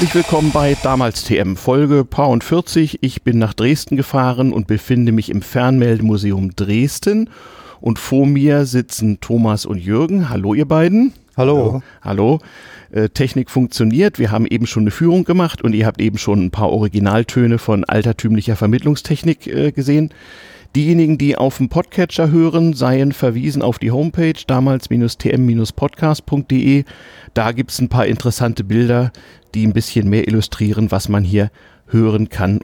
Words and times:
Herzlich 0.00 0.14
willkommen 0.14 0.50
bei 0.50 0.78
Damals 0.82 1.24
TM 1.24 1.56
Folge 1.56 2.06
Paar 2.06 2.30
und 2.30 2.42
40. 2.42 3.02
Ich 3.02 3.22
bin 3.22 3.38
nach 3.38 3.52
Dresden 3.52 3.98
gefahren 3.98 4.50
und 4.50 4.66
befinde 4.66 5.12
mich 5.12 5.28
im 5.28 5.42
Fernmeldemuseum 5.42 6.56
Dresden. 6.56 7.28
Und 7.82 7.98
vor 7.98 8.24
mir 8.24 8.64
sitzen 8.64 9.20
Thomas 9.20 9.66
und 9.66 9.76
Jürgen. 9.76 10.30
Hallo, 10.30 10.54
ihr 10.54 10.66
beiden. 10.66 11.12
Hallo. 11.36 11.82
Hallo. 12.00 12.38
Äh, 12.90 13.10
Technik 13.10 13.50
funktioniert. 13.50 14.18
Wir 14.18 14.30
haben 14.30 14.46
eben 14.46 14.66
schon 14.66 14.84
eine 14.84 14.90
Führung 14.90 15.24
gemacht 15.24 15.60
und 15.60 15.74
ihr 15.74 15.84
habt 15.84 16.00
eben 16.00 16.16
schon 16.16 16.46
ein 16.46 16.50
paar 16.50 16.70
Originaltöne 16.70 17.58
von 17.58 17.84
altertümlicher 17.84 18.56
Vermittlungstechnik 18.56 19.48
äh, 19.48 19.70
gesehen. 19.70 20.14
Diejenigen, 20.76 21.18
die 21.18 21.36
auf 21.36 21.56
dem 21.56 21.68
Podcatcher 21.68 22.30
hören, 22.30 22.74
seien 22.74 23.10
verwiesen 23.10 23.60
auf 23.60 23.80
die 23.80 23.90
Homepage 23.90 24.34
damals-tm-podcast.de. 24.46 26.84
Da 27.34 27.50
gibt 27.50 27.72
es 27.72 27.80
ein 27.80 27.88
paar 27.88 28.06
interessante 28.06 28.62
Bilder, 28.62 29.10
die 29.54 29.66
ein 29.66 29.72
bisschen 29.72 30.08
mehr 30.08 30.28
illustrieren, 30.28 30.90
was 30.90 31.08
man 31.08 31.24
hier 31.24 31.50
hören 31.86 32.28
kann 32.28 32.60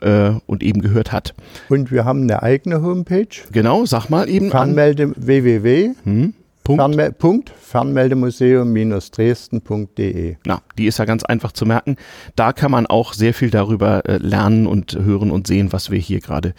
äh, 0.00 0.32
und 0.46 0.62
eben 0.62 0.80
gehört 0.80 1.12
hat. 1.12 1.34
Und 1.68 1.90
wir 1.90 2.04
haben 2.04 2.22
eine 2.22 2.42
eigene 2.42 2.82
Homepage. 2.82 3.26
Genau, 3.52 3.84
sag 3.86 4.10
mal 4.10 4.28
eben. 4.28 4.50
Fernmelde 4.50 5.12
www. 5.16 5.94
Hm, 6.04 6.34
Punkt. 6.62 6.80
Fernme 6.80 7.12
Punkt 7.12 7.52
Fernmeldemuseum-dresden.de. 7.60 10.36
Na, 10.44 10.60
die 10.76 10.86
ist 10.86 10.98
ja 10.98 11.04
ganz 11.04 11.24
einfach 11.24 11.52
zu 11.52 11.66
merken. 11.66 11.96
Da 12.36 12.52
kann 12.52 12.70
man 12.70 12.86
auch 12.86 13.12
sehr 13.12 13.34
viel 13.34 13.50
darüber 13.50 14.04
äh, 14.06 14.18
lernen 14.18 14.66
und 14.66 14.96
hören 14.96 15.30
und 15.30 15.46
sehen, 15.46 15.72
was 15.72 15.90
wir 15.90 15.98
hier 15.98 16.20
gerade 16.20 16.48
äh, 16.48 16.52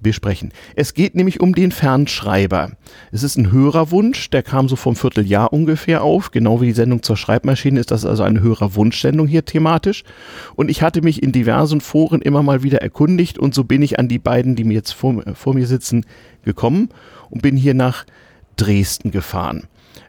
besprechen. 0.00 0.52
Es 0.74 0.94
geht 0.94 1.14
nämlich 1.14 1.40
um 1.40 1.54
den 1.54 1.70
Fernschreiber. 1.70 2.72
Es 3.12 3.22
ist 3.22 3.36
ein 3.36 3.52
Hörerwunsch, 3.52 4.30
der 4.30 4.42
kam 4.42 4.68
so 4.68 4.76
vom 4.76 4.96
Vierteljahr 4.96 5.52
ungefähr 5.52 6.02
auf. 6.02 6.30
Genau 6.30 6.60
wie 6.60 6.66
die 6.66 6.72
Sendung 6.72 7.02
zur 7.02 7.16
Schreibmaschine 7.16 7.78
ist 7.80 7.90
das 7.90 8.06
also 8.06 8.22
eine 8.22 8.40
Hörerwunschsendung 8.40 9.26
hier 9.26 9.44
thematisch. 9.44 10.04
Und 10.54 10.70
ich 10.70 10.82
hatte 10.82 11.02
mich 11.02 11.22
in 11.22 11.32
diversen 11.32 11.80
Foren 11.80 12.22
immer 12.22 12.42
mal 12.42 12.62
wieder 12.62 12.80
erkundigt 12.80 13.38
und 13.38 13.54
so 13.54 13.64
bin 13.64 13.82
ich 13.82 13.98
an 13.98 14.08
die 14.08 14.18
beiden, 14.18 14.56
die 14.56 14.64
mir 14.64 14.74
jetzt 14.74 14.92
vor, 14.92 15.22
vor 15.34 15.54
mir 15.54 15.66
sitzen, 15.66 16.06
gekommen 16.44 16.88
und 17.28 17.42
bin 17.42 17.56
hier 17.56 17.74
nach 17.74 18.06
Dresden 18.56 19.10
gefahren. 19.10 19.64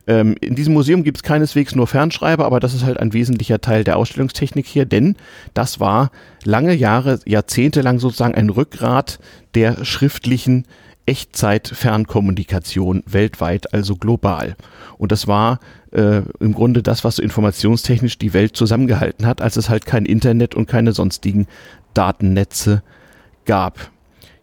Ähm, 0.07 0.35
in 0.39 0.55
diesem 0.55 0.73
Museum 0.73 1.03
gibt 1.03 1.17
es 1.17 1.23
keineswegs 1.23 1.75
nur 1.75 1.85
Fernschreiber, 1.85 2.45
aber 2.45 2.59
das 2.59 2.73
ist 2.73 2.83
halt 2.83 2.99
ein 2.99 3.13
wesentlicher 3.13 3.59
Teil 3.59 3.83
der 3.83 3.97
Ausstellungstechnik 3.97 4.65
hier, 4.65 4.85
denn 4.85 5.15
das 5.53 5.79
war 5.79 6.11
lange 6.43 6.73
Jahre, 6.73 7.19
Jahrzehnte 7.25 7.81
lang 7.81 7.99
sozusagen 7.99 8.35
ein 8.35 8.49
Rückgrat 8.49 9.19
der 9.53 9.83
schriftlichen 9.83 10.65
Echtzeit-Fernkommunikation 11.05 13.03
weltweit, 13.05 13.73
also 13.73 13.95
global. 13.95 14.55
Und 14.97 15.11
das 15.11 15.27
war 15.27 15.59
äh, 15.91 16.21
im 16.39 16.53
Grunde 16.53 16.83
das, 16.83 17.03
was 17.03 17.17
so 17.17 17.23
informationstechnisch 17.23 18.17
die 18.17 18.33
Welt 18.33 18.55
zusammengehalten 18.55 19.25
hat, 19.25 19.41
als 19.41 19.57
es 19.57 19.69
halt 19.69 19.85
kein 19.85 20.05
Internet 20.05 20.55
und 20.55 20.67
keine 20.67 20.91
sonstigen 20.93 21.47
Datennetze 21.93 22.83
gab. 23.45 23.91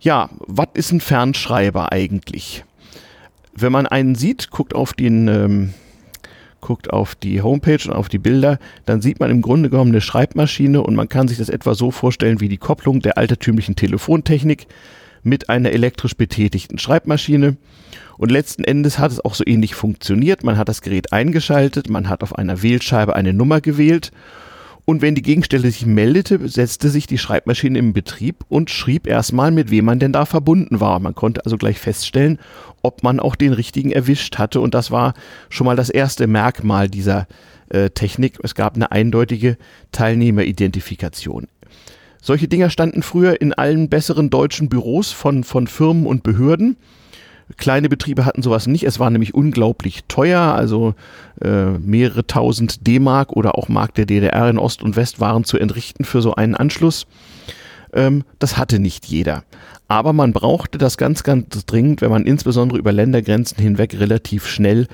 Ja, 0.00 0.30
was 0.40 0.68
ist 0.74 0.92
ein 0.92 1.00
Fernschreiber 1.00 1.92
eigentlich? 1.92 2.64
Wenn 3.56 3.72
man 3.72 3.86
einen 3.86 4.14
sieht, 4.14 4.50
guckt 4.50 4.74
auf 4.74 4.92
den, 4.92 5.28
ähm, 5.28 5.74
guckt 6.60 6.92
auf 6.92 7.14
die 7.14 7.42
Homepage 7.42 7.80
und 7.86 7.92
auf 7.92 8.08
die 8.08 8.18
Bilder, 8.18 8.58
dann 8.86 9.02
sieht 9.02 9.20
man 9.20 9.30
im 9.30 9.42
Grunde 9.42 9.70
genommen 9.70 9.90
eine 9.90 10.00
Schreibmaschine 10.00 10.82
und 10.82 10.94
man 10.94 11.08
kann 11.08 11.28
sich 11.28 11.38
das 11.38 11.48
etwa 11.48 11.74
so 11.74 11.90
vorstellen 11.90 12.40
wie 12.40 12.48
die 12.48 12.56
Kopplung 12.56 13.00
der 13.00 13.18
altertümlichen 13.18 13.76
Telefontechnik 13.76 14.66
mit 15.22 15.48
einer 15.48 15.72
elektrisch 15.72 16.16
betätigten 16.16 16.78
Schreibmaschine. 16.78 17.56
Und 18.16 18.30
letzten 18.30 18.64
Endes 18.64 18.98
hat 18.98 19.10
es 19.10 19.24
auch 19.24 19.34
so 19.34 19.44
ähnlich 19.46 19.74
funktioniert. 19.74 20.44
Man 20.44 20.56
hat 20.56 20.68
das 20.68 20.82
Gerät 20.82 21.12
eingeschaltet, 21.12 21.90
man 21.90 22.08
hat 22.08 22.22
auf 22.22 22.36
einer 22.36 22.62
Wählscheibe 22.62 23.16
eine 23.16 23.32
Nummer 23.32 23.60
gewählt 23.60 24.12
und 24.86 25.00
wenn 25.00 25.14
die 25.14 25.22
Gegenstelle 25.22 25.70
sich 25.70 25.86
meldete, 25.86 26.46
setzte 26.46 26.90
sich 26.90 27.06
die 27.06 27.16
Schreibmaschine 27.16 27.78
im 27.78 27.94
Betrieb 27.94 28.44
und 28.48 28.68
schrieb 28.68 29.06
erstmal, 29.06 29.50
mit 29.50 29.70
wem 29.70 29.86
man 29.86 29.98
denn 29.98 30.12
da 30.12 30.26
verbunden 30.26 30.78
war. 30.78 31.00
Man 31.00 31.14
konnte 31.14 31.44
also 31.44 31.56
gleich 31.56 31.78
feststellen, 31.78 32.38
ob 32.82 33.02
man 33.02 33.18
auch 33.18 33.34
den 33.34 33.54
richtigen 33.54 33.92
erwischt 33.92 34.36
hatte. 34.36 34.60
Und 34.60 34.74
das 34.74 34.90
war 34.90 35.14
schon 35.48 35.64
mal 35.64 35.76
das 35.76 35.88
erste 35.88 36.26
Merkmal 36.26 36.88
dieser 36.88 37.26
äh, 37.70 37.88
Technik. 37.90 38.38
Es 38.42 38.54
gab 38.54 38.74
eine 38.74 38.92
eindeutige 38.92 39.56
Teilnehmeridentifikation. 39.90 41.48
Solche 42.20 42.48
Dinger 42.48 42.68
standen 42.68 43.02
früher 43.02 43.40
in 43.40 43.54
allen 43.54 43.88
besseren 43.88 44.28
deutschen 44.28 44.68
Büros 44.68 45.12
von, 45.12 45.44
von 45.44 45.66
Firmen 45.66 46.06
und 46.06 46.22
Behörden. 46.22 46.76
Kleine 47.56 47.88
Betriebe 47.88 48.24
hatten 48.24 48.42
sowas 48.42 48.66
nicht. 48.66 48.84
Es 48.84 48.98
war 48.98 49.10
nämlich 49.10 49.34
unglaublich 49.34 50.04
teuer. 50.08 50.40
Also 50.40 50.94
äh, 51.40 51.70
mehrere 51.78 52.26
tausend 52.26 52.86
D-Mark 52.86 53.32
oder 53.32 53.56
auch 53.58 53.68
Mark 53.68 53.94
der 53.94 54.06
DDR 54.06 54.48
in 54.48 54.58
Ost 54.58 54.82
und 54.82 54.96
West 54.96 55.20
waren 55.20 55.44
zu 55.44 55.58
entrichten 55.58 56.04
für 56.04 56.22
so 56.22 56.34
einen 56.34 56.54
Anschluss. 56.54 57.06
Ähm, 57.92 58.24
das 58.38 58.56
hatte 58.56 58.78
nicht 58.78 59.06
jeder. 59.06 59.44
Aber 59.88 60.12
man 60.12 60.32
brauchte 60.32 60.78
das 60.78 60.96
ganz, 60.96 61.22
ganz 61.22 61.66
dringend, 61.66 62.00
wenn 62.00 62.10
man 62.10 62.24
insbesondere 62.24 62.78
über 62.78 62.92
Ländergrenzen 62.92 63.58
hinweg 63.58 63.98
relativ 63.98 64.46
schnell 64.46 64.88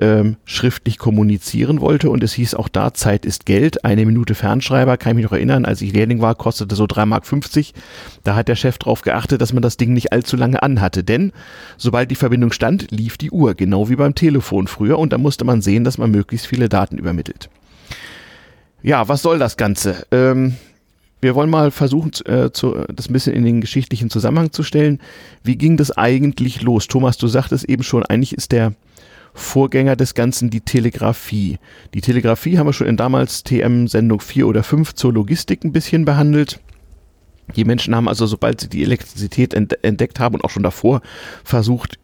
ähm, 0.00 0.36
schriftlich 0.44 0.98
kommunizieren 0.98 1.80
wollte. 1.80 2.10
Und 2.10 2.22
es 2.22 2.32
hieß 2.34 2.54
auch 2.54 2.68
da, 2.68 2.92
Zeit 2.94 3.24
ist 3.24 3.46
Geld. 3.46 3.84
Eine 3.84 4.06
Minute 4.06 4.34
Fernschreiber, 4.34 4.96
kann 4.96 5.12
ich 5.12 5.16
mich 5.16 5.24
noch 5.24 5.32
erinnern, 5.32 5.64
als 5.64 5.80
ich 5.80 5.92
Lehrling 5.92 6.20
war, 6.20 6.34
kostete 6.34 6.74
so 6.74 6.84
3,50 6.84 7.06
Mark. 7.06 7.24
Da 8.24 8.34
hat 8.34 8.48
der 8.48 8.56
Chef 8.56 8.78
darauf 8.78 9.02
geachtet, 9.02 9.40
dass 9.40 9.52
man 9.52 9.62
das 9.62 9.76
Ding 9.76 9.92
nicht 9.92 10.12
allzu 10.12 10.36
lange 10.36 10.62
anhatte. 10.62 11.04
Denn 11.04 11.32
sobald 11.76 12.10
die 12.10 12.16
Verbindung 12.16 12.52
stand, 12.52 12.90
lief 12.90 13.16
die 13.16 13.30
Uhr, 13.30 13.54
genau 13.54 13.88
wie 13.88 13.96
beim 13.96 14.14
Telefon 14.14 14.66
früher. 14.66 14.98
Und 14.98 15.12
da 15.12 15.18
musste 15.18 15.44
man 15.44 15.62
sehen, 15.62 15.84
dass 15.84 15.98
man 15.98 16.10
möglichst 16.10 16.46
viele 16.46 16.68
Daten 16.68 16.98
übermittelt. 16.98 17.48
Ja, 18.82 19.08
was 19.08 19.22
soll 19.22 19.38
das 19.38 19.56
Ganze? 19.56 20.06
Ähm, 20.10 20.56
wir 21.20 21.34
wollen 21.34 21.50
mal 21.50 21.70
versuchen, 21.70 22.12
äh, 22.26 22.52
zu, 22.52 22.84
das 22.94 23.08
ein 23.08 23.12
bisschen 23.12 23.32
in 23.32 23.44
den 23.44 23.60
geschichtlichen 23.60 24.10
Zusammenhang 24.10 24.52
zu 24.52 24.62
stellen. 24.62 25.00
Wie 25.42 25.56
ging 25.56 25.76
das 25.76 25.90
eigentlich 25.90 26.62
los? 26.62 26.86
Thomas, 26.86 27.16
du 27.16 27.26
sagtest 27.26 27.64
eben 27.64 27.82
schon, 27.82 28.04
eigentlich 28.04 28.34
ist 28.34 28.52
der 28.52 28.74
Vorgänger 29.36 29.96
des 29.96 30.14
Ganzen 30.14 30.50
die 30.50 30.62
Telegrafie. 30.62 31.58
Die 31.94 32.00
Telegrafie 32.00 32.58
haben 32.58 32.66
wir 32.66 32.72
schon 32.72 32.86
in 32.86 32.96
damals 32.96 33.44
TM-Sendung 33.44 34.20
4 34.20 34.46
oder 34.46 34.62
5 34.62 34.94
zur 34.94 35.12
Logistik 35.12 35.62
ein 35.62 35.72
bisschen 35.72 36.04
behandelt. 36.04 36.58
Die 37.54 37.64
Menschen 37.64 37.94
haben 37.94 38.08
also, 38.08 38.26
sobald 38.26 38.60
sie 38.60 38.68
die 38.68 38.82
Elektrizität 38.82 39.54
entdeckt 39.54 40.18
haben 40.18 40.36
und 40.36 40.44
auch 40.44 40.50
schon 40.50 40.64
davor, 40.64 41.00
versucht, 41.44 41.98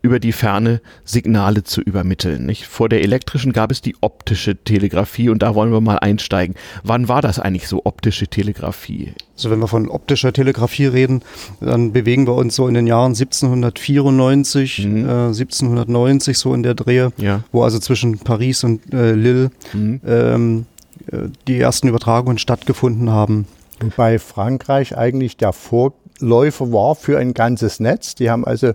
über 0.00 0.20
die 0.20 0.32
Ferne 0.32 0.80
Signale 1.04 1.64
zu 1.64 1.80
übermitteln. 1.80 2.46
Nicht? 2.46 2.66
Vor 2.66 2.88
der 2.88 3.02
elektrischen 3.02 3.52
gab 3.52 3.70
es 3.70 3.80
die 3.82 3.96
optische 4.00 4.56
Telegrafie 4.56 5.28
und 5.28 5.42
da 5.42 5.54
wollen 5.54 5.72
wir 5.72 5.80
mal 5.80 5.98
einsteigen. 5.98 6.54
Wann 6.84 7.08
war 7.08 7.22
das 7.22 7.38
eigentlich 7.38 7.68
so 7.68 7.82
optische 7.84 8.28
Telegrafie? 8.28 9.12
Also 9.34 9.50
wenn 9.50 9.58
wir 9.58 9.68
von 9.68 9.88
optischer 9.88 10.32
Telegrafie 10.32 10.86
reden, 10.86 11.22
dann 11.60 11.92
bewegen 11.92 12.26
wir 12.26 12.34
uns 12.34 12.54
so 12.54 12.68
in 12.68 12.74
den 12.74 12.86
Jahren 12.86 13.12
1794, 13.12 14.86
mhm. 14.86 14.96
äh, 14.96 15.26
1790 15.28 16.38
so 16.38 16.54
in 16.54 16.62
der 16.62 16.74
Drehe, 16.74 17.12
ja. 17.16 17.42
wo 17.52 17.62
also 17.62 17.78
zwischen 17.78 18.18
Paris 18.18 18.64
und 18.64 18.92
äh, 18.92 19.12
Lille 19.12 19.50
mhm. 19.72 20.00
ähm, 20.06 20.66
äh, 21.10 21.28
die 21.46 21.58
ersten 21.58 21.88
Übertragungen 21.88 22.38
stattgefunden 22.38 23.10
haben. 23.10 23.46
Wobei 23.80 24.18
Frankreich 24.18 24.96
eigentlich 24.96 25.36
der 25.36 25.52
Vorläufer 25.52 26.72
war 26.72 26.94
für 26.94 27.18
ein 27.18 27.34
ganzes 27.34 27.78
Netz. 27.80 28.14
Die 28.16 28.30
haben 28.30 28.44
also 28.44 28.68
äh, 28.68 28.74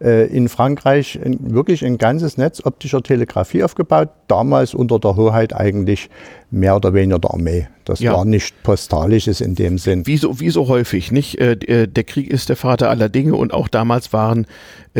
in 0.00 0.48
Frankreich 0.48 1.18
wirklich 1.24 1.84
ein 1.84 1.98
ganzes 1.98 2.36
Netz 2.36 2.64
optischer 2.64 3.02
Telegrafie 3.02 3.64
aufgebaut, 3.64 4.10
damals 4.28 4.72
unter 4.74 5.00
der 5.00 5.16
Hoheit 5.16 5.54
eigentlich 5.54 6.08
mehr 6.50 6.76
oder 6.76 6.94
weniger 6.94 7.18
der 7.18 7.32
Armee. 7.32 7.68
Das 7.84 8.00
ja. 8.00 8.12
war 8.12 8.24
nicht 8.24 8.62
postalisches 8.62 9.40
in 9.40 9.54
dem 9.54 9.78
Sinn. 9.78 10.06
Wie 10.06 10.16
so, 10.16 10.40
wie 10.40 10.50
so 10.50 10.68
häufig, 10.68 11.10
nicht? 11.10 11.40
Äh, 11.40 11.52
äh, 11.52 11.86
der 11.88 12.04
Krieg 12.04 12.30
ist 12.30 12.48
der 12.48 12.56
Vater 12.56 12.90
aller 12.90 13.08
Dinge 13.08 13.34
und 13.34 13.52
auch 13.52 13.66
damals 13.66 14.12
waren, 14.12 14.46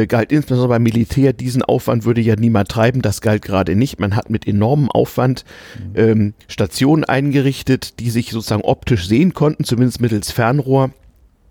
galt 0.07 0.33
insbesondere 0.33 0.69
beim 0.69 0.83
Militär, 0.83 1.33
diesen 1.33 1.63
Aufwand 1.63 2.05
würde 2.05 2.21
ja 2.21 2.37
niemand 2.37 2.69
treiben, 2.69 3.03
das 3.03 3.21
galt 3.21 3.43
gerade 3.43 3.75
nicht. 3.75 3.99
Man 3.99 4.15
hat 4.15 4.31
mit 4.31 4.47
enormem 4.47 4.91
Aufwand 4.91 5.45
mhm. 5.77 5.93
ähm, 5.97 6.35
Stationen 6.47 7.05
eingerichtet, 7.05 7.99
die 7.99 8.11
sich 8.11 8.31
sozusagen 8.31 8.63
optisch 8.63 9.09
sehen 9.09 9.35
konnten, 9.35 9.65
zumindest 9.65 10.01
mittels 10.01 10.31
Fernrohr 10.31 10.91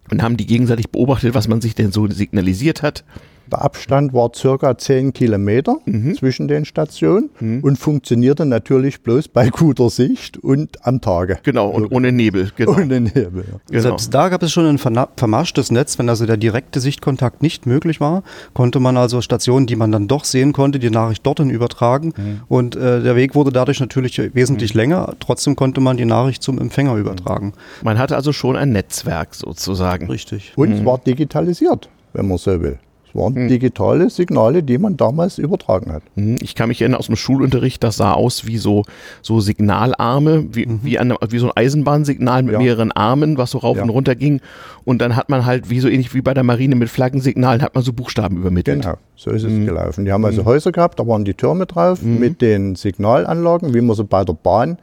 und 0.10 0.22
haben 0.22 0.38
die 0.38 0.46
gegenseitig 0.46 0.90
beobachtet, 0.90 1.34
was 1.34 1.48
man 1.48 1.62
sich 1.62 1.76
denn 1.76 1.92
so 1.92 2.08
signalisiert 2.08 2.82
hat. 2.82 3.04
Der 3.52 3.62
Abstand 3.62 4.14
war 4.14 4.32
circa 4.36 4.78
10 4.78 5.14
Kilometer 5.14 5.78
mhm. 5.86 6.16
zwischen 6.16 6.48
den 6.48 6.66
Stationen 6.66 7.30
mhm. 7.40 7.62
und 7.62 7.78
funktionierte 7.78 8.46
natürlich 8.46 9.02
bloß 9.02 9.30
bei 9.30 9.50
guter 9.50 9.90
Sicht 9.90 10.38
und 10.38 10.86
am 10.86 11.02
Tage. 11.02 11.40
Genau, 11.44 11.70
und 11.70 11.92
ohne 11.92 12.12
Nebel. 12.12 12.52
Genau. 12.56 12.72
Ohne 12.78 13.00
Nebel, 13.00 13.44
ja. 13.50 13.60
genau. 13.70 13.82
Selbst 13.82 14.14
da 14.14 14.30
gab 14.30 14.44
es 14.44 14.52
schon 14.52 14.66
ein 14.66 14.78
vermaschtes 14.78 15.72
Netz. 15.72 15.98
Wenn 15.98 16.10
also 16.10 16.26
der 16.26 16.38
direkte 16.38 16.80
Sichtkontakt 16.80 17.42
nicht 17.42 17.66
möglich 17.66 18.00
war, 18.00 18.24
konnte 18.54 18.80
man 18.80 18.98
also 18.98 19.22
Stationen, 19.22 19.68
die 19.68 19.76
man 19.76 19.92
dann 19.92 20.08
doch 20.08 20.26
sehen 20.26 20.54
konnte, 20.54 20.80
die 20.80 20.90
Nachricht 20.90 21.26
dorthin 21.26 21.50
übertragen. 21.50 22.14
Mhm. 22.16 22.42
Und 22.48 22.76
äh, 22.76 23.02
der 23.02 23.16
Weg 23.16 23.36
wurde 23.36 23.52
dadurch 23.52 23.80
natürlich 23.80 24.18
wesentlich 24.34 24.74
mhm. 24.74 24.80
länger. 24.80 25.14
Trotzdem 25.20 25.56
konnte 25.56 25.82
man 25.82 25.98
die 25.98 26.06
Nachricht 26.06 26.44
zum 26.44 26.60
Empfänger 26.60 26.96
übertragen. 26.96 27.54
Man 27.84 27.98
hatte 27.98 28.16
also 28.16 28.34
schon 28.34 28.56
ein 28.56 28.72
Netzwerk 28.72 29.34
sozusagen. 29.34 30.08
Richtig. 30.08 30.54
Und 30.56 30.72
es 30.72 30.82
mhm. 30.82 30.86
war 30.86 30.98
digitalisiert, 31.00 31.90
wenn 32.14 32.28
man 32.28 32.38
so 32.38 32.62
will. 32.62 32.80
Waren 33.18 33.36
hm. 33.36 33.48
digitale 33.48 34.10
Signale, 34.10 34.64
die 34.64 34.78
man 34.78 34.96
damals 34.96 35.38
übertragen 35.38 35.92
hat. 35.92 36.04
Hm, 36.16 36.38
ich 36.42 36.56
kann 36.56 36.70
mich 36.70 36.82
erinnern 36.82 37.00
aus 37.00 37.08
dem 37.08 37.16
Schulunterricht, 37.16 37.84
das 37.84 37.98
sah 37.98 38.14
aus 38.14 38.46
wie 38.46 38.58
so, 38.58 38.84
so 39.22 39.40
Signalarme, 39.40 40.46
wie, 40.52 40.68
mhm. 40.68 40.80
wie, 40.84 41.00
eine, 41.00 41.16
wie 41.30 41.40
so 41.40 41.48
ein 41.48 41.52
Eisenbahnsignal 41.56 42.44
mit 42.44 42.54
ja. 42.54 42.60
mehreren 42.60 42.92
Armen, 42.92 43.38
was 43.38 43.52
so 43.52 43.58
rauf 43.58 43.78
ja. 43.78 43.84
und 43.84 43.90
runter 43.90 44.16
ging. 44.16 44.40
Und 44.86 45.02
dann 45.02 45.16
hat 45.16 45.30
man 45.30 45.46
halt, 45.46 45.70
wie 45.70 45.80
so 45.80 45.90
ähnlich 45.90 46.14
wie 46.14 46.22
bei 46.22 46.34
der 46.34 46.44
Marine 46.44 46.76
mit 46.76 46.90
Flaggensignalen, 46.90 47.62
hat 47.62 47.76
man 47.76 47.84
so 47.84 47.92
Buchstaben 47.92 48.38
übermittelt. 48.38 48.84
Genau, 48.84 48.96
so 49.16 49.32
ist 49.32 49.44
es 49.44 49.52
mhm. 49.52 49.66
gelaufen. 49.66 50.06
Die 50.06 50.12
haben 50.12 50.24
also 50.24 50.44
mhm. 50.44 50.46
Häuser 50.46 50.72
gehabt, 50.72 51.00
da 51.00 51.08
waren 51.08 51.26
die 51.26 51.34
Türme 51.34 51.66
drauf 51.66 52.02
mhm. 52.02 52.20
mit 52.20 52.42
den 52.42 52.76
Signalanlagen, 52.76 53.74
wie 53.74 53.82
man 53.82 53.96
so 53.96 54.06
bei 54.06 54.24
der 54.24 54.34
Bahn 54.34 54.78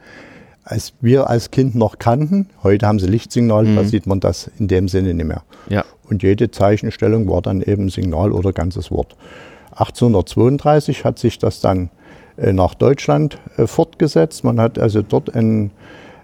als 0.65 0.93
wir 0.99 1.29
als 1.29 1.51
Kind 1.51 1.75
noch 1.75 1.99
kannten. 1.99 2.49
Heute 2.63 2.87
haben 2.87 2.99
sie 2.99 3.05
Lichtsignale, 3.05 3.69
mhm. 3.69 3.75
da 3.75 3.83
sieht 3.83 4.07
man 4.07 4.19
das 4.19 4.49
in 4.59 4.67
dem 4.67 4.87
Sinne 4.87 5.13
nicht 5.13 5.27
mehr. 5.27 5.43
Ja. 5.69 5.85
Und 6.09 6.23
jede 6.23 6.51
Zeichenstellung 6.51 7.29
war 7.29 7.41
dann 7.41 7.61
eben 7.61 7.89
Signal 7.89 8.31
oder 8.31 8.51
ganzes 8.51 8.91
Wort. 8.91 9.15
1832 9.71 11.05
hat 11.05 11.19
sich 11.19 11.37
das 11.37 11.61
dann 11.61 11.91
äh, 12.37 12.51
nach 12.51 12.73
Deutschland 12.73 13.39
äh, 13.57 13.67
fortgesetzt. 13.67 14.43
Man 14.43 14.59
hat 14.59 14.79
also 14.79 15.03
dort 15.03 15.33
ein, 15.35 15.71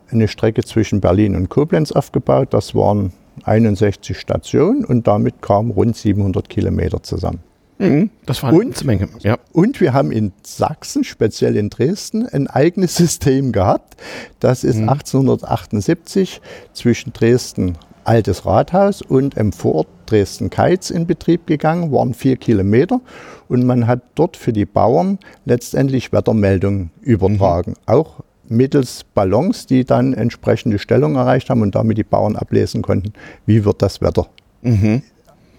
eine 0.09 0.27
Strecke 0.27 0.63
zwischen 0.63 1.01
Berlin 1.01 1.35
und 1.35 1.49
Koblenz 1.49 1.91
aufgebaut. 1.91 2.47
Das 2.51 2.73
waren 2.73 3.13
61 3.44 4.19
Stationen 4.19 4.83
und 4.85 5.05
damit 5.07 5.41
kamen 5.41 5.71
rund 5.71 5.95
700 5.95 6.49
Kilometer 6.49 7.03
zusammen. 7.03 7.41
Mhm, 7.81 8.10
das 8.25 8.44
war 8.44 8.50
eine 8.50 8.60
und, 8.60 8.83
Menge. 8.86 9.10
Ja. 9.19 9.38
Und 9.51 9.81
wir 9.81 9.94
haben 9.94 10.12
in 10.12 10.33
Sachsen, 10.44 11.04
speziell 11.04 11.56
in 11.56 11.69
Dresden, 11.69 12.28
ein 12.28 12.48
eigenes 12.48 12.95
System 12.98 13.51
gehabt. 13.51 13.98
Das 14.39 14.63
ist 14.63 14.78
mhm. 14.78 14.89
1878 14.89 16.42
zwischen 16.74 17.13
Dresden 17.13 17.78
Altes 18.04 18.45
Rathaus 18.45 19.01
und 19.01 19.36
im 19.36 19.51
Vorort 19.51 19.88
Dresden-Keitz 20.07 20.89
in 20.89 21.06
Betrieb 21.06 21.45
gegangen, 21.48 21.92
waren 21.92 22.13
vier 22.13 22.36
Kilometer. 22.36 23.00
Und 23.48 23.66
man 23.66 23.88
hat 23.88 24.01
dort 24.16 24.38
für 24.38 24.54
die 24.54 24.66
Bauern 24.66 25.19
letztendlich 25.45 26.12
Wettermeldungen 26.12 26.92
übertragen. 27.01 27.72
Mhm. 27.72 27.94
Auch 27.94 28.24
mittels 28.48 29.06
Ballons, 29.13 29.66
die 29.66 29.86
dann 29.86 30.13
entsprechende 30.13 30.78
Stellung 30.80 31.16
erreicht 31.16 31.50
haben 31.50 31.62
und 31.62 31.75
damit 31.75 31.98
die 31.98 32.04
Bauern 32.04 32.36
ablesen 32.36 32.81
konnten, 32.81 33.13
wie 33.45 33.66
wird 33.66 33.81
das 33.81 34.01
Wetter 34.01 34.28
mhm 34.62 35.04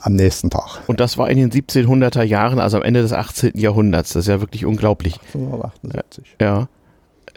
am 0.03 0.15
nächsten 0.15 0.51
Tag. 0.51 0.81
Und 0.87 1.01
das 1.01 1.17
war 1.17 1.31
in 1.31 1.39
den 1.39 1.51
1700er 1.51 2.23
Jahren, 2.23 2.59
also 2.59 2.77
am 2.77 2.83
Ende 2.83 3.03
des 3.03 3.13
18. 3.13 3.53
Jahrhunderts. 3.57 4.13
Das 4.13 4.25
ist 4.25 4.29
ja 4.29 4.41
wirklich 4.41 4.65
unglaublich. 4.67 5.15
1878. 5.35 6.37
Ja. 6.41 6.69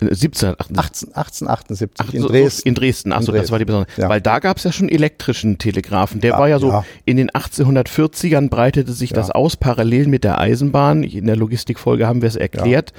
1778. 0.01 1.15
1878 1.15 1.95
Ach, 1.99 2.13
in 2.13 2.23
Dresden. 2.23 2.67
In 2.67 2.75
Dresden, 2.75 3.13
achso, 3.13 3.31
das 3.31 3.51
war 3.51 3.59
die 3.59 3.65
besondere. 3.65 3.89
Ja. 3.97 4.09
Weil 4.09 4.19
da 4.19 4.39
gab 4.39 4.57
es 4.57 4.63
ja 4.63 4.71
schon 4.71 4.89
elektrischen 4.89 5.57
Telegrafen. 5.57 6.19
Der 6.19 6.31
ja, 6.31 6.39
war 6.39 6.49
ja 6.49 6.59
so, 6.59 6.69
ja. 6.69 6.85
in 7.05 7.17
den 7.17 7.29
1840ern 7.31 8.49
breitete 8.49 8.91
sich 8.91 9.13
das 9.13 9.31
aus, 9.31 9.55
parallel 9.55 10.07
mit 10.07 10.23
der 10.23 10.39
Eisenbahn. 10.39 11.03
In 11.03 11.27
der 11.27 11.37
Logistikfolge 11.37 12.07
haben 12.07 12.21
wir 12.21 12.27
es 12.27 12.35
erklärt 12.35 12.93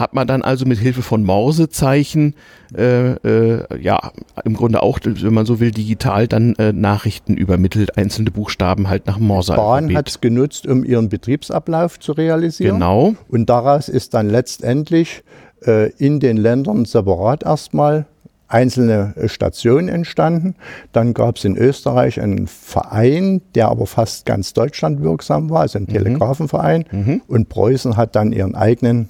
hat 0.00 0.14
man 0.14 0.26
dann 0.26 0.42
also 0.42 0.66
mit 0.66 0.78
Hilfe 0.78 1.02
von 1.02 1.24
Morsezeichen 1.24 2.34
äh, 2.76 3.12
äh, 3.12 3.80
ja 3.80 4.12
im 4.44 4.54
Grunde 4.54 4.82
auch, 4.82 4.98
wenn 5.04 5.34
man 5.34 5.46
so 5.46 5.60
will, 5.60 5.70
digital 5.70 6.26
dann 6.26 6.54
äh, 6.56 6.72
Nachrichten 6.72 7.34
übermittelt, 7.34 7.96
einzelne 7.96 8.30
Buchstaben 8.30 8.88
halt 8.88 9.06
nach 9.06 9.18
Morse. 9.18 9.52
Die 9.52 9.56
Bahn 9.56 9.94
hat 9.94 10.08
es 10.08 10.20
genutzt, 10.20 10.66
um 10.66 10.84
ihren 10.84 11.08
Betriebsablauf 11.08 12.00
zu 12.00 12.12
realisieren. 12.12 12.76
Genau. 12.76 13.14
Und 13.28 13.50
daraus 13.50 13.88
ist 13.88 14.14
dann 14.14 14.28
letztendlich 14.28 15.22
äh, 15.66 15.90
in 15.92 16.20
den 16.20 16.36
Ländern 16.36 16.84
separat 16.84 17.44
erstmal 17.44 18.06
einzelne 18.50 19.14
äh, 19.16 19.28
Stationen 19.28 19.88
entstanden. 19.88 20.54
Dann 20.92 21.14
gab 21.14 21.36
es 21.36 21.44
in 21.44 21.56
Österreich 21.56 22.20
einen 22.20 22.46
Verein, 22.46 23.42
der 23.54 23.68
aber 23.68 23.86
fast 23.86 24.26
ganz 24.26 24.52
Deutschland 24.52 25.02
wirksam 25.02 25.50
war, 25.50 25.60
also 25.60 25.78
ein 25.78 25.84
mhm. 25.84 25.92
Telegrafenverein. 25.92 26.84
Mhm. 26.90 27.22
Und 27.26 27.48
Preußen 27.48 27.96
hat 27.96 28.16
dann 28.16 28.32
ihren 28.32 28.54
eigenen 28.54 29.08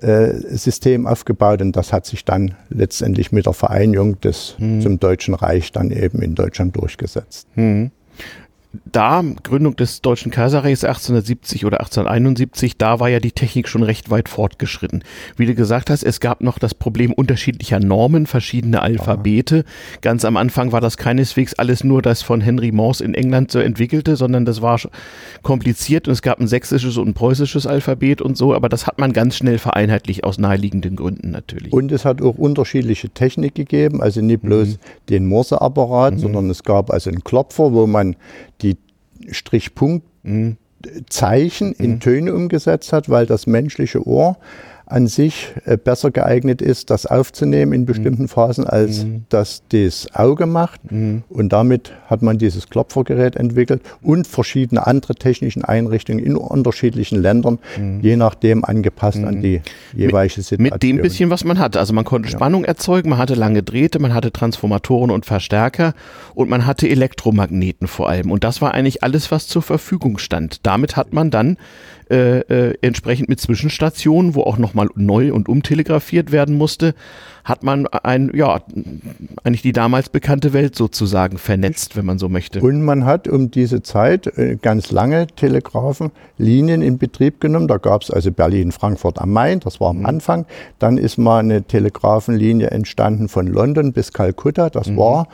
System 0.00 1.06
aufgebaut 1.06 1.62
und 1.62 1.76
das 1.76 1.92
hat 1.92 2.06
sich 2.06 2.24
dann 2.24 2.54
letztendlich 2.68 3.32
mit 3.32 3.46
der 3.46 3.52
Vereinigung 3.52 4.20
des 4.20 4.56
hm. 4.58 4.80
zum 4.80 4.98
Deutschen 4.98 5.34
Reich 5.34 5.72
dann 5.72 5.90
eben 5.90 6.20
in 6.20 6.34
Deutschland 6.34 6.76
durchgesetzt. 6.76 7.46
Hm 7.54 7.90
da, 8.84 9.22
Gründung 9.42 9.76
des 9.76 10.00
Deutschen 10.00 10.30
Kaiserreichs 10.30 10.84
1870 10.84 11.64
oder 11.64 11.80
1871, 11.80 12.76
da 12.76 13.00
war 13.00 13.08
ja 13.08 13.20
die 13.20 13.32
Technik 13.32 13.68
schon 13.68 13.82
recht 13.82 14.10
weit 14.10 14.28
fortgeschritten. 14.28 15.04
Wie 15.36 15.46
du 15.46 15.54
gesagt 15.54 15.90
hast, 15.90 16.02
es 16.02 16.20
gab 16.20 16.42
noch 16.42 16.58
das 16.58 16.74
Problem 16.74 17.12
unterschiedlicher 17.12 17.80
Normen, 17.80 18.26
verschiedene 18.26 18.82
Alphabete. 18.82 19.64
Ganz 20.00 20.24
am 20.24 20.36
Anfang 20.36 20.72
war 20.72 20.80
das 20.80 20.96
keineswegs 20.96 21.54
alles 21.54 21.84
nur 21.84 22.02
das 22.02 22.22
von 22.22 22.40
Henry 22.40 22.72
Morse 22.72 23.04
in 23.04 23.14
England 23.14 23.50
so 23.50 23.58
entwickelte, 23.58 24.16
sondern 24.16 24.44
das 24.44 24.62
war 24.62 24.80
kompliziert 25.42 26.08
und 26.08 26.12
es 26.12 26.22
gab 26.22 26.40
ein 26.40 26.48
sächsisches 26.48 26.96
und 26.96 27.08
ein 27.08 27.14
preußisches 27.14 27.66
Alphabet 27.66 28.20
und 28.20 28.36
so, 28.36 28.54
aber 28.54 28.68
das 28.68 28.86
hat 28.86 28.98
man 28.98 29.12
ganz 29.12 29.36
schnell 29.36 29.58
vereinheitlicht 29.58 30.24
aus 30.24 30.38
naheliegenden 30.38 30.96
Gründen 30.96 31.30
natürlich. 31.30 31.72
Und 31.72 31.92
es 31.92 32.04
hat 32.04 32.22
auch 32.22 32.36
unterschiedliche 32.36 33.10
Technik 33.10 33.54
gegeben, 33.54 34.02
also 34.02 34.20
nicht 34.20 34.42
bloß 34.42 34.68
mhm. 34.68 34.78
den 35.08 35.26
Morseapparat, 35.26 36.14
mhm. 36.14 36.18
sondern 36.18 36.50
es 36.50 36.62
gab 36.62 36.90
also 36.90 37.10
einen 37.10 37.24
Klopfer, 37.24 37.72
wo 37.72 37.86
man 37.86 38.16
die 39.24 39.34
Strichpunktzeichen 39.34 41.68
mhm. 41.68 41.84
in. 41.84 42.00
Töne 42.00 42.34
umgesetzt 42.34 42.92
hat, 42.92 43.08
weil 43.08 43.26
das 43.26 43.46
menschliche 43.46 44.06
Ohr 44.06 44.36
an 44.86 45.06
sich 45.06 45.54
äh, 45.64 45.76
besser 45.76 46.10
geeignet 46.10 46.60
ist, 46.60 46.90
das 46.90 47.06
aufzunehmen 47.06 47.72
in 47.72 47.86
bestimmten 47.86 48.22
mhm. 48.22 48.28
Phasen, 48.28 48.66
als 48.66 49.04
mhm. 49.04 49.24
das 49.28 49.62
das 49.70 50.08
Auge 50.14 50.46
macht. 50.46 50.90
Mhm. 50.90 51.24
Und 51.28 51.52
damit 51.52 51.92
hat 52.06 52.22
man 52.22 52.38
dieses 52.38 52.68
Klopfergerät 52.68 53.36
entwickelt 53.36 53.82
und 54.02 54.26
verschiedene 54.26 54.86
andere 54.86 55.14
technische 55.14 55.66
Einrichtungen 55.66 56.22
in 56.22 56.36
unterschiedlichen 56.36 57.20
Ländern, 57.20 57.58
mhm. 57.78 58.00
je 58.00 58.16
nachdem 58.16 58.64
angepasst 58.64 59.24
an 59.24 59.36
mhm. 59.36 59.42
die 59.42 59.62
jeweilige 59.94 60.42
Situation. 60.42 60.62
Mit 60.62 60.82
dem 60.82 60.96
bisschen, 60.98 61.30
was 61.30 61.44
man 61.44 61.58
hatte. 61.58 61.78
Also 61.80 61.94
man 61.94 62.04
konnte 62.04 62.28
ja. 62.28 62.36
Spannung 62.36 62.64
erzeugen, 62.64 63.08
man 63.08 63.18
hatte 63.18 63.34
lange 63.34 63.62
Drähte, 63.62 63.98
man 63.98 64.12
hatte 64.12 64.32
Transformatoren 64.32 65.10
und 65.10 65.24
Verstärker 65.24 65.94
und 66.34 66.50
man 66.50 66.66
hatte 66.66 66.88
Elektromagneten 66.88 67.88
vor 67.88 68.08
allem. 68.08 68.30
Und 68.30 68.44
das 68.44 68.60
war 68.60 68.74
eigentlich 68.74 69.02
alles, 69.02 69.30
was 69.30 69.46
zur 69.46 69.62
Verfügung 69.62 70.18
stand. 70.18 70.66
Damit 70.66 70.96
hat 70.96 71.12
man 71.12 71.30
dann 71.30 71.56
äh, 72.14 72.38
äh, 72.42 72.74
entsprechend 72.80 73.28
mit 73.28 73.40
Zwischenstationen, 73.40 74.36
wo 74.36 74.42
auch 74.42 74.56
nochmal 74.56 74.88
neu 74.94 75.32
und 75.32 75.48
umtelegrafiert 75.48 76.30
werden 76.30 76.56
musste, 76.56 76.94
hat 77.42 77.64
man 77.64 77.88
ein, 77.88 78.30
ja, 78.32 78.60
eigentlich 79.42 79.62
die 79.62 79.72
damals 79.72 80.10
bekannte 80.10 80.52
Welt 80.52 80.76
sozusagen 80.76 81.38
vernetzt, 81.38 81.96
wenn 81.96 82.06
man 82.06 82.20
so 82.20 82.28
möchte. 82.28 82.60
Und 82.60 82.82
man 82.82 83.04
hat 83.04 83.26
um 83.26 83.50
diese 83.50 83.82
Zeit 83.82 84.28
äh, 84.38 84.56
ganz 84.62 84.92
lange 84.92 85.26
Telegrafenlinien 85.26 86.82
in 86.82 86.98
Betrieb 86.98 87.40
genommen. 87.40 87.66
Da 87.66 87.78
gab 87.78 88.02
es 88.02 88.12
also 88.12 88.30
Berlin-Frankfurt 88.30 89.20
am 89.20 89.32
Main, 89.32 89.58
das 89.58 89.80
war 89.80 89.90
am 89.90 89.98
mhm. 89.98 90.06
Anfang. 90.06 90.46
Dann 90.78 90.98
ist 90.98 91.18
mal 91.18 91.40
eine 91.40 91.64
Telegrafenlinie 91.64 92.70
entstanden 92.70 93.28
von 93.28 93.48
London 93.48 93.92
bis 93.92 94.12
Kalkutta, 94.12 94.70
das 94.70 94.86
mhm. 94.88 94.96
war 94.98 95.26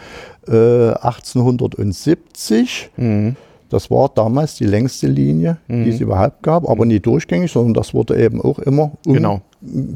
äh, 0.48 0.94
1870. 0.94 2.88
Mhm. 2.96 3.36
Das 3.70 3.90
war 3.90 4.10
damals 4.14 4.56
die 4.56 4.64
längste 4.64 5.06
Linie, 5.06 5.56
mhm. 5.68 5.84
die 5.84 5.90
es 5.90 6.00
überhaupt 6.00 6.42
gab, 6.42 6.68
aber 6.68 6.84
nie 6.84 7.00
durchgängig, 7.00 7.50
sondern 7.50 7.74
das 7.74 7.94
wurde 7.94 8.22
eben 8.22 8.40
auch 8.40 8.58
immer 8.58 8.92
genau. 9.04 9.40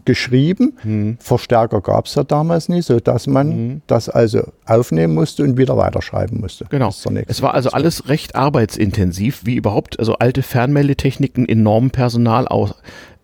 Geschrieben. 0.04 0.74
Mhm. 0.84 1.16
Verstärker 1.20 1.80
gab 1.80 2.06
es 2.06 2.14
ja 2.14 2.22
damals 2.22 2.68
nie, 2.68 2.82
sodass 2.82 3.26
man 3.26 3.48
mhm. 3.48 3.82
das 3.86 4.08
also 4.08 4.52
aufnehmen 4.66 5.14
musste 5.14 5.42
und 5.42 5.56
wieder 5.56 5.76
weiterschreiben 5.76 6.40
musste. 6.40 6.66
Genau. 6.68 6.92
Es 7.26 7.42
war 7.42 7.54
also 7.54 7.70
alles 7.70 8.08
recht 8.08 8.36
arbeitsintensiv, 8.36 9.42
wie 9.44 9.56
überhaupt, 9.56 9.98
also 9.98 10.16
alte 10.16 10.42
Fernmeldetechniken 10.42 11.48
enormen 11.48 11.90
Personal 11.90 12.46
aus, 12.46 12.74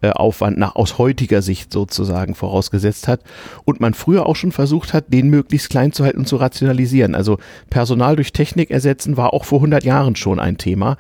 äh, 0.03 0.13
nach 0.57 0.77
aus 0.77 0.99
heutiger 0.99 1.43
Sicht 1.43 1.73
sozusagen 1.73 2.35
vorausgesetzt 2.35 3.07
hat 3.07 3.21
und 3.65 3.81
man 3.81 3.93
früher 3.93 4.27
auch 4.27 4.37
schon 4.37 4.53
versucht 4.53 4.95
hat, 4.95 5.13
den 5.13 5.29
möglichst 5.29 5.69
klein 5.69 5.93
zu 5.93 6.05
halten 6.05 6.21
und 6.21 6.27
zu 6.27 6.37
rationalisieren. 6.37 7.15
Also 7.15 7.39
Personal 7.69 8.17
durch 8.17 8.33
Technik 8.33 8.71
ersetzen 8.71 9.17
war 9.17 9.35
auch 9.35 9.45
vor 9.45 9.59
100 9.59 9.85
Jahren 9.85 10.17
schon 10.17 10.41
ein 10.41 10.57
Thema. 10.57 10.97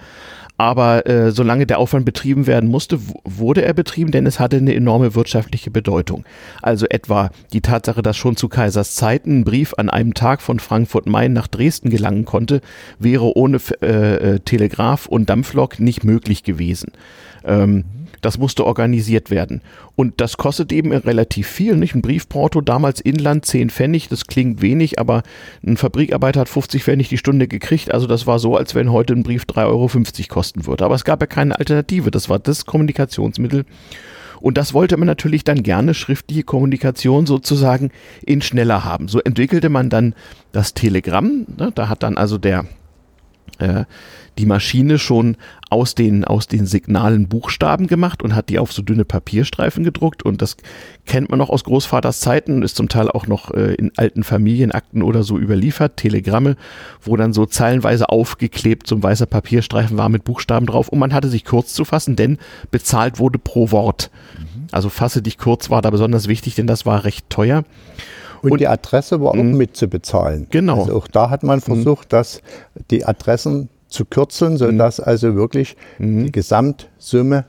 Aber 0.60 1.06
äh, 1.06 1.30
solange 1.30 1.64
der 1.64 1.78
Aufwand 1.78 2.04
betrieben 2.04 2.46
werden 2.46 2.68
musste, 2.68 2.98
wurde 3.24 3.62
er 3.62 3.72
betrieben, 3.72 4.10
denn 4.10 4.26
es 4.26 4.38
hatte 4.38 4.58
eine 4.58 4.74
enorme 4.74 5.14
wirtschaftliche 5.14 5.70
Bedeutung. 5.70 6.26
Also 6.60 6.84
etwa 6.84 7.30
die 7.54 7.62
Tatsache, 7.62 8.02
dass 8.02 8.18
schon 8.18 8.36
zu 8.36 8.50
Kaisers 8.50 8.94
Zeiten 8.94 9.38
ein 9.38 9.44
Brief 9.44 9.72
an 9.78 9.88
einem 9.88 10.12
Tag 10.12 10.42
von 10.42 10.60
Frankfurt-Main 10.60 11.32
nach 11.32 11.46
Dresden 11.46 11.88
gelangen 11.88 12.26
konnte, 12.26 12.60
wäre 12.98 13.34
ohne 13.38 13.56
äh, 13.80 13.86
äh, 13.86 14.40
Telegraph 14.40 15.06
und 15.06 15.30
Dampflok 15.30 15.80
nicht 15.80 16.04
möglich 16.04 16.42
gewesen. 16.42 16.92
Ähm, 17.42 17.84
das 18.20 18.38
musste 18.38 18.66
organisiert 18.66 19.30
werden. 19.30 19.62
Und 19.96 20.20
das 20.20 20.36
kostet 20.36 20.72
eben 20.72 20.92
relativ 20.92 21.48
viel, 21.48 21.76
nicht? 21.76 21.94
Ein 21.94 22.02
Briefporto, 22.02 22.60
damals 22.60 23.00
Inland 23.00 23.46
10 23.46 23.70
Pfennig, 23.70 24.08
das 24.08 24.26
klingt 24.26 24.62
wenig, 24.62 24.98
aber 24.98 25.22
ein 25.66 25.76
Fabrikarbeiter 25.76 26.40
hat 26.40 26.48
50 26.48 26.84
Pfennig 26.84 27.08
die 27.08 27.18
Stunde 27.18 27.48
gekriegt. 27.48 27.92
Also 27.92 28.06
das 28.06 28.26
war 28.26 28.38
so, 28.38 28.56
als 28.56 28.74
wenn 28.74 28.92
heute 28.92 29.14
ein 29.14 29.22
Brief 29.22 29.44
3,50 29.44 29.66
Euro 29.66 29.88
kosten 30.28 30.66
würde. 30.66 30.84
Aber 30.84 30.94
es 30.94 31.04
gab 31.04 31.20
ja 31.20 31.26
keine 31.26 31.58
Alternative. 31.58 32.10
Das 32.10 32.28
war 32.28 32.38
das 32.38 32.66
Kommunikationsmittel. 32.66 33.64
Und 34.40 34.56
das 34.56 34.72
wollte 34.72 34.96
man 34.96 35.06
natürlich 35.06 35.44
dann 35.44 35.62
gerne 35.62 35.94
schriftliche 35.94 36.42
Kommunikation 36.42 37.26
sozusagen 37.26 37.90
in 38.24 38.40
schneller 38.40 38.84
haben. 38.84 39.08
So 39.08 39.20
entwickelte 39.20 39.68
man 39.68 39.90
dann 39.90 40.14
das 40.52 40.72
Telegramm. 40.74 41.46
Ne? 41.58 41.72
Da 41.74 41.88
hat 41.88 42.02
dann 42.02 42.16
also 42.16 42.38
der 42.38 42.64
äh, 43.58 43.84
die 44.38 44.46
Maschine 44.46 44.98
schon 44.98 45.36
aus 45.70 45.94
den, 45.94 46.24
aus 46.24 46.46
den 46.46 46.66
Signalen 46.66 47.28
Buchstaben 47.28 47.86
gemacht 47.86 48.22
und 48.22 48.34
hat 48.34 48.48
die 48.48 48.58
auf 48.58 48.72
so 48.72 48.82
dünne 48.82 49.04
Papierstreifen 49.04 49.84
gedruckt. 49.84 50.24
Und 50.24 50.42
das 50.42 50.56
kennt 51.06 51.30
man 51.30 51.38
noch 51.38 51.50
aus 51.50 51.64
Großvaters 51.64 52.20
Zeiten, 52.20 52.62
ist 52.62 52.76
zum 52.76 52.88
Teil 52.88 53.10
auch 53.10 53.26
noch 53.26 53.52
äh, 53.52 53.74
in 53.74 53.92
alten 53.96 54.24
Familienakten 54.24 55.02
oder 55.02 55.22
so 55.22 55.38
überliefert, 55.38 55.96
Telegramme, 55.96 56.56
wo 57.02 57.16
dann 57.16 57.32
so 57.32 57.46
zeilenweise 57.46 58.08
aufgeklebt 58.08 58.86
so 58.86 58.96
ein 58.96 59.02
weißer 59.02 59.26
Papierstreifen 59.26 59.96
war 59.96 60.08
mit 60.08 60.24
Buchstaben 60.24 60.66
drauf. 60.66 60.88
Und 60.88 60.98
man 60.98 61.12
hatte 61.12 61.28
sich 61.28 61.44
kurz 61.44 61.72
zu 61.74 61.84
fassen, 61.84 62.16
denn 62.16 62.38
bezahlt 62.70 63.18
wurde 63.18 63.38
pro 63.38 63.70
Wort. 63.70 64.10
Mhm. 64.38 64.66
Also 64.72 64.88
fasse 64.88 65.22
dich 65.22 65.38
kurz 65.38 65.70
war 65.70 65.82
da 65.82 65.90
besonders 65.90 66.28
wichtig, 66.28 66.54
denn 66.54 66.66
das 66.66 66.86
war 66.86 67.04
recht 67.04 67.28
teuer. 67.30 67.64
Und, 68.42 68.52
und 68.52 68.60
die 68.60 68.68
Adresse 68.68 69.20
war 69.20 69.30
auch 69.30 69.34
mhm. 69.34 69.56
mitzubezahlen. 69.56 70.46
Genau. 70.50 70.80
Also 70.80 70.96
auch 70.96 71.08
da 71.08 71.30
hat 71.30 71.42
man 71.42 71.58
mhm. 71.58 71.62
versucht, 71.62 72.12
dass 72.12 72.42
die 72.90 73.04
Adressen 73.04 73.68
zu 73.90 74.04
kürzeln, 74.04 74.56
sodass 74.56 74.98
mhm. 74.98 75.04
also 75.04 75.34
wirklich 75.34 75.76
die 75.98 76.32
Gesamtsumme 76.32 77.44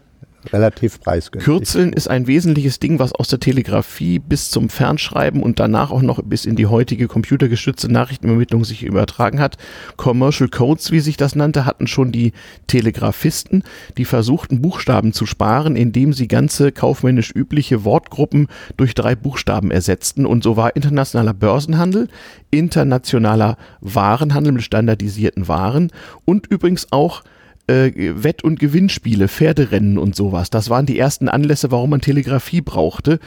relativ 0.51 0.99
preisgünstig. 0.99 1.45
Kürzeln 1.45 1.93
ist 1.93 2.09
ein 2.09 2.27
wesentliches 2.27 2.79
Ding, 2.79 2.99
was 2.99 3.13
aus 3.13 3.27
der 3.27 3.39
Telegrafie 3.39 4.19
bis 4.19 4.49
zum 4.49 4.69
Fernschreiben 4.69 5.43
und 5.43 5.59
danach 5.59 5.91
auch 5.91 6.01
noch 6.01 6.21
bis 6.23 6.45
in 6.45 6.55
die 6.55 6.65
heutige 6.65 7.07
computergestützte 7.07 7.91
Nachrichtenübermittlung 7.91 8.65
sich 8.65 8.83
übertragen 8.83 9.39
hat. 9.39 9.57
Commercial 9.97 10.49
Codes, 10.49 10.91
wie 10.91 10.99
sich 10.99 11.17
das 11.17 11.35
nannte, 11.35 11.65
hatten 11.65 11.87
schon 11.87 12.11
die 12.11 12.33
Telegrafisten, 12.67 13.63
die 13.97 14.05
versuchten 14.05 14.61
Buchstaben 14.61 15.13
zu 15.13 15.25
sparen, 15.25 15.75
indem 15.75 16.13
sie 16.13 16.27
ganze 16.27 16.71
kaufmännisch 16.71 17.31
übliche 17.33 17.83
Wortgruppen 17.83 18.47
durch 18.77 18.95
drei 18.95 19.15
Buchstaben 19.15 19.71
ersetzten 19.71 20.25
und 20.25 20.43
so 20.43 20.57
war 20.57 20.75
internationaler 20.75 21.33
Börsenhandel, 21.33 22.07
internationaler 22.49 23.57
Warenhandel 23.81 24.53
mit 24.53 24.63
standardisierten 24.63 25.47
Waren 25.47 25.91
und 26.25 26.47
übrigens 26.47 26.87
auch 26.91 27.23
äh, 27.67 27.91
Wett- 27.95 28.43
und 28.43 28.59
Gewinnspiele, 28.59 29.27
Pferderennen 29.27 29.97
und 29.97 30.15
sowas. 30.15 30.49
Das 30.49 30.69
waren 30.69 30.85
die 30.85 30.99
ersten 30.99 31.29
Anlässe, 31.29 31.71
warum 31.71 31.91
man 31.91 32.01
Telegrafie 32.01 32.61
brauchte. 32.61 33.19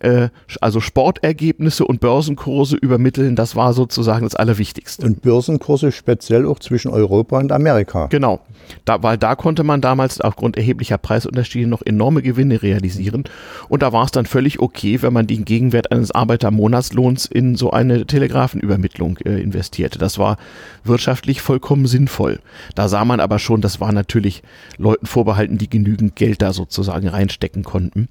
Äh, 0.00 0.28
also 0.60 0.80
Sportergebnisse 0.80 1.84
und 1.84 2.00
Börsenkurse 2.00 2.76
übermitteln, 2.76 3.36
das 3.36 3.54
war 3.54 3.72
sozusagen 3.72 4.24
das 4.24 4.34
Allerwichtigste. 4.34 5.06
Und 5.06 5.22
Börsenkurse 5.22 5.92
speziell 5.92 6.46
auch 6.46 6.58
zwischen 6.58 6.90
Europa 6.90 7.38
und 7.38 7.52
Amerika. 7.52 8.06
Genau, 8.06 8.40
da, 8.84 9.02
weil 9.02 9.18
da 9.18 9.34
konnte 9.34 9.62
man 9.62 9.80
damals 9.80 10.20
aufgrund 10.20 10.56
erheblicher 10.56 10.98
Preisunterschiede 10.98 11.68
noch 11.68 11.82
enorme 11.82 12.22
Gewinne 12.22 12.62
realisieren. 12.62 13.24
Und 13.68 13.82
da 13.82 13.92
war 13.92 14.04
es 14.04 14.10
dann 14.10 14.26
völlig 14.26 14.58
okay, 14.60 15.02
wenn 15.02 15.12
man 15.12 15.26
den 15.26 15.44
Gegenwert 15.44 15.92
eines 15.92 16.10
Arbeitermonatslohns 16.10 17.26
in 17.26 17.56
so 17.56 17.70
eine 17.70 18.06
Telegrafenübermittlung 18.06 19.18
äh, 19.18 19.40
investierte. 19.40 19.98
Das 19.98 20.18
war 20.18 20.38
wirtschaftlich 20.82 21.42
vollkommen 21.42 21.86
sinnvoll. 21.86 22.40
Da 22.74 22.88
sah 22.88 23.04
man 23.04 23.20
aber 23.20 23.38
schon, 23.38 23.60
das 23.60 23.80
war 23.80 23.92
natürlich 23.92 24.42
Leuten 24.78 25.06
vorbehalten, 25.06 25.58
die 25.58 25.68
genügend 25.68 26.16
Geld 26.16 26.40
da 26.40 26.52
sozusagen 26.52 27.08
reinstecken 27.08 27.64
konnten. 27.64 28.08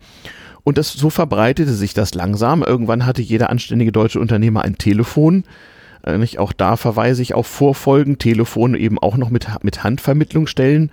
Und 0.69 0.77
das, 0.77 0.93
so 0.93 1.09
verbreitete 1.09 1.73
sich 1.73 1.95
das 1.95 2.13
langsam. 2.13 2.61
Irgendwann 2.61 3.07
hatte 3.07 3.23
jeder 3.23 3.49
anständige 3.49 3.91
deutsche 3.91 4.19
Unternehmer 4.19 4.61
ein 4.61 4.77
Telefon. 4.77 5.43
Äh, 6.03 6.19
nicht? 6.19 6.37
Auch 6.37 6.53
da 6.53 6.75
verweise 6.75 7.23
ich 7.23 7.33
auf 7.33 7.47
Vorfolgen, 7.47 8.19
Telefone 8.19 8.77
eben 8.77 8.99
auch 8.99 9.17
noch 9.17 9.31
mit, 9.31 9.47
mit 9.63 9.83
Handvermittlungsstellen, 9.83 10.91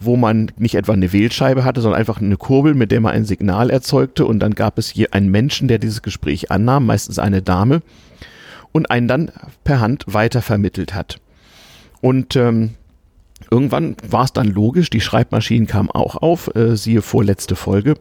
wo 0.00 0.16
man 0.16 0.50
nicht 0.56 0.76
etwa 0.76 0.94
eine 0.94 1.12
Wählscheibe 1.12 1.62
hatte, 1.62 1.82
sondern 1.82 2.00
einfach 2.00 2.22
eine 2.22 2.38
Kurbel, 2.38 2.72
mit 2.72 2.90
der 2.90 3.02
man 3.02 3.12
ein 3.12 3.26
Signal 3.26 3.68
erzeugte. 3.68 4.24
Und 4.24 4.38
dann 4.38 4.54
gab 4.54 4.78
es 4.78 4.88
hier 4.88 5.12
einen 5.12 5.30
Menschen, 5.30 5.68
der 5.68 5.78
dieses 5.78 6.00
Gespräch 6.00 6.50
annahm, 6.50 6.86
meistens 6.86 7.18
eine 7.18 7.42
Dame, 7.42 7.82
und 8.72 8.90
einen 8.90 9.08
dann 9.08 9.30
per 9.62 9.80
Hand 9.80 10.06
weitervermittelt 10.06 10.94
hat. 10.94 11.18
Und 12.00 12.34
ähm, 12.34 12.70
irgendwann 13.50 13.94
war 14.08 14.24
es 14.24 14.32
dann 14.32 14.48
logisch, 14.48 14.88
die 14.88 15.02
Schreibmaschinen 15.02 15.66
kamen 15.66 15.90
auch 15.90 16.16
auf, 16.16 16.56
äh, 16.56 16.78
siehe 16.78 17.02
vorletzte 17.02 17.56
Folge 17.56 17.96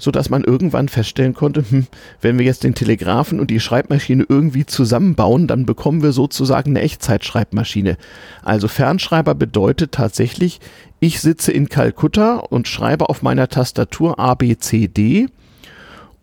so 0.00 0.10
dass 0.10 0.30
man 0.30 0.44
irgendwann 0.44 0.88
feststellen 0.88 1.34
konnte, 1.34 1.64
hm, 1.68 1.86
wenn 2.20 2.38
wir 2.38 2.46
jetzt 2.46 2.64
den 2.64 2.74
Telegrafen 2.74 3.38
und 3.38 3.50
die 3.50 3.60
Schreibmaschine 3.60 4.24
irgendwie 4.28 4.66
zusammenbauen, 4.66 5.46
dann 5.46 5.66
bekommen 5.66 6.02
wir 6.02 6.12
sozusagen 6.12 6.70
eine 6.70 6.80
Echtzeitschreibmaschine. 6.80 7.96
Also 8.42 8.66
Fernschreiber 8.66 9.34
bedeutet 9.34 9.92
tatsächlich, 9.92 10.60
ich 10.98 11.20
sitze 11.20 11.52
in 11.52 11.68
Kalkutta 11.68 12.38
und 12.38 12.68
schreibe 12.68 13.08
auf 13.08 13.22
meiner 13.22 13.48
Tastatur 13.48 14.18
A, 14.18 14.34
B, 14.34 14.56
C, 14.56 14.88
D 14.88 15.28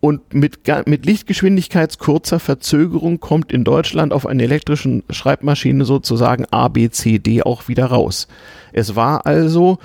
und 0.00 0.32
mit, 0.32 0.60
mit 0.86 1.06
Lichtgeschwindigkeitskurzer 1.06 2.38
Verzögerung 2.38 3.18
kommt 3.18 3.50
in 3.50 3.64
Deutschland 3.64 4.12
auf 4.12 4.26
einer 4.26 4.44
elektrischen 4.44 5.02
Schreibmaschine 5.10 5.84
sozusagen 5.84 6.44
A, 6.52 6.68
B, 6.68 6.88
C, 6.90 7.18
D 7.18 7.42
auch 7.42 7.66
wieder 7.66 7.86
raus. 7.86 8.28
Es 8.72 8.94
war 8.94 9.26
also 9.26 9.78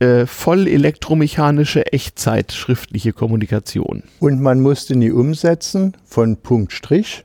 äh, 0.00 0.26
voll 0.26 0.66
elektromechanische 0.66 1.92
Echtzeit 1.92 2.52
schriftliche 2.52 3.12
Kommunikation. 3.12 4.02
Und 4.18 4.40
man 4.40 4.60
musste 4.60 4.96
nie 4.96 5.10
umsetzen 5.10 5.96
von 6.04 6.36
Punkt 6.36 6.72
Strich 6.72 7.24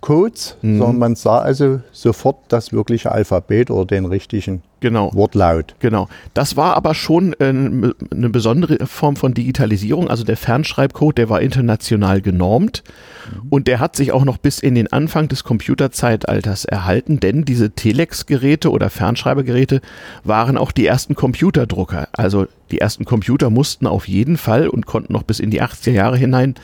Codes, 0.00 0.56
mhm. 0.62 0.78
sondern 0.78 0.98
man 0.98 1.14
sah 1.16 1.38
also 1.38 1.80
sofort 1.90 2.36
das 2.48 2.72
wirkliche 2.72 3.10
Alphabet 3.10 3.70
oder 3.70 3.84
den 3.84 4.04
richtigen 4.04 4.62
genau. 4.78 5.12
Wortlaut. 5.12 5.74
Genau. 5.80 6.08
Das 6.34 6.56
war 6.56 6.76
aber 6.76 6.94
schon 6.94 7.32
äh, 7.34 7.46
eine 7.48 8.30
besondere 8.30 8.86
Form 8.86 9.16
von 9.16 9.34
Digitalisierung. 9.34 10.08
Also 10.08 10.22
der 10.22 10.36
Fernschreibcode, 10.36 11.18
der 11.18 11.28
war 11.28 11.40
international 11.40 12.20
genormt 12.20 12.84
mhm. 13.30 13.48
und 13.50 13.66
der 13.66 13.80
hat 13.80 13.96
sich 13.96 14.12
auch 14.12 14.24
noch 14.24 14.38
bis 14.38 14.60
in 14.60 14.76
den 14.76 14.92
Anfang 14.92 15.26
des 15.26 15.42
Computerzeitalters 15.42 16.64
erhalten, 16.64 17.18
denn 17.18 17.44
diese 17.44 17.70
Telex-Geräte 17.70 18.70
oder 18.70 18.90
Fernschreibergeräte 18.90 19.80
waren 20.22 20.56
auch 20.56 20.70
die 20.70 20.86
ersten 20.86 21.16
Computerdrucker. 21.16 22.08
Also 22.12 22.46
die 22.70 22.80
ersten 22.80 23.04
Computer 23.04 23.50
mussten 23.50 23.88
auf 23.88 24.06
jeden 24.06 24.36
Fall 24.36 24.68
und 24.68 24.86
konnten 24.86 25.12
noch 25.12 25.24
bis 25.24 25.40
in 25.40 25.50
die 25.50 25.60
80er 25.60 25.90
Jahre 25.90 26.16
hinein 26.16 26.54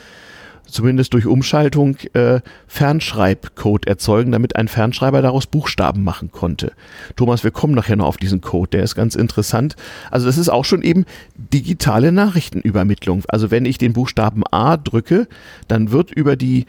zumindest 0.67 1.13
durch 1.13 1.25
Umschaltung 1.25 1.97
äh, 2.13 2.41
Fernschreibcode 2.67 3.87
erzeugen, 3.87 4.31
damit 4.31 4.55
ein 4.55 4.67
Fernschreiber 4.67 5.21
daraus 5.21 5.47
Buchstaben 5.47 6.03
machen 6.03 6.31
konnte. 6.31 6.73
Thomas, 7.15 7.43
wir 7.43 7.51
kommen 7.51 7.73
nachher 7.73 7.95
noch 7.95 8.05
auf 8.05 8.17
diesen 8.17 8.41
Code, 8.41 8.71
der 8.71 8.83
ist 8.83 8.95
ganz 8.95 9.15
interessant. 9.15 9.75
Also 10.11 10.25
das 10.25 10.37
ist 10.37 10.49
auch 10.49 10.65
schon 10.65 10.81
eben 10.81 11.05
digitale 11.35 12.11
Nachrichtenübermittlung. 12.11 13.23
Also 13.27 13.51
wenn 13.51 13.65
ich 13.65 13.77
den 13.77 13.93
Buchstaben 13.93 14.43
A 14.51 14.77
drücke, 14.77 15.27
dann 15.67 15.91
wird 15.91 16.11
über 16.11 16.35
die 16.35 16.65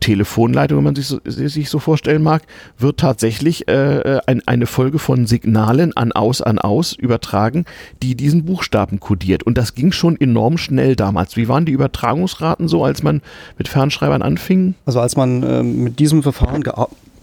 Telefonleitung, 0.00 0.78
wenn 0.78 0.84
man 0.84 0.94
sich 0.94 1.06
so, 1.06 1.20
sich 1.24 1.70
so 1.70 1.78
vorstellen 1.78 2.22
mag, 2.22 2.42
wird 2.78 2.98
tatsächlich 2.98 3.68
äh, 3.68 4.20
ein, 4.26 4.42
eine 4.46 4.66
Folge 4.66 4.98
von 4.98 5.26
Signalen 5.26 5.96
an 5.96 6.12
aus 6.12 6.42
an 6.42 6.58
aus 6.58 6.92
übertragen, 6.92 7.64
die 8.02 8.14
diesen 8.14 8.44
Buchstaben 8.44 8.98
kodiert. 8.98 9.42
Und 9.42 9.58
das 9.58 9.74
ging 9.74 9.92
schon 9.92 10.20
enorm 10.20 10.58
schnell 10.58 10.96
damals. 10.96 11.36
Wie 11.36 11.48
waren 11.48 11.66
die 11.66 11.72
Übertragungsraten 11.72 12.68
so, 12.68 12.84
als 12.84 13.02
man 13.02 13.22
mit 13.58 13.68
Fernschreibern 13.68 14.22
anfing? 14.22 14.74
Also 14.86 15.00
als 15.00 15.16
man 15.16 15.42
ähm, 15.42 15.84
mit 15.84 15.98
diesem 15.98 16.22
Verfahren 16.22 16.64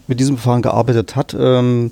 mit 0.06 0.20
diesem 0.20 0.36
Verfahren 0.36 0.62
gearbeitet 0.62 1.16
hat, 1.16 1.36
ähm, 1.38 1.90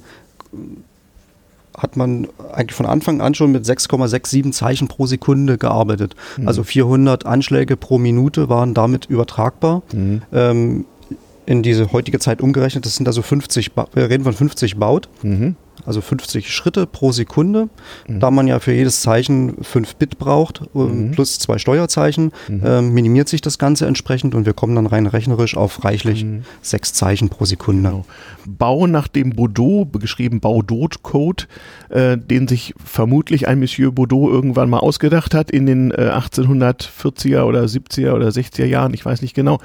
hat 1.77 1.97
man 1.97 2.29
eigentlich 2.53 2.75
von 2.75 2.87
Anfang 2.87 3.21
an 3.21 3.35
schon 3.35 3.53
mit 3.53 3.65
6,67 3.65 4.53
Zeichen 4.53 4.89
pro 4.89 5.07
Sekunde 5.07 5.59
gearbeitet. 5.59 6.15
Mhm. 6.37 6.49
Also 6.49 6.65
400 6.65 7.27
Anschläge 7.27 7.77
pro 7.77 7.99
Minute 7.99 8.49
waren 8.49 8.75
damit 8.75 9.07
übertragbar. 9.07 9.83
Mhm. 9.93 10.23
Ähm, 10.33 10.85
in 11.45 11.63
diese 11.63 11.93
heutige 11.93 12.19
Zeit 12.19 12.41
umgerechnet, 12.41 12.87
das 12.87 12.97
sind 12.97 13.07
also 13.07 13.23
50, 13.23 13.71
wir 13.95 14.11
reden 14.11 14.25
von 14.25 14.33
50 14.33 14.77
Baut. 14.79 15.09
Mhm 15.23 15.55
also 15.87 16.01
50 16.01 16.53
Schritte 16.53 16.87
pro 16.87 17.13
Sekunde. 17.13 17.69
Mhm. 18.07 18.21
Da 18.21 18.31
man 18.31 18.47
ja 18.47 18.59
für 18.59 18.73
jedes 18.73 19.01
Zeichen 19.01 19.63
5 19.63 19.97
Bit 19.97 20.19
braucht, 20.19 20.63
äh, 20.75 20.79
mhm. 20.79 21.13
plus 21.13 21.39
zwei 21.39 21.59
Steuerzeichen, 21.59 22.33
mhm. 22.49 22.65
äh, 22.65 22.83
minimiert 22.83 23.29
sich 23.29 23.41
das 23.41 23.59
Ganze 23.59 23.87
entsprechend 23.87 24.35
und 24.35 24.47
wir 24.47 24.53
kommen 24.53 24.75
dann 24.75 24.87
rein 24.87 25.07
rechnerisch 25.07 25.57
auf 25.57 25.85
reichlich 25.85 26.25
mhm. 26.25 26.43
sechs 26.63 26.93
Zeichen 26.93 27.29
pro 27.29 27.45
Sekunde. 27.45 27.91
Genau. 27.91 28.05
Bau 28.47 28.87
nach 28.87 29.09
dem 29.09 29.31
Baudot, 29.31 30.01
geschrieben 30.01 30.41
Baudot-Code, 30.41 31.45
äh, 31.89 32.17
den 32.17 32.49
sich 32.49 32.75
vermutlich 32.83 33.49
ein 33.49 33.59
Monsieur 33.59 33.93
Baudot 33.93 34.33
irgendwann 34.33 34.71
mal 34.71 34.79
ausgedacht 34.79 35.35
hat 35.35 35.51
in 35.51 35.67
den 35.67 35.91
äh, 35.91 36.11
1840er 36.13 37.43
oder 37.43 37.65
70er 37.65 38.13
oder 38.13 38.29
60er 38.29 38.65
Jahren, 38.65 38.95
ich 38.95 39.05
weiß 39.05 39.23
nicht 39.23 39.35
genau. 39.35 39.59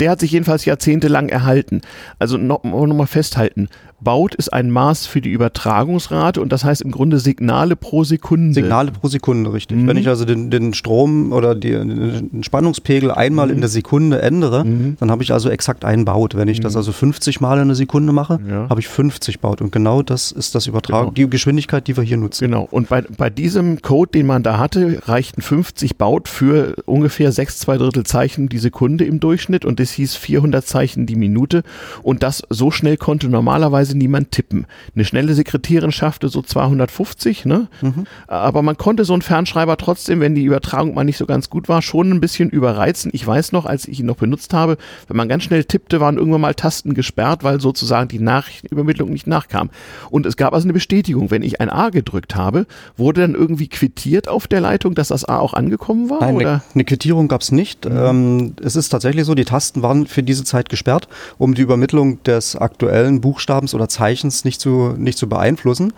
Der 0.00 0.10
hat 0.10 0.20
sich 0.20 0.32
jedenfalls 0.32 0.64
jahrzehntelang 0.64 1.28
erhalten. 1.28 1.80
Also 2.18 2.36
noch, 2.36 2.64
noch 2.64 2.86
mal 2.86 3.06
festhalten, 3.06 3.68
Baut 4.00 4.34
ist 4.34 4.52
ein 4.52 4.70
Maß 4.70 5.06
für 5.06 5.20
die 5.20 5.30
Übertragungsrate 5.64 6.40
und 6.40 6.52
das 6.52 6.64
heißt 6.64 6.82
im 6.82 6.90
Grunde 6.90 7.18
Signale 7.18 7.76
pro 7.76 8.04
Sekunde. 8.04 8.54
Signale 8.54 8.90
pro 8.90 9.08
Sekunde, 9.08 9.52
richtig. 9.52 9.78
Mhm. 9.78 9.88
Wenn 9.88 9.96
ich 9.96 10.08
also 10.08 10.24
den, 10.24 10.50
den 10.50 10.74
Strom 10.74 11.32
oder 11.32 11.54
die, 11.54 11.70
den 11.70 12.42
Spannungspegel 12.42 13.10
einmal 13.10 13.46
mhm. 13.46 13.54
in 13.54 13.60
der 13.60 13.70
Sekunde 13.70 14.20
ändere, 14.20 14.64
mhm. 14.64 14.96
dann 15.00 15.10
habe 15.10 15.22
ich 15.22 15.32
also 15.32 15.48
exakt 15.48 15.84
einen 15.84 16.04
Baut. 16.04 16.36
Wenn 16.36 16.48
ich 16.48 16.60
das 16.60 16.74
mhm. 16.74 16.78
also 16.78 16.92
50 16.92 17.40
Mal 17.40 17.60
in 17.60 17.68
der 17.68 17.74
Sekunde 17.74 18.12
mache, 18.12 18.40
ja. 18.48 18.68
habe 18.68 18.80
ich 18.80 18.88
50 18.88 19.40
Baut. 19.40 19.60
Und 19.60 19.72
genau 19.72 20.02
das 20.02 20.32
ist 20.32 20.54
das 20.54 20.66
Übertragung, 20.66 21.14
genau. 21.14 21.26
die 21.26 21.30
Geschwindigkeit, 21.30 21.86
die 21.86 21.96
wir 21.96 22.04
hier 22.04 22.16
nutzen. 22.16 22.44
Genau. 22.44 22.68
Und 22.70 22.88
bei, 22.88 23.02
bei 23.02 23.30
diesem 23.30 23.80
Code, 23.80 24.12
den 24.12 24.26
man 24.26 24.42
da 24.42 24.58
hatte, 24.58 25.00
reichten 25.06 25.40
50 25.40 25.96
Baut 25.96 26.28
für 26.28 26.76
ungefähr 26.84 27.32
6 27.32 27.60
2 27.60 27.78
Drittel 27.78 28.04
Zeichen 28.04 28.48
die 28.48 28.58
Sekunde 28.58 29.04
im 29.04 29.20
Durchschnitt 29.20 29.64
und 29.64 29.80
das 29.80 29.92
hieß 29.92 30.14
400 30.16 30.66
Zeichen 30.66 31.06
die 31.06 31.16
Minute. 31.16 31.62
Und 32.02 32.22
das 32.22 32.42
so 32.50 32.70
schnell 32.70 32.96
konnte 32.96 33.28
normalerweise 33.28 33.96
niemand 33.96 34.30
tippen. 34.30 34.66
Eine 34.94 35.04
schnelle 35.04 35.34
Sekretärin 35.54 35.92
schaffte 35.92 36.28
so 36.28 36.42
250, 36.42 37.44
ne? 37.44 37.68
Mhm. 37.80 38.06
Aber 38.26 38.62
man 38.62 38.76
konnte 38.76 39.04
so 39.04 39.12
einen 39.12 39.22
Fernschreiber 39.22 39.76
trotzdem, 39.76 40.20
wenn 40.20 40.34
die 40.34 40.44
Übertragung 40.44 40.94
mal 40.94 41.04
nicht 41.04 41.16
so 41.16 41.26
ganz 41.26 41.48
gut 41.48 41.68
war, 41.68 41.80
schon 41.80 42.10
ein 42.10 42.20
bisschen 42.20 42.50
überreizen. 42.50 43.10
Ich 43.14 43.24
weiß 43.26 43.52
noch, 43.52 43.66
als 43.66 43.86
ich 43.86 44.00
ihn 44.00 44.06
noch 44.06 44.16
benutzt 44.16 44.52
habe, 44.52 44.76
wenn 45.08 45.16
man 45.16 45.28
ganz 45.28 45.44
schnell 45.44 45.64
tippte, 45.64 46.00
waren 46.00 46.16
irgendwann 46.16 46.40
mal 46.40 46.54
Tasten 46.54 46.94
gesperrt, 46.94 47.44
weil 47.44 47.60
sozusagen 47.60 48.08
die 48.08 48.18
Nachrichtenübermittlung 48.18 49.10
nicht 49.10 49.26
nachkam. 49.26 49.70
Und 50.10 50.26
es 50.26 50.36
gab 50.36 50.54
also 50.54 50.66
eine 50.66 50.72
Bestätigung, 50.72 51.30
wenn 51.30 51.42
ich 51.42 51.60
ein 51.60 51.70
A 51.70 51.90
gedrückt 51.90 52.34
habe, 52.34 52.66
wurde 52.96 53.20
dann 53.22 53.34
irgendwie 53.34 53.68
quittiert 53.68 54.28
auf 54.28 54.46
der 54.46 54.60
Leitung, 54.60 54.94
dass 54.94 55.08
das 55.08 55.24
A 55.24 55.38
auch 55.38 55.54
angekommen 55.54 56.10
war? 56.10 56.20
Nein, 56.20 56.36
oder? 56.36 56.62
Eine, 56.74 56.84
Quittierung 56.84 57.28
gab 57.28 57.42
es 57.42 57.52
nicht. 57.52 57.88
Mhm. 57.88 57.96
Ähm, 57.96 58.54
es 58.62 58.76
ist 58.76 58.88
tatsächlich 58.88 59.24
so, 59.24 59.34
die 59.34 59.44
Tasten 59.44 59.82
waren 59.82 60.06
für 60.06 60.22
diese 60.22 60.44
Zeit 60.44 60.68
gesperrt, 60.68 61.08
um 61.38 61.54
die 61.54 61.62
Übermittlung 61.62 62.22
des 62.24 62.56
aktuellen 62.56 63.20
Buchstabens 63.20 63.74
oder 63.74 63.88
Zeichens 63.88 64.44
nicht 64.44 64.60
zu, 64.60 64.94
nicht 64.96 65.18
zu 65.18 65.28
beeinflussen. 65.28 65.43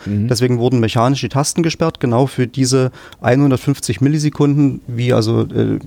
Mhm. 0.04 0.28
Deswegen 0.28 0.58
wurden 0.58 0.80
mechanisch 0.80 1.20
die 1.20 1.28
Tasten 1.28 1.62
gesperrt, 1.62 2.00
genau 2.00 2.26
für 2.26 2.46
diese 2.46 2.90
150 3.20 4.00
Millisekunden, 4.00 4.80
wie 4.86 5.12
also, 5.12 5.42
äh, 5.42 5.78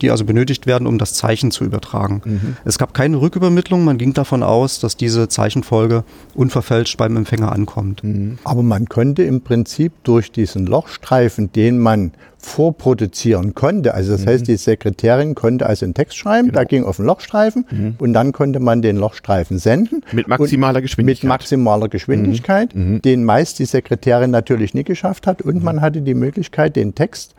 die 0.00 0.10
also 0.10 0.24
benötigt 0.24 0.66
werden, 0.66 0.86
um 0.86 0.98
das 0.98 1.14
Zeichen 1.14 1.50
zu 1.50 1.64
übertragen. 1.64 2.22
Mhm. 2.24 2.56
Es 2.64 2.78
gab 2.78 2.94
keine 2.94 3.20
Rückübermittlung, 3.20 3.84
man 3.84 3.98
ging 3.98 4.14
davon 4.14 4.42
aus, 4.42 4.80
dass 4.80 4.96
diese 4.96 5.28
Zeichenfolge 5.28 6.04
unverfälscht 6.34 6.96
beim 6.96 7.16
Empfänger 7.16 7.52
ankommt. 7.52 8.04
Mhm. 8.04 8.38
Aber 8.44 8.62
man 8.62 8.88
konnte 8.88 9.22
im 9.22 9.40
Prinzip 9.40 9.92
durch 10.04 10.32
diesen 10.32 10.66
Lochstreifen, 10.66 11.52
den 11.52 11.78
man 11.78 12.12
vorproduzieren 12.38 13.54
konnte. 13.54 13.94
Also 13.94 14.12
das 14.12 14.24
mhm. 14.24 14.28
heißt, 14.28 14.48
die 14.48 14.56
Sekretärin 14.56 15.34
konnte 15.34 15.66
also 15.66 15.84
einen 15.84 15.94
Text 15.94 16.16
schreiben, 16.16 16.48
genau. 16.48 16.60
da 16.60 16.64
ging 16.64 16.84
auf 16.84 16.96
den 16.96 17.04
Lochstreifen 17.04 17.66
mhm. 17.70 17.94
und 17.98 18.12
dann 18.12 18.32
konnte 18.32 18.60
man 18.60 18.80
den 18.80 18.96
Lochstreifen 18.96 19.58
senden. 19.58 20.04
Mit 20.12 20.28
maximaler 20.28 20.80
Geschwindigkeit. 20.80 21.24
Mit 21.24 21.28
maximaler 21.28 21.88
Geschwindigkeit, 21.88 22.74
mhm. 22.74 22.92
mhm. 22.92 23.02
den 23.02 23.24
meist 23.24 23.58
die 23.58 23.64
Sekretärin 23.64 24.30
natürlich 24.30 24.72
nicht 24.72 24.86
geschafft 24.86 25.26
hat 25.26 25.42
und 25.42 25.56
mhm. 25.56 25.64
man 25.64 25.80
hatte 25.80 26.00
die 26.00 26.14
Möglichkeit, 26.14 26.76
den 26.76 26.94
Text, 26.94 27.34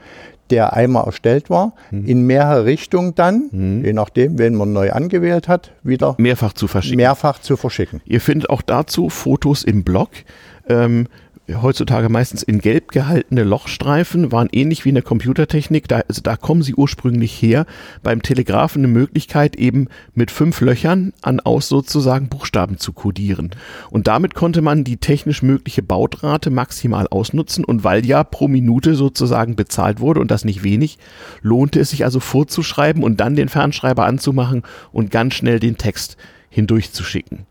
der 0.50 0.74
einmal 0.74 1.06
erstellt 1.06 1.50
war, 1.50 1.74
mhm. 1.92 2.06
in 2.06 2.22
mehrere 2.24 2.66
Richtungen 2.66 3.16
dann, 3.16 3.82
je 3.84 3.94
nachdem, 3.94 4.40
wen 4.40 4.56
man 4.56 4.74
neu 4.74 4.92
angewählt 4.92 5.48
hat, 5.48 5.72
wieder 5.84 6.16
mehrfach 6.18 6.54
zu 6.54 6.68
verschicken. 6.68 6.98
Mehrfach 6.98 7.40
zu 7.40 7.56
verschicken. 7.56 8.02
Ihr 8.06 8.20
findet 8.20 8.50
auch 8.50 8.64
dazu 8.64 9.10
Fotos 9.10 9.64
im 9.64 9.84
Blog. 9.84 10.10
Ähm, 10.68 11.08
heutzutage 11.62 12.10
meistens 12.10 12.44
in 12.44 12.60
gelb 12.60 12.92
gehaltene 12.92 13.44
Lochstreifen, 13.44 14.32
waren 14.32 14.50
ähnlich 14.52 14.86
wie 14.86 14.90
in 14.90 14.96
der 14.96 15.04
Computertechnik, 15.04 15.88
da, 15.88 16.02
also 16.08 16.22
da 16.22 16.36
kommen 16.38 16.62
sie 16.62 16.76
ursprünglich 16.76 17.42
her, 17.42 17.66
beim 18.04 18.22
Telegraphen 18.22 18.84
eine 18.84 18.94
Möglichkeit 18.94 19.56
eben 19.56 19.88
mit 20.14 20.32
fünf 20.32 20.62
Löchern 20.62 21.14
an 21.22 21.40
aus 21.40 21.68
sozusagen 21.68 22.30
Buchstaben 22.30 22.78
zu 22.78 22.94
kodieren. 22.94 23.52
Und 23.90 24.08
damit 24.08 24.36
konnte 24.36 24.62
man 24.62 24.84
die 24.84 24.98
technisch 24.98 25.42
mögliche 25.42 25.84
Bautrate 25.84 26.50
maximal 26.50 27.08
ausnutzen 27.08 27.66
und 27.66 27.84
weil 27.84 28.06
ja 28.06 28.24
pro 28.24 28.48
Minute 28.48 28.96
sozusagen 28.96 29.56
bezahlt 29.56 30.00
wurde 30.00 30.20
und 30.20 30.32
das 30.32 30.46
nicht 30.46 30.64
wenig, 30.64 30.98
lohnte 31.42 31.80
es 31.80 31.90
sich 31.90 32.06
also 32.06 32.20
vorzuschreiben 32.20 33.04
und 33.04 33.20
dann 33.20 33.36
den 33.36 33.50
Fernschreiber 33.50 34.06
anzumachen 34.06 34.64
und 34.92 35.12
ganz 35.12 35.34
schnell 35.34 35.60
den 35.60 35.78
Text 35.78 36.18
hindurchzuschicken. 36.50 37.46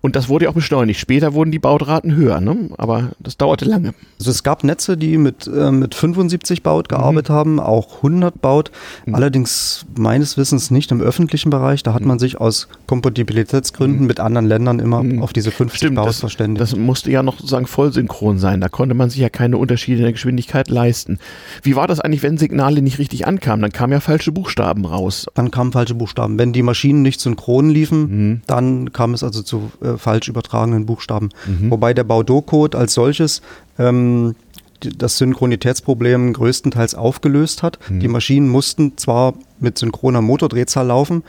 Und 0.00 0.16
das 0.16 0.28
wurde 0.28 0.44
ja 0.44 0.50
auch 0.50 0.54
beschleunigt. 0.54 1.00
Später 1.00 1.34
wurden 1.34 1.50
die 1.50 1.58
Bautraten 1.58 2.14
höher, 2.14 2.40
ne? 2.40 2.70
aber 2.78 3.10
das 3.18 3.36
dauerte 3.36 3.64
lange. 3.64 3.94
Also 4.18 4.30
es 4.30 4.42
gab 4.42 4.64
Netze, 4.64 4.96
die 4.96 5.18
mit, 5.18 5.46
äh, 5.46 5.70
mit 5.70 5.94
75 5.94 6.62
Baut 6.62 6.88
gearbeitet 6.88 7.30
mhm. 7.30 7.34
haben, 7.34 7.60
auch 7.60 7.96
100 7.96 8.40
Baut. 8.40 8.70
Mhm. 9.04 9.14
Allerdings 9.14 9.86
meines 9.96 10.36
Wissens 10.36 10.70
nicht 10.70 10.90
im 10.90 11.00
öffentlichen 11.00 11.50
Bereich. 11.50 11.82
Da 11.82 11.94
hat 11.94 12.04
man 12.04 12.18
sich 12.18 12.40
aus 12.40 12.68
Kompatibilitätsgründen 12.86 14.02
mhm. 14.02 14.06
mit 14.06 14.20
anderen 14.20 14.46
Ländern 14.46 14.78
immer 14.78 15.02
mhm. 15.02 15.22
auf 15.22 15.32
diese 15.32 15.50
50 15.50 15.76
Stimmt, 15.76 15.96
Baut 15.96 16.08
das, 16.08 16.20
verständigt. 16.20 16.60
Das 16.60 16.76
musste 16.76 17.10
ja 17.10 17.22
noch 17.22 17.36
sozusagen 17.38 17.66
vollsynchron 17.66 18.38
sein. 18.38 18.60
Da 18.60 18.68
konnte 18.68 18.94
man 18.94 19.10
sich 19.10 19.20
ja 19.20 19.28
keine 19.28 19.56
Unterschiede 19.56 19.98
in 19.98 20.04
der 20.04 20.12
Geschwindigkeit 20.12 20.68
leisten. 20.68 21.18
Wie 21.62 21.76
war 21.76 21.86
das 21.88 22.00
eigentlich, 22.00 22.22
wenn 22.22 22.38
Signale 22.38 22.82
nicht 22.82 22.98
richtig 22.98 23.26
ankamen? 23.26 23.62
Dann 23.62 23.72
kamen 23.72 23.92
ja 23.92 24.00
falsche 24.00 24.32
Buchstaben 24.32 24.84
raus. 24.84 25.26
Dann 25.34 25.50
kamen 25.50 25.72
falsche 25.72 25.94
Buchstaben. 25.94 26.38
Wenn 26.38 26.52
die 26.52 26.62
Maschinen 26.62 27.02
nicht 27.02 27.20
synchron 27.20 27.70
liefen, 27.70 28.00
mhm. 28.00 28.40
dann 28.46 28.92
kam 28.92 29.14
es 29.14 29.22
also 29.22 29.42
zu 29.42 29.70
äh, 29.82 29.95
falsch 29.98 30.28
übertragenen 30.28 30.86
Buchstaben. 30.86 31.30
Mhm. 31.46 31.70
Wobei 31.70 31.94
der 31.94 32.04
Baudot-Code 32.04 32.76
als 32.76 32.94
solches 32.94 33.42
ähm, 33.78 34.34
das 34.80 35.18
Synchronitätsproblem 35.18 36.32
größtenteils 36.32 36.94
aufgelöst 36.94 37.62
hat. 37.62 37.78
Mhm. 37.88 38.00
Die 38.00 38.08
Maschinen 38.08 38.48
mussten 38.48 38.96
zwar 38.96 39.34
mit 39.58 39.78
synchroner 39.78 40.20
Motordrehzahl 40.20 40.86
laufen, 40.86 41.22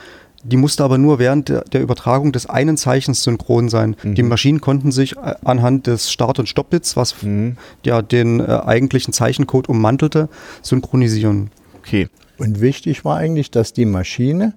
die 0.43 0.57
musste 0.57 0.83
aber 0.83 0.97
nur 0.97 1.19
während 1.19 1.49
der, 1.49 1.61
der 1.61 1.81
Übertragung 1.81 2.31
des 2.31 2.45
einen 2.45 2.77
Zeichens 2.77 3.23
synchron 3.23 3.69
sein. 3.69 3.95
Mhm. 4.03 4.15
Die 4.15 4.23
Maschinen 4.23 4.61
konnten 4.61 4.91
sich 4.91 5.17
äh, 5.17 5.35
anhand 5.43 5.87
des 5.87 6.11
Start- 6.11 6.39
und 6.39 6.47
Stoppbits, 6.47 6.95
was 6.95 7.21
mhm. 7.23 7.57
ja 7.83 8.01
den 8.01 8.39
äh, 8.39 8.43
eigentlichen 8.45 9.13
Zeichencode 9.13 9.67
ummantelte, 9.67 10.29
synchronisieren. 10.61 11.49
Okay. 11.79 12.07
Und 12.37 12.61
wichtig 12.61 13.03
war 13.03 13.17
eigentlich, 13.17 13.49
dass 13.49 13.73
die 13.73 13.85
Maschine 13.85 14.53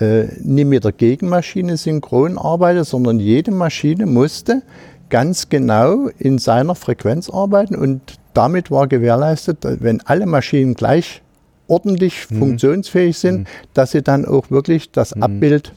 äh, 0.00 0.24
nicht 0.42 0.66
mit 0.66 0.84
der 0.84 0.92
Gegenmaschine 0.92 1.76
synchron 1.76 2.38
arbeitet, 2.38 2.86
sondern 2.86 3.20
jede 3.20 3.50
Maschine 3.50 4.06
musste 4.06 4.62
ganz 5.10 5.48
genau 5.48 6.08
in 6.18 6.38
seiner 6.38 6.74
Frequenz 6.74 7.28
arbeiten 7.28 7.74
und 7.74 8.00
damit 8.32 8.70
war 8.70 8.86
gewährleistet, 8.86 9.58
wenn 9.62 10.00
alle 10.02 10.26
Maschinen 10.26 10.74
gleich 10.74 11.20
ordentlich 11.66 12.30
mhm. 12.30 12.38
funktionsfähig 12.38 13.18
sind, 13.18 13.40
mhm. 13.40 13.46
dass 13.74 13.90
sie 13.92 14.02
dann 14.02 14.24
auch 14.24 14.50
wirklich 14.50 14.90
das 14.90 15.14
mhm. 15.14 15.22
Abbild 15.22 15.72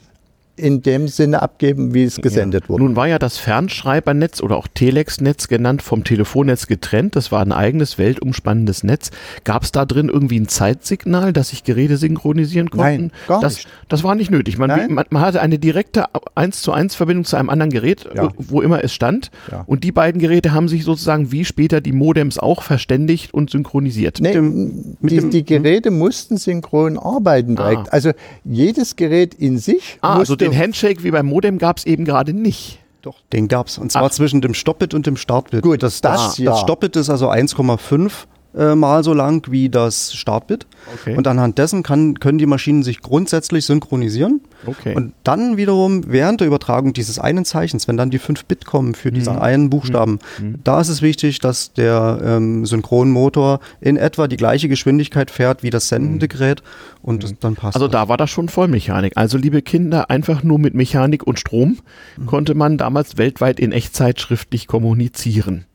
in 0.56 0.84
dem 0.84 1.08
Sinne 1.08 1.42
abgeben, 1.42 1.96
wie 1.96 2.04
es 2.04 2.18
gesendet 2.18 2.66
ja. 2.66 2.70
wurde. 2.70 2.84
Nun 2.84 2.96
war 2.96 3.08
ja 3.08 3.18
das 3.18 3.38
Fernschreibernetz 3.38 4.42
oder 4.42 4.56
auch 4.56 4.68
Telex-Netz 4.68 5.48
genannt 5.48 5.82
vom 5.82 6.04
Telefonnetz 6.04 6.68
getrennt. 6.68 7.16
Das 7.16 7.32
war 7.32 7.42
ein 7.42 7.52
eigenes 7.52 7.98
weltumspannendes 7.98 8.84
Netz. 8.84 9.10
Gab 9.46 9.64
es 9.64 9.72
da 9.72 9.86
drin 9.86 10.10
irgendwie 10.10 10.40
ein 10.40 10.48
Zeitsignal, 10.48 11.34
dass 11.34 11.50
sich 11.50 11.64
Geräte 11.64 11.98
synchronisieren 11.98 12.70
konnten? 12.70 12.84
Nein, 12.84 13.12
gar 13.28 13.42
das, 13.42 13.56
nicht. 13.56 13.68
Das 13.90 14.04
war 14.04 14.14
nicht 14.14 14.30
nötig. 14.30 14.60
Man, 14.60 14.94
man, 14.94 15.06
man 15.10 15.22
hatte 15.24 15.42
eine 15.42 15.58
direkte 15.58 16.06
1 16.36 16.62
zu 16.62 16.72
1 16.72 16.94
Verbindung 16.94 17.26
zu 17.26 17.36
einem 17.36 17.50
anderen 17.50 17.72
Gerät, 17.72 18.08
ja. 18.14 18.30
wo 18.38 18.62
immer 18.62 18.84
es 18.84 18.94
stand. 18.94 19.32
Ja. 19.52 19.64
Und 19.66 19.84
die 19.84 19.92
beiden 19.92 20.22
Geräte 20.22 20.54
haben 20.54 20.68
sich 20.68 20.84
sozusagen 20.84 21.32
wie 21.32 21.46
später 21.46 21.82
die 21.82 21.94
Modems 21.94 22.38
auch 22.38 22.62
verständigt 22.62 23.34
und 23.34 23.50
synchronisiert. 23.50 24.20
Nee, 24.22 24.34
dem, 24.34 24.98
die, 25.02 25.16
dem, 25.16 25.30
die, 25.32 25.44
Geräte 25.44 25.90
mussten 25.90 26.38
synchron 26.38 27.00
arbeiten 27.00 27.56
direkt. 27.56 27.88
Ah. 27.88 27.92
Also 27.92 28.12
jedes 28.46 28.96
Gerät 28.96 29.34
in 29.34 29.58
sich 29.58 29.98
ah, 30.02 30.20
also 30.20 30.36
den 30.44 30.58
Handshake 30.58 31.04
wie 31.04 31.12
beim 31.12 31.26
Modem 31.26 31.58
gab 31.58 31.78
es 31.78 31.86
eben 31.86 32.06
gerade 32.06 32.34
nicht. 32.34 32.80
Doch, 33.02 33.20
den 33.34 33.50
gab 33.50 33.68
es. 33.68 33.78
Und 33.78 33.92
zwar 33.92 34.06
Ach. 34.06 34.12
zwischen 34.12 34.40
dem 34.42 34.54
Stoppbit 34.54 34.94
und 34.94 35.06
dem 35.06 35.18
Startbit. 35.18 35.62
Gut, 35.62 35.84
das, 35.84 36.00
das, 36.00 36.22
das, 36.22 36.38
ja. 36.38 36.52
das 36.52 36.62
Stoppbit 36.62 36.96
ist 36.96 37.10
also 37.10 37.30
1,5 37.30 38.12
äh, 38.56 38.76
mal 38.76 39.04
so 39.04 39.14
lang 39.14 39.52
wie 39.52 39.70
das 39.70 40.14
Startbit. 40.14 40.66
Okay. 40.94 41.16
Und 41.16 41.28
anhand 41.28 41.58
dessen 41.58 41.84
kann, 41.84 42.20
können 42.20 42.38
die 42.38 42.46
Maschinen 42.46 42.84
sich 42.84 43.02
grundsätzlich 43.02 43.66
synchronisieren. 43.66 44.42
Okay. 44.66 44.96
Und 44.96 45.14
dann 45.24 45.58
wiederum 45.58 46.04
während 46.12 46.42
der 46.42 46.48
Übertragung 46.48 46.94
dieses 46.94 47.20
einen 47.20 47.46
Zeichens, 47.46 47.88
wenn 47.88 47.98
dann 47.98 48.10
die 48.10 48.20
5 48.20 48.46
Bit 48.46 48.66
kommen 48.66 48.96
für 48.96 49.12
diesen 49.12 49.36
mhm. 49.36 49.42
einen 49.42 49.70
Buchstaben, 49.70 50.20
mhm. 50.40 50.56
da 50.64 50.82
ist 50.82 50.90
es 50.90 51.02
wichtig, 51.02 51.40
dass 51.40 51.74
der 51.74 52.20
ähm, 52.24 52.66
Synchronmotor 52.66 53.60
in 53.82 53.98
etwa 53.98 54.28
die 54.28 54.38
gleiche 54.38 54.70
Geschwindigkeit 54.70 55.32
fährt 55.32 55.64
wie 55.64 55.70
das 55.70 55.88
sendende 55.88 56.26
mhm. 56.26 56.30
Gerät 56.30 56.64
und 57.02 57.24
mhm. 57.24 57.38
dann 57.40 57.56
passt 57.56 57.76
Also 57.76 57.88
da 57.88 58.08
war 58.08 58.18
das 58.18 58.30
schon 58.30 58.50
Vollmechanik. 58.50 59.14
Also 59.16 59.38
liebe 59.38 59.62
Kinder, 59.62 60.10
einfach 60.10 60.44
nur 60.44 60.60
mit 60.60 60.74
Mechanik 60.74 61.26
und 61.26 61.40
Strom 61.40 61.80
mhm. 62.18 62.26
konnte 62.26 62.56
man 62.56 62.78
damals 62.78 63.18
weltweit 63.18 63.60
in 63.60 63.72
Echtzeit 63.72 64.20
schriftlich 64.20 64.68
kommunizieren 64.68 65.66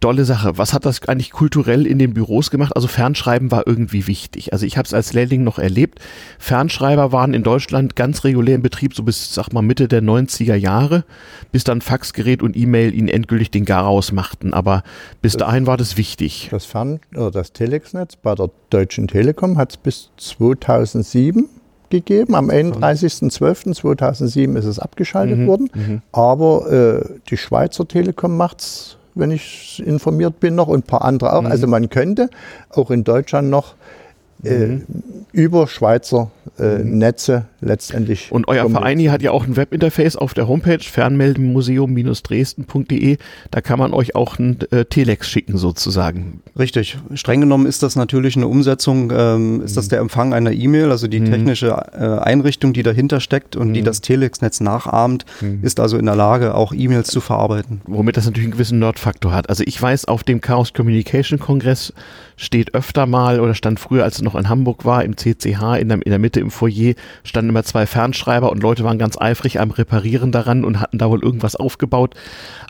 dolle 0.00 0.24
Sache. 0.24 0.58
Was 0.58 0.72
hat 0.72 0.84
das 0.84 1.06
eigentlich 1.08 1.32
kulturell 1.32 1.86
in 1.86 1.98
den 1.98 2.14
Büros 2.14 2.50
gemacht? 2.50 2.76
Also 2.76 2.88
Fernschreiben 2.88 3.50
war 3.50 3.66
irgendwie 3.66 4.06
wichtig. 4.06 4.52
Also 4.52 4.66
ich 4.66 4.76
habe 4.76 4.86
es 4.86 4.94
als 4.94 5.12
Lehrling 5.12 5.42
noch 5.42 5.58
erlebt. 5.58 5.98
Fernschreiber 6.38 7.12
waren 7.12 7.34
in 7.34 7.42
Deutschland 7.42 7.96
ganz 7.96 8.24
regulär 8.24 8.56
im 8.56 8.62
Betrieb, 8.62 8.94
so 8.94 9.02
bis, 9.02 9.34
sag 9.34 9.52
mal, 9.52 9.62
Mitte 9.62 9.88
der 9.88 10.02
90er 10.02 10.54
Jahre, 10.54 11.04
bis 11.50 11.64
dann 11.64 11.80
Faxgerät 11.80 12.42
und 12.42 12.56
E-Mail 12.56 12.94
ihnen 12.94 13.08
endgültig 13.08 13.50
den 13.50 13.64
Garaus 13.64 14.12
machten. 14.12 14.52
Aber 14.52 14.82
bis 15.22 15.32
das, 15.32 15.40
dahin 15.40 15.66
war 15.66 15.76
das 15.76 15.96
wichtig. 15.96 16.48
Das 16.50 16.66
Fern- 16.66 17.00
oder 17.14 17.30
das 17.30 17.52
Telexnetz 17.52 18.16
bei 18.16 18.34
der 18.34 18.50
Deutschen 18.70 19.08
Telekom 19.08 19.56
hat 19.56 19.70
es 19.70 19.76
bis 19.78 20.10
2007 20.18 21.48
gegeben. 21.88 22.34
Am 22.34 22.50
31.12.2007 22.50 24.58
ist 24.58 24.64
es 24.66 24.78
abgeschaltet 24.78 25.38
mhm, 25.38 25.46
worden. 25.46 25.70
Mhm. 25.74 26.02
Aber 26.12 26.70
äh, 26.70 27.00
die 27.30 27.36
Schweizer 27.36 27.88
Telekom 27.88 28.36
macht 28.36 28.60
es 28.60 28.98
wenn 29.16 29.30
ich 29.30 29.82
informiert 29.84 30.38
bin 30.38 30.54
noch, 30.54 30.68
und 30.68 30.80
ein 30.80 30.82
paar 30.82 31.02
andere 31.02 31.34
auch. 31.34 31.42
Mhm. 31.42 31.50
Also 31.50 31.66
man 31.66 31.88
könnte 31.88 32.30
auch 32.70 32.90
in 32.90 33.02
Deutschland 33.02 33.50
noch 33.50 33.74
äh, 34.42 34.78
über 35.32 35.66
Schweizer 35.66 36.30
äh, 36.58 36.78
mhm. 36.78 36.98
Netze 36.98 37.44
letztendlich. 37.60 38.32
Und 38.32 38.48
euer 38.48 38.68
Verein 38.70 38.98
hier 38.98 39.12
hat 39.12 39.20
ja 39.22 39.30
auch 39.30 39.46
ein 39.46 39.56
Webinterface 39.56 40.16
auf 40.16 40.34
der 40.34 40.48
Homepage 40.48 40.78
fernmeldemuseum-dresden.de. 40.78 43.18
Da 43.50 43.60
kann 43.60 43.78
man 43.78 43.92
euch 43.92 44.14
auch 44.14 44.38
ein 44.38 44.56
äh, 44.70 44.86
Telex 44.86 45.28
schicken 45.28 45.58
sozusagen. 45.58 46.40
Richtig. 46.58 46.96
Streng 47.14 47.40
genommen 47.40 47.66
ist 47.66 47.82
das 47.82 47.96
natürlich 47.96 48.36
eine 48.36 48.48
Umsetzung, 48.48 49.12
ähm, 49.14 49.60
ist 49.62 49.76
das 49.76 49.84
mhm. 49.86 49.90
der 49.90 49.98
Empfang 50.00 50.32
einer 50.32 50.52
E-Mail, 50.52 50.90
also 50.90 51.08
die 51.08 51.20
mhm. 51.20 51.30
technische 51.30 51.68
äh, 51.68 52.20
Einrichtung, 52.20 52.72
die 52.72 52.82
dahinter 52.82 53.20
steckt 53.20 53.56
und 53.56 53.68
mhm. 53.68 53.74
die 53.74 53.82
das 53.82 54.00
Telex-Netz 54.00 54.60
nachahmt, 54.60 55.26
mhm. 55.40 55.60
ist 55.62 55.78
also 55.80 55.98
in 55.98 56.06
der 56.06 56.16
Lage, 56.16 56.54
auch 56.54 56.72
E-Mails 56.72 57.08
zu 57.08 57.20
verarbeiten. 57.20 57.82
Womit 57.86 58.16
das 58.16 58.24
natürlich 58.24 58.46
einen 58.46 58.52
gewissen 58.52 58.78
Nerdfaktor 58.78 59.32
hat. 59.32 59.50
Also 59.50 59.62
ich 59.66 59.78
weiß, 59.80 60.06
auf 60.06 60.24
dem 60.24 60.40
Chaos 60.40 60.72
Communication 60.72 61.38
Kongress 61.38 61.92
steht 62.36 62.74
öfter 62.74 63.06
mal 63.06 63.40
oder 63.40 63.54
stand 63.54 63.80
früher, 63.80 64.04
als 64.04 64.20
noch 64.26 64.34
in 64.34 64.48
Hamburg 64.48 64.84
war, 64.84 65.04
im 65.04 65.16
CCH 65.16 65.78
in 65.80 65.88
der, 65.88 66.04
in 66.04 66.10
der 66.10 66.18
Mitte 66.18 66.40
im 66.40 66.50
Foyer, 66.50 66.94
standen 67.24 67.50
immer 67.50 67.64
zwei 67.64 67.86
Fernschreiber 67.86 68.50
und 68.50 68.62
Leute 68.62 68.84
waren 68.84 68.98
ganz 68.98 69.18
eifrig 69.18 69.58
am 69.58 69.70
Reparieren 69.70 70.32
daran 70.32 70.64
und 70.64 70.80
hatten 70.80 70.98
da 70.98 71.08
wohl 71.08 71.22
irgendwas 71.22 71.56
aufgebaut. 71.56 72.14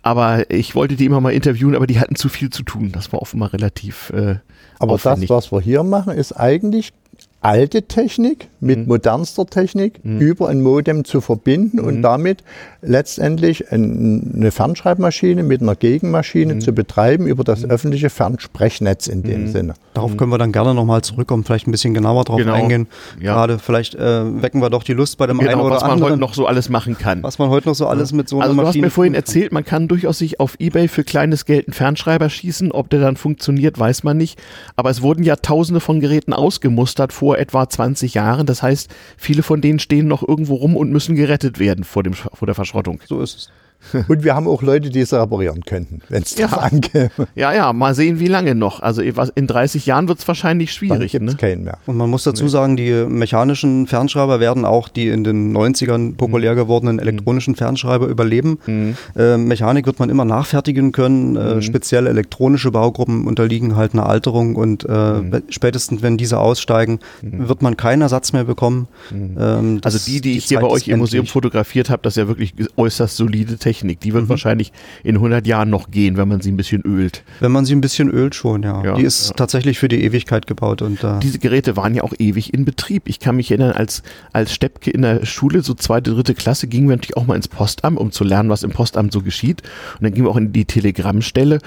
Aber 0.03 0.49
ich 0.51 0.75
wollte 0.75 0.95
die 0.95 1.05
immer 1.05 1.21
mal 1.21 1.33
interviewen, 1.33 1.75
aber 1.75 1.87
die 1.87 1.99
hatten 1.99 2.15
zu 2.15 2.29
viel 2.29 2.51
zu 2.51 2.63
tun. 2.63 2.93
Das 2.93 3.13
war 3.13 3.21
offenbar 3.21 3.53
relativ. 3.53 4.11
Äh, 4.11 4.37
aber 4.79 4.95
aufwendig. 4.95 5.29
das, 5.29 5.37
was 5.37 5.53
wir 5.53 5.61
hier 5.61 5.83
machen, 5.83 6.13
ist 6.13 6.33
eigentlich 6.33 6.93
alte 7.41 7.83
Technik 7.83 8.49
mit 8.61 8.81
mhm. 8.81 8.87
modernster 8.87 9.47
Technik 9.47 10.05
mhm. 10.05 10.19
über 10.19 10.49
ein 10.49 10.63
Modem 10.63 11.05
zu 11.05 11.21
verbinden 11.21 11.79
mhm. 11.79 11.85
und 11.85 12.03
damit 12.03 12.43
letztendlich 12.83 13.71
eine 13.71 14.51
Fernschreibmaschine 14.51 15.43
mit 15.43 15.63
einer 15.63 15.77
Gegenmaschine 15.77 16.57
mhm. 16.57 16.61
zu 16.61 16.73
betreiben 16.73 17.27
über 17.27 17.45
das 17.45 17.63
mhm. 17.63 17.71
öffentliche 17.71 18.11
Fernsprechnetz 18.11 19.07
in 19.07 19.23
dem 19.23 19.43
mhm. 19.43 19.49
Sinne. 19.49 19.75
Darauf 19.97 20.17
können 20.19 20.31
wir 20.31 20.37
dann 20.37 20.53
gerne 20.53 20.75
nochmal 20.75 21.01
zurückkommen, 21.01 21.43
vielleicht 21.43 21.67
ein 21.67 21.71
bisschen 21.71 21.95
genauer 21.95 22.25
drauf 22.25 22.37
genau. 22.37 22.53
eingehen. 22.53 22.87
Ja. 23.19 23.35
Gerade 23.35 23.59
vielleicht 23.59 23.95
äh, 23.95 24.43
wecken 24.43 24.61
wir 24.61 24.69
doch 24.69 24.83
die 24.83 24.93
Lust 24.93 25.17
bei 25.17 25.27
dem 25.27 25.39
genau, 25.39 25.51
einen 25.51 25.61
oder 25.63 25.77
was 25.77 25.83
anderen. 25.83 26.01
Was 26.01 26.03
man 26.03 26.11
heute 26.11 26.21
noch 26.21 26.35
so 26.35 26.47
alles 26.47 26.69
machen 26.69 26.99
kann. 26.99 27.23
Was 27.23 27.39
man 27.39 27.49
heute 27.49 27.69
noch 27.69 27.75
so 27.75 27.87
alles 27.87 28.13
mit 28.13 28.29
so 28.29 28.37
einer 28.37 28.45
also 28.45 28.55
Maschine... 28.55 28.73
Du 28.73 28.79
hast 28.79 28.83
mir 28.83 28.91
vorhin 28.91 29.15
erzählt, 29.15 29.53
man 29.53 29.65
kann 29.65 29.89
durchaus 29.89 30.19
sich 30.19 30.39
auf 30.39 30.57
Ebay 30.59 30.89
für 30.89 31.03
kleines 31.03 31.47
Geld 31.47 31.67
einen 31.69 31.73
Fernschreiber 31.73 32.29
schießen. 32.29 32.73
Ob 32.73 32.91
der 32.91 33.01
dann 33.01 33.17
funktioniert, 33.17 33.79
weiß 33.79 34.03
man 34.03 34.19
nicht. 34.19 34.39
Aber 34.77 34.91
es 34.91 35.01
wurden 35.01 35.23
ja 35.23 35.37
tausende 35.37 35.81
von 35.81 36.01
Geräten 36.01 36.35
ausgemustert 36.35 37.15
vor 37.15 37.39
etwa 37.39 37.67
20 37.67 38.13
Jahren. 38.13 38.45
Das 38.45 38.63
heißt, 38.63 38.95
viele 39.17 39.43
von 39.43 39.63
denen 39.63 39.79
stehen 39.79 40.09
noch 40.09 40.27
irgendwo 40.27 40.57
rum 40.57 40.77
und 40.77 40.93
müssen 40.93 41.17
gerettet 41.17 41.59
werden 41.59 41.85
vor, 41.85 42.03
dem, 42.03 42.13
vor 42.13 42.45
der 42.45 42.55
Verschrottung. 42.55 43.01
So 43.07 43.23
ist 43.23 43.37
es. 43.37 43.51
Und 44.09 44.25
wir 44.25 44.35
haben 44.35 44.49
auch 44.49 44.63
Leute, 44.63 44.91
die 44.91 45.01
es 45.01 45.13
reparieren 45.13 45.63
könnten, 45.63 46.01
wenn 46.09 46.23
es 46.23 46.37
ja. 46.37 46.47
ankäme. 46.49 47.11
Ja, 47.35 47.53
ja, 47.53 47.73
mal 47.73 47.95
sehen, 47.95 48.19
wie 48.19 48.29
lange 48.29 48.55
noch. 48.55 48.81
Also 48.81 49.03
in 49.03 49.47
30 49.47 49.87
Jahren 49.87 50.09
wird 50.09 50.19
es 50.21 50.29
wahrscheinlich 50.29 50.73
schwierig. 50.73 51.13
Dann 51.13 51.25
ne? 51.25 51.35
keinen 51.35 51.65
mehr. 51.65 51.79
Und 51.87 51.97
man 51.97 52.09
muss 52.09 52.25
dazu 52.25 52.45
nee. 52.45 52.51
sagen, 52.51 52.77
die 52.77 53.05
mechanischen 53.07 53.87
Fernschreiber 53.87 54.41
werden 54.41 54.65
auch 54.65 54.89
die 54.89 55.09
in 55.09 55.23
den 55.23 55.57
90ern 55.57 56.17
populär 56.17 56.53
mhm. 56.53 56.57
gewordenen 56.57 56.99
elektronischen 56.99 57.55
Fernschreiber 57.55 58.07
überleben. 58.07 58.59
Mhm. 58.67 58.97
Äh, 59.17 59.37
Mechanik 59.37 59.87
wird 59.87 59.99
man 59.99 60.09
immer 60.09 60.25
nachfertigen 60.25 60.93
können. 60.93 61.37
Äh, 61.37 61.57
mhm. 61.57 61.63
spezielle 61.63 62.09
elektronische 62.09 62.71
Baugruppen 62.71 63.27
unterliegen 63.27 63.77
halt 63.77 63.93
einer 63.93 64.07
Alterung 64.07 64.57
und 64.57 64.85
äh, 64.89 64.93
mhm. 64.93 65.43
spätestens, 65.49 66.03
wenn 66.03 66.17
diese 66.17 66.39
aussteigen, 66.39 67.01
mhm. 67.23 67.49
wird 67.49 67.63
man 67.63 67.77
keinen 67.77 68.03
Ersatz 68.03 68.33
mehr 68.33 68.45
bekommen. 68.45 68.89
Mhm. 69.11 69.37
Ähm, 69.39 69.81
also 69.85 69.99
die, 69.99 70.21
die, 70.21 70.33
die 70.33 70.39
ich 70.39 70.47
hier 70.47 70.61
bei 70.61 70.69
euch 70.69 70.89
im 70.89 70.99
Museum 70.99 71.27
fotografiert 71.27 71.91
habe, 71.91 72.03
das 72.03 72.15
ist 72.15 72.19
ja 72.19 72.29
wirklich 72.29 72.55
äußerst 72.77 73.17
solide 73.17 73.59
Technik. 73.67 73.99
Die 74.01 74.15
wird 74.15 74.25
mhm. 74.25 74.29
wahrscheinlich 74.29 74.71
in 75.03 75.17
100 75.17 75.45
Jahren 75.45 75.71
noch 75.71 75.91
gehen, 75.91 76.17
wenn 76.17 76.29
man 76.29 76.41
sie 76.41 76.53
ein 76.53 76.57
bisschen 76.57 76.83
ölt. 76.87 77.25
Wenn 77.41 77.51
man 77.51 77.65
sie 77.65 77.75
ein 77.75 77.81
bisschen 77.81 78.09
ölt 78.09 78.37
schon, 78.37 78.63
ja. 78.63 78.85
ja 78.85 78.95
die 78.95 79.03
ist 79.03 79.31
ja. 79.31 79.35
tatsächlich 79.35 79.81
für 79.81 79.89
die 79.89 80.05
Ewigkeit 80.05 80.47
gebaut. 80.47 80.83
Und, 80.83 81.03
äh 81.03 81.19
Diese 81.21 81.41
Geräte 81.41 81.77
waren 81.77 81.93
ja 81.93 82.05
auch 82.05 82.13
ewig 82.17 82.55
in 82.55 82.65
Betrieb. 82.65 83.09
Ich 83.09 83.19
kann 83.19 83.35
mich 83.35 83.51
erinnern, 83.51 83.73
als, 83.73 84.05
als 84.33 84.55
Steppke 84.55 84.93
in 84.93 85.03
der 85.03 85.27
Schule, 85.27 85.63
so 85.63 85.75
zweite, 85.75 86.15
dritte 86.15 86.35
Klasse, 86.35 86.69
gingen 86.69 86.89
wir 86.89 86.95
natürlich 86.95 87.17
auch 87.17 87.27
mal 87.27 87.35
ins 87.35 87.49
Postamt, 87.49 87.99
um 87.99 88.13
zu 88.13 88.23
lernen, 88.23 88.51
was 88.51 88.63
im 88.63 88.71
Postamt 88.71 89.13
so 89.13 89.21
geschieht. 89.21 89.63
Und 89.95 90.05
dann 90.05 90.15
gingen 90.15 90.27
wir 90.27 90.31
auch 90.31 90.37
in 90.37 90.53
die 90.53 90.65
Telegrammstelle 90.65 91.59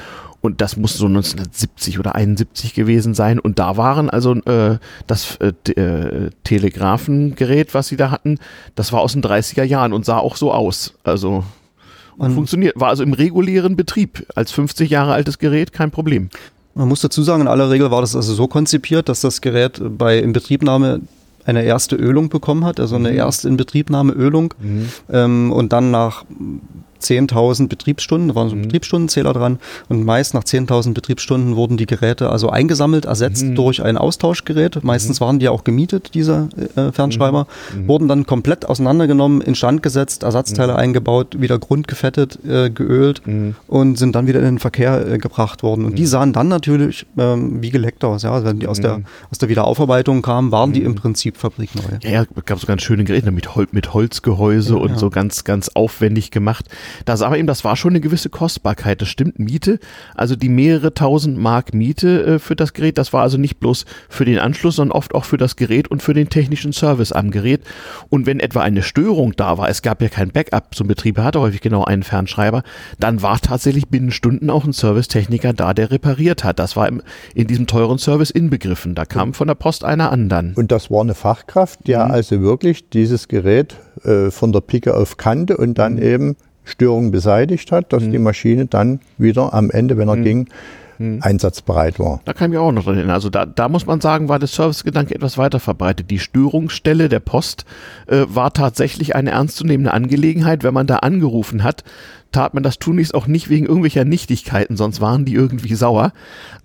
und 0.41 0.61
das 0.61 0.77
muss 0.77 0.97
so 0.97 1.07
1970 1.07 1.99
oder 1.99 2.15
71 2.15 2.73
gewesen 2.73 3.13
sein. 3.13 3.39
Und 3.39 3.59
da 3.59 3.77
waren 3.77 4.09
also 4.09 4.35
äh, 4.35 4.77
das 5.05 5.37
äh, 5.37 5.51
äh, 5.71 6.29
Telegrafengerät, 6.43 7.73
was 7.73 7.89
sie 7.89 7.97
da 7.97 8.11
hatten, 8.11 8.39
das 8.75 8.93
war 8.93 9.01
aus 9.01 9.13
den 9.13 9.21
30er 9.21 9.63
Jahren 9.63 9.91
und 9.91 10.05
sah 10.05 10.17
auch 10.17 10.37
so 10.37 10.53
aus. 10.53 10.93
Also 11.03 11.43
und 12.19 12.33
funktioniert. 12.33 12.79
War 12.79 12.89
also 12.89 13.03
im 13.03 13.13
regulären 13.13 13.75
Betrieb 13.75 14.25
als 14.35 14.51
50 14.51 14.89
Jahre 14.89 15.13
altes 15.13 15.39
Gerät 15.39 15.73
kein 15.73 15.91
Problem. 15.91 16.29
Man 16.75 16.87
muss 16.87 17.01
dazu 17.01 17.23
sagen, 17.23 17.41
in 17.41 17.47
aller 17.47 17.69
Regel 17.69 17.91
war 17.91 18.01
das 18.01 18.15
also 18.15 18.33
so 18.33 18.47
konzipiert, 18.47 19.09
dass 19.09 19.21
das 19.21 19.41
Gerät 19.41 19.81
bei 19.97 20.19
Inbetriebnahme 20.19 21.01
eine 21.45 21.63
erste 21.63 21.95
Ölung 21.95 22.29
bekommen 22.29 22.63
hat, 22.63 22.79
also 22.79 22.95
eine 22.95 23.11
mhm. 23.11 23.17
erste 23.17 23.47
Inbetriebnahmeölung 23.47 24.53
mhm. 24.59 24.89
ähm, 25.11 25.51
und 25.51 25.73
dann 25.73 25.91
nach 25.91 26.25
10.000 27.01 27.67
Betriebsstunden, 27.67 28.29
da 28.29 28.35
waren 28.35 28.49
so 28.49 28.55
ein 28.55 28.59
mhm. 28.59 28.63
Betriebsstundenzähler 28.63 29.33
dran 29.33 29.59
und 29.87 30.03
meist 30.03 30.33
nach 30.33 30.43
10.000 30.43 30.93
Betriebsstunden 30.93 31.55
wurden 31.55 31.77
die 31.77 31.85
Geräte 31.85 32.29
also 32.29 32.49
eingesammelt, 32.49 33.05
ersetzt 33.05 33.43
mhm. 33.43 33.55
durch 33.55 33.83
ein 33.83 33.97
Austauschgerät. 33.97 34.83
Meistens 34.83 35.19
mhm. 35.19 35.25
waren 35.25 35.39
die 35.39 35.49
auch 35.49 35.63
gemietet, 35.63 36.13
diese 36.13 36.49
äh, 36.75 36.91
Fernschreiber, 36.91 37.47
mhm. 37.73 37.81
mhm. 37.81 37.87
wurden 37.87 38.07
dann 38.07 38.25
komplett 38.25 38.65
auseinandergenommen, 38.65 39.41
instand 39.41 39.83
gesetzt, 39.83 40.23
Ersatzteile 40.23 40.73
mhm. 40.73 40.79
eingebaut, 40.79 41.39
wieder 41.39 41.59
grundgefettet, 41.59 42.39
äh, 42.45 42.69
geölt 42.69 43.21
und 43.67 43.97
sind 43.97 44.15
dann 44.15 44.27
wieder 44.27 44.39
in 44.39 44.45
den 44.45 44.59
Verkehr 44.59 45.07
äh, 45.07 45.17
gebracht 45.17 45.63
worden. 45.63 45.85
Und 45.85 45.97
die 45.97 46.05
sahen 46.05 46.33
dann 46.33 46.47
natürlich 46.47 47.05
ähm, 47.17 47.61
wie 47.61 47.69
geleckt 47.69 48.03
aus. 48.03 48.23
Ja? 48.23 48.43
Wenn 48.43 48.59
die 48.59 48.67
aus 48.67 48.79
der, 48.79 49.01
aus 49.31 49.37
der 49.37 49.49
Wiederaufarbeitung 49.49 50.21
kamen, 50.21 50.51
waren 50.51 50.73
die 50.73 50.83
im 50.83 50.95
Prinzip 50.95 51.37
fabrikneu. 51.37 51.81
Ja, 52.01 52.09
ja 52.09 52.25
gab 52.45 52.59
so 52.59 52.67
ganz 52.67 52.81
schöne 52.81 53.03
Geräte 53.03 53.31
mit, 53.31 53.55
Hol 53.55 53.67
mit 53.71 53.93
Holzgehäuse 53.93 54.73
ja, 54.73 54.79
und 54.79 54.91
ja. 54.91 54.97
so 54.97 55.09
ganz, 55.09 55.43
ganz 55.43 55.69
aufwendig 55.69 56.31
gemacht. 56.31 56.65
Da 57.05 57.17
sah 57.17 57.29
man 57.29 57.39
eben, 57.39 57.47
das 57.47 57.63
war 57.63 57.75
schon 57.75 57.91
eine 57.91 58.01
gewisse 58.01 58.29
Kostbarkeit. 58.29 59.01
Das 59.01 59.09
stimmt, 59.09 59.39
Miete, 59.39 59.79
also 60.15 60.35
die 60.35 60.49
mehrere 60.49 60.93
tausend 60.93 61.37
Mark 61.37 61.73
Miete 61.73 62.25
äh, 62.25 62.39
für 62.39 62.55
das 62.55 62.73
Gerät, 62.73 62.97
das 62.97 63.13
war 63.13 63.21
also 63.21 63.37
nicht 63.37 63.59
bloß 63.59 63.85
für 64.09 64.25
den 64.25 64.39
Anschluss, 64.39 64.77
sondern 64.77 64.97
oft 64.97 65.15
auch 65.15 65.25
für 65.25 65.37
das 65.37 65.55
Gerät 65.55 65.89
und 65.89 66.01
für 66.01 66.13
den 66.13 66.29
technischen 66.29 66.73
Service 66.73 67.11
am 67.11 67.31
Gerät. 67.31 67.61
Und 68.09 68.25
wenn 68.25 68.39
etwa 68.39 68.61
eine 68.61 68.81
Störung 68.81 69.33
da 69.35 69.57
war, 69.57 69.69
es 69.69 69.81
gab 69.81 70.01
ja 70.01 70.09
kein 70.09 70.31
Backup, 70.31 70.75
ein 70.79 70.87
Betrieb 70.87 71.17
hatte 71.17 71.39
häufig 71.39 71.61
genau 71.61 71.83
einen 71.83 72.03
Fernschreiber, 72.03 72.63
dann 72.99 73.21
war 73.21 73.39
tatsächlich 73.39 73.87
binnen 73.87 74.11
Stunden 74.11 74.49
auch 74.49 74.65
ein 74.65 74.73
Servicetechniker 74.73 75.53
da, 75.53 75.73
der 75.73 75.91
repariert 75.91 76.43
hat. 76.43 76.59
Das 76.59 76.75
war 76.75 76.87
im, 76.87 77.01
in 77.33 77.47
diesem 77.47 77.67
teuren 77.67 77.97
Service 77.97 78.31
inbegriffen. 78.31 78.95
Da 78.95 79.05
kam 79.05 79.33
von 79.33 79.47
der 79.47 79.55
Post 79.55 79.83
einer 79.83 80.11
an 80.11 80.29
dann. 80.29 80.53
Und 80.55 80.71
das 80.71 80.89
war 80.91 81.01
eine 81.01 81.15
Fachkraft, 81.15 81.87
die 81.87 81.95
mhm. 81.95 82.01
also 82.01 82.41
wirklich 82.41 82.89
dieses 82.89 83.27
Gerät 83.27 83.75
äh, 84.03 84.31
von 84.31 84.51
der 84.51 84.61
Pike 84.61 84.95
auf 84.95 85.17
kannte 85.17 85.57
und 85.57 85.77
dann 85.77 85.93
mhm. 85.93 86.01
eben 86.01 86.35
Störung 86.69 87.11
beseitigt 87.11 87.71
hat, 87.71 87.91
dass 87.93 88.03
mhm. 88.03 88.11
die 88.11 88.19
Maschine 88.19 88.65
dann 88.65 88.99
wieder 89.17 89.53
am 89.53 89.69
Ende, 89.69 89.97
wenn 89.97 90.09
er 90.09 90.15
mhm. 90.15 90.23
ging, 90.23 90.47
mhm. 90.99 91.19
einsatzbereit 91.21 91.99
war. 91.99 92.21
Da 92.25 92.33
kann 92.33 92.49
ich 92.49 92.51
mich 92.51 92.59
auch 92.59 92.71
noch 92.71 92.83
dran 92.83 92.95
erinnern. 92.95 93.13
Also 93.13 93.29
da, 93.29 93.45
da 93.45 93.69
muss 93.69 93.85
man 93.85 94.01
sagen, 94.01 94.29
war 94.29 94.39
der 94.39 94.47
Servicegedanke 94.47 95.15
etwas 95.15 95.37
weiter 95.37 95.59
verbreitet. 95.59 96.11
Die 96.11 96.19
Störungsstelle 96.19 97.09
der 97.09 97.19
Post 97.19 97.65
äh, 98.07 98.25
war 98.27 98.53
tatsächlich 98.53 99.15
eine 99.15 99.31
ernstzunehmende 99.31 99.93
Angelegenheit. 99.93 100.63
Wenn 100.63 100.73
man 100.73 100.87
da 100.87 100.97
angerufen 100.97 101.63
hat, 101.63 101.83
tat 102.31 102.53
man 102.53 102.63
das 102.63 102.77
tunlichst 102.77 103.15
auch 103.15 103.27
nicht 103.27 103.49
wegen 103.49 103.65
irgendwelcher 103.65 104.05
Nichtigkeiten, 104.05 104.77
sonst 104.77 105.01
waren 105.01 105.25
die 105.25 105.33
irgendwie 105.33 105.73
sauer. 105.73 106.13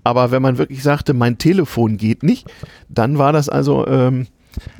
Aber 0.02 0.30
wenn 0.30 0.42
man 0.42 0.58
wirklich 0.58 0.82
sagte, 0.82 1.14
mein 1.14 1.38
Telefon 1.38 1.96
geht 1.96 2.22
nicht, 2.22 2.46
dann 2.88 3.16
war 3.16 3.32
das 3.32 3.48
also 3.48 3.86
ähm, 3.86 4.26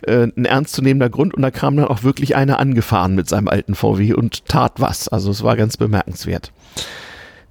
äh, 0.03 0.27
ein 0.37 0.45
ernstzunehmender 0.45 1.11
Grund 1.11 1.35
und 1.35 1.43
da 1.43 1.51
kam 1.51 1.77
dann 1.77 1.87
auch 1.87 2.03
wirklich 2.03 2.37
einer 2.37 2.59
angefahren 2.59 3.15
mit 3.15 3.29
seinem 3.29 3.49
alten 3.49 3.75
VW 3.75 4.15
und 4.15 4.47
tat 4.47 4.75
was. 4.79 5.09
Also 5.09 5.31
es 5.31 5.43
war 5.43 5.57
ganz 5.57 5.77
bemerkenswert. 5.77 6.53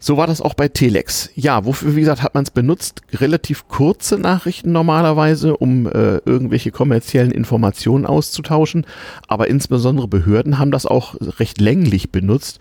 So 0.05 0.17
war 0.17 0.27
das 0.27 0.41
auch 0.41 0.53
bei 0.53 0.67
Telex. 0.67 1.29
Ja, 1.33 1.63
wofür, 1.63 1.95
wie 1.95 2.01
gesagt, 2.01 2.23
hat 2.23 2.33
man 2.33 2.43
es 2.43 2.51
benutzt? 2.51 3.03
Relativ 3.13 3.69
kurze 3.69 4.17
Nachrichten 4.17 4.73
normalerweise, 4.73 5.55
um 5.55 5.87
äh, 5.87 6.17
irgendwelche 6.25 6.71
kommerziellen 6.71 7.31
Informationen 7.31 8.05
auszutauschen. 8.05 8.85
Aber 9.29 9.47
insbesondere 9.47 10.09
Behörden 10.09 10.59
haben 10.59 10.71
das 10.71 10.85
auch 10.85 11.15
recht 11.39 11.61
länglich 11.61 12.11
benutzt, 12.11 12.59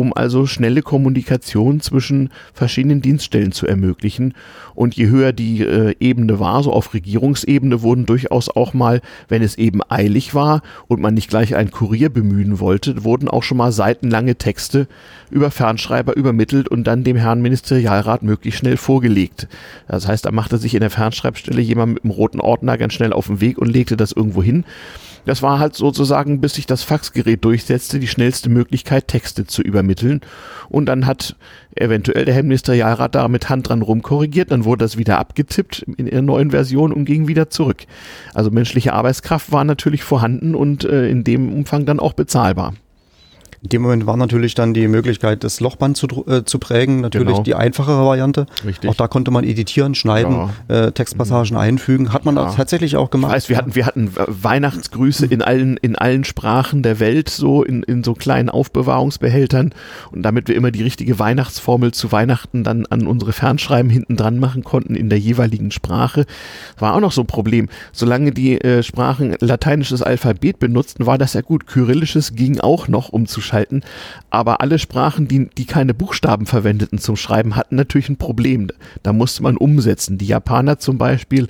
um 0.00 0.14
also 0.14 0.46
schnelle 0.46 0.80
Kommunikation 0.80 1.80
zwischen 1.80 2.30
verschiedenen 2.54 3.02
Dienststellen 3.02 3.52
zu 3.52 3.66
ermöglichen. 3.66 4.32
Und 4.74 4.96
je 4.96 5.08
höher 5.08 5.32
die 5.32 5.60
äh, 5.60 5.94
Ebene 6.00 6.40
war, 6.40 6.62
so 6.62 6.72
auf 6.72 6.94
Regierungsebene, 6.94 7.82
wurden 7.82 8.06
durchaus 8.06 8.48
auch 8.48 8.72
mal, 8.72 9.02
wenn 9.28 9.42
es 9.42 9.58
eben 9.58 9.80
eilig 9.90 10.34
war 10.34 10.62
und 10.88 11.02
man 11.02 11.12
nicht 11.12 11.28
gleich 11.28 11.54
einen 11.54 11.70
Kurier 11.70 12.08
bemühen 12.08 12.60
wollte, 12.60 13.04
wurden 13.04 13.28
auch 13.28 13.42
schon 13.42 13.58
mal 13.58 13.72
seitenlange 13.72 14.36
Texte 14.36 14.88
über 15.30 15.50
Fernschreiber 15.50 16.16
übermittelt 16.16 16.68
und 16.68 16.84
dann 16.84 17.04
dem 17.04 17.16
Herrn 17.16 17.42
Ministerialrat 17.42 18.22
möglichst 18.22 18.60
schnell 18.60 18.78
vorgelegt. 18.78 19.48
Das 19.86 20.08
heißt, 20.08 20.24
da 20.24 20.32
machte 20.32 20.56
sich 20.56 20.74
in 20.74 20.80
der 20.80 20.90
Fernschreibstelle 20.90 21.60
jemand 21.60 21.94
mit 21.94 22.04
einem 22.04 22.12
roten 22.12 22.40
Ordner 22.40 22.78
ganz 22.78 22.94
schnell 22.94 23.12
auf 23.12 23.26
den 23.26 23.42
Weg 23.42 23.58
und 23.58 23.68
legte 23.68 23.98
das 23.98 24.12
irgendwo 24.12 24.42
hin. 24.42 24.64
Das 25.24 25.42
war 25.42 25.58
halt 25.58 25.74
sozusagen, 25.74 26.40
bis 26.40 26.54
sich 26.54 26.66
das 26.66 26.82
Faxgerät 26.82 27.44
durchsetzte, 27.44 27.98
die 27.98 28.08
schnellste 28.08 28.48
Möglichkeit, 28.48 29.08
Texte 29.08 29.46
zu 29.46 29.62
übermitteln. 29.62 30.20
Und 30.68 30.86
dann 30.86 31.06
hat 31.06 31.36
eventuell 31.76 32.24
der 32.24 32.34
Herr 32.34 32.42
Ministerialrat 32.42 33.14
da 33.14 33.28
mit 33.28 33.48
Hand 33.48 33.68
dran 33.68 33.82
rumkorrigiert, 33.82 34.50
dann 34.50 34.64
wurde 34.64 34.84
das 34.84 34.96
wieder 34.96 35.18
abgetippt 35.18 35.82
in 35.96 36.06
der 36.06 36.22
neuen 36.22 36.50
Version 36.50 36.92
und 36.92 37.04
ging 37.04 37.28
wieder 37.28 37.50
zurück. 37.50 37.84
Also 38.34 38.50
menschliche 38.50 38.92
Arbeitskraft 38.92 39.52
war 39.52 39.64
natürlich 39.64 40.02
vorhanden 40.02 40.54
und 40.54 40.84
äh, 40.84 41.08
in 41.08 41.24
dem 41.24 41.52
Umfang 41.52 41.86
dann 41.86 42.00
auch 42.00 42.12
bezahlbar. 42.12 42.74
In 43.62 43.68
dem 43.68 43.82
Moment 43.82 44.06
war 44.06 44.16
natürlich 44.16 44.54
dann 44.54 44.72
die 44.72 44.88
Möglichkeit, 44.88 45.44
das 45.44 45.60
Lochband 45.60 45.94
zu, 45.94 46.06
äh, 46.26 46.44
zu 46.44 46.58
prägen, 46.58 47.02
natürlich 47.02 47.28
genau. 47.28 47.42
die 47.42 47.54
einfachere 47.54 48.06
Variante. 48.06 48.46
Richtig. 48.64 48.88
Auch 48.88 48.94
da 48.94 49.06
konnte 49.06 49.30
man 49.30 49.44
editieren, 49.44 49.94
schneiden, 49.94 50.50
ja. 50.70 50.86
äh, 50.86 50.92
Textpassagen 50.92 51.52
mhm. 51.56 51.60
einfügen. 51.60 52.12
Hat 52.14 52.24
man 52.24 52.36
ja. 52.36 52.50
tatsächlich 52.52 52.96
auch 52.96 53.10
gemacht. 53.10 53.32
Ich 53.32 53.36
weiß, 53.36 53.48
wir 53.50 53.58
hatten, 53.58 53.74
wir 53.74 53.84
hatten 53.84 54.12
Weihnachtsgrüße 54.16 55.26
in 55.26 55.42
allen, 55.42 55.76
in 55.76 55.94
allen 55.94 56.24
Sprachen 56.24 56.82
der 56.82 57.00
Welt, 57.00 57.28
so 57.28 57.62
in, 57.62 57.82
in 57.82 58.02
so 58.02 58.14
kleinen 58.14 58.48
Aufbewahrungsbehältern. 58.48 59.74
Und 60.10 60.22
damit 60.22 60.48
wir 60.48 60.54
immer 60.54 60.70
die 60.70 60.82
richtige 60.82 61.18
Weihnachtsformel 61.18 61.92
zu 61.92 62.12
Weihnachten 62.12 62.64
dann 62.64 62.86
an 62.86 63.06
unsere 63.06 63.34
Fernschreiben 63.34 63.90
hinten 63.90 64.16
dran 64.16 64.38
machen 64.38 64.64
konnten 64.64 64.94
in 64.94 65.10
der 65.10 65.18
jeweiligen 65.18 65.70
Sprache, 65.70 66.24
war 66.78 66.94
auch 66.94 67.00
noch 67.00 67.12
so 67.12 67.20
ein 67.20 67.26
Problem. 67.26 67.68
Solange 67.92 68.32
die 68.32 68.58
äh, 68.58 68.82
Sprachen 68.82 69.36
lateinisches 69.38 70.00
Alphabet 70.00 70.58
benutzten, 70.58 71.04
war 71.04 71.18
das 71.18 71.34
ja 71.34 71.42
gut. 71.42 71.66
Kyrillisches 71.66 72.34
ging 72.34 72.58
auch 72.58 72.88
noch, 72.88 73.10
um 73.10 73.26
zu 73.50 73.60
ausschalten. 73.60 73.82
Aber 74.30 74.60
alle 74.60 74.78
Sprachen, 74.78 75.26
die, 75.28 75.48
die 75.56 75.64
keine 75.64 75.94
Buchstaben 75.94 76.46
verwendeten 76.46 76.98
zum 76.98 77.16
Schreiben, 77.16 77.56
hatten 77.56 77.76
natürlich 77.76 78.08
ein 78.08 78.16
Problem. 78.16 78.68
Da 79.02 79.12
musste 79.12 79.42
man 79.42 79.56
umsetzen. 79.56 80.18
Die 80.18 80.26
Japaner 80.26 80.78
zum 80.78 80.98
Beispiel 80.98 81.48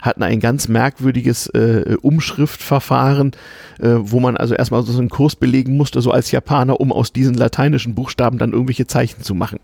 hatten 0.00 0.22
ein 0.22 0.40
ganz 0.40 0.66
merkwürdiges 0.68 1.46
äh, 1.48 1.96
Umschriftverfahren, 2.00 3.32
äh, 3.78 3.88
wo 3.98 4.18
man 4.18 4.36
also 4.36 4.54
erstmal 4.54 4.82
so 4.82 4.98
einen 4.98 5.10
Kurs 5.10 5.36
belegen 5.36 5.76
musste, 5.76 6.00
so 6.00 6.10
als 6.10 6.30
Japaner, 6.30 6.80
um 6.80 6.90
aus 6.90 7.12
diesen 7.12 7.34
lateinischen 7.34 7.94
Buchstaben 7.94 8.38
dann 8.38 8.52
irgendwelche 8.52 8.86
Zeichen 8.86 9.22
zu 9.22 9.34
machen. 9.34 9.60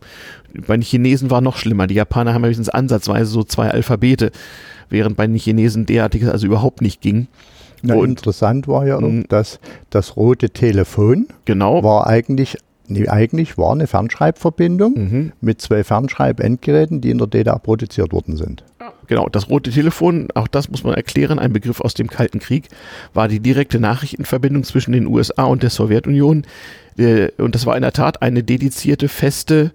Bei 0.67 0.77
den 0.77 0.83
Chinesen 0.83 1.31
war 1.31 1.41
noch 1.41 1.57
schlimmer. 1.57 1.87
Die 1.87 1.95
Japaner 1.95 2.35
haben 2.35 2.45
höchstens 2.45 2.69
ansatzweise 2.69 3.31
so 3.31 3.43
zwei 3.43 3.71
Alphabete, 3.71 4.31
während 4.91 5.17
bei 5.17 5.27
den 5.27 5.37
Chinesen 5.37 5.87
derartiges 5.87 6.29
also 6.29 6.47
überhaupt 6.47 6.83
nicht 6.83 7.01
ging. 7.01 7.27
Na, 7.83 7.95
interessant 8.03 8.69
war 8.69 8.87
ja 8.87 8.97
auch, 8.97 9.03
hm. 9.03 9.27
dass 9.29 9.61
das 9.91 10.17
rote 10.17 10.51
Telefon 10.51 11.29
genau. 11.45 11.83
war 11.83 12.07
eigentlich 12.07 12.59
Nee, 12.91 13.07
eigentlich 13.07 13.59
war 13.59 13.73
eine 13.73 13.87
Fernschreibverbindung 13.87 14.95
mhm. 14.95 15.33
mit 15.43 15.61
zwei 15.61 15.85
Fernschreibendgeräten, 15.85 17.03
die 17.03 17.11
in 17.11 17.19
der 17.19 17.27
DDR 17.27 17.59
produziert 17.59 18.15
worden 18.15 18.39
sind. 18.39 18.65
Genau, 19.09 19.29
das 19.29 19.51
rote 19.51 19.71
Telefon, 19.71 20.29
auch 20.35 20.49
das 20.49 20.71
muss 20.71 20.85
man 20.85 20.95
erklären, 20.95 21.39
ein 21.39 21.53
Begriff 21.53 21.81
aus 21.81 21.95
dem 21.95 22.09
Kalten 22.09 22.39
Krieg, 22.39 22.69
war 23.13 23.29
die 23.29 23.41
direkte 23.41 23.79
Nachrichtenverbindung 23.79 24.65
zwischen 24.65 24.93
den 24.93 25.07
USA 25.07 25.45
und 25.45 25.63
der 25.63 25.71
Sowjetunion. 25.71 26.45
Äh, 26.97 27.29
und 27.39 27.55
das 27.55 27.67
war 27.67 27.77
in 27.77 27.83
der 27.83 27.93
Tat 27.93 28.23
eine 28.23 28.43
dedizierte, 28.43 29.09
feste 29.09 29.73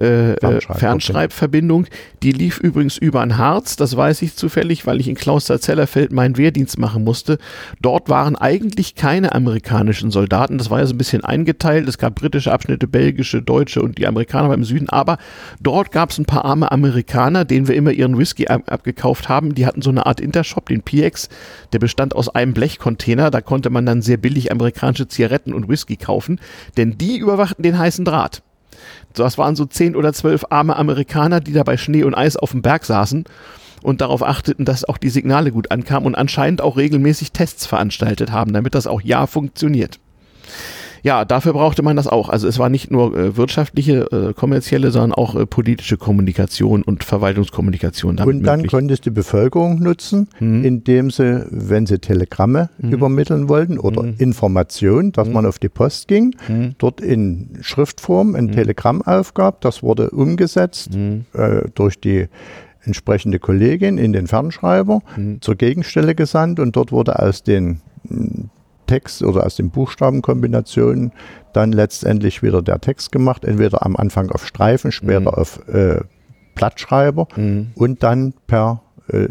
äh, 0.00 0.32
äh 0.32 0.60
Fernschreibverbindung. 0.60 1.86
Die 2.22 2.32
lief 2.32 2.58
übrigens 2.58 2.96
über 2.96 3.20
ein 3.20 3.38
Harz, 3.38 3.76
das 3.76 3.96
weiß 3.96 4.22
ich 4.22 4.36
zufällig, 4.36 4.86
weil 4.86 5.00
ich 5.00 5.08
in 5.08 5.14
Klauster-Zellerfeld 5.14 6.12
meinen 6.12 6.36
Wehrdienst 6.36 6.78
machen 6.78 7.04
musste. 7.04 7.38
Dort 7.80 8.08
waren 8.08 8.36
eigentlich 8.36 8.94
keine 8.94 9.34
amerikanischen 9.34 10.10
Soldaten. 10.10 10.58
Das 10.58 10.70
war 10.70 10.80
ja 10.80 10.86
so 10.86 10.94
ein 10.94 10.98
bisschen 10.98 11.24
eingeteilt. 11.24 11.88
Es 11.88 11.98
gab 11.98 12.14
britische 12.14 12.52
Abschnitte, 12.52 12.86
belgische, 12.86 13.42
deutsche 13.42 13.82
und 13.82 13.98
die 13.98 14.06
Amerikaner 14.06 14.48
beim 14.48 14.64
Süden. 14.64 14.88
Aber 14.88 15.18
dort 15.60 15.92
gab 15.92 16.10
es 16.10 16.18
ein 16.18 16.24
paar 16.24 16.44
arme 16.44 16.70
Amerikaner, 16.70 17.44
denen 17.44 17.68
wir 17.68 17.74
immer 17.74 17.92
ihren 17.92 18.18
Whisky 18.18 18.48
ab 18.48 18.62
abgekauft 18.66 19.28
haben. 19.28 19.54
Die 19.54 19.66
hatten 19.66 19.82
so 19.82 19.90
eine 19.90 20.06
Art 20.06 20.20
Intershop, 20.20 20.68
den 20.68 20.82
PX. 20.82 21.28
Der 21.72 21.78
bestand 21.78 22.14
aus 22.14 22.28
einem 22.28 22.54
Blechcontainer. 22.54 23.30
Da 23.30 23.40
konnte 23.40 23.70
man 23.70 23.86
dann 23.86 24.02
sehr 24.02 24.16
billig 24.16 24.52
amerikanische 24.52 25.08
Zigaretten 25.08 25.54
und 25.54 25.68
Whisky 25.68 25.96
kaufen. 25.96 26.40
Denn 26.76 26.98
die 26.98 27.18
überwachten 27.18 27.62
den 27.62 27.78
heißen 27.78 28.04
Draht. 28.04 28.43
Das 29.14 29.38
waren 29.38 29.56
so 29.56 29.64
zehn 29.64 29.96
oder 29.96 30.12
zwölf 30.12 30.44
arme 30.50 30.76
Amerikaner, 30.76 31.40
die 31.40 31.52
da 31.52 31.62
bei 31.62 31.76
Schnee 31.76 32.04
und 32.04 32.14
Eis 32.14 32.36
auf 32.36 32.50
dem 32.50 32.62
Berg 32.62 32.84
saßen 32.84 33.24
und 33.82 34.00
darauf 34.00 34.22
achteten, 34.22 34.64
dass 34.64 34.84
auch 34.84 34.98
die 34.98 35.10
Signale 35.10 35.52
gut 35.52 35.70
ankamen 35.70 36.06
und 36.06 36.14
anscheinend 36.14 36.60
auch 36.60 36.76
regelmäßig 36.76 37.32
Tests 37.32 37.66
veranstaltet 37.66 38.32
haben, 38.32 38.52
damit 38.52 38.74
das 38.74 38.86
auch 38.86 39.00
ja 39.00 39.26
funktioniert. 39.26 40.00
Ja, 41.04 41.26
dafür 41.26 41.52
brauchte 41.52 41.82
man 41.82 41.96
das 41.96 42.08
auch. 42.08 42.30
Also 42.30 42.48
es 42.48 42.58
war 42.58 42.70
nicht 42.70 42.90
nur 42.90 43.14
äh, 43.14 43.36
wirtschaftliche, 43.36 44.10
äh, 44.10 44.32
kommerzielle, 44.32 44.90
sondern 44.90 45.12
auch 45.12 45.36
äh, 45.36 45.44
politische 45.44 45.98
Kommunikation 45.98 46.82
und 46.82 47.04
Verwaltungskommunikation. 47.04 48.18
Und 48.18 48.42
dann 48.42 48.60
möglich. 48.60 48.72
konnte 48.72 48.94
es 48.94 49.02
die 49.02 49.10
Bevölkerung 49.10 49.80
nutzen, 49.80 50.28
mhm. 50.40 50.64
indem 50.64 51.10
sie, 51.10 51.46
wenn 51.50 51.84
sie 51.84 51.98
Telegramme 51.98 52.70
mhm. 52.78 52.92
übermitteln 52.92 53.50
wollten 53.50 53.78
oder 53.78 54.02
mhm. 54.02 54.14
Informationen, 54.16 55.12
dass 55.12 55.28
mhm. 55.28 55.34
man 55.34 55.46
auf 55.46 55.58
die 55.58 55.68
Post 55.68 56.08
ging, 56.08 56.34
mhm. 56.48 56.74
dort 56.78 57.02
in 57.02 57.50
Schriftform 57.60 58.34
ein 58.34 58.46
mhm. 58.46 58.52
Telegramm 58.52 59.02
aufgab. 59.02 59.60
Das 59.60 59.82
wurde 59.82 60.08
umgesetzt 60.08 60.96
äh, 61.34 61.68
durch 61.74 62.00
die 62.00 62.28
entsprechende 62.80 63.38
Kollegin 63.38 63.98
in 63.98 64.14
den 64.14 64.26
Fernschreiber 64.26 65.02
zur 65.40 65.54
Gegenstelle 65.54 66.14
gesandt 66.14 66.60
und 66.60 66.76
dort 66.76 66.92
wurde 66.92 67.18
aus 67.18 67.42
den 67.42 67.80
Text 68.86 69.22
oder 69.22 69.44
aus 69.46 69.56
den 69.56 69.70
Buchstabenkombinationen 69.70 71.12
dann 71.52 71.72
letztendlich 71.72 72.42
wieder 72.42 72.62
der 72.62 72.80
Text 72.80 73.12
gemacht, 73.12 73.44
entweder 73.44 73.84
am 73.84 73.96
Anfang 73.96 74.30
auf 74.30 74.46
Streifen, 74.46 74.92
später 74.92 75.20
mhm. 75.20 75.28
auf 75.28 75.66
äh, 75.68 76.00
Plattschreiber 76.54 77.26
mhm. 77.36 77.72
und 77.74 78.02
dann 78.02 78.34
per 78.46 78.82
äh, 79.08 79.28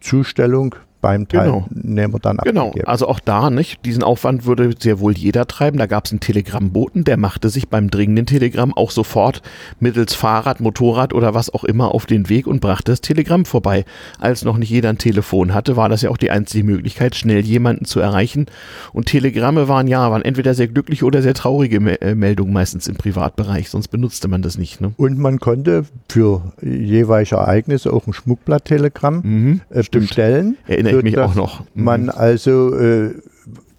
Zustellung 0.00 0.74
beim 1.04 1.28
genau. 1.28 1.66
Teilnehmer 1.68 2.18
dann 2.18 2.38
Genau, 2.38 2.72
also 2.86 3.06
auch 3.08 3.20
da, 3.20 3.50
nicht? 3.50 3.84
Diesen 3.84 4.02
Aufwand 4.02 4.46
würde 4.46 4.70
sehr 4.78 5.00
wohl 5.00 5.12
jeder 5.12 5.46
treiben. 5.46 5.76
Da 5.76 5.84
gab 5.84 6.06
es 6.06 6.12
einen 6.12 6.20
Telegrammboten, 6.20 7.04
der 7.04 7.18
machte 7.18 7.50
sich 7.50 7.68
beim 7.68 7.90
dringenden 7.90 8.24
Telegramm 8.24 8.72
auch 8.72 8.90
sofort 8.90 9.42
mittels 9.80 10.14
Fahrrad, 10.14 10.60
Motorrad 10.60 11.12
oder 11.12 11.34
was 11.34 11.52
auch 11.52 11.64
immer 11.64 11.94
auf 11.94 12.06
den 12.06 12.30
Weg 12.30 12.46
und 12.46 12.62
brachte 12.62 12.92
das 12.92 13.02
Telegramm 13.02 13.44
vorbei. 13.44 13.84
Als 14.18 14.44
noch 14.44 14.56
nicht 14.56 14.70
jeder 14.70 14.88
ein 14.88 14.96
Telefon 14.96 15.52
hatte, 15.52 15.76
war 15.76 15.90
das 15.90 16.00
ja 16.00 16.08
auch 16.08 16.16
die 16.16 16.30
einzige 16.30 16.64
Möglichkeit, 16.64 17.16
schnell 17.16 17.44
jemanden 17.44 17.84
zu 17.84 18.00
erreichen. 18.00 18.46
Und 18.94 19.04
Telegramme 19.04 19.68
waren 19.68 19.86
ja, 19.86 20.10
waren 20.10 20.22
entweder 20.22 20.54
sehr 20.54 20.68
glückliche 20.68 21.04
oder 21.04 21.20
sehr 21.20 21.34
traurige 21.34 21.80
Me 21.80 22.00
äh, 22.00 22.14
Meldungen, 22.14 22.54
meistens 22.54 22.88
im 22.88 22.94
Privatbereich, 22.94 23.68
sonst 23.68 23.88
benutzte 23.88 24.28
man 24.28 24.40
das 24.40 24.56
nicht. 24.56 24.80
Ne? 24.80 24.92
Und 24.96 25.18
man 25.18 25.38
konnte 25.38 25.84
für 26.08 26.54
jeweilige 26.62 27.36
Ereignisse 27.36 27.92
auch 27.92 28.06
ein 28.06 28.14
Schmuckblatt-Telegramm 28.14 29.20
mhm, 29.22 29.60
äh, 29.68 29.82
bestellen. 29.90 30.56
Erinnere 30.66 30.93
ich 30.98 31.04
mich 31.04 31.18
auch 31.18 31.34
noch. 31.34 31.60
Mhm. 31.74 31.84
Man 31.84 32.10
also 32.10 32.74
äh, 32.76 33.14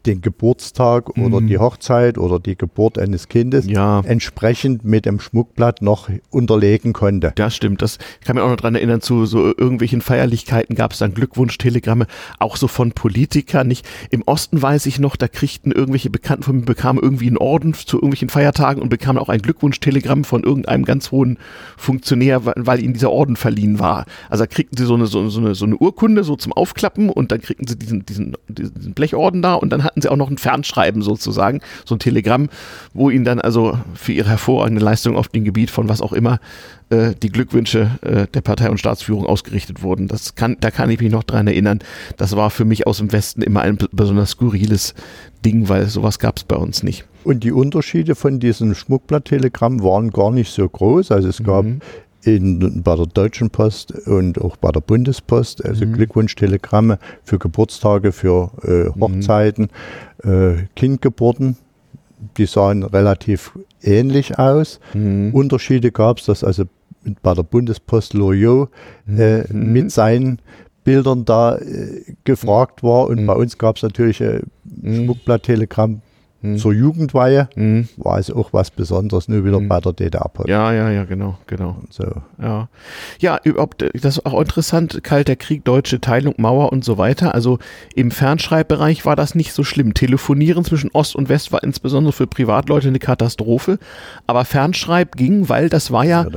den 0.05 0.21
Geburtstag 0.21 1.15
mhm. 1.17 1.25
oder 1.25 1.41
die 1.41 1.57
Hochzeit 1.57 2.17
oder 2.17 2.39
die 2.39 2.57
Geburt 2.57 2.97
eines 2.97 3.27
Kindes 3.27 3.65
ja. 3.67 4.01
entsprechend 4.01 4.85
mit 4.85 5.05
dem 5.05 5.19
Schmuckblatt 5.19 5.81
noch 5.81 6.09
unterlegen 6.29 6.93
konnte. 6.93 7.31
Das 7.35 7.55
stimmt. 7.55 7.81
Das 7.81 7.97
ich 8.19 8.25
kann 8.25 8.35
mich 8.35 8.43
auch 8.43 8.49
noch 8.49 8.57
daran 8.57 8.75
erinnern, 8.75 9.01
zu 9.01 9.25
so 9.25 9.45
irgendwelchen 9.45 10.01
Feierlichkeiten 10.01 10.75
gab 10.75 10.93
es 10.93 10.99
dann 10.99 11.13
Glückwunsch-Telegramme, 11.13 12.07
auch 12.39 12.57
so 12.57 12.67
von 12.67 12.91
Politikern. 12.91 13.67
Nicht? 13.67 13.87
Im 14.09 14.23
Osten 14.25 14.61
weiß 14.61 14.85
ich 14.85 14.99
noch, 14.99 15.15
da 15.15 15.27
kriegten 15.27 15.71
irgendwelche 15.71 16.09
Bekannten 16.09 16.43
von 16.43 16.57
mir, 16.57 16.65
bekamen 16.65 17.01
irgendwie 17.01 17.27
einen 17.27 17.37
Orden 17.37 17.73
zu 17.73 17.97
irgendwelchen 17.97 18.29
Feiertagen 18.29 18.81
und 18.81 18.89
bekamen 18.89 19.21
auch 19.21 19.29
ein 19.29 19.41
Glückwunsch-Telegramm 19.41 20.23
von 20.23 20.43
irgendeinem 20.43 20.85
ganz 20.85 21.11
hohen 21.11 21.37
Funktionär, 21.77 22.45
weil, 22.45 22.53
weil 22.57 22.79
ihnen 22.83 22.93
dieser 22.93 23.11
Orden 23.11 23.35
verliehen 23.35 23.79
war. 23.79 24.05
Also 24.29 24.43
da 24.43 24.47
kriegten 24.47 24.77
sie 24.77 24.85
so 24.85 24.95
eine, 24.95 25.07
so, 25.07 25.29
so, 25.29 25.39
eine, 25.39 25.55
so 25.55 25.65
eine 25.65 25.77
Urkunde 25.77 26.23
so 26.23 26.35
zum 26.35 26.53
Aufklappen 26.53 27.09
und 27.09 27.31
dann 27.31 27.41
kriegten 27.41 27.67
sie 27.67 27.77
diesen, 27.77 28.05
diesen, 28.05 28.35
diesen 28.47 28.93
Blechorden 28.93 29.41
da 29.41 29.55
und 29.55 29.69
dann 29.69 29.83
hatten 29.83 29.94
sie 30.01 30.09
auch 30.09 30.17
noch 30.17 30.29
ein 30.29 30.37
Fernschreiben 30.37 31.01
sozusagen, 31.01 31.61
so 31.85 31.95
ein 31.95 31.99
Telegramm, 31.99 32.49
wo 32.93 33.09
ihnen 33.09 33.25
dann 33.25 33.39
also 33.39 33.77
für 33.93 34.13
ihre 34.13 34.29
hervorragende 34.29 34.83
Leistung 34.83 35.15
auf 35.15 35.27
dem 35.27 35.43
Gebiet 35.43 35.69
von 35.69 35.89
was 35.89 36.01
auch 36.01 36.13
immer 36.13 36.39
äh, 36.89 37.13
die 37.21 37.29
Glückwünsche 37.29 37.91
äh, 38.01 38.27
der 38.27 38.41
Partei 38.41 38.69
und 38.69 38.77
Staatsführung 38.77 39.25
ausgerichtet 39.25 39.81
wurden. 39.81 40.07
Das 40.07 40.35
kann, 40.35 40.57
da 40.59 40.71
kann 40.71 40.89
ich 40.89 40.99
mich 40.99 41.11
noch 41.11 41.23
dran 41.23 41.47
erinnern. 41.47 41.79
Das 42.17 42.35
war 42.35 42.49
für 42.49 42.65
mich 42.65 42.87
aus 42.87 42.97
dem 42.97 43.11
Westen 43.11 43.41
immer 43.41 43.61
ein 43.61 43.77
besonders 43.91 44.31
skurriles 44.31 44.93
Ding, 45.43 45.69
weil 45.69 45.87
sowas 45.87 46.19
gab 46.19 46.37
es 46.37 46.43
bei 46.43 46.55
uns 46.55 46.83
nicht. 46.83 47.05
Und 47.23 47.43
die 47.43 47.51
Unterschiede 47.51 48.13
von 48.13 48.39
diesem 48.39 48.75
Schmuckblatt-Telegramm 48.75 49.81
waren 49.81 50.11
gar 50.11 50.31
nicht 50.31 50.51
so 50.51 50.67
groß. 50.67 51.11
Also 51.11 51.29
es 51.29 51.43
gab 51.43 51.65
mhm 51.65 51.81
in, 52.25 52.81
bei 52.83 52.95
der 52.95 53.05
Deutschen 53.05 53.49
Post 53.49 53.91
und 54.07 54.41
auch 54.41 54.57
bei 54.57 54.71
der 54.71 54.81
Bundespost, 54.81 55.63
also 55.63 55.85
mhm. 55.85 55.93
Glückwunschtelegramme 55.93 56.97
für 57.23 57.37
Geburtstage, 57.37 58.11
für 58.11 58.51
äh, 58.63 58.89
mhm. 58.89 59.01
Hochzeiten, 59.01 59.69
mhm. 60.23 60.31
äh, 60.31 60.67
Kindgeburten. 60.75 61.57
Die 62.37 62.45
sahen 62.47 62.83
relativ 62.83 63.57
ähnlich 63.81 64.39
aus. 64.39 64.79
Mhm. 64.93 65.33
Unterschiede 65.33 65.91
gab 65.91 66.17
es, 66.17 66.25
dass 66.25 66.43
also 66.43 66.63
bei 67.21 67.33
der 67.33 67.43
Bundespost 67.43 68.13
Loyot 68.13 68.69
äh, 69.07 69.41
mhm. 69.53 69.73
mit 69.73 69.91
seinen 69.91 70.39
Bildern 70.83 71.25
da 71.25 71.57
äh, 71.57 72.15
gefragt 72.23 72.81
war 72.81 73.07
und 73.07 73.21
mhm. 73.21 73.25
bei 73.27 73.33
uns 73.33 73.57
gab 73.57 73.75
es 73.75 73.83
natürlich 73.83 74.21
äh, 74.21 74.41
Schmuckblatt-Telegramm 74.83 76.01
hm. 76.45 76.57
zur 76.57 76.73
Jugendweihe 76.73 77.49
hm. 77.55 77.87
war 77.97 78.19
es 78.19 78.31
auch 78.31 78.53
was 78.53 78.71
Besonderes, 78.71 79.27
nur 79.27 79.43
wieder 79.43 79.57
hm. 79.57 79.67
bei 79.67 79.79
der 79.79 79.93
DDR-Post. 79.93 80.47
Ja, 80.47 80.71
ja, 80.71 80.91
ja, 80.91 81.05
genau, 81.05 81.37
genau. 81.47 81.77
Und 81.81 81.91
so. 81.91 82.05
Ja, 82.41 82.69
ja 83.19 83.39
überhaupt, 83.43 83.81
das 83.81 84.17
ist 84.17 84.25
auch 84.25 84.39
interessant, 84.39 85.03
Kalter 85.03 85.35
Krieg, 85.35 85.65
deutsche 85.65 85.99
Teilung, 85.99 86.35
Mauer 86.37 86.71
und 86.71 86.85
so 86.85 86.97
weiter. 86.97 87.33
Also 87.33 87.59
im 87.95 88.11
Fernschreibbereich 88.11 89.05
war 89.05 89.15
das 89.15 89.35
nicht 89.35 89.53
so 89.53 89.63
schlimm. 89.63 89.93
Telefonieren 89.93 90.63
zwischen 90.63 90.91
Ost 90.91 91.15
und 91.15 91.29
West 91.29 91.51
war 91.51 91.63
insbesondere 91.63 92.13
für 92.13 92.27
Privatleute 92.27 92.87
eine 92.87 92.99
Katastrophe, 92.99 93.79
aber 94.27 94.45
Fernschreib 94.45 95.15
ging, 95.15 95.49
weil 95.49 95.69
das 95.69 95.91
war 95.91 96.05
ja 96.05 96.27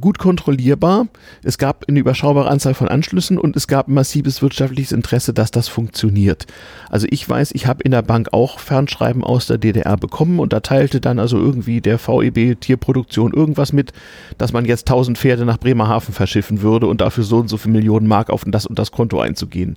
gut 0.00 0.18
kontrollierbar. 0.18 1.08
Es 1.42 1.58
gab 1.58 1.84
eine 1.88 1.98
überschaubare 1.98 2.48
Anzahl 2.48 2.74
von 2.74 2.88
Anschlüssen 2.88 3.38
und 3.38 3.56
es 3.56 3.66
gab 3.66 3.88
massives 3.88 4.42
wirtschaftliches 4.42 4.92
Interesse, 4.92 5.34
dass 5.34 5.50
das 5.50 5.68
funktioniert. 5.68 6.46
Also 6.90 7.06
ich 7.10 7.28
weiß, 7.28 7.50
ich 7.54 7.66
habe 7.66 7.82
in 7.82 7.90
der 7.90 8.02
Bank 8.02 8.28
auch 8.32 8.58
Fernschreiben 8.58 9.24
aus 9.24 9.46
der 9.46 9.55
DDR 9.58 9.96
bekommen 9.96 10.38
und 10.38 10.52
da 10.52 10.60
teilte 10.60 11.00
dann 11.00 11.18
also 11.18 11.38
irgendwie 11.38 11.80
der 11.80 11.98
VEB 11.98 12.60
Tierproduktion 12.60 13.32
irgendwas 13.32 13.72
mit, 13.72 13.92
dass 14.38 14.52
man 14.52 14.64
jetzt 14.64 14.88
1000 14.88 15.18
Pferde 15.18 15.44
nach 15.44 15.58
Bremerhaven 15.58 16.14
verschiffen 16.14 16.62
würde 16.62 16.86
und 16.86 17.00
dafür 17.00 17.24
so 17.24 17.38
und 17.38 17.48
so 17.48 17.56
viele 17.56 17.74
Millionen 17.74 18.06
Mark 18.06 18.30
auf 18.30 18.44
das 18.46 18.66
und 18.66 18.78
das 18.78 18.92
Konto 18.92 19.20
einzugehen 19.20 19.76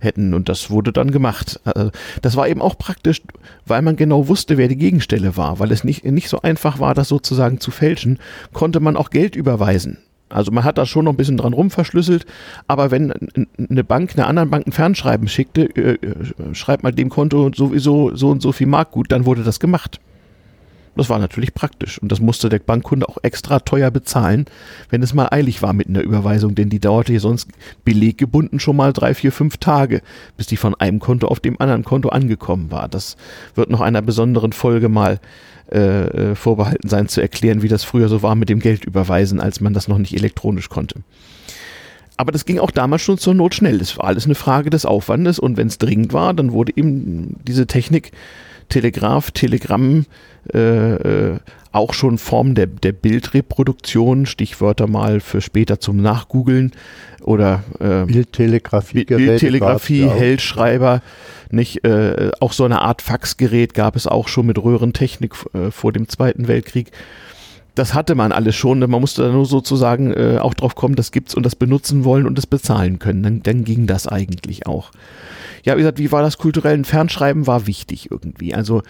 hätten. 0.00 0.34
Und 0.34 0.48
das 0.48 0.70
wurde 0.70 0.92
dann 0.92 1.10
gemacht. 1.10 1.60
Also 1.64 1.90
das 2.22 2.36
war 2.36 2.48
eben 2.48 2.62
auch 2.62 2.78
praktisch, 2.78 3.22
weil 3.66 3.82
man 3.82 3.96
genau 3.96 4.28
wusste, 4.28 4.56
wer 4.56 4.68
die 4.68 4.76
Gegenstelle 4.76 5.36
war. 5.36 5.58
Weil 5.58 5.72
es 5.72 5.84
nicht, 5.84 6.04
nicht 6.04 6.28
so 6.28 6.42
einfach 6.42 6.78
war, 6.78 6.94
das 6.94 7.08
sozusagen 7.08 7.60
zu 7.60 7.70
fälschen, 7.70 8.18
konnte 8.52 8.80
man 8.80 8.96
auch 8.96 9.10
Geld 9.10 9.36
überweisen. 9.36 9.98
Also 10.28 10.52
man 10.52 10.64
hat 10.64 10.78
da 10.78 10.86
schon 10.86 11.04
noch 11.04 11.12
ein 11.12 11.16
bisschen 11.16 11.36
dran 11.36 11.52
rumverschlüsselt, 11.52 12.26
aber 12.66 12.90
wenn 12.90 13.12
eine 13.70 13.84
Bank 13.84 14.12
einer 14.16 14.26
anderen 14.26 14.50
Bank 14.50 14.66
ein 14.66 14.72
Fernschreiben 14.72 15.28
schickte, 15.28 15.64
äh, 15.76 15.94
äh, 15.94 16.54
schreibt 16.54 16.82
mal 16.82 16.92
dem 16.92 17.08
Konto 17.08 17.50
sowieso 17.54 18.14
so 18.14 18.30
und 18.30 18.42
so 18.42 18.52
viel 18.52 18.66
Mark 18.66 18.90
gut, 18.90 19.12
dann 19.12 19.26
wurde 19.26 19.42
das 19.42 19.60
gemacht. 19.60 20.00
Das 20.98 21.08
war 21.08 21.20
natürlich 21.20 21.54
praktisch 21.54 22.02
und 22.02 22.10
das 22.10 22.18
musste 22.18 22.48
der 22.48 22.58
Bankkunde 22.58 23.08
auch 23.08 23.18
extra 23.22 23.60
teuer 23.60 23.92
bezahlen, 23.92 24.46
wenn 24.90 25.00
es 25.00 25.14
mal 25.14 25.28
eilig 25.30 25.62
war 25.62 25.72
mit 25.72 25.88
einer 25.88 26.00
Überweisung, 26.00 26.56
denn 26.56 26.70
die 26.70 26.80
dauerte 26.80 27.12
hier 27.12 27.20
sonst 27.20 27.48
beleggebunden 27.84 28.58
schon 28.58 28.74
mal 28.74 28.92
drei, 28.92 29.14
vier, 29.14 29.30
fünf 29.30 29.58
Tage, 29.58 30.02
bis 30.36 30.48
die 30.48 30.56
von 30.56 30.74
einem 30.74 30.98
Konto 30.98 31.28
auf 31.28 31.38
dem 31.38 31.60
anderen 31.60 31.84
Konto 31.84 32.08
angekommen 32.08 32.72
war. 32.72 32.88
Das 32.88 33.16
wird 33.54 33.70
noch 33.70 33.80
einer 33.80 34.02
besonderen 34.02 34.52
Folge 34.52 34.88
mal 34.88 35.20
äh, 35.70 36.30
äh, 36.30 36.34
vorbehalten 36.34 36.88
sein, 36.88 37.06
zu 37.06 37.20
erklären, 37.20 37.62
wie 37.62 37.68
das 37.68 37.84
früher 37.84 38.08
so 38.08 38.22
war 38.24 38.34
mit 38.34 38.48
dem 38.48 38.58
Geld 38.58 38.84
überweisen, 38.84 39.38
als 39.38 39.60
man 39.60 39.74
das 39.74 39.86
noch 39.86 39.98
nicht 39.98 40.16
elektronisch 40.16 40.68
konnte. 40.68 41.02
Aber 42.16 42.32
das 42.32 42.44
ging 42.44 42.58
auch 42.58 42.72
damals 42.72 43.02
schon 43.02 43.18
zur 43.18 43.34
Not 43.34 43.54
schnell. 43.54 43.78
Das 43.78 43.96
war 43.96 44.06
alles 44.06 44.24
eine 44.24 44.34
Frage 44.34 44.70
des 44.70 44.84
Aufwandes 44.84 45.38
und 45.38 45.56
wenn 45.56 45.68
es 45.68 45.78
dringend 45.78 46.12
war, 46.12 46.34
dann 46.34 46.50
wurde 46.50 46.72
eben 46.74 47.36
diese 47.44 47.68
Technik 47.68 48.10
Telegraph, 48.68 49.30
Telegramm, 49.30 50.06
äh, 50.52 50.94
äh, 50.94 51.38
auch 51.72 51.92
schon 51.92 52.18
Form 52.18 52.54
der, 52.54 52.66
der 52.66 52.92
Bildreproduktion, 52.92 54.26
Stichwörter 54.26 54.86
mal 54.86 55.20
für 55.20 55.40
später 55.40 55.80
zum 55.80 55.98
Nachgoogeln 55.98 56.72
oder 57.20 57.64
äh, 57.78 58.04
Bildtelegrafie, 58.04 59.04
Bildtelegrafie, 59.04 60.08
Hellschreiber, 60.08 61.02
nicht 61.50 61.84
äh, 61.84 62.30
auch 62.40 62.52
so 62.52 62.64
eine 62.64 62.80
Art 62.80 63.02
Faxgerät 63.02 63.74
gab 63.74 63.96
es 63.96 64.06
auch 64.06 64.28
schon 64.28 64.46
mit 64.46 64.62
Röhrentechnik 64.62 65.34
äh, 65.52 65.70
vor 65.70 65.92
dem 65.92 66.08
Zweiten 66.08 66.48
Weltkrieg. 66.48 66.90
Das 67.78 67.94
hatte 67.94 68.14
man 68.16 68.32
alles 68.32 68.56
schon, 68.56 68.80
man 68.80 68.90
musste 68.90 69.22
da 69.22 69.28
nur 69.30 69.46
sozusagen 69.46 70.12
äh, 70.12 70.38
auch 70.40 70.54
drauf 70.54 70.74
kommen, 70.74 70.96
das 70.96 71.12
gibt's 71.12 71.34
und 71.34 71.46
das 71.46 71.54
benutzen 71.54 72.04
wollen 72.04 72.26
und 72.26 72.36
das 72.36 72.46
bezahlen 72.46 72.98
können. 72.98 73.22
Dann, 73.22 73.42
dann 73.42 73.64
ging 73.64 73.86
das 73.86 74.08
eigentlich 74.08 74.66
auch. 74.66 74.90
Ja, 75.64 75.76
wie 75.76 75.80
gesagt, 75.80 75.98
wie 75.98 76.10
war 76.10 76.22
das 76.22 76.38
kulturell? 76.38 76.74
Ein 76.74 76.84
Fernschreiben 76.84 77.46
war 77.46 77.66
wichtig 77.68 78.10
irgendwie. 78.10 78.52
Also 78.54 78.82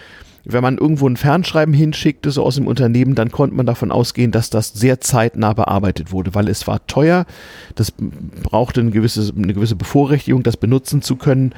wenn 0.43 0.63
man 0.63 0.77
irgendwo 0.77 1.07
ein 1.07 1.17
Fernschreiben 1.17 1.73
hinschickte, 1.73 2.31
so 2.31 2.43
aus 2.43 2.55
dem 2.55 2.65
Unternehmen, 2.65 3.13
dann 3.13 3.31
konnte 3.31 3.55
man 3.55 3.67
davon 3.67 3.91
ausgehen, 3.91 4.31
dass 4.31 4.49
das 4.49 4.69
sehr 4.69 4.99
zeitnah 4.99 5.53
bearbeitet 5.53 6.11
wurde, 6.11 6.33
weil 6.33 6.47
es 6.47 6.65
war 6.65 6.85
teuer, 6.87 7.25
das 7.75 7.93
brauchte 8.41 8.81
eine 8.81 8.91
gewisse, 8.91 9.31
eine 9.35 9.53
gewisse 9.53 9.75
Bevorrechtigung, 9.75 10.41
das 10.41 10.57
benutzen 10.57 11.01
zu 11.01 11.15
können. 11.15 11.53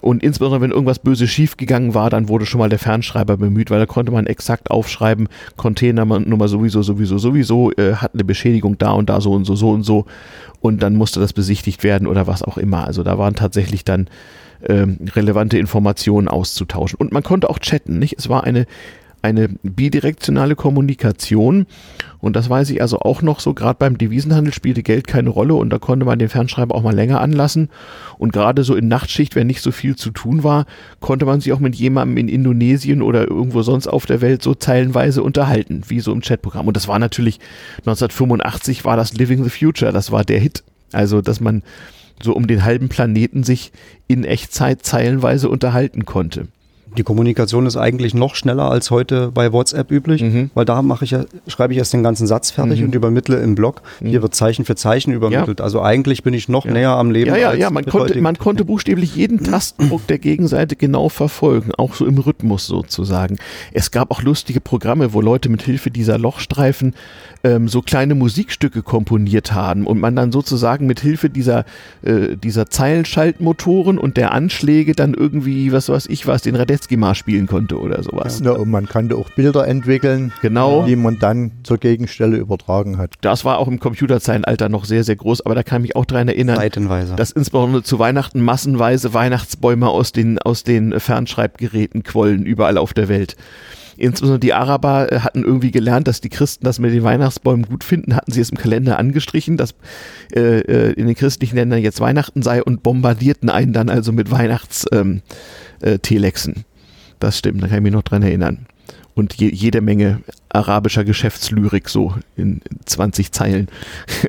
Und 0.00 0.22
insbesondere, 0.22 0.60
wenn 0.60 0.70
irgendwas 0.70 0.98
böse 0.98 1.26
schiefgegangen 1.26 1.94
war, 1.94 2.10
dann 2.10 2.28
wurde 2.28 2.46
schon 2.46 2.58
mal 2.58 2.68
der 2.68 2.78
Fernschreiber 2.78 3.36
bemüht, 3.36 3.70
weil 3.70 3.78
da 3.78 3.86
konnte 3.86 4.12
man 4.12 4.26
exakt 4.26 4.70
aufschreiben, 4.70 5.28
Containernummer 5.56 6.48
sowieso, 6.48 6.82
sowieso, 6.82 7.18
sowieso, 7.18 7.72
äh, 7.72 7.94
hat 7.94 8.14
eine 8.14 8.24
Beschädigung 8.24 8.78
da 8.78 8.92
und 8.92 9.08
da 9.08 9.20
so 9.20 9.32
und 9.32 9.44
so, 9.44 9.56
so 9.56 9.70
und 9.70 9.82
so. 9.82 10.06
Und 10.60 10.82
dann 10.82 10.96
musste 10.96 11.20
das 11.20 11.32
besichtigt 11.32 11.82
werden 11.84 12.06
oder 12.06 12.26
was 12.26 12.42
auch 12.42 12.58
immer. 12.58 12.84
Also 12.84 13.02
da 13.02 13.18
waren 13.18 13.34
tatsächlich 13.34 13.84
dann 13.84 14.08
ähm, 14.66 14.98
relevante 15.14 15.58
Informationen 15.58 16.28
auszutauschen. 16.28 16.98
Und 16.98 17.12
man 17.12 17.22
konnte 17.22 17.50
auch 17.50 17.58
chatten, 17.58 17.98
nicht? 17.98 18.16
Es 18.18 18.28
war 18.28 18.44
eine, 18.44 18.66
eine 19.22 19.48
bidirektionale 19.62 20.56
Kommunikation. 20.56 21.66
Und 22.20 22.36
das 22.36 22.48
weiß 22.48 22.70
ich 22.70 22.80
also 22.80 23.00
auch 23.00 23.22
noch 23.22 23.40
so, 23.40 23.54
gerade 23.54 23.76
beim 23.78 23.98
Devisenhandel 23.98 24.52
spielte 24.52 24.82
Geld 24.82 25.06
keine 25.06 25.30
Rolle 25.30 25.54
und 25.54 25.70
da 25.70 25.78
konnte 25.78 26.06
man 26.06 26.18
den 26.18 26.28
Fernschreiber 26.28 26.74
auch 26.74 26.82
mal 26.82 26.94
länger 26.94 27.20
anlassen. 27.20 27.68
Und 28.18 28.32
gerade 28.32 28.64
so 28.64 28.74
in 28.74 28.88
Nachtschicht, 28.88 29.34
wenn 29.36 29.46
nicht 29.46 29.60
so 29.60 29.72
viel 29.72 29.96
zu 29.96 30.10
tun 30.10 30.42
war, 30.42 30.66
konnte 31.00 31.26
man 31.26 31.40
sich 31.40 31.52
auch 31.52 31.60
mit 31.60 31.74
jemandem 31.74 32.16
in 32.16 32.28
Indonesien 32.28 33.02
oder 33.02 33.28
irgendwo 33.28 33.62
sonst 33.62 33.86
auf 33.86 34.06
der 34.06 34.20
Welt 34.20 34.42
so 34.42 34.54
zeilenweise 34.54 35.22
unterhalten, 35.22 35.82
wie 35.88 36.00
so 36.00 36.12
im 36.12 36.20
Chatprogramm. 36.20 36.66
Und 36.66 36.76
das 36.76 36.88
war 36.88 36.98
natürlich 36.98 37.38
1985 37.78 38.84
war 38.84 38.96
das 38.96 39.14
Living 39.14 39.44
the 39.44 39.50
Future, 39.50 39.92
das 39.92 40.10
war 40.10 40.24
der 40.24 40.40
Hit. 40.40 40.64
Also, 40.92 41.20
dass 41.20 41.40
man 41.40 41.62
so 42.22 42.32
um 42.34 42.46
den 42.46 42.64
halben 42.64 42.88
Planeten 42.88 43.44
sich 43.44 43.72
in 44.06 44.24
Echtzeit 44.24 44.82
zeilenweise 44.82 45.48
unterhalten 45.48 46.04
konnte. 46.06 46.48
Die 46.96 47.02
Kommunikation 47.02 47.66
ist 47.66 47.76
eigentlich 47.76 48.14
noch 48.14 48.34
schneller 48.34 48.70
als 48.70 48.90
heute 48.90 49.30
bei 49.32 49.52
WhatsApp 49.52 49.90
üblich, 49.90 50.22
mhm. 50.22 50.50
weil 50.54 50.64
da 50.64 50.80
mache 50.82 51.04
ich 51.04 51.10
ja, 51.10 51.24
schreibe 51.46 51.72
ich 51.72 51.78
erst 51.78 51.92
den 51.92 52.02
ganzen 52.02 52.26
Satz 52.26 52.50
fertig 52.50 52.80
mhm. 52.80 52.86
und 52.86 52.94
übermittle 52.94 53.38
im 53.38 53.54
Blog. 53.54 53.82
Mhm. 54.00 54.08
Hier 54.08 54.22
wird 54.22 54.34
Zeichen 54.34 54.64
für 54.64 54.76
Zeichen 54.76 55.12
übermittelt. 55.12 55.58
Ja. 55.58 55.64
Also 55.64 55.82
eigentlich 55.82 56.22
bin 56.22 56.34
ich 56.34 56.48
noch 56.48 56.64
ja. 56.64 56.72
näher 56.72 56.90
am 56.90 57.10
Leben. 57.10 57.30
Ja, 57.30 57.36
ja, 57.36 57.54
ja. 57.54 57.70
Man 57.70 57.84
konnte, 57.84 58.20
man 58.20 58.38
konnte 58.38 58.64
buchstäblich 58.64 59.14
jeden 59.14 59.42
Tastendruck 59.42 60.06
der 60.06 60.18
Gegenseite 60.18 60.76
genau 60.76 61.08
verfolgen, 61.08 61.72
auch 61.76 61.94
so 61.94 62.06
im 62.06 62.18
Rhythmus 62.18 62.66
sozusagen. 62.66 63.36
Es 63.72 63.90
gab 63.90 64.10
auch 64.10 64.22
lustige 64.22 64.60
Programme, 64.60 65.12
wo 65.12 65.20
Leute 65.20 65.48
mit 65.48 65.62
Hilfe 65.62 65.90
dieser 65.90 66.18
Lochstreifen 66.18 66.94
ähm, 67.44 67.68
so 67.68 67.82
kleine 67.82 68.14
Musikstücke 68.14 68.82
komponiert 68.82 69.52
haben 69.52 69.86
und 69.86 70.00
man 70.00 70.16
dann 70.16 70.32
sozusagen 70.32 70.86
mit 70.86 71.00
Hilfe 71.00 71.30
dieser, 71.30 71.64
äh, 72.02 72.36
dieser 72.36 72.66
Zeilenschaltmotoren 72.66 73.98
und 73.98 74.16
der 74.16 74.32
Anschläge 74.32 74.94
dann 74.94 75.14
irgendwie, 75.14 75.72
was 75.72 75.88
weiß 75.88 76.06
ich 76.06 76.26
was, 76.26 76.42
den 76.42 76.56
Radetzky 76.56 76.85
mal 76.96 77.14
spielen 77.14 77.46
konnte 77.46 77.80
oder 77.80 78.02
sowas. 78.02 78.40
Ja, 78.44 78.52
und 78.52 78.70
man 78.70 78.88
konnte 78.88 79.16
auch 79.16 79.30
Bilder 79.30 79.66
entwickeln, 79.66 80.32
genau. 80.42 80.86
die 80.86 80.94
man 80.94 81.18
dann 81.18 81.52
zur 81.64 81.78
Gegenstelle 81.78 82.36
übertragen 82.36 82.98
hat. 82.98 83.14
Das 83.20 83.44
war 83.44 83.58
auch 83.58 83.66
im 83.66 83.80
Computerzeitalter 83.80 84.68
noch 84.68 84.84
sehr, 84.84 85.02
sehr 85.02 85.16
groß, 85.16 85.44
aber 85.44 85.54
da 85.54 85.62
kann 85.62 85.82
ich 85.82 85.88
mich 85.88 85.96
auch 85.96 86.04
daran 86.04 86.28
erinnern, 86.28 86.56
Seitenweise. 86.56 87.16
dass 87.16 87.32
insbesondere 87.32 87.82
zu 87.82 87.98
Weihnachten 87.98 88.40
massenweise 88.40 89.12
Weihnachtsbäume 89.12 89.88
aus 89.88 90.12
den, 90.12 90.38
aus 90.38 90.62
den 90.62 90.98
Fernschreibgeräten 91.00 92.04
quollen, 92.04 92.46
überall 92.46 92.78
auf 92.78 92.94
der 92.94 93.08
Welt. 93.08 93.36
Insbesondere 93.96 94.40
die 94.40 94.52
Araber 94.52 95.10
äh, 95.10 95.20
hatten 95.20 95.42
irgendwie 95.42 95.70
gelernt, 95.70 96.06
dass 96.06 96.20
die 96.20 96.28
Christen 96.28 96.64
das 96.64 96.78
mit 96.78 96.92
den 96.92 97.02
Weihnachtsbäumen 97.02 97.66
gut 97.66 97.82
finden, 97.82 98.14
hatten 98.14 98.30
sie 98.30 98.40
es 98.40 98.50
im 98.50 98.58
Kalender 98.58 98.98
angestrichen, 98.98 99.56
dass 99.56 99.74
äh, 100.34 100.60
äh, 100.60 100.92
in 100.92 101.06
den 101.06 101.14
christlichen 101.14 101.56
Ländern 101.56 101.80
jetzt 101.80 102.00
Weihnachten 102.00 102.42
sei 102.42 102.62
und 102.62 102.82
bombardierten 102.82 103.48
einen 103.48 103.72
dann 103.72 103.88
also 103.88 104.12
mit 104.12 104.30
Weihnachts-Telexen. 104.30 106.54
Ähm, 106.54 106.60
äh, 106.60 106.64
das 107.18 107.38
stimmt, 107.38 107.62
da 107.62 107.68
kann 107.68 107.78
ich 107.78 107.82
mich 107.82 107.92
noch 107.92 108.02
dran 108.02 108.22
erinnern. 108.22 108.66
Und 109.14 109.34
je, 109.34 109.50
jede 109.50 109.80
Menge 109.80 110.20
arabischer 110.50 111.04
Geschäftslyrik 111.04 111.88
so 111.88 112.14
in 112.36 112.60
20 112.84 113.32
Zeilen. 113.32 113.68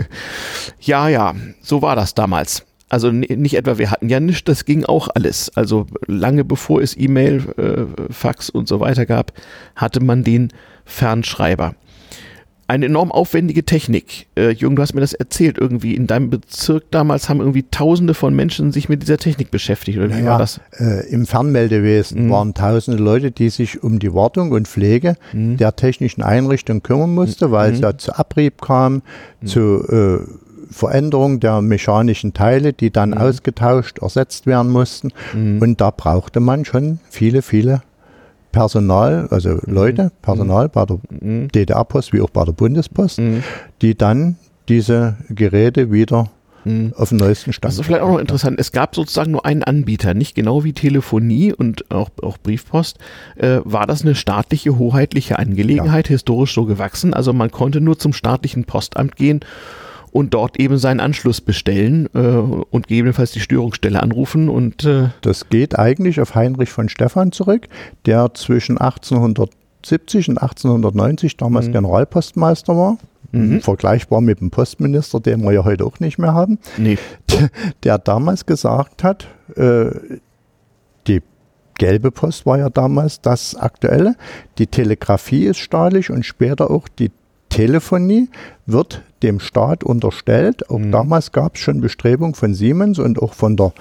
ja, 0.80 1.10
ja, 1.10 1.36
so 1.62 1.82
war 1.82 1.96
das 1.96 2.16
damals. 2.16 2.64
Also 2.90 3.12
nicht 3.12 3.56
etwa, 3.56 3.78
wir 3.78 3.92
hatten 3.92 4.08
ja 4.08 4.22
nichts, 4.22 4.46
das 4.46 4.64
ging 4.64 4.86
auch 4.86 5.10
alles. 5.14 5.52
Also 5.56 5.88
lange 6.06 6.46
bevor 6.46 6.82
es 6.82 6.96
E-Mail, 6.96 7.44
äh, 7.58 8.14
Fax 8.14 8.50
und 8.50 8.70
so 8.70 8.80
weiter 8.80 9.06
gab, 9.06 9.34
hatte 9.76 10.02
man 10.02 10.24
den 10.24 10.54
Fernschreiber. 10.86 11.76
Eine 12.70 12.88
enorm 12.88 13.14
aufwendige 13.14 13.64
Technik. 13.64 14.28
Äh, 14.36 14.52
Jürgen, 14.52 14.76
du 14.76 14.82
hast 14.82 14.94
mir 14.94 15.00
das 15.00 15.14
erzählt, 15.14 15.58
irgendwie 15.58 15.96
in 15.96 16.06
deinem 16.06 16.30
Bezirk 16.30 16.92
damals 16.92 17.30
haben 17.30 17.40
irgendwie 17.40 17.64
tausende 17.72 18.14
von 18.14 18.36
Menschen 18.36 18.74
sich 18.74 18.90
mit 18.90 19.02
dieser 19.02 19.18
Technik 19.18 19.52
beschäftigt. 19.52 19.98
Oder 19.98 20.10
wie 20.10 20.16
naja, 20.16 20.32
war 20.32 20.40
das? 20.40 20.60
Äh, 20.78 21.08
Im 21.10 21.26
Fernmeldewesen 21.26 22.26
mhm. 22.26 22.30
waren 22.30 22.54
tausende 22.54 23.02
Leute, 23.02 23.32
die 23.32 23.50
sich 23.50 23.82
um 23.84 24.00
die 24.00 24.14
Wartung 24.14 24.52
und 24.52 24.68
Pflege 24.68 25.16
mhm. 25.32 25.56
der 25.56 25.78
technischen 25.78 26.22
Einrichtung 26.24 26.84
kümmern 26.84 27.14
mussten, 27.16 27.52
weil 27.52 27.70
mhm. 27.70 27.76
es 27.76 27.82
ja 27.82 27.98
zu 27.98 28.18
Abrieb 28.18 28.62
kam, 28.62 29.02
mhm. 29.42 29.48
zu 29.48 29.88
äh, 29.88 30.20
Veränderung 30.70 31.40
der 31.40 31.62
mechanischen 31.62 32.34
Teile, 32.34 32.74
die 32.74 32.92
dann 32.92 33.12
mhm. 33.12 33.18
ausgetauscht, 33.18 34.00
ersetzt 34.00 34.46
werden 34.46 34.72
mussten. 34.72 35.14
Mhm. 35.34 35.62
Und 35.62 35.82
da 35.82 35.92
brauchte 35.92 36.42
man 36.42 36.66
schon 36.66 37.00
viele, 37.10 37.42
viele 37.42 37.82
Personal, 38.52 39.28
also 39.30 39.50
mhm. 39.50 39.60
Leute, 39.66 40.12
Personal 40.22 40.70
bei 40.70 40.86
der 40.86 41.00
mhm. 41.10 41.50
DDR-Post 41.50 42.14
wie 42.14 42.22
auch 42.22 42.30
bei 42.30 42.46
der 42.46 42.54
Bundespost, 42.54 43.20
mhm. 43.20 43.44
die 43.82 43.96
dann 43.96 44.38
diese 44.70 45.18
Geräte 45.30 45.92
wieder 45.92 46.30
mhm. 46.66 46.94
auf 46.96 47.10
dem 47.10 47.18
neuesten 47.18 47.54
Stand. 47.54 47.72
Das 47.72 47.80
ist 47.80 47.86
vielleicht 47.86 48.04
auch 48.04 48.10
noch 48.10 48.20
interessant. 48.20 48.60
Es 48.60 48.72
gab 48.72 48.96
sozusagen 48.96 49.32
nur 49.32 49.46
einen 49.46 49.64
Anbieter, 49.64 50.14
nicht 50.14 50.36
genau 50.36 50.64
wie 50.64 50.74
Telefonie 50.74 51.54
und 51.54 51.90
auch, 51.92 52.10
auch 52.22 52.38
Briefpost. 52.38 52.98
Äh, 53.36 53.60
war 53.64 53.88
das 53.88 54.02
eine 54.02 54.16
staatliche, 54.16 54.78
hoheitliche 54.78 55.40
Angelegenheit, 55.40 56.08
ja. 56.08 56.14
historisch 56.14 56.54
so 56.54 56.66
gewachsen? 56.66 57.14
Also 57.14 57.34
man 57.34 57.52
konnte 57.52 57.82
nur 57.82 57.98
zum 57.98 58.14
staatlichen 58.14 58.66
Postamt 58.66 59.16
gehen 59.16 59.42
und 60.12 60.34
dort 60.34 60.60
eben 60.60 60.78
seinen 60.78 61.00
Anschluss 61.00 61.42
bestellen 61.42 62.08
äh, 62.14 62.20
und 62.20 62.88
gegebenenfalls 62.88 63.32
die 63.32 63.40
Störungsstelle 63.40 64.02
anrufen. 64.02 64.50
Und, 64.50 64.86
äh 64.86 65.10
das 65.22 65.50
geht 65.50 65.78
eigentlich 65.78 66.22
auf 66.22 66.36
Heinrich 66.36 66.70
von 66.70 66.90
Stephan 66.90 67.32
zurück, 67.32 67.68
der 68.06 68.34
zwischen 68.34 68.78
1870 68.78 70.30
und 70.30 70.38
1890 70.42 71.38
damals 71.38 71.68
mhm. 71.68 71.74
Generalpostmeister 71.74 72.76
war. 72.76 72.98
Mhm. 73.32 73.62
Vergleichbar 73.62 74.22
mit 74.22 74.40
dem 74.40 74.52
Postminister, 74.52 75.20
den 75.20 75.44
wir 75.44 75.52
ja 75.52 75.66
heute 75.66 75.86
auch 75.86 76.00
nicht 76.00 76.18
mehr 76.18 76.34
haben. 76.34 76.60
Nee. 76.78 76.98
Der, 77.32 77.50
der 77.84 77.98
damals 77.98 78.46
gesagt 78.46 79.04
hat, 79.04 79.28
äh, 79.56 79.92
die 81.08 81.22
gelbe 81.78 82.12
Post 82.12 82.46
war 82.46 82.58
ja 82.58 82.70
damals 82.70 83.22
das 83.22 83.56
Aktuelle. 83.56 84.16
Die 84.58 84.68
Telegrafie 84.68 85.46
ist 85.46 85.58
staatlich 85.58 86.10
und 86.10 86.26
später 86.26 86.72
auch 86.72 86.88
die 86.88 87.12
Telefonie 87.50 88.30
wird 88.66 89.04
dem 89.24 89.40
Staat 89.40 89.84
unterstellt. 89.84 90.70
Auch 90.70 90.80
mhm. 90.80 90.92
damals 90.92 91.32
gab 91.32 91.56
es 91.56 91.62
schon 91.62 91.82
Bestrebungen 91.82 92.36
von 92.36 92.54
Siemens 92.54 93.00
und 93.00 93.22
auch 93.22 93.34
von 93.34 93.56
der 93.56 93.74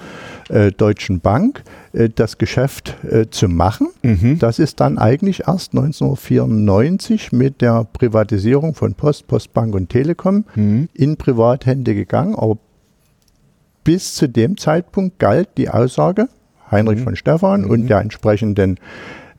äh, 0.49 0.71
Deutschen 0.71 1.19
Bank, 1.19 1.63
äh, 1.93 2.09
das 2.13 2.37
Geschäft 2.37 2.95
äh, 3.03 3.29
zu 3.29 3.47
machen. 3.47 3.87
Mhm. 4.03 4.39
Das 4.39 4.59
ist 4.59 4.79
dann 4.79 4.97
eigentlich 4.97 5.47
erst 5.47 5.73
1994 5.73 7.31
mit 7.31 7.61
der 7.61 7.85
Privatisierung 7.91 8.73
von 8.73 8.93
Post, 8.93 9.27
Postbank 9.27 9.75
und 9.75 9.89
Telekom 9.89 10.45
mhm. 10.55 10.89
in 10.93 11.17
Privathände 11.17 11.95
gegangen. 11.95 12.35
Aber 12.35 12.57
bis 13.83 14.15
zu 14.15 14.27
dem 14.27 14.57
Zeitpunkt 14.57 15.19
galt 15.19 15.49
die 15.57 15.69
Aussage 15.69 16.27
Heinrich 16.71 16.99
mhm. 16.99 17.03
von 17.03 17.15
Stephan 17.15 17.65
und 17.65 17.83
mhm. 17.83 17.87
der 17.87 17.99
entsprechenden 18.01 18.79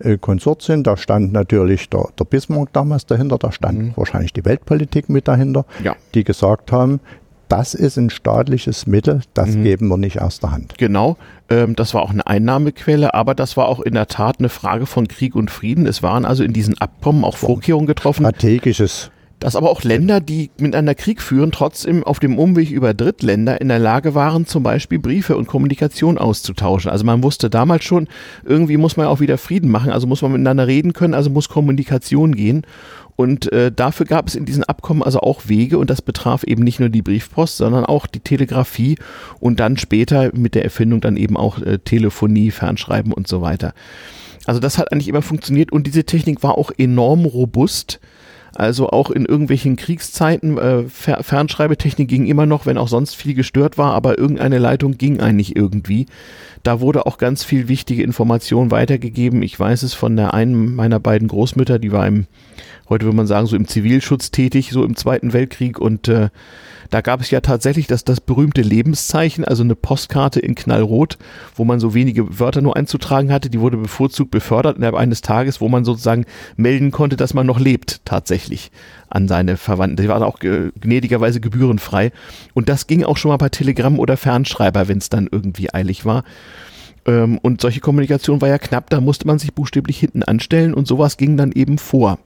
äh, 0.00 0.18
Konsortien. 0.18 0.82
Da 0.82 0.96
stand 0.96 1.32
natürlich 1.32 1.88
der, 1.88 2.08
der, 2.18 2.24
Bismarck 2.24 2.72
damals 2.72 3.06
dahinter, 3.06 3.38
da 3.38 3.52
stand 3.52 3.78
mhm. 3.78 3.92
wahrscheinlich 3.96 4.32
die 4.32 4.44
Weltpolitik 4.44 5.08
mit 5.08 5.28
dahinter, 5.28 5.64
ja. 5.82 5.96
die 6.14 6.24
gesagt 6.24 6.72
haben, 6.72 7.00
das 7.48 7.74
ist 7.74 7.96
ein 7.96 8.10
staatliches 8.10 8.86
Mittel, 8.86 9.22
das 9.32 9.50
mhm. 9.50 9.64
geben 9.64 9.88
wir 9.88 9.96
nicht 9.96 10.20
aus 10.20 10.38
der 10.40 10.52
Hand. 10.52 10.74
Genau, 10.76 11.16
ähm, 11.48 11.74
das 11.76 11.94
war 11.94 12.02
auch 12.02 12.10
eine 12.10 12.26
Einnahmequelle, 12.26 13.14
aber 13.14 13.34
das 13.34 13.56
war 13.56 13.68
auch 13.68 13.80
in 13.80 13.94
der 13.94 14.06
Tat 14.06 14.36
eine 14.38 14.50
Frage 14.50 14.86
von 14.86 15.08
Krieg 15.08 15.34
und 15.34 15.50
Frieden. 15.50 15.86
Es 15.86 16.02
waren 16.02 16.24
also 16.24 16.44
in 16.44 16.52
diesen 16.52 16.78
Abkommen 16.78 17.24
auch 17.24 17.36
Vorkehrungen 17.36 17.86
getroffen. 17.86 18.24
Strategisches 18.24 19.10
dass 19.40 19.56
aber 19.56 19.70
auch 19.70 19.84
Länder, 19.84 20.20
die 20.20 20.50
miteinander 20.58 20.94
Krieg 20.94 21.22
führen, 21.22 21.52
trotzdem 21.52 22.02
auf 22.04 22.18
dem 22.18 22.38
Umweg 22.38 22.70
über 22.70 22.94
Drittländer 22.94 23.60
in 23.60 23.68
der 23.68 23.78
Lage 23.78 24.14
waren, 24.14 24.46
zum 24.46 24.62
Beispiel 24.62 24.98
Briefe 24.98 25.36
und 25.36 25.46
Kommunikation 25.46 26.18
auszutauschen. 26.18 26.90
Also 26.90 27.04
man 27.04 27.22
wusste 27.22 27.48
damals 27.48 27.84
schon, 27.84 28.08
irgendwie 28.44 28.76
muss 28.76 28.96
man 28.96 29.06
auch 29.06 29.20
wieder 29.20 29.38
Frieden 29.38 29.70
machen, 29.70 29.92
also 29.92 30.06
muss 30.06 30.22
man 30.22 30.32
miteinander 30.32 30.66
reden 30.66 30.92
können, 30.92 31.14
also 31.14 31.30
muss 31.30 31.48
Kommunikation 31.48 32.34
gehen. 32.34 32.62
Und 33.14 33.50
äh, 33.52 33.72
dafür 33.72 34.06
gab 34.06 34.28
es 34.28 34.36
in 34.36 34.44
diesen 34.44 34.62
Abkommen 34.62 35.02
also 35.02 35.20
auch 35.20 35.48
Wege 35.48 35.78
und 35.78 35.90
das 35.90 36.02
betraf 36.02 36.44
eben 36.44 36.62
nicht 36.62 36.78
nur 36.78 36.88
die 36.88 37.02
Briefpost, 37.02 37.56
sondern 37.56 37.84
auch 37.84 38.06
die 38.06 38.20
Telegrafie 38.20 38.96
und 39.40 39.58
dann 39.58 39.76
später 39.76 40.30
mit 40.34 40.54
der 40.54 40.62
Erfindung 40.62 41.00
dann 41.00 41.16
eben 41.16 41.36
auch 41.36 41.60
äh, 41.60 41.78
Telefonie, 41.78 42.52
Fernschreiben 42.52 43.12
und 43.12 43.26
so 43.26 43.42
weiter. 43.42 43.74
Also 44.46 44.60
das 44.60 44.78
hat 44.78 44.92
eigentlich 44.92 45.08
immer 45.08 45.22
funktioniert 45.22 45.72
und 45.72 45.86
diese 45.86 46.04
Technik 46.04 46.44
war 46.44 46.56
auch 46.56 46.70
enorm 46.78 47.24
robust. 47.24 47.98
Also 48.54 48.88
auch 48.90 49.10
in 49.10 49.24
irgendwelchen 49.24 49.76
Kriegszeiten, 49.76 50.58
äh, 50.58 50.84
Fer 50.84 51.22
Fernschreibetechnik 51.22 52.08
ging 52.08 52.26
immer 52.26 52.46
noch, 52.46 52.66
wenn 52.66 52.78
auch 52.78 52.88
sonst 52.88 53.14
viel 53.14 53.34
gestört 53.34 53.78
war, 53.78 53.92
aber 53.92 54.18
irgendeine 54.18 54.58
Leitung 54.58 54.96
ging 54.96 55.20
eigentlich 55.20 55.54
irgendwie. 55.54 56.06
Da 56.62 56.80
wurde 56.80 57.06
auch 57.06 57.18
ganz 57.18 57.44
viel 57.44 57.68
wichtige 57.68 58.02
Information 58.02 58.70
weitergegeben. 58.70 59.42
Ich 59.42 59.58
weiß 59.58 59.82
es 59.82 59.94
von 59.94 60.16
der 60.16 60.34
einen 60.34 60.74
meiner 60.74 60.98
beiden 60.98 61.28
Großmütter, 61.28 61.78
die 61.78 61.92
war 61.92 62.06
im, 62.06 62.26
heute 62.88 63.04
würde 63.04 63.16
man 63.16 63.26
sagen, 63.26 63.46
so 63.46 63.56
im 63.56 63.68
Zivilschutz 63.68 64.30
tätig, 64.30 64.70
so 64.70 64.84
im 64.84 64.96
Zweiten 64.96 65.32
Weltkrieg 65.32 65.78
und 65.78 66.08
äh, 66.08 66.30
da 66.90 67.00
gab 67.00 67.20
es 67.20 67.30
ja 67.30 67.40
tatsächlich 67.40 67.86
das, 67.86 68.04
das 68.04 68.20
berühmte 68.20 68.62
Lebenszeichen, 68.62 69.44
also 69.44 69.62
eine 69.62 69.74
Postkarte 69.74 70.40
in 70.40 70.54
Knallrot, 70.54 71.18
wo 71.54 71.64
man 71.64 71.80
so 71.80 71.94
wenige 71.94 72.38
Wörter 72.38 72.62
nur 72.62 72.76
einzutragen 72.76 73.32
hatte. 73.32 73.50
Die 73.50 73.60
wurde 73.60 73.76
bevorzugt 73.76 74.30
befördert 74.30 74.76
innerhalb 74.76 74.96
eines 74.96 75.20
Tages, 75.20 75.60
wo 75.60 75.68
man 75.68 75.84
sozusagen 75.84 76.24
melden 76.56 76.90
konnte, 76.90 77.16
dass 77.16 77.34
man 77.34 77.46
noch 77.46 77.60
lebt, 77.60 78.00
tatsächlich 78.04 78.70
an 79.08 79.28
seine 79.28 79.56
Verwandten. 79.56 80.02
Die 80.02 80.08
waren 80.08 80.22
auch 80.22 80.38
gnädigerweise 80.38 81.40
gebührenfrei. 81.40 82.12
Und 82.54 82.68
das 82.68 82.86
ging 82.86 83.04
auch 83.04 83.16
schon 83.16 83.30
mal 83.30 83.36
bei 83.36 83.48
Telegramm 83.48 83.98
oder 83.98 84.16
Fernschreiber, 84.16 84.88
wenn 84.88 84.98
es 84.98 85.10
dann 85.10 85.28
irgendwie 85.30 85.72
eilig 85.72 86.04
war. 86.04 86.24
Ähm, 87.06 87.38
und 87.38 87.60
solche 87.60 87.80
Kommunikation 87.80 88.40
war 88.40 88.48
ja 88.48 88.58
knapp, 88.58 88.90
da 88.90 89.00
musste 89.00 89.26
man 89.26 89.38
sich 89.38 89.54
buchstäblich 89.54 89.98
hinten 89.98 90.22
anstellen 90.22 90.74
und 90.74 90.86
sowas 90.86 91.16
ging 91.16 91.36
dann 91.36 91.52
eben 91.52 91.78
vor. 91.78 92.18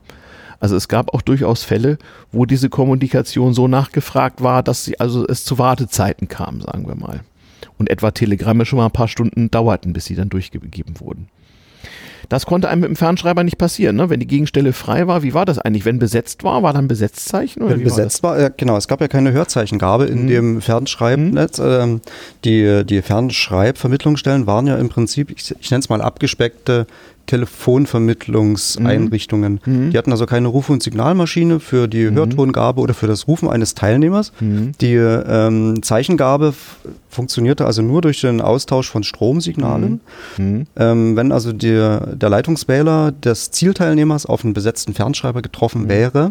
Also 0.62 0.76
es 0.76 0.86
gab 0.86 1.12
auch 1.12 1.22
durchaus 1.22 1.64
Fälle, 1.64 1.98
wo 2.30 2.46
diese 2.46 2.68
Kommunikation 2.68 3.52
so 3.52 3.66
nachgefragt 3.66 4.44
war, 4.44 4.62
dass 4.62 4.84
sie 4.84 5.00
also 5.00 5.26
es 5.26 5.44
zu 5.44 5.58
Wartezeiten 5.58 6.28
kam, 6.28 6.60
sagen 6.60 6.86
wir 6.86 6.94
mal. 6.94 7.22
Und 7.78 7.90
etwa 7.90 8.12
Telegramme 8.12 8.64
schon 8.64 8.76
mal 8.76 8.84
ein 8.84 8.92
paar 8.92 9.08
Stunden 9.08 9.50
dauerten, 9.50 9.92
bis 9.92 10.04
sie 10.04 10.14
dann 10.14 10.28
durchgegeben 10.28 11.00
wurden. 11.00 11.26
Das 12.28 12.46
konnte 12.46 12.68
einem 12.68 12.82
mit 12.82 12.90
dem 12.90 12.96
Fernschreiber 12.96 13.42
nicht 13.42 13.58
passieren, 13.58 13.96
ne? 13.96 14.08
wenn 14.08 14.20
die 14.20 14.26
Gegenstelle 14.28 14.72
frei 14.72 15.08
war. 15.08 15.24
Wie 15.24 15.34
war 15.34 15.44
das 15.44 15.58
eigentlich? 15.58 15.84
Wenn 15.84 15.98
besetzt 15.98 16.44
war, 16.44 16.62
war 16.62 16.72
dann 16.72 16.86
Besetzzeichen? 16.86 17.64
Oder 17.64 17.74
wenn 17.74 17.82
besetzt 17.82 18.22
war, 18.22 18.38
war, 18.38 18.50
genau, 18.50 18.76
es 18.76 18.86
gab 18.86 19.00
ja 19.00 19.08
keine 19.08 19.32
Hörzeichengabe 19.32 20.04
in 20.04 20.22
mhm. 20.22 20.28
dem 20.28 20.60
Fernschreibnetz. 20.60 21.58
Mhm. 21.58 21.66
Ähm, 21.66 22.00
die, 22.44 22.84
die 22.86 23.02
Fernschreibvermittlungsstellen 23.02 24.46
waren 24.46 24.68
ja 24.68 24.76
im 24.76 24.88
Prinzip, 24.88 25.32
ich, 25.32 25.52
ich 25.58 25.70
nenne 25.72 25.80
es 25.80 25.88
mal 25.88 26.00
abgespeckte 26.00 26.86
Telefonvermittlungseinrichtungen. 27.26 29.60
Mhm. 29.64 29.86
mhm. 29.86 29.90
Die 29.90 29.98
hatten 29.98 30.12
also 30.12 30.26
keine 30.26 30.48
Ruf- 30.48 30.70
und 30.70 30.82
Signalmaschine 30.82 31.60
für 31.60 31.88
die 31.88 32.10
mhm. 32.10 32.16
Hörtongabe 32.16 32.80
oder 32.80 32.94
für 32.94 33.06
das 33.06 33.28
Rufen 33.28 33.48
eines 33.48 33.74
Teilnehmers. 33.74 34.32
Mhm. 34.40 34.72
Die 34.80 34.94
ähm, 34.94 35.82
Zeichengabe 35.82 36.54
funktionierte 37.08 37.66
also 37.66 37.82
nur 37.82 38.00
durch 38.00 38.20
den 38.20 38.40
Austausch 38.40 38.90
von 38.90 39.02
Stromsignalen. 39.02 40.00
Mhm. 40.36 40.44
mhm. 40.44 40.66
Ähm, 40.76 41.16
wenn 41.16 41.32
also 41.32 41.52
der, 41.52 42.16
der 42.16 42.28
Leitungswähler 42.28 43.12
des 43.12 43.50
Zielteilnehmers 43.50 44.26
auf 44.26 44.44
einen 44.44 44.54
besetzten 44.54 44.94
Fernschreiber 44.94 45.42
getroffen 45.42 45.88
wäre, 45.88 46.30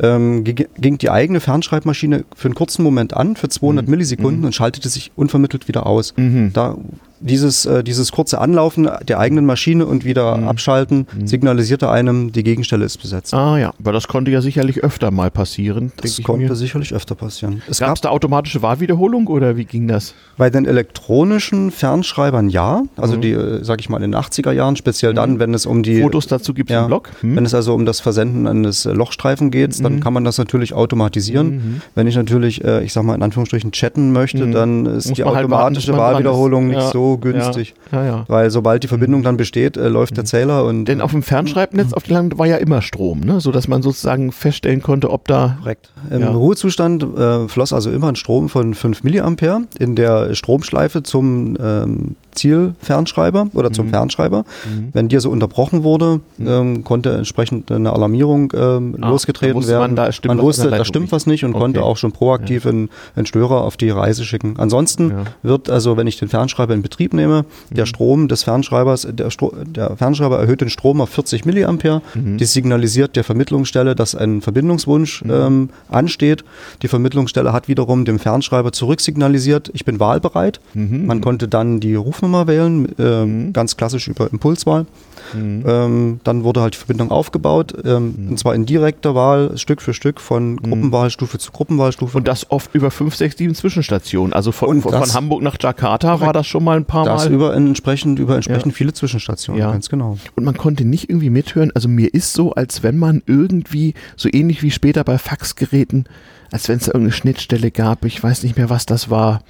ähm, 0.00 0.44
ging 0.44 0.98
die 0.98 1.10
eigene 1.10 1.40
Fernschreibmaschine 1.40 2.24
für 2.34 2.48
einen 2.48 2.54
kurzen 2.54 2.82
Moment 2.82 3.14
an, 3.14 3.36
für 3.36 3.48
200 3.48 3.88
Millisekunden 3.88 4.44
und 4.44 4.54
schaltete 4.54 4.88
sich 4.88 5.12
unvermittelt 5.16 5.68
wieder 5.68 5.86
aus. 5.86 6.14
Da 6.52 6.76
dieses, 7.24 7.64
äh, 7.64 7.82
dieses 7.82 8.12
kurze 8.12 8.40
Anlaufen 8.40 8.88
der 9.06 9.18
eigenen 9.18 9.46
Maschine 9.46 9.86
und 9.86 10.04
wieder 10.04 10.36
mhm. 10.36 10.48
abschalten 10.48 11.06
mhm. 11.12 11.26
signalisierte 11.26 11.90
einem, 11.90 12.32
die 12.32 12.42
Gegenstelle 12.42 12.84
ist 12.84 12.98
besetzt. 12.98 13.32
Ah 13.32 13.58
ja, 13.58 13.72
aber 13.78 13.92
das 13.92 14.08
konnte 14.08 14.30
ja 14.30 14.42
sicherlich 14.42 14.84
öfter 14.84 15.10
mal 15.10 15.30
passieren. 15.30 15.92
Das 16.02 16.22
konnte 16.22 16.46
mir. 16.46 16.54
sicherlich 16.54 16.92
öfter 16.92 17.14
passieren. 17.14 17.62
Es 17.68 17.80
gab 17.80 17.94
es 17.94 18.02
da 18.02 18.10
automatische 18.10 18.60
Wahlwiederholung 18.60 19.26
oder 19.26 19.56
wie 19.56 19.64
ging 19.64 19.88
das? 19.88 20.14
Bei 20.36 20.50
den 20.50 20.66
elektronischen 20.66 21.70
Fernschreibern 21.70 22.50
ja, 22.50 22.82
also 22.96 23.16
mhm. 23.16 23.20
die, 23.22 23.32
äh, 23.32 23.64
sag 23.64 23.80
ich 23.80 23.88
mal, 23.88 24.02
in 24.02 24.12
den 24.12 24.20
80er 24.20 24.52
Jahren, 24.52 24.76
speziell 24.76 25.14
dann, 25.14 25.34
mhm. 25.34 25.38
wenn 25.38 25.54
es 25.54 25.64
um 25.64 25.82
die... 25.82 26.02
Fotos 26.02 26.26
dazu 26.26 26.52
gibt 26.52 26.70
es 26.70 26.74
ja, 26.74 26.82
im 26.82 26.88
Blog? 26.88 27.10
Hm. 27.20 27.36
Wenn 27.36 27.46
es 27.46 27.54
also 27.54 27.74
um 27.74 27.86
das 27.86 28.00
Versenden 28.00 28.46
eines 28.46 28.84
Lochstreifen 28.84 29.50
geht, 29.50 29.82
dann 29.82 29.96
mhm. 29.96 30.00
kann 30.00 30.12
man 30.12 30.24
das 30.24 30.36
natürlich 30.36 30.74
automatisieren. 30.74 31.46
Mhm. 31.48 31.82
Wenn 31.94 32.06
ich 32.06 32.16
natürlich, 32.16 32.62
äh, 32.64 32.84
ich 32.84 32.92
sag 32.92 33.04
mal 33.04 33.14
in 33.14 33.22
Anführungsstrichen, 33.22 33.72
chatten 33.72 34.12
möchte, 34.12 34.50
dann 34.50 34.86
ist 34.86 35.08
Muss 35.08 35.16
die 35.16 35.24
automatische 35.24 35.92
halt 35.92 35.98
warten, 35.98 36.14
Wahlwiederholung 36.14 36.68
nicht 36.68 36.80
ja. 36.80 36.90
so 36.90 37.13
günstig. 37.18 37.74
Ja. 37.92 38.04
Ja, 38.04 38.24
Weil 38.28 38.50
sobald 38.50 38.82
die 38.82 38.88
Verbindung 38.88 39.22
dann 39.22 39.36
besteht, 39.36 39.76
äh, 39.76 39.88
läuft 39.88 40.16
der 40.16 40.24
Zähler 40.24 40.64
und. 40.64 40.86
Denn 40.86 41.00
auf 41.00 41.12
dem 41.12 41.22
Fernschreibnetz 41.22 41.92
auf 41.92 42.04
dem 42.04 42.14
Land 42.14 42.38
war 42.38 42.46
ja 42.46 42.56
immer 42.56 42.82
Strom, 42.82 43.20
ne? 43.20 43.40
sodass 43.40 43.68
man 43.68 43.82
sozusagen 43.82 44.32
feststellen 44.32 44.82
konnte, 44.82 45.10
ob 45.10 45.28
da. 45.28 45.58
Korrekt. 45.60 45.90
Im 46.10 46.22
Ruhezustand 46.22 47.02
äh, 47.02 47.48
floss 47.48 47.72
also 47.72 47.90
immer 47.90 48.08
ein 48.08 48.16
Strom 48.16 48.48
von 48.48 48.74
5 48.74 49.04
Milliampere 49.04 49.62
in 49.78 49.94
der 49.94 50.34
Stromschleife 50.34 51.02
zum 51.02 51.56
ähm, 51.60 52.16
Zielfernschreiber 52.34 53.48
oder 53.54 53.72
zum 53.72 53.86
mhm. 53.86 53.90
Fernschreiber. 53.90 54.44
Mhm. 54.64 54.88
Wenn 54.92 55.08
dieser 55.08 55.30
unterbrochen 55.30 55.82
wurde, 55.82 56.20
mhm. 56.36 56.48
ähm, 56.48 56.84
konnte 56.84 57.12
entsprechend 57.12 57.70
eine 57.70 57.92
Alarmierung 57.92 58.52
ähm, 58.56 58.96
ah, 59.00 59.10
losgetreten 59.10 59.66
werden. 59.66 59.94
Man, 59.94 59.96
da 59.96 60.10
man 60.26 60.40
wusste, 60.40 60.70
da 60.70 60.84
stimmt 60.84 61.12
was 61.12 61.26
nicht 61.26 61.44
und 61.44 61.52
okay. 61.52 61.60
konnte 61.60 61.82
auch 61.82 61.96
schon 61.96 62.12
proaktiv 62.12 62.64
ja. 62.64 62.70
einen, 62.70 62.90
einen, 63.16 63.26
Störer 63.26 63.62
auf 63.62 63.76
die 63.76 63.90
Reise 63.90 64.24
schicken. 64.24 64.54
Ansonsten 64.58 65.10
ja. 65.10 65.24
wird 65.42 65.70
also, 65.70 65.96
wenn 65.96 66.06
ich 66.06 66.18
den 66.18 66.28
Fernschreiber 66.28 66.74
in 66.74 66.82
Betrieb 66.82 67.14
nehme, 67.14 67.44
der 67.70 67.84
mhm. 67.84 67.88
Strom 67.88 68.28
des 68.28 68.42
Fernschreibers, 68.42 69.08
der, 69.10 69.30
Stro 69.30 69.54
der, 69.64 69.96
Fernschreiber 69.96 70.38
erhöht 70.38 70.60
den 70.60 70.70
Strom 70.70 71.00
auf 71.00 71.10
40 71.10 71.44
Milliampere. 71.44 72.02
Mhm. 72.14 72.38
Die 72.38 72.44
signalisiert 72.44 73.16
der 73.16 73.24
Vermittlungsstelle, 73.24 73.94
dass 73.94 74.14
ein 74.14 74.40
Verbindungswunsch 74.42 75.24
ähm, 75.28 75.70
ansteht. 75.88 76.44
Die 76.82 76.88
Vermittlungsstelle 76.88 77.52
hat 77.52 77.68
wiederum 77.68 78.04
dem 78.04 78.18
Fernschreiber 78.18 78.72
zurücksignalisiert, 78.72 79.70
ich 79.72 79.84
bin 79.84 80.00
wahlbereit. 80.00 80.60
Man 80.74 81.20
konnte 81.20 81.48
dann 81.48 81.80
die 81.80 81.94
Rufnummer 81.94 82.23
Rufnummer 82.24 82.46
wählen, 82.46 82.88
äh, 82.98 83.24
mhm. 83.24 83.52
ganz 83.52 83.76
klassisch 83.76 84.08
über 84.08 84.30
Impulswahl. 84.32 84.86
Mhm. 85.32 85.64
Ähm, 85.66 86.20
dann 86.24 86.44
wurde 86.44 86.60
halt 86.60 86.74
die 86.74 86.78
Verbindung 86.78 87.10
aufgebaut, 87.10 87.74
ähm, 87.84 88.14
mhm. 88.16 88.28
und 88.30 88.38
zwar 88.38 88.54
in 88.54 88.66
direkter 88.66 89.14
Wahl, 89.14 89.56
Stück 89.56 89.80
für 89.80 89.94
Stück, 89.94 90.20
von 90.20 90.52
mhm. 90.52 90.56
Gruppenwahlstufe 90.56 91.38
zu 91.38 91.52
Gruppenwahlstufe. 91.52 92.18
Und 92.18 92.28
das 92.28 92.50
oft 92.50 92.74
über 92.74 92.90
fünf, 92.90 93.16
sechs, 93.16 93.36
sieben 93.36 93.54
Zwischenstationen. 93.54 94.32
Also 94.32 94.52
von, 94.52 94.82
von, 94.82 94.92
von 94.92 95.14
Hamburg 95.14 95.42
nach 95.42 95.56
Jakarta 95.60 96.20
war 96.20 96.32
das 96.32 96.46
schon 96.46 96.64
mal 96.64 96.76
ein 96.76 96.84
paar 96.84 97.04
das 97.04 97.24
Mal. 97.24 97.32
Über 97.32 97.54
entsprechend, 97.54 98.18
über 98.18 98.36
entsprechend 98.36 98.72
ja. 98.72 98.76
viele 98.76 98.92
Zwischenstationen, 98.92 99.60
ja. 99.60 99.70
ganz 99.70 99.88
genau. 99.88 100.18
Und 100.36 100.44
man 100.44 100.56
konnte 100.56 100.84
nicht 100.84 101.08
irgendwie 101.08 101.30
mithören, 101.30 101.72
also 101.74 101.88
mir 101.88 102.12
ist 102.12 102.32
so, 102.32 102.52
als 102.52 102.82
wenn 102.82 102.98
man 102.98 103.22
irgendwie, 103.26 103.94
so 104.16 104.28
ähnlich 104.32 104.62
wie 104.62 104.70
später 104.70 105.04
bei 105.04 105.18
Faxgeräten, 105.18 106.04
als 106.50 106.68
wenn 106.68 106.76
es 106.76 106.84
da 106.84 106.88
irgendeine 106.88 107.12
Schnittstelle 107.12 107.70
gab, 107.70 108.04
ich 108.04 108.22
weiß 108.22 108.42
nicht 108.42 108.56
mehr, 108.56 108.70
was 108.70 108.86
das 108.86 109.10
war 109.10 109.40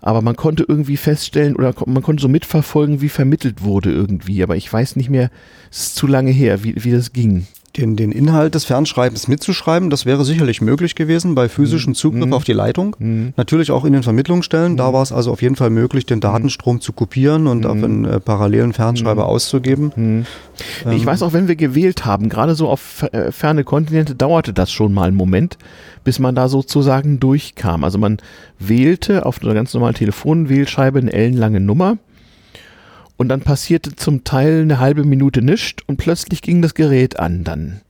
aber 0.00 0.22
man 0.22 0.36
konnte 0.36 0.64
irgendwie 0.66 0.96
feststellen 0.96 1.56
oder 1.56 1.74
man 1.86 2.02
konnte 2.02 2.22
so 2.22 2.28
mitverfolgen, 2.28 3.00
wie 3.00 3.08
vermittelt 3.08 3.62
wurde 3.62 3.90
irgendwie. 3.90 4.42
Aber 4.42 4.56
ich 4.56 4.72
weiß 4.72 4.96
nicht 4.96 5.10
mehr, 5.10 5.30
es 5.70 5.88
ist 5.88 5.96
zu 5.96 6.06
lange 6.06 6.30
her, 6.30 6.64
wie, 6.64 6.74
wie 6.84 6.92
das 6.92 7.12
ging 7.12 7.46
den, 7.76 7.96
den 7.96 8.12
Inhalt 8.12 8.54
des 8.54 8.64
Fernschreibens 8.64 9.28
mitzuschreiben. 9.28 9.90
Das 9.90 10.06
wäre 10.06 10.24
sicherlich 10.24 10.60
möglich 10.60 10.94
gewesen 10.94 11.34
bei 11.34 11.48
physischem 11.48 11.90
mhm. 11.90 11.94
Zugriff 11.94 12.26
mhm. 12.26 12.32
auf 12.32 12.44
die 12.44 12.52
Leitung. 12.52 12.96
Mhm. 12.98 13.32
Natürlich 13.36 13.70
auch 13.70 13.84
in 13.84 13.92
den 13.92 14.02
Vermittlungsstellen. 14.02 14.76
Da 14.76 14.88
mhm. 14.88 14.94
war 14.94 15.02
es 15.02 15.12
also 15.12 15.32
auf 15.32 15.42
jeden 15.42 15.56
Fall 15.56 15.70
möglich, 15.70 16.06
den 16.06 16.20
Datenstrom 16.20 16.80
zu 16.80 16.92
kopieren 16.92 17.46
und 17.46 17.66
auf 17.66 17.82
einen 17.82 18.04
äh, 18.04 18.20
parallelen 18.20 18.72
Fernschreiber 18.72 19.26
auszugeben. 19.26 19.92
Ähm, 19.96 20.26
ich 20.90 21.04
weiß 21.04 21.22
auch, 21.22 21.32
wenn 21.32 21.48
wir 21.48 21.56
gewählt 21.56 22.04
haben, 22.04 22.28
gerade 22.28 22.54
so 22.54 22.68
auf 22.68 23.04
äh, 23.12 23.30
ferne 23.32 23.64
Kontinente, 23.64 24.14
dauerte 24.14 24.52
das 24.52 24.72
schon 24.72 24.92
mal 24.92 25.08
einen 25.08 25.16
Moment, 25.16 25.58
bis 26.04 26.18
man 26.18 26.34
da 26.34 26.48
sozusagen 26.48 27.20
durchkam. 27.20 27.84
Also 27.84 27.98
man 27.98 28.18
wählte 28.58 29.26
auf 29.26 29.42
einer 29.42 29.54
ganz 29.54 29.74
normalen 29.74 29.94
Telefonwählscheibe 29.94 30.98
eine 30.98 31.12
ellenlange 31.12 31.60
Nummer 31.60 31.98
und 33.18 33.28
dann 33.28 33.42
passierte 33.42 33.94
zum 33.94 34.24
Teil 34.24 34.62
eine 34.62 34.78
halbe 34.78 35.04
Minute 35.04 35.42
nichts 35.42 35.82
und 35.86 35.98
plötzlich 35.98 36.40
ging 36.40 36.62
das 36.62 36.72
Gerät 36.72 37.18
an 37.18 37.44
dann. 37.44 37.82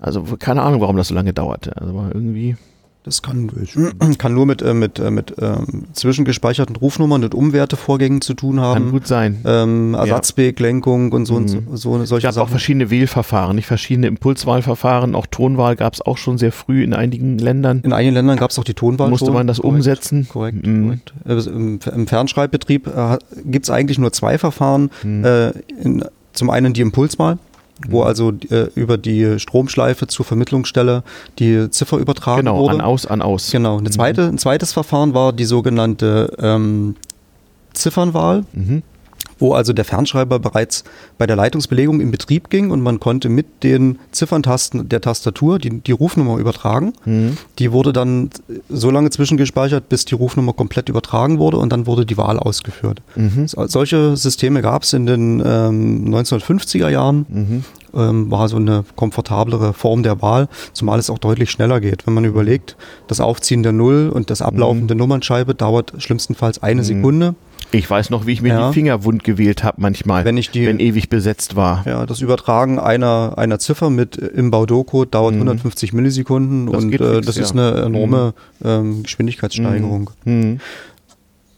Also 0.00 0.22
keine 0.38 0.62
Ahnung, 0.62 0.80
warum 0.80 0.96
das 0.96 1.08
so 1.08 1.14
lange 1.14 1.32
dauerte. 1.32 1.76
Also 1.76 1.92
irgendwie. 2.12 2.56
Das 3.04 3.20
kann, 3.20 3.50
kann 4.18 4.32
nur 4.32 4.46
mit, 4.46 4.62
äh, 4.62 4.72
mit, 4.72 4.98
äh, 4.98 5.10
mit 5.10 5.34
ähm, 5.38 5.84
zwischengespeicherten 5.92 6.74
Rufnummern 6.74 7.22
und 7.22 7.34
Umwertevorgängen 7.34 8.22
zu 8.22 8.32
tun 8.32 8.60
haben. 8.60 8.84
Kann 8.84 8.92
gut 8.92 9.06
sein. 9.06 9.42
Ähm, 9.44 9.92
Ersatzweglenkung 9.92 11.12
und 11.12 11.26
so, 11.26 11.34
mhm. 11.34 11.40
und 11.40 11.48
so, 11.48 11.76
so 11.76 12.04
solche 12.06 12.28
Es 12.28 12.36
gab 12.36 12.44
auch 12.44 12.48
verschiedene 12.48 12.88
Wählverfahren, 12.88 13.56
nicht 13.56 13.66
verschiedene 13.66 14.06
Impulswahlverfahren. 14.06 15.14
Auch 15.14 15.26
Tonwahl 15.26 15.76
gab 15.76 15.92
es 15.92 16.00
auch 16.00 16.16
schon 16.16 16.38
sehr 16.38 16.50
früh 16.50 16.82
in 16.82 16.94
einigen 16.94 17.36
Ländern. 17.36 17.82
In 17.84 17.92
einigen 17.92 18.14
Ländern 18.14 18.38
gab 18.38 18.50
es 18.50 18.58
auch 18.58 18.64
die 18.64 18.72
Tonwahl. 18.72 19.10
Musste 19.10 19.32
man 19.32 19.46
das 19.46 19.58
korrekt, 19.58 19.76
umsetzen? 19.76 20.26
Korrekt. 20.26 20.66
Mhm. 20.66 20.84
korrekt. 20.84 21.14
Also 21.26 21.50
im, 21.50 21.80
Im 21.94 22.06
Fernschreibbetrieb 22.06 22.86
äh, 22.86 23.18
gibt 23.44 23.66
es 23.66 23.70
eigentlich 23.70 23.98
nur 23.98 24.12
zwei 24.12 24.38
Verfahren. 24.38 24.90
Mhm. 25.02 25.24
Äh, 25.26 25.50
in, 25.82 26.04
zum 26.32 26.48
einen 26.48 26.72
die 26.72 26.80
Impulswahl 26.80 27.38
wo 27.88 28.00
mhm. 28.00 28.06
also 28.06 28.32
äh, 28.50 28.68
über 28.74 28.96
die 28.98 29.38
Stromschleife 29.38 30.06
zur 30.06 30.24
Vermittlungsstelle 30.24 31.02
die 31.38 31.70
Ziffer 31.70 31.98
übertragen 31.98 32.42
genau, 32.42 32.58
wurde. 32.58 32.72
Genau, 32.72 32.84
an 32.84 32.90
aus, 32.90 33.06
an 33.06 33.22
aus. 33.22 33.50
Genau. 33.50 33.78
Eine 33.78 33.88
mhm. 33.88 33.92
zweite, 33.92 34.28
ein 34.28 34.38
zweites 34.38 34.72
Verfahren 34.72 35.14
war 35.14 35.32
die 35.32 35.44
sogenannte 35.44 36.36
ähm, 36.38 36.96
Ziffernwahl. 37.72 38.44
Mhm 38.52 38.82
wo 39.38 39.54
also 39.54 39.72
der 39.72 39.84
Fernschreiber 39.84 40.38
bereits 40.38 40.84
bei 41.18 41.26
der 41.26 41.36
Leitungsbelegung 41.36 42.00
in 42.00 42.10
Betrieb 42.10 42.50
ging 42.50 42.70
und 42.70 42.80
man 42.80 43.00
konnte 43.00 43.28
mit 43.28 43.62
den 43.62 43.98
Zifferntasten 44.12 44.88
der 44.88 45.00
Tastatur 45.00 45.58
die, 45.58 45.80
die 45.80 45.92
Rufnummer 45.92 46.38
übertragen. 46.38 46.92
Mhm. 47.04 47.36
Die 47.58 47.72
wurde 47.72 47.92
dann 47.92 48.30
so 48.68 48.90
lange 48.90 49.10
zwischengespeichert, 49.10 49.88
bis 49.88 50.04
die 50.04 50.14
Rufnummer 50.14 50.52
komplett 50.52 50.88
übertragen 50.88 51.38
wurde 51.38 51.58
und 51.58 51.72
dann 51.72 51.86
wurde 51.86 52.06
die 52.06 52.16
Wahl 52.16 52.38
ausgeführt. 52.38 53.02
Mhm. 53.16 53.46
solche 53.46 54.16
Systeme 54.16 54.62
gab 54.62 54.82
es 54.82 54.92
in 54.92 55.06
den 55.06 55.40
ähm, 55.44 56.14
1950er 56.14 56.88
Jahren. 56.88 57.26
Mhm. 57.28 57.64
Ähm, 57.96 58.28
war 58.28 58.48
so 58.48 58.56
eine 58.56 58.84
komfortablere 58.96 59.72
Form 59.72 60.02
der 60.02 60.20
Wahl, 60.20 60.48
zumal 60.72 60.98
es 60.98 61.10
auch 61.10 61.18
deutlich 61.18 61.52
schneller 61.52 61.80
geht. 61.80 62.08
Wenn 62.08 62.14
man 62.14 62.24
überlegt, 62.24 62.76
das 63.06 63.20
Aufziehen 63.20 63.62
der 63.62 63.70
Null 63.70 64.10
und 64.12 64.30
das 64.30 64.42
Ablaufen 64.42 64.82
mhm. 64.82 64.86
der 64.88 64.96
Nummernscheibe 64.96 65.54
dauert 65.54 65.92
schlimmstenfalls 65.98 66.60
eine 66.60 66.80
mhm. 66.80 66.86
Sekunde. 66.86 67.34
Ich 67.74 67.90
weiß 67.90 68.10
noch, 68.10 68.26
wie 68.26 68.32
ich 68.32 68.42
mir 68.42 68.48
ja. 68.50 68.68
die 68.68 68.74
Finger 68.74 69.04
wund 69.04 69.24
gewählt 69.24 69.64
habe 69.64 69.80
manchmal, 69.80 70.24
wenn 70.24 70.36
ich 70.36 70.50
die, 70.50 70.66
wenn 70.66 70.78
ewig 70.78 71.08
besetzt 71.08 71.56
war. 71.56 71.84
Ja, 71.86 72.06
das 72.06 72.20
Übertragen 72.20 72.78
einer, 72.78 73.34
einer 73.36 73.58
Ziffer 73.58 73.90
mit 73.90 74.16
äh, 74.16 74.26
im 74.26 74.50
Baudot-Code 74.50 75.10
dauert 75.10 75.34
mhm. 75.34 75.42
150 75.42 75.92
Millisekunden 75.92 76.66
das 76.66 76.84
und 76.84 76.94
äh, 76.94 77.20
das 77.20 77.36
ja. 77.36 77.42
ist 77.42 77.52
eine 77.52 77.82
enorme 77.82 78.34
mhm. 78.60 78.68
ähm, 78.68 79.02
Geschwindigkeitssteigerung. 79.02 80.10
Mhm. 80.24 80.40
mhm. 80.40 80.60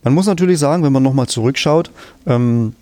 Man 0.03 0.15
muss 0.15 0.27
natürlich 0.27 0.61
sagen, 0.61 0.85
wenn 0.85 0.93
man 0.93 1.03
nochmal 1.03 1.27
zurückschaut, 1.27 1.91
ähm, 2.29 2.75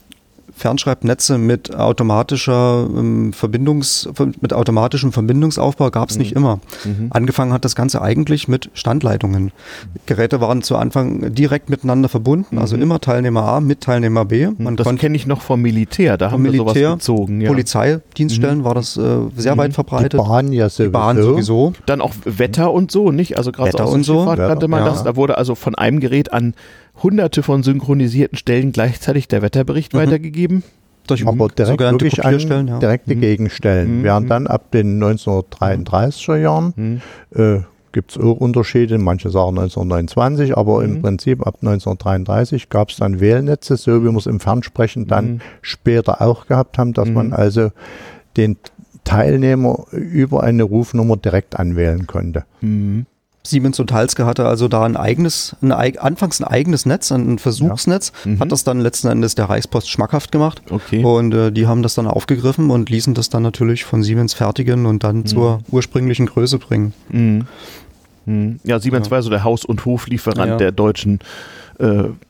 Fernschreibnetze 0.57 1.38
mit 1.38 1.74
automatischer 1.74 2.88
ähm, 2.96 3.32
Verbindungs, 3.32 4.09
mit 4.40 4.52
automatischem 4.52 5.12
Verbindungsaufbau 5.12 5.90
gab 5.90 6.11
es 6.11 6.16
mhm. 6.16 6.22
nicht 6.22 6.32
immer. 6.32 6.61
Mhm. 6.84 7.09
Angefangen 7.11 7.52
hat 7.52 7.64
das 7.64 7.74
Ganze 7.74 8.00
eigentlich 8.00 8.46
mit 8.48 8.70
Standleitungen. 8.74 9.52
Geräte 10.07 10.40
waren 10.40 10.62
zu 10.62 10.76
Anfang 10.76 11.34
direkt 11.34 11.70
miteinander 11.70 12.09
verbunden, 12.09 12.59
also 12.59 12.76
mhm. 12.76 12.82
immer 12.82 13.00
Teilnehmer 13.00 13.42
A 13.42 13.61
mit 13.61 13.80
Teilnehmer 13.80 14.24
B. 14.24 14.46
Mhm. 14.46 14.55
Man 14.59 14.76
das 14.76 14.88
kenne 14.96 15.16
ich 15.16 15.26
noch 15.26 15.42
vom 15.42 15.61
Militär, 15.61 16.16
da 16.16 16.30
haben 16.30 16.42
Militär, 16.42 16.74
wir 16.74 16.82
sowas 16.82 16.98
bezogen. 16.98 17.40
Ja. 17.40 17.48
Polizeidienststellen 17.50 18.59
mhm. 18.61 18.64
war 18.64 18.74
das 18.74 18.96
äh, 18.96 19.16
sehr 19.36 19.57
weit 19.57 19.74
verbreitet. 19.74 20.12
Die 20.12 20.16
Bahn 20.18 20.52
ja 20.52 20.68
sowieso. 20.68 20.84
Die 20.84 20.90
Bahn 20.90 21.22
sowieso. 21.22 21.72
Dann 21.86 22.00
auch 22.00 22.14
Wetter 22.24 22.72
und 22.72 22.90
so, 22.90 23.11
nicht? 23.11 23.36
Also 23.36 23.50
gerade 23.50 23.72
Wetter 23.72 23.88
und 23.88 24.05
so. 24.05 24.24
kannte 24.24 24.68
man 24.68 24.84
ja. 24.84 24.90
das. 24.90 25.02
Da 25.02 25.16
wurde 25.16 25.36
also 25.36 25.55
von 25.55 25.74
einem 25.74 26.00
Gerät 26.00 26.32
an 26.32 26.55
hunderte 27.03 27.42
von 27.42 27.62
synchronisierten 27.62 28.38
Stellen 28.38 28.72
gleichzeitig 28.72 29.28
der 29.28 29.42
Wetterbericht 29.42 29.92
mhm. 29.92 29.99
weitergegeben. 29.99 30.62
Durch 31.07 31.26
aber 31.26 31.49
direkt 31.49 31.80
wirklich 31.80 32.24
an 32.24 32.66
ja. 32.66 32.78
direkte 32.78 33.14
mhm. 33.14 33.20
Gegenstellen. 33.20 33.99
Mhm. 33.99 34.05
Während 34.05 34.30
dann 34.30 34.47
ab 34.47 34.70
den 34.70 35.03
1933er 35.03 36.36
Jahren 36.36 36.72
mhm. 36.76 37.01
äh, 37.34 37.61
gibt 37.92 38.12
es 38.12 38.18
auch 38.18 38.38
Unterschiede, 38.38 38.99
manche 38.99 39.30
sagen 39.30 39.59
1929, 39.59 40.57
aber 40.57 40.80
mhm. 40.80 40.84
im 40.84 41.03
Prinzip 41.03 41.47
ab 41.47 41.57
1933 41.61 42.70
gab 42.70 42.90
es 42.90 42.97
dann 42.97 43.20
Wählnetze, 43.20 43.76
so 43.76 44.03
wie 44.03 44.11
wir 44.11 44.16
es 44.16 44.26
im 44.26 44.40
Fernsprechen 44.40 45.07
dann 45.07 45.26
mhm. 45.26 45.40
später 45.61 46.22
auch 46.22 46.47
gehabt 46.47 46.78
haben, 46.78 46.95
dass 46.95 47.09
man 47.09 47.32
also 47.32 47.70
den 48.36 48.57
Teilnehmer 49.05 49.84
über 49.92 50.42
eine 50.42 50.64
Rufnummer 50.64 51.16
direkt 51.16 51.59
anwählen 51.59 52.07
konnte. 52.07 52.45
Mhm. 52.62 53.07
Siemens 53.47 53.78
und 53.78 53.92
Halske 53.92 54.24
hatte 54.24 54.47
also 54.47 54.68
da 54.68 54.84
ein 54.84 54.97
eigenes, 54.97 55.55
ein, 55.61 55.70
anfangs 55.72 56.40
ein 56.40 56.45
eigenes 56.45 56.86
Netz, 56.86 57.11
ein 57.12 57.38
Versuchsnetz, 57.38 58.12
ja. 58.24 58.32
mhm. 58.32 58.40
hat 58.40 58.53
das 58.53 58.64
dann 58.64 58.80
letzten 58.80 59.09
Endes 59.09 59.34
der 59.34 59.47
Reichspost 59.47 59.90
schmackhaft 59.90 60.32
gemacht. 60.32 60.62
Okay. 60.70 61.05
Und 61.05 61.34
äh, 61.34 61.53
die 61.53 61.66
haben 61.66 61.82
das 61.82 61.95
dann 61.95 62.07
aufgegriffen 62.07 62.70
und 62.70 62.88
ließen 62.88 63.12
das 63.12 63.28
dann 63.28 63.42
natürlich 63.42 63.84
von 63.84 64.03
Siemens 64.03 64.32
fertigen 64.32 64.86
und 64.86 65.05
dann 65.05 65.18
mhm. 65.18 65.26
zur 65.26 65.61
ursprünglichen 65.70 66.26
Größe 66.26 66.59
bringen. 66.59 66.95
Mhm. 67.11 67.47
mhm. 68.24 68.61
Ja, 68.64 68.80
Siemens 68.80 69.09
ja. 69.09 69.11
war 69.11 69.22
so 69.22 69.28
der 69.28 69.45
Haus- 69.45 69.66
und 69.66 69.84
Hoflieferant 69.84 70.53
ja. 70.53 70.57
der 70.57 70.72
deutschen 70.72 71.20
äh, 71.20 71.24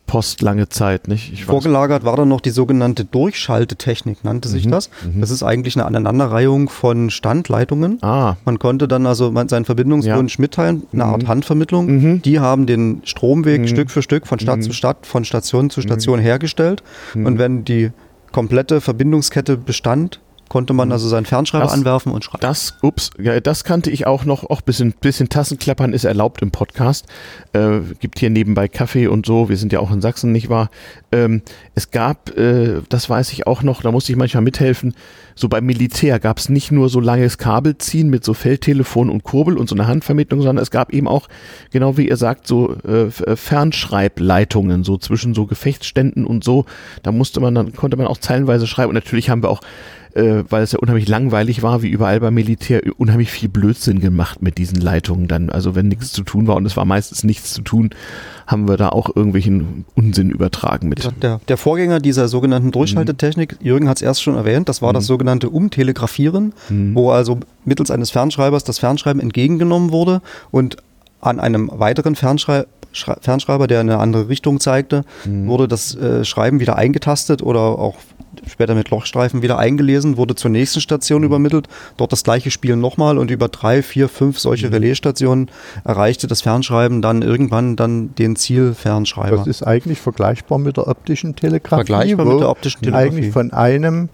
Post 0.07 0.43
lange 0.43 0.69
Zeit. 0.69 1.09
Nicht? 1.09 1.45
Vorgelagert 1.45 2.05
war 2.05 2.17
dann 2.17 2.29
noch 2.29 2.41
die 2.41 2.51
sogenannte 2.51 3.05
Durchschaltetechnik, 3.05 4.23
nannte 4.25 4.49
sich 4.49 4.67
mhm. 4.67 4.71
das. 4.71 4.91
Mhm. 5.05 5.21
Das 5.21 5.31
ist 5.31 5.43
eigentlich 5.43 5.77
eine 5.77 5.87
Aneinanderreihung 5.87 6.69
von 6.69 7.11
Standleitungen. 7.11 7.99
Ah. 8.03 8.37
Man 8.45 8.59
konnte 8.59 8.87
dann 8.87 9.07
also 9.07 9.33
seinen 9.49 9.65
Verbindungswunsch 9.65 10.37
ja. 10.37 10.41
mitteilen, 10.41 10.85
eine 10.93 11.05
Art 11.07 11.25
mhm. 11.25 11.29
Handvermittlung. 11.29 11.87
Mhm. 11.87 12.23
Die 12.23 12.39
haben 12.39 12.67
den 12.67 13.01
Stromweg 13.05 13.63
mhm. 13.63 13.69
Stück 13.69 13.91
für 13.91 14.03
Stück 14.03 14.27
von 14.27 14.39
Stadt 14.39 14.63
zu 14.63 14.73
Stadt, 14.73 15.07
von 15.07 15.25
Station 15.25 15.71
zu 15.71 15.81
Station 15.81 16.19
hergestellt. 16.19 16.83
Und 17.15 17.39
wenn 17.39 17.65
die 17.65 17.91
komplette 18.31 18.81
Verbindungskette 18.81 19.57
bestand, 19.57 20.21
konnte 20.55 20.73
man 20.73 20.87
mhm. 20.87 20.93
also 20.93 21.09
seinen 21.09 21.27
Fernschreiber 21.27 21.65
das, 21.65 21.73
anwerfen 21.73 22.13
und 22.13 22.23
schreiben. 22.23 22.41
Das, 22.41 22.75
ups, 22.81 23.11
ja, 23.19 23.41
das 23.41 23.65
kannte 23.65 23.91
ich 23.91 24.07
auch 24.07 24.25
noch. 24.25 24.49
Auch 24.49 24.61
bisschen, 24.61 24.93
bisschen 24.93 25.29
Tassenklappern 25.29 25.93
ist 25.93 26.05
erlaubt 26.05 26.43
im 26.43 26.53
Podcast. 26.53 27.07
Äh, 27.55 27.81
gibt 27.99 28.21
hier 28.21 28.31
nebenbei 28.31 28.69
Kaffee 28.69 29.09
und 29.09 29.27
so. 29.27 29.49
Wir 29.49 29.57
sind 29.57 29.73
ja 29.73 29.81
auch 29.81 29.91
in 29.91 30.01
Sachsen, 30.01 30.31
nicht 30.31 30.51
wahr? 30.51 30.71
Ähm, 31.11 31.43
es 31.75 31.91
gab, 31.91 32.39
äh, 32.39 32.83
das 32.89 33.11
weiß 33.11 33.33
ich 33.33 33.49
auch 33.49 33.65
noch, 33.65 33.83
da 33.83 33.91
musste 33.91 34.13
ich 34.13 34.17
manchmal 34.17 34.45
mithelfen. 34.45 34.95
So 35.35 35.49
beim 35.49 35.67
Militär 35.67 36.21
gab 36.21 36.39
es 36.39 36.49
nicht 36.49 36.71
nur 36.71 36.89
so 36.89 37.01
langes 37.01 37.37
Kabelziehen 37.37 38.09
mit 38.09 38.23
so 38.23 38.33
Feldtelefon 38.33 39.11
und 39.11 39.25
Kurbel 39.25 39.59
und 39.59 39.69
so 39.69 39.75
eine 39.75 39.89
Handvermittlung, 39.89 40.41
sondern 40.41 40.63
es 40.63 40.71
gab 40.71 40.93
eben 40.93 41.09
auch, 41.09 41.29
genau 41.73 41.97
wie 41.97 42.09
ihr 42.09 42.17
sagt, 42.17 42.47
so 42.47 42.77
äh, 42.87 43.07
äh 43.07 43.35
Fernschreibleitungen, 43.35 44.85
so 44.85 44.99
zwischen 44.99 45.35
so 45.35 45.47
Gefechtsständen 45.47 46.25
und 46.25 46.45
so. 46.45 46.65
Da 47.03 47.11
musste 47.11 47.41
man 47.41 47.57
dann, 47.57 47.73
konnte 47.73 47.97
man 47.97 48.07
auch 48.07 48.19
zeilenweise 48.19 48.69
schreiben. 48.69 48.91
Und 48.91 48.95
natürlich 48.95 49.31
haben 49.31 49.43
wir 49.43 49.51
auch 49.51 49.61
äh, 50.15 50.45
weil 50.49 50.63
es 50.63 50.73
ja 50.73 50.79
unheimlich 50.79 51.09
langweilig 51.09 51.63
war, 51.63 51.83
wie 51.83 51.89
überall 51.89 52.21
beim 52.21 52.35
Militär, 52.35 52.83
unheimlich 52.99 53.31
viel 53.31 53.49
Blödsinn 53.49 54.01
gemacht 54.01 54.43
mit 54.43 54.59
diesen 54.59 54.81
Leitungen 54.81 55.29
dann. 55.29 55.51
Also 55.51 55.75
wenn 55.75 55.89
nichts 55.89 56.13
zu 56.13 56.23
tun 56.23 56.47
war 56.47 56.57
und 56.57 56.67
es 56.67 56.77
war 56.77 56.85
meistens 56.85 57.25
nichts 57.25 57.53
zu 57.53 57.63
tun, 57.63 57.91
haben 58.47 58.69
wir 58.69 58.77
da 58.77 58.91
auch 58.91 59.15
irgendwelchen 59.15 59.85
Unsinn 59.95 60.31
übertragen 60.31 60.89
mit. 60.89 61.11
Der, 61.23 61.41
der 61.49 61.57
Vorgänger 61.57 61.99
dieser 61.99 62.29
sogenannten 62.29 62.71
Durchhaltetechnik, 62.71 63.61
mhm. 63.61 63.67
Jürgen 63.67 63.89
hat 63.89 63.97
es 63.97 64.03
erst 64.03 64.23
schon 64.23 64.37
erwähnt, 64.37 64.69
das 64.69 64.83
war 64.83 64.91
mhm. 64.91 64.95
das 64.95 65.07
sogenannte 65.07 65.51
Umtelegrafieren, 65.51 66.53
mhm. 66.69 66.95
wo 66.95 67.11
also 67.11 67.41
mittels 67.65 67.91
eines 67.91 68.11
Fernschreibers 68.11 68.65
das 68.65 68.79
Fernschreiben 68.79 69.21
entgegengenommen 69.21 69.91
wurde 69.91 70.23
und 70.51 70.77
an 71.21 71.41
einem 71.41 71.71
weiteren 71.73 72.15
Fernschreiber 72.15 72.67
Fernschreiber, 73.21 73.67
der 73.67 73.81
in 73.81 73.91
eine 73.91 73.99
andere 73.99 74.29
Richtung 74.29 74.61
zeigte, 74.61 75.05
mhm. 75.25 75.49
wurde 75.49 75.67
das 75.67 75.97
äh, 75.97 76.25
Schreiben 76.25 76.61
wieder 76.61 76.77
eingetastet 76.77 77.43
oder 77.43 77.61
auch 77.61 77.97
später 78.47 78.75
mit 78.75 78.91
Lochstreifen 78.91 79.43
wieder 79.43 79.59
eingelesen, 79.59 80.17
wurde 80.17 80.35
zur 80.35 80.51
nächsten 80.51 80.81
Station 80.81 81.21
mhm. 81.21 81.27
übermittelt, 81.27 81.69
dort 81.97 82.13
das 82.13 82.25
gleiche 82.25 82.51
Spiel 82.51 82.77
nochmal 82.77 83.19
und 83.19 83.31
über 83.31 83.49
drei, 83.49 83.83
vier, 83.83 84.09
fünf 84.09 84.39
solche 84.39 84.69
mhm. 84.69 84.75
Relaisstationen 84.75 85.51
erreichte 85.85 86.27
das 86.27 86.43
Fernschreiben 86.43 87.03
dann 87.03 87.23
irgendwann 87.23 87.77
dann 87.77 88.15
den 88.15 88.37
Zielfernschreiber. 88.37 89.39
Das 89.39 89.47
ist 89.47 89.63
eigentlich 89.63 90.01
vergleichbar 90.01 90.59
mit 90.59 90.77
der 90.77 90.89
optischen 90.89 91.37
Telegrafie. 91.37 91.87
Vergleichbar 91.87 92.27
mit 92.27 92.41
der 92.41 92.51
optischen 92.51 92.83
Telegrafie. 92.83 93.09
Eigentlich 93.09 93.33
von 93.33 93.53
einem 93.53 94.09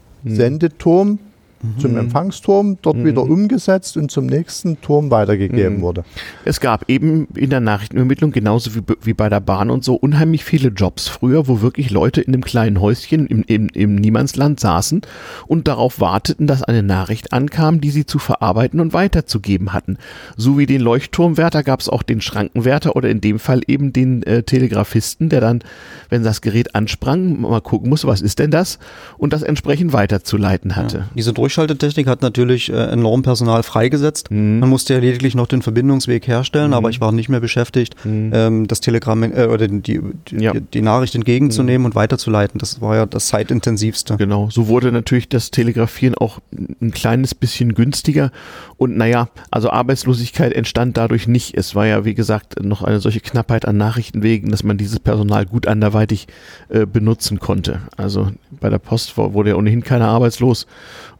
mhm. 1.62 1.78
Zum 1.78 1.92
mhm. 1.92 1.98
Empfangsturm, 1.98 2.78
dort 2.82 2.96
mhm. 2.96 3.06
wieder 3.06 3.22
umgesetzt 3.22 3.96
und 3.96 4.10
zum 4.10 4.26
nächsten 4.26 4.80
Turm 4.80 5.10
weitergegeben 5.10 5.78
mhm. 5.78 5.82
wurde. 5.82 6.04
Es 6.44 6.60
gab 6.60 6.88
eben 6.88 7.26
in 7.34 7.50
der 7.50 7.60
Nachrichtenübermittlung, 7.60 8.32
genauso 8.32 8.74
wie, 8.74 8.80
wie 9.02 9.14
bei 9.14 9.28
der 9.28 9.40
Bahn 9.40 9.70
und 9.70 9.84
so, 9.84 9.94
unheimlich 9.94 10.44
viele 10.44 10.68
Jobs 10.68 11.08
früher, 11.08 11.48
wo 11.48 11.60
wirklich 11.60 11.90
Leute 11.90 12.20
in 12.20 12.34
einem 12.34 12.44
kleinen 12.44 12.80
Häuschen 12.80 13.26
im, 13.26 13.42
im, 13.46 13.68
im 13.68 13.94
Niemandsland 13.96 14.60
saßen 14.60 15.02
und 15.46 15.68
darauf 15.68 16.00
warteten, 16.00 16.46
dass 16.46 16.62
eine 16.62 16.82
Nachricht 16.82 17.32
ankam, 17.32 17.80
die 17.80 17.90
sie 17.90 18.06
zu 18.06 18.18
verarbeiten 18.18 18.80
und 18.80 18.92
weiterzugeben 18.92 19.72
hatten. 19.72 19.98
So 20.36 20.58
wie 20.58 20.66
den 20.66 20.80
Leuchtturmwärter 20.80 21.62
gab 21.62 21.80
es 21.80 21.88
auch 21.88 22.02
den 22.02 22.20
Schrankenwärter 22.20 22.96
oder 22.96 23.08
in 23.08 23.20
dem 23.20 23.38
Fall 23.38 23.60
eben 23.66 23.92
den 23.92 24.22
äh, 24.22 24.42
Telegrafisten, 24.42 25.28
der 25.28 25.40
dann, 25.40 25.60
wenn 26.08 26.22
das 26.22 26.40
Gerät 26.40 26.74
ansprang, 26.74 27.40
mal 27.40 27.60
gucken 27.60 27.90
muss, 27.90 28.04
was 28.04 28.20
ist 28.20 28.38
denn 28.38 28.50
das 28.50 28.78
und 29.18 29.32
das 29.32 29.42
entsprechend 29.42 29.92
weiterzuleiten 29.92 30.76
hatte. 30.76 30.98
Ja. 30.98 31.08
Diese 31.14 31.32
Durchschaltetechnik 31.50 32.06
hat 32.06 32.22
natürlich 32.22 32.72
äh, 32.72 32.76
enorm 32.76 33.22
Personal 33.22 33.64
freigesetzt. 33.64 34.30
Mhm. 34.30 34.60
Man 34.60 34.68
musste 34.68 34.94
ja 34.94 35.00
lediglich 35.00 35.34
noch 35.34 35.48
den 35.48 35.62
Verbindungsweg 35.62 36.28
herstellen, 36.28 36.68
mhm. 36.68 36.74
aber 36.74 36.90
ich 36.90 37.00
war 37.00 37.10
nicht 37.10 37.28
mehr 37.28 37.40
beschäftigt, 37.40 37.96
mhm. 38.04 38.30
ähm, 38.32 38.68
das 38.68 38.80
Telegramm 38.80 39.24
äh, 39.24 39.46
oder 39.46 39.66
die, 39.66 39.80
die, 39.80 40.36
ja. 40.38 40.52
die, 40.54 40.80
Nachricht 40.80 41.16
entgegenzunehmen 41.16 41.80
mhm. 41.80 41.86
und 41.86 41.94
weiterzuleiten. 41.96 42.60
Das 42.60 42.80
war 42.80 42.94
ja 42.94 43.04
das 43.04 43.26
zeitintensivste. 43.26 44.16
Genau, 44.16 44.48
so 44.48 44.68
wurde 44.68 44.92
natürlich 44.92 45.28
das 45.28 45.50
Telegrafieren 45.50 46.14
auch 46.14 46.38
ein 46.80 46.92
kleines 46.92 47.34
bisschen 47.34 47.74
günstiger. 47.74 48.30
Und 48.76 48.96
naja, 48.96 49.28
also 49.50 49.70
Arbeitslosigkeit 49.70 50.52
entstand 50.52 50.96
dadurch 50.96 51.26
nicht. 51.26 51.56
Es 51.56 51.74
war 51.74 51.86
ja, 51.86 52.04
wie 52.04 52.14
gesagt, 52.14 52.62
noch 52.62 52.84
eine 52.84 53.00
solche 53.00 53.20
Knappheit 53.20 53.66
an 53.66 53.76
Nachrichtenwegen, 53.76 54.52
dass 54.52 54.62
man 54.62 54.78
dieses 54.78 55.00
Personal 55.00 55.46
gut 55.46 55.66
anderweitig 55.66 56.28
äh, 56.68 56.86
benutzen 56.86 57.40
konnte. 57.40 57.80
Also 57.96 58.28
bei 58.52 58.70
der 58.70 58.78
Post 58.78 59.16
wurde 59.16 59.50
ja 59.50 59.56
ohnehin 59.56 59.82
keiner 59.82 60.06
arbeitslos. 60.06 60.68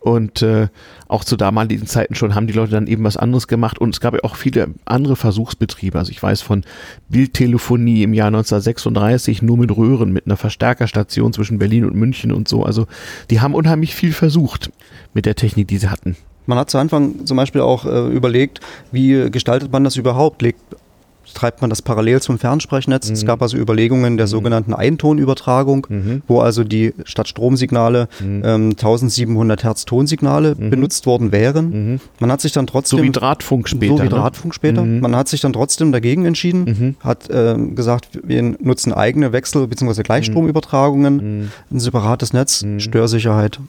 Und 0.01 0.41
äh, 0.41 0.69
auch 1.09 1.25
zu 1.25 1.37
damaligen 1.37 1.87
Zeiten 1.87 2.15
schon 2.15 2.35
haben 2.35 2.47
die 2.47 2.55
Leute 2.55 2.73
dann 2.73 2.87
eben 2.87 3.05
was 3.05 3.19
anderes 3.19 3.49
gemacht. 3.49 3.79
Und 3.79 3.95
es 3.95 4.01
gab 4.01 4.15
ja 4.15 4.21
auch 4.23 4.35
viele 4.35 4.69
andere 4.87 5.15
Versuchsbetriebe. 5.15 5.99
Also 5.99 6.11
ich 6.11 6.23
weiß 6.23 6.41
von 6.41 6.65
Bildtelefonie 7.11 8.03
im 8.03 8.15
Jahr 8.15 8.29
1936 8.29 9.43
nur 9.43 9.59
mit 9.59 9.77
Röhren, 9.77 10.13
mit 10.13 10.27
einer 10.27 10.39
Verstärkerstation 10.39 11.35
zwischen 11.35 11.59
Berlin 11.59 11.85
und 11.85 11.95
München 11.95 12.33
und 12.33 12.49
so. 12.49 12.65
Also 12.65 12.87
die 13.29 13.41
haben 13.41 13.55
unheimlich 13.55 13.95
viel 13.95 14.13
versucht 14.13 14.73
mit 15.13 15.27
der 15.27 15.35
Technik, 15.35 15.69
die 15.69 15.77
sie 15.77 15.91
hatten. 15.91 16.17
Man 16.47 16.59
hat 16.59 16.71
zu 16.71 16.79
Anfang 16.79 17.27
zum 17.27 17.37
Beispiel 17.37 17.61
auch 17.61 17.85
äh, 17.85 18.09
überlegt, 18.09 18.61
wie 18.91 19.31
gestaltet 19.31 19.71
man 19.71 19.85
das 19.85 19.97
überhaupt? 19.97 20.41
Legt 20.41 20.61
treibt 21.35 21.61
man 21.61 21.71
das 21.71 21.83
parallel 21.83 22.21
zum 22.21 22.39
Fernsprechnetz. 22.39 23.09
Mhm. 23.09 23.15
Es 23.15 23.27
gab 23.27 23.43
also 23.43 23.57
Überlegungen 23.57 24.17
der 24.17 24.27
mhm. 24.27 24.31
sogenannten 24.31 24.75
Eintonübertragung, 24.75 25.87
mhm. 25.89 26.23
wo 26.27 26.41
also 26.41 26.65
die 26.65 26.95
statt 27.05 27.29
Stromsignale 27.29 28.09
mhm. 28.21 28.43
ähm, 28.45 28.71
1700 28.71 29.65
Hertz 29.65 29.85
Tonsignale 29.85 30.55
mhm. 30.57 30.71
benutzt 30.71 31.07
worden 31.07 31.33
wären. 31.33 31.93
Mhm. 31.93 32.01
Man 32.19 32.33
hat 32.33 32.41
sich 32.41 32.53
dann 32.53 32.67
trotzdem... 32.67 32.99
So 32.99 33.05
wie 33.05 33.11
Drahtfunk 33.11 33.69
später. 33.69 33.97
So 33.97 34.03
wie 34.03 34.05
ne? 34.05 34.11
Drahtfunk 34.11 34.55
später. 34.55 34.85
Man 34.85 35.17
hat 35.17 35.29
sich 35.29 35.41
dann 35.41 35.53
trotzdem 35.53 35.93
dagegen 35.93 36.25
entschieden, 36.25 36.97
hat 37.01 37.29
ähm, 37.31 37.75
gesagt, 37.75 38.21
wir 38.23 38.43
nutzen 38.43 38.93
eigene 38.93 39.33
Wechsel- 39.33 39.67
bzw. 39.67 40.03
Gleichstromübertragungen, 40.03 41.51
ein 41.71 41.81
separates 41.81 42.33
Netz, 42.33 42.65
Störsicherheit 42.79 43.61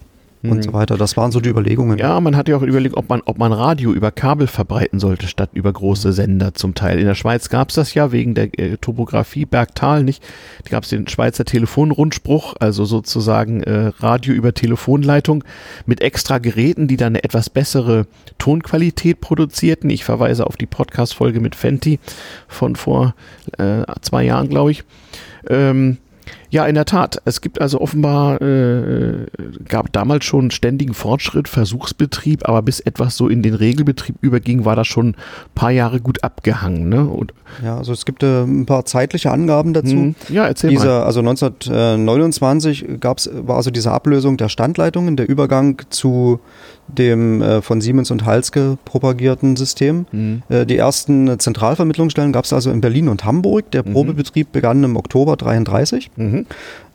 und 0.44 0.58
mhm. 0.58 0.64
so 0.64 0.74
weiter. 0.74 0.98
Das 0.98 1.18
waren 1.18 1.32
so 1.32 1.39
die 1.39 1.50
Überlegungen. 1.50 1.98
Ja, 1.98 2.20
man 2.20 2.36
hat 2.36 2.48
ja 2.48 2.58
auch 2.58 2.62
überlegt, 2.62 2.98
ob 2.98 3.10
man, 3.10 3.22
ob 3.26 3.38
man 3.38 3.54
Radio 3.54 3.94
über 3.94 4.12
Kabel 4.12 4.48
verbreiten 4.48 5.00
sollte, 5.00 5.28
statt 5.28 5.52
über 5.54 5.72
große 5.72 6.14
Sender 6.14 6.54
zum 6.54 6.74
Teil. 6.74 7.00
In 7.00 7.06
der 7.06 7.16
Schweiz 7.16 7.50
gab 7.50 7.70
es 7.70 7.76
das 7.76 7.94
ja 7.94 8.12
wegen 8.12 8.34
der 8.34 8.58
äh, 8.60 8.78
Topografie 8.78 9.46
Bergtal 9.46 10.04
nicht. 10.04 10.24
Da 10.64 10.72
gab 10.72 10.84
es 10.84 10.89
den 10.89 11.08
Schweizer 11.08 11.46
Telefonrundspruch, 11.46 12.56
also 12.60 12.86
sozusagen 12.86 13.62
äh, 13.64 13.92
Radio 14.00 14.34
über 14.34 14.54
Telefonleitung 14.54 15.44
mit 15.86 16.02
extra 16.02 16.39
Geräten, 16.39 16.88
die 16.88 16.98
dann 16.98 17.12
eine 17.12 17.24
etwas 17.24 17.50
bessere 17.50 18.08
Tonqualität 18.38 19.22
produzierten. 19.22 19.89
Ich 19.89 20.04
verweise 20.04 20.48
auf 20.48 20.58
die 20.58 20.66
Podcast-Folge 20.66 21.39
mit 21.39 21.56
Fenty 21.56 22.00
von 22.48 22.76
vor 22.76 23.14
äh, 23.58 23.84
zwei 24.02 24.24
Jahren, 24.24 24.50
glaube 24.50 24.72
ich. 24.72 24.84
Ähm, 25.50 25.98
ja, 26.52 26.66
in 26.66 26.76
der 26.76 26.84
Tat. 26.84 27.22
Es 27.24 27.39
gibt 27.39 27.62
also 27.62 27.80
offenbar, 27.80 28.41
äh, 28.41 29.26
gab 29.68 29.91
damals 29.93 30.26
schon 30.26 30.52
ständigen 30.52 30.93
Fortschritt, 30.93 31.47
Versuchsbetrieb, 31.47 32.47
aber 32.47 32.62
bis 32.62 32.82
etwas 32.82 33.16
so 33.16 33.30
in 33.30 33.41
den 33.41 33.54
Regelbetrieb 33.54 34.18
überging, 34.20 34.66
war 34.66 34.76
das 34.76 34.88
schon 34.88 35.12
ein 35.12 35.16
paar 35.56 35.72
Jahre 35.72 36.02
gut 36.02 36.26
abgehangen. 36.26 36.89
Ne? 36.89 37.06
Und 37.06 37.34
ja, 37.64 37.78
also 37.78 37.93
es 37.93 38.04
gibt 38.04 38.22
äh, 38.24 38.43
ein 38.43 38.66
paar 38.66 38.84
zeitliche 38.84 39.32
Angaben 39.32 39.74
dazu. 39.74 39.91
Hm, 39.91 40.16
ja, 40.28 40.45
erzähl 40.45 40.72
Dieser, 40.72 40.99
mal. 40.99 41.06
Also 41.06 41.22
1929 41.22 42.99
gab's, 42.99 43.30
war 43.34 43.56
also 43.56 43.72
diese 43.72 43.91
Ablösung 43.91 44.36
der 44.36 44.49
Standleitungen, 44.49 45.16
der 45.16 45.30
Übergang 45.30 45.82
zu 45.89 46.41
dem 46.98 47.42
äh, 47.42 47.62
von 47.62 47.82
Siemens 47.82 48.12
und 48.12 48.26
Halske 48.26 48.78
propagierten 48.86 49.56
System. 49.56 50.06
Mhm. 50.12 50.44
Äh, 50.50 50.66
die 50.66 50.78
ersten 50.78 51.39
Zentralvermittlungsstellen 51.39 52.32
gab 52.32 52.46
es 52.46 52.54
also 52.54 52.72
in 52.72 52.82
Berlin 52.82 53.10
und 53.10 53.26
Hamburg. 53.26 53.72
Der 53.72 53.86
mhm. 53.86 53.94
Probebetrieb 53.94 54.52
begann 54.52 54.84
im 54.84 54.96
Oktober 54.96 55.36
33. 55.36 56.12
Mhm 56.16 56.46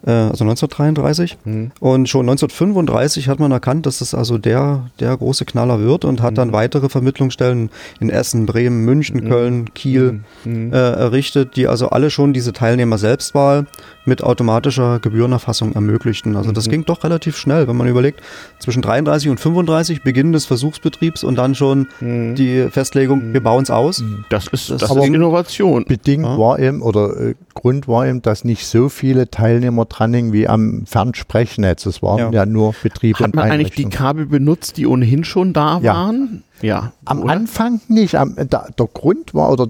also 0.04 0.44
1933. 0.44 1.38
Mhm. 1.44 1.70
Und 1.80 2.08
schon 2.08 2.28
1935 2.28 3.28
hat 3.28 3.40
man 3.40 3.50
erkannt, 3.50 3.86
dass 3.86 3.98
das 3.98 4.14
also 4.14 4.38
der, 4.38 4.90
der 5.00 5.16
große 5.16 5.44
Knaller 5.44 5.80
wird 5.80 6.04
und 6.04 6.22
hat 6.22 6.32
mhm. 6.32 6.36
dann 6.36 6.52
weitere 6.52 6.88
Vermittlungsstellen 6.88 7.70
in 8.00 8.10
Essen, 8.10 8.46
Bremen, 8.46 8.84
München, 8.84 9.24
mhm. 9.24 9.28
Köln, 9.28 9.74
Kiel 9.74 10.20
mhm. 10.44 10.72
äh, 10.72 10.76
errichtet, 10.76 11.56
die 11.56 11.66
also 11.66 11.90
alle 11.90 12.10
schon 12.10 12.32
diese 12.32 12.52
Teilnehmer 12.52 12.98
Selbstwahl 12.98 13.66
mit 14.06 14.22
automatischer 14.22 15.00
Gebührenerfassung 15.00 15.72
ermöglichten. 15.74 16.36
Also 16.36 16.52
das 16.52 16.66
mhm. 16.66 16.70
ging 16.70 16.84
doch 16.84 17.02
relativ 17.04 17.36
schnell, 17.36 17.66
wenn 17.68 17.76
man 17.76 17.88
überlegt, 17.88 18.20
zwischen 18.60 18.82
33 18.82 19.28
und 19.28 19.40
35 19.40 20.02
Beginn 20.02 20.32
des 20.32 20.46
Versuchsbetriebs 20.46 21.24
und 21.24 21.36
dann 21.36 21.54
schon 21.54 21.88
mhm. 22.00 22.34
die 22.36 22.68
Festlegung, 22.70 23.32
wir 23.32 23.42
bauen 23.42 23.64
es 23.64 23.70
aus. 23.70 24.02
Das 24.30 24.46
ist, 24.46 24.70
das, 24.70 24.80
das 24.82 24.90
ist 24.90 25.04
Innovation. 25.04 25.84
Bedingt 25.84 26.24
ja. 26.24 26.38
war 26.38 26.58
eben, 26.58 26.82
oder 26.82 27.18
äh, 27.18 27.34
Grund 27.54 27.88
war 27.88 28.06
eben, 28.06 28.22
dass 28.22 28.44
nicht 28.44 28.66
so 28.66 28.88
viele 28.88 29.30
Teilnehmer 29.30 29.88
dran 29.96 30.32
wie 30.32 30.48
am 30.48 30.84
Fernsprechnetz. 30.86 31.86
Es 31.86 32.02
waren 32.02 32.18
ja, 32.18 32.30
ja 32.30 32.46
nur 32.46 32.74
Betriebe 32.82 33.18
Hat 33.18 33.34
man 33.34 33.50
eigentlich 33.50 33.74
die 33.74 33.88
Kabel 33.88 34.26
benutzt, 34.26 34.76
die 34.76 34.86
ohnehin 34.86 35.24
schon 35.24 35.52
da 35.52 35.82
waren? 35.82 36.42
Ja. 36.62 36.92
Am 37.04 37.22
oder? 37.22 37.32
Anfang 37.32 37.80
nicht. 37.88 38.16
Am, 38.16 38.36
da, 38.48 38.68
der 38.78 38.86
Grund 38.86 39.34
war, 39.34 39.50
oder 39.50 39.68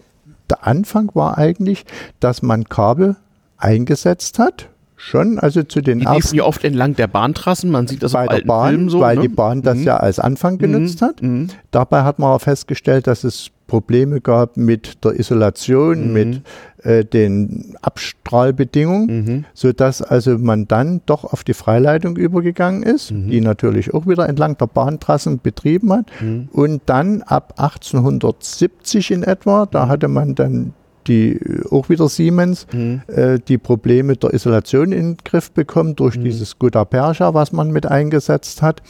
der 0.51 0.67
Anfang 0.67 1.11
war 1.15 1.39
eigentlich, 1.39 1.85
dass 2.21 2.43
man 2.43 2.65
Kabel 2.65 3.17
eingesetzt 3.57 4.39
hat. 4.39 4.69
Schon, 4.99 5.39
also 5.39 5.63
zu 5.63 5.83
den 5.83 6.01
die 6.01 6.07
ersten. 6.07 6.37
ja 6.37 6.45
oft 6.45 6.65
entlang 6.65 6.97
der 6.97 7.07
Bahntrassen, 7.07 7.71
man 7.71 7.87
sieht 7.87 8.03
das 8.03 8.13
bei 8.13 8.27
der 8.27 8.41
Bahn, 8.41 8.89
so. 8.89 9.01
Weil 9.01 9.17
ne? 9.17 9.23
die 9.23 9.29
Bahn 9.29 9.61
das 9.61 9.77
mhm. 9.79 9.85
ja 9.85 9.99
als 9.99 10.19
Anfang 10.19 10.57
genutzt 10.57 11.03
mhm. 11.03 11.05
hat. 11.05 11.23
Mhm. 11.23 11.49
Dabei 11.71 12.03
hat 12.03 12.19
man 12.19 12.31
auch 12.31 12.41
festgestellt, 12.41 13.07
dass 13.07 13.23
es 13.23 13.51
Probleme 13.67 14.21
gab 14.21 14.57
mit 14.57 15.05
der 15.05 15.19
Isolation, 15.19 16.09
mhm. 16.09 16.13
mit 16.13 16.43
äh, 16.83 17.05
den 17.05 17.77
Abstrahlbedingungen, 17.83 19.07
mhm. 19.07 19.45
sodass 19.55 20.03
also 20.03 20.39
man 20.39 20.69
dann 20.69 21.01
doch 21.07 21.25
auf 21.25 21.43
die 21.43 21.55
Freileitung 21.55 22.17
übergegangen 22.17 22.83
ist, 22.83 23.11
mhm. 23.11 23.31
die 23.31 23.41
natürlich 23.41 23.93
auch 23.93 24.07
wieder 24.07 24.29
entlang 24.29 24.57
der 24.57 24.67
Bahntrassen 24.67 25.41
betrieben 25.41 25.93
hat. 25.93 26.07
Mhm. 26.21 26.49
Und 26.53 26.83
dann 26.87 27.23
ab 27.23 27.55
1870 27.57 29.11
in 29.11 29.23
etwa, 29.23 29.67
da 29.67 29.87
mhm. 29.87 29.89
hatte 29.89 30.09
man 30.09 30.35
dann 30.35 30.73
die 31.07 31.39
auch 31.71 31.89
wieder 31.89 32.09
Siemens, 32.09 32.67
mhm. 32.73 33.03
äh, 33.07 33.39
die 33.39 33.59
Probleme 33.59 34.17
der 34.17 34.35
Isolation 34.35 34.93
in 34.93 35.15
den 35.15 35.17
Griff 35.25 35.51
bekommen 35.51 35.97
durch 35.97 36.17
mhm. 36.17 36.25
dieses 36.25 36.59
Gutta 36.59 36.85
Percha, 36.85 37.35
was 37.35 37.53
man 37.53 37.71
mit 37.71 37.87
eingesetzt 37.87 38.63
hat. 38.63 38.83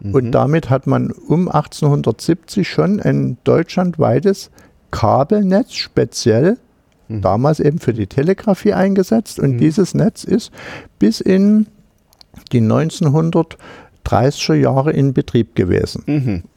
Mhm. 0.00 0.14
Und 0.14 0.30
damit 0.32 0.70
hat 0.70 0.86
man 0.86 1.10
um 1.10 1.48
1870 1.48 2.68
schon 2.68 3.00
ein 3.00 3.38
deutschlandweites 3.44 4.50
Kabelnetz 4.90 5.72
speziell 5.74 6.58
mhm. 7.08 7.22
damals 7.22 7.60
eben 7.60 7.78
für 7.78 7.94
die 7.94 8.06
Telegrafie 8.06 8.74
eingesetzt. 8.74 9.38
Und 9.40 9.52
mhm. 9.52 9.58
dieses 9.58 9.94
Netz 9.94 10.24
ist 10.24 10.52
bis 10.98 11.20
in 11.20 11.66
die 12.52 12.60
1930er 12.60 14.54
Jahre 14.54 14.92
in 14.92 15.12
Betrieb 15.12 15.54
gewesen. 15.54 16.04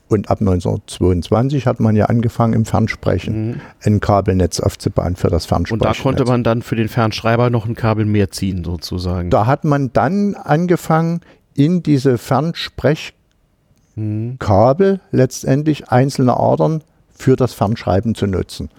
Und 0.07 0.29
ab 0.29 0.39
1922 0.39 1.65
hat 1.65 1.79
man 1.79 1.95
ja 1.95 2.05
angefangen, 2.05 2.53
im 2.53 2.65
Fernsprechen 2.65 3.47
mhm. 3.47 3.61
ein 3.83 3.99
Kabelnetz 3.99 4.59
aufzubauen 4.59 5.15
für 5.15 5.29
das 5.29 5.45
Fernsprechen. 5.47 5.81
Und 5.81 5.85
da 5.85 5.99
konnte 5.99 6.25
man 6.25 6.43
dann 6.43 6.61
für 6.61 6.75
den 6.75 6.89
Fernschreiber 6.89 7.49
noch 7.49 7.65
ein 7.65 7.75
Kabel 7.75 8.05
mehr 8.05 8.29
ziehen, 8.29 8.63
sozusagen. 8.63 9.31
Da 9.31 9.47
hat 9.47 9.63
man 9.63 9.91
dann 9.93 10.35
angefangen, 10.35 11.21
in 11.55 11.81
diese 11.81 12.19
Fernsprechkabel 12.19 13.13
mhm. 13.97 14.99
letztendlich 15.11 15.89
einzelne 15.89 16.37
Adern 16.37 16.83
für 17.15 17.35
das 17.35 17.53
Fernschreiben 17.53 18.13
zu 18.13 18.27
nutzen. 18.27 18.69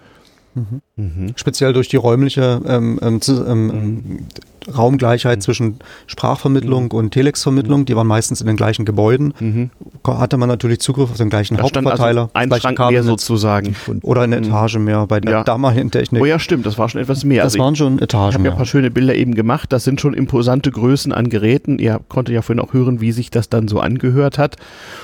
Mhm. 0.55 0.81
Mhm. 0.95 1.33
Speziell 1.35 1.73
durch 1.73 1.89
die 1.89 1.97
räumliche 1.97 2.61
ähm, 2.65 2.99
ähm, 3.01 3.19
ähm, 3.27 3.65
mhm. 3.65 4.27
Raumgleichheit 4.75 5.39
mhm. 5.39 5.41
zwischen 5.41 5.79
Sprachvermittlung 6.07 6.85
mhm. 6.85 6.91
und 6.91 7.11
Telexvermittlung, 7.11 7.85
die 7.85 7.95
waren 7.95 8.07
meistens 8.07 8.41
in 8.41 8.47
den 8.47 8.55
gleichen 8.55 8.85
Gebäuden, 8.85 9.33
mhm. 9.39 9.69
hatte 10.05 10.37
man 10.37 10.49
natürlich 10.49 10.79
Zugriff 10.79 11.11
auf 11.11 11.17
den 11.17 11.29
gleichen 11.29 11.57
da 11.57 11.63
Hauptverteiler. 11.63 12.29
Also 12.33 12.55
ein 12.55 12.61
Schrank 12.61 12.91
mehr 12.91 13.03
sozusagen. 13.03 13.75
Oder 14.01 14.21
eine 14.21 14.37
Etage 14.37 14.77
mehr 14.77 15.05
bei 15.07 15.19
der 15.19 15.31
ja. 15.31 15.43
damaligen 15.43 15.91
Technik. 15.91 16.21
Oh 16.21 16.25
ja, 16.25 16.39
stimmt, 16.39 16.65
das 16.65 16.77
war 16.77 16.89
schon 16.89 17.01
etwas 17.01 17.23
mehr. 17.23 17.43
Das 17.43 17.53
also 17.53 17.63
waren 17.63 17.75
schon 17.75 17.99
Etagen. 17.99 18.29
Ich 18.29 18.35
habe 18.35 18.45
ja 18.45 18.51
ein 18.51 18.57
paar 18.57 18.65
schöne 18.65 18.91
Bilder 18.91 19.15
eben 19.15 19.35
gemacht, 19.35 19.71
das 19.71 19.83
sind 19.83 20.01
schon 20.01 20.13
imposante 20.13 20.71
Größen 20.71 21.11
an 21.11 21.29
Geräten. 21.29 21.79
Ihr 21.79 21.99
konntet 22.07 22.35
ja 22.35 22.41
vorhin 22.41 22.63
auch 22.63 22.73
hören, 22.73 23.01
wie 23.01 23.11
sich 23.11 23.31
das 23.31 23.49
dann 23.49 23.67
so 23.67 23.79
angehört 23.79 24.37
hat. 24.37 24.57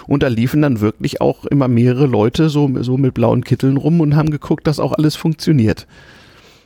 Und 0.08 0.24
da 0.24 0.28
liefen 0.28 0.62
dann 0.62 0.82
wirklich 0.82 1.22
auch 1.22 1.46
immer 1.46 1.68
mehrere 1.68 2.06
Leute 2.06 2.50
so, 2.50 2.70
so 2.82 2.98
mit 2.98 3.14
blauen 3.14 3.44
Kitteln 3.44 3.78
rum 3.78 4.02
und 4.02 4.16
haben 4.16 4.32
geguckt, 4.32 4.68
dass 4.68 4.80
auch 4.80 4.94
alles 4.94 5.16
funktioniert. 5.16 5.88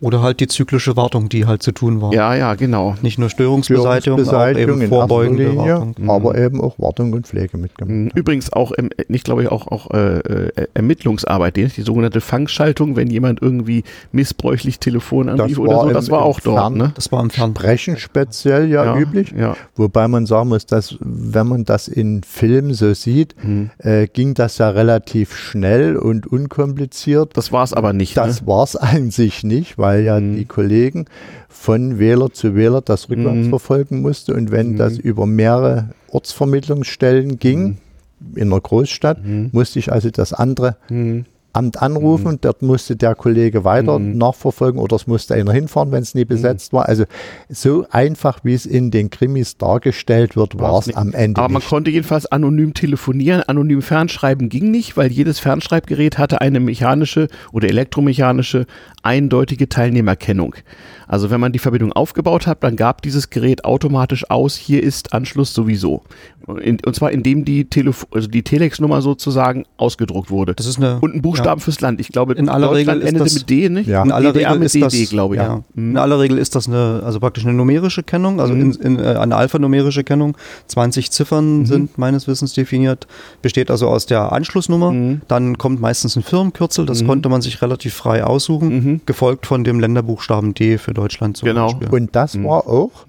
Oder 0.01 0.21
halt 0.21 0.39
die 0.39 0.47
zyklische 0.47 0.95
Wartung, 0.95 1.29
die 1.29 1.45
halt 1.45 1.63
zu 1.63 1.71
tun 1.71 2.01
war. 2.01 2.13
Ja, 2.13 2.35
ja, 2.35 2.55
genau. 2.55 2.95
Nicht 3.01 3.17
nur 3.17 3.29
Störungsbeseitigung, 3.29 4.19
Störungsbeseitigung 4.19 4.77
auch 4.77 4.81
eben 4.81 4.89
vorbeugende 4.89 5.43
Linie, 5.49 5.73
Wartung. 5.73 5.95
Mhm. 5.97 6.09
Aber 6.09 6.37
eben 6.37 6.61
auch 6.61 6.77
Wartung 6.79 7.13
und 7.13 7.27
Pflege 7.27 7.57
mitgemacht. 7.57 7.95
Mhm. 7.95 8.11
Übrigens 8.13 8.53
auch, 8.53 8.71
ich 9.07 9.23
glaube 9.23 9.51
auch, 9.51 9.67
auch 9.67 9.91
äh, 9.91 10.19
äh, 10.19 10.67
Ermittlungsarbeit, 10.73 11.55
die, 11.55 11.67
die 11.67 11.81
sogenannte 11.81 12.21
Fangschaltung, 12.21 12.95
wenn 12.95 13.09
jemand 13.09 13.41
irgendwie 13.41 13.83
missbräuchlich 14.11 14.79
Telefon 14.79 15.29
anrief 15.29 15.57
oder 15.57 15.81
so, 15.81 15.89
das 15.89 16.11
war 16.11 16.21
auch 16.21 16.39
dort. 16.39 16.59
Fern, 16.59 16.73
ne? 16.75 16.91
Das 16.95 17.11
war 17.11 17.21
im 17.21 17.29
Fern 17.29 17.53
Sprechen 17.55 17.97
speziell 17.97 18.69
ja, 18.69 18.85
ja 18.85 18.97
üblich. 18.97 19.33
Ja. 19.37 19.55
Wobei 19.75 20.07
man 20.07 20.25
sagen 20.25 20.49
muss, 20.49 20.65
dass 20.65 20.97
wenn 20.99 21.47
man 21.47 21.65
das 21.65 21.87
in 21.87 22.21
Filmen 22.23 22.73
so 22.73 22.93
sieht, 22.93 23.35
mhm. 23.43 23.71
äh, 23.79 24.07
ging 24.07 24.33
das 24.33 24.57
ja 24.57 24.69
relativ 24.69 25.35
schnell 25.35 25.95
und 25.97 26.27
unkompliziert. 26.27 27.35
Das 27.35 27.51
war 27.51 27.63
es 27.63 27.73
aber 27.73 27.93
nicht. 27.93 28.15
Das 28.15 28.41
ne? 28.41 28.47
war 28.47 28.63
es 28.63 28.75
eigentlich 28.75 29.43
nicht, 29.43 29.77
weil 29.77 29.86
weil 29.87 30.03
ja 30.03 30.19
mhm. 30.19 30.35
die 30.35 30.45
Kollegen 30.45 31.05
von 31.47 31.97
Wähler 31.97 32.29
zu 32.31 32.55
Wähler 32.55 32.81
das 32.81 33.09
rückwärts 33.09 33.47
mhm. 33.47 33.49
verfolgen 33.49 34.01
mussten. 34.01 34.33
Und 34.33 34.51
wenn 34.51 34.71
mhm. 34.71 34.77
das 34.77 34.97
über 34.97 35.25
mehrere 35.25 35.89
Ortsvermittlungsstellen 36.09 37.39
ging, 37.39 37.61
mhm. 37.63 37.77
in 38.35 38.51
einer 38.51 38.59
Großstadt, 38.59 39.25
mhm. 39.25 39.49
musste 39.53 39.79
ich 39.79 39.91
also 39.91 40.09
das 40.09 40.33
andere 40.33 40.75
mhm. 40.89 41.25
Amt 41.57 41.81
anrufen. 41.81 42.33
Mhm. 42.33 42.41
Dort 42.41 42.61
musste 42.61 42.95
der 42.95 43.15
Kollege 43.15 43.63
weiter 43.63 43.97
mhm. 43.97 44.17
nachverfolgen 44.17 44.79
oder 44.79 44.95
es 44.95 45.07
musste 45.07 45.33
einer 45.33 45.51
hinfahren, 45.51 45.91
wenn 45.91 46.03
es 46.03 46.13
nie 46.13 46.25
besetzt 46.25 46.71
mhm. 46.71 46.77
war. 46.77 46.87
Also 46.87 47.05
so 47.49 47.85
einfach, 47.89 48.39
wie 48.43 48.53
es 48.53 48.65
in 48.65 48.91
den 48.91 49.09
Krimis 49.09 49.57
dargestellt 49.57 50.35
wird, 50.35 50.59
war 50.59 50.79
es 50.79 50.95
am 50.95 51.13
Ende. 51.13 51.41
Aber 51.41 51.49
man 51.51 51.61
nicht. 51.61 51.69
konnte 51.69 51.89
jedenfalls 51.89 52.27
anonym 52.27 52.73
telefonieren. 52.73 53.41
Anonym 53.43 53.81
Fernschreiben 53.81 54.49
ging 54.49 54.69
nicht, 54.69 54.97
weil 54.97 55.11
jedes 55.11 55.39
Fernschreibgerät 55.39 56.17
hatte 56.17 56.41
eine 56.41 56.59
mechanische 56.59 57.27
oder 57.51 57.67
elektromechanische 57.67 58.67
eindeutige 59.01 59.67
Teilnehmerkennung. 59.67 60.55
Also 61.07 61.29
wenn 61.29 61.39
man 61.39 61.51
die 61.51 61.59
Verbindung 61.59 61.93
aufgebaut 61.93 62.47
hat, 62.47 62.63
dann 62.63 62.75
gab 62.75 63.01
dieses 63.01 63.29
Gerät 63.29 63.65
automatisch 63.65 64.29
aus, 64.29 64.55
hier 64.55 64.83
ist 64.83 65.13
Anschluss 65.13 65.53
sowieso. 65.53 66.03
In, 66.61 66.77
und 66.85 66.95
zwar 66.95 67.11
indem 67.11 67.45
die, 67.45 67.65
Telef 67.65 68.07
also 68.11 68.27
die 68.27 68.43
Telex-Nummer 68.43 69.01
sozusagen 69.01 69.65
ausgedruckt 69.77 70.29
wurde. 70.29 70.53
Das 70.55 70.65
ist 70.65 70.77
eine, 70.77 70.99
und 71.01 71.15
ein 71.15 71.21
Buchstaben 71.21 71.59
ja. 71.59 71.63
fürs 71.63 71.81
Land. 71.81 71.99
Ich 71.99 72.09
glaube, 72.09 72.33
in 72.33 72.47
aller 72.49 72.73
Regel 72.73 73.01
endete 73.01 73.25
das, 73.25 73.33
mit 73.33 73.49
D, 73.49 73.69
nicht? 73.69 73.87
Ja. 73.87 74.03
In 74.03 74.11
aller 74.11 74.31
DDR 74.31 74.53
Regel 74.53 74.65
ist 74.65 74.75
DD, 74.75 74.83
das, 74.83 75.09
glaube 75.09 75.35
ich. 75.35 75.41
Ja. 75.41 75.63
Mhm. 75.73 75.91
In 75.91 75.97
aller 75.97 76.19
Regel 76.19 76.37
ist 76.37 76.55
das 76.55 76.67
eine, 76.67 77.01
also 77.03 77.19
praktisch 77.19 77.45
eine 77.45 77.53
numerische 77.53 78.03
Kennung, 78.03 78.39
also 78.39 78.53
mhm. 78.53 78.61
in, 78.61 78.71
in, 78.73 78.99
äh, 78.99 79.15
eine 79.15 79.35
alphanumerische 79.35 80.03
Kennung. 80.03 80.37
20 80.67 81.11
Ziffern 81.11 81.59
mhm. 81.59 81.65
sind 81.65 81.97
meines 81.97 82.27
Wissens 82.27 82.53
definiert, 82.53 83.07
besteht 83.41 83.71
also 83.71 83.87
aus 83.87 84.05
der 84.05 84.31
Anschlussnummer. 84.31 84.91
Mhm. 84.91 85.21
Dann 85.27 85.57
kommt 85.57 85.81
meistens 85.81 86.15
ein 86.15 86.23
Firmenkürzel, 86.23 86.85
das 86.85 87.03
mhm. 87.03 87.07
konnte 87.07 87.29
man 87.29 87.41
sich 87.41 87.61
relativ 87.61 87.93
frei 87.93 88.23
aussuchen, 88.23 88.69
mhm. 88.69 89.01
gefolgt 89.05 89.45
von 89.45 89.63
dem 89.63 89.79
Länderbuchstaben 89.79 90.53
D 90.53 90.77
für 90.77 90.93
Deutschland 90.97 91.37
zum 91.37 91.47
genau. 91.47 91.67
Beispiel. 91.67 91.89
Und 91.89 92.15
das 92.15 92.41
war 92.43 92.67
auch 92.67 93.05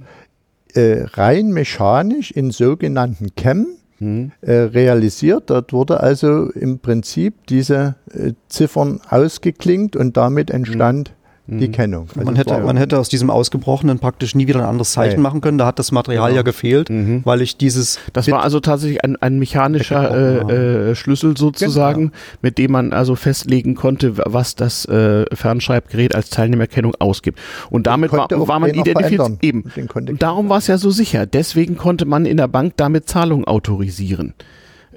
äh, 0.74 1.04
rein 1.14 1.48
mechanisch 1.48 2.30
in 2.30 2.50
sogenannten 2.50 3.34
Chem 3.34 3.66
hm. 3.98 4.32
äh, 4.40 4.52
realisiert. 4.52 5.50
Dort 5.50 5.72
wurde 5.72 6.00
also 6.00 6.50
im 6.50 6.78
Prinzip 6.78 7.46
diese 7.48 7.96
äh, 8.12 8.32
Ziffern 8.48 9.00
ausgeklingt 9.08 9.96
und 9.96 10.16
damit 10.16 10.50
entstand 10.50 11.14
die 11.48 11.68
mhm. 11.68 11.72
Kennung. 11.72 12.08
Also 12.14 12.20
man, 12.20 12.36
hätte, 12.36 12.58
man 12.58 12.76
hätte 12.76 12.98
aus 12.98 13.08
diesem 13.08 13.30
Ausgebrochenen 13.30 13.98
praktisch 13.98 14.34
nie 14.34 14.46
wieder 14.46 14.60
ein 14.60 14.66
anderes 14.66 14.92
Zeichen 14.92 15.16
nee. 15.16 15.22
machen 15.22 15.40
können. 15.40 15.56
Da 15.56 15.66
hat 15.66 15.78
das 15.78 15.92
Material 15.92 16.28
genau. 16.28 16.36
ja 16.36 16.42
gefehlt, 16.42 16.90
mhm. 16.90 17.22
weil 17.24 17.40
ich 17.40 17.56
dieses. 17.56 17.98
Das 18.12 18.26
Bit 18.26 18.34
war 18.34 18.42
also 18.42 18.60
tatsächlich 18.60 19.02
ein, 19.02 19.16
ein 19.16 19.38
mechanischer 19.38 20.48
äh, 20.50 20.90
äh, 20.90 20.94
Schlüssel 20.94 21.36
sozusagen, 21.36 22.00
genau. 22.00 22.12
mit 22.42 22.58
dem 22.58 22.72
man 22.72 22.92
also 22.92 23.14
festlegen 23.14 23.74
konnte, 23.74 24.18
was 24.18 24.56
das 24.56 24.84
äh, 24.84 25.24
Fernschreibgerät 25.34 26.14
als 26.14 26.28
Teilnehmerkennung 26.28 26.94
ausgibt. 26.98 27.38
Und 27.70 27.86
damit 27.86 28.12
war, 28.12 28.28
war 28.30 28.60
man 28.60 28.74
identifiziert. 28.74 29.38
Eben. 29.40 29.64
Und 29.94 30.22
darum 30.22 30.50
war 30.50 30.58
es 30.58 30.66
ja 30.66 30.76
so 30.76 30.90
sicher. 30.90 31.24
Deswegen 31.24 31.78
konnte 31.78 32.04
man 32.04 32.26
in 32.26 32.36
der 32.36 32.48
Bank 32.48 32.74
damit 32.76 33.08
Zahlungen 33.08 33.46
autorisieren 33.46 34.34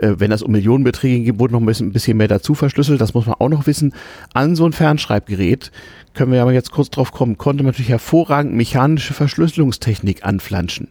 äh, 0.02 0.20
wenn 0.20 0.32
das 0.32 0.42
um 0.42 0.52
Millionenbeträge 0.52 1.24
geht, 1.24 1.40
wurde 1.40 1.54
noch 1.54 1.62
ein 1.62 1.66
bisschen, 1.66 1.90
ein 1.90 1.94
bisschen 1.94 2.18
mehr 2.18 2.28
dazu 2.28 2.56
verschlüsselt. 2.56 3.00
Das 3.00 3.14
muss 3.14 3.28
man 3.28 3.36
auch 3.36 3.50
noch 3.50 3.68
wissen. 3.68 3.94
An 4.34 4.56
so 4.56 4.66
ein 4.66 4.74
Fernschreibgerät 4.74 5.72
können 6.14 6.34
wir 6.34 6.42
aber 6.42 6.52
jetzt 6.52 6.72
kurz 6.72 6.90
drauf 6.90 7.12
kommen, 7.12 7.38
konnte 7.38 7.64
man 7.64 7.72
natürlich 7.72 7.90
hervorragend 7.90 8.54
mechanische 8.54 9.14
Verschlüsselungstechnik 9.14 10.26
anflanschen. 10.26 10.90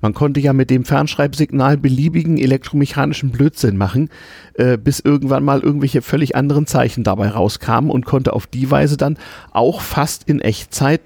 Man 0.00 0.14
konnte 0.14 0.40
ja 0.40 0.52
mit 0.52 0.70
dem 0.70 0.84
Fernschreibsignal 0.84 1.76
beliebigen 1.76 2.38
elektromechanischen 2.38 3.30
Blödsinn 3.30 3.76
machen, 3.76 4.08
äh, 4.54 4.76
bis 4.76 5.00
irgendwann 5.00 5.44
mal 5.44 5.60
irgendwelche 5.60 6.02
völlig 6.02 6.34
anderen 6.34 6.66
Zeichen 6.66 7.04
dabei 7.04 7.28
rauskamen 7.28 7.90
und 7.90 8.06
konnte 8.06 8.32
auf 8.32 8.46
die 8.46 8.70
Weise 8.70 8.96
dann 8.96 9.18
auch 9.52 9.82
fast 9.82 10.28
in 10.28 10.40
Echtzeit 10.40 11.02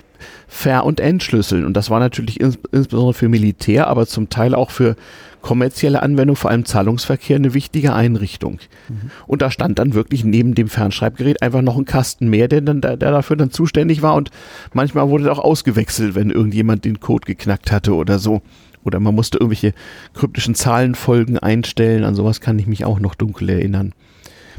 ver- 0.50 0.84
und 0.84 0.98
entschlüsseln. 0.98 1.64
Und 1.64 1.76
das 1.76 1.90
war 1.90 2.00
natürlich 2.00 2.40
ins 2.40 2.58
insbesondere 2.72 3.14
für 3.14 3.28
Militär, 3.28 3.86
aber 3.86 4.06
zum 4.06 4.28
Teil 4.30 4.54
auch 4.54 4.70
für 4.70 4.96
kommerzielle 5.42 6.02
Anwendung, 6.02 6.36
vor 6.36 6.50
allem 6.50 6.64
Zahlungsverkehr, 6.64 7.36
eine 7.36 7.54
wichtige 7.54 7.94
Einrichtung. 7.94 8.58
Mhm. 8.88 9.10
Und 9.26 9.42
da 9.42 9.50
stand 9.50 9.78
dann 9.78 9.94
wirklich 9.94 10.24
neben 10.24 10.54
dem 10.54 10.68
Fernschreibgerät 10.68 11.40
einfach 11.40 11.62
noch 11.62 11.78
ein 11.78 11.84
Kasten 11.84 12.28
mehr, 12.28 12.48
der, 12.48 12.60
dann, 12.62 12.80
der 12.80 12.96
dafür 12.96 13.36
dann 13.36 13.52
zuständig 13.52 14.02
war. 14.02 14.16
Und 14.16 14.30
manchmal 14.74 15.08
wurde 15.08 15.26
er 15.26 15.32
auch 15.32 15.38
ausgewechselt, 15.38 16.16
wenn 16.16 16.30
irgendjemand 16.30 16.84
den 16.84 17.00
Code 17.00 17.26
geknackt 17.26 17.70
hatte 17.70 17.94
oder 17.94 18.18
so. 18.18 18.42
Oder 18.82 18.98
man 18.98 19.14
musste 19.14 19.38
irgendwelche 19.38 19.72
kryptischen 20.14 20.56
Zahlenfolgen 20.56 21.38
einstellen. 21.38 22.02
An 22.04 22.16
sowas 22.16 22.40
kann 22.40 22.58
ich 22.58 22.66
mich 22.66 22.84
auch 22.84 22.98
noch 22.98 23.14
dunkel 23.14 23.50
erinnern. 23.50 23.92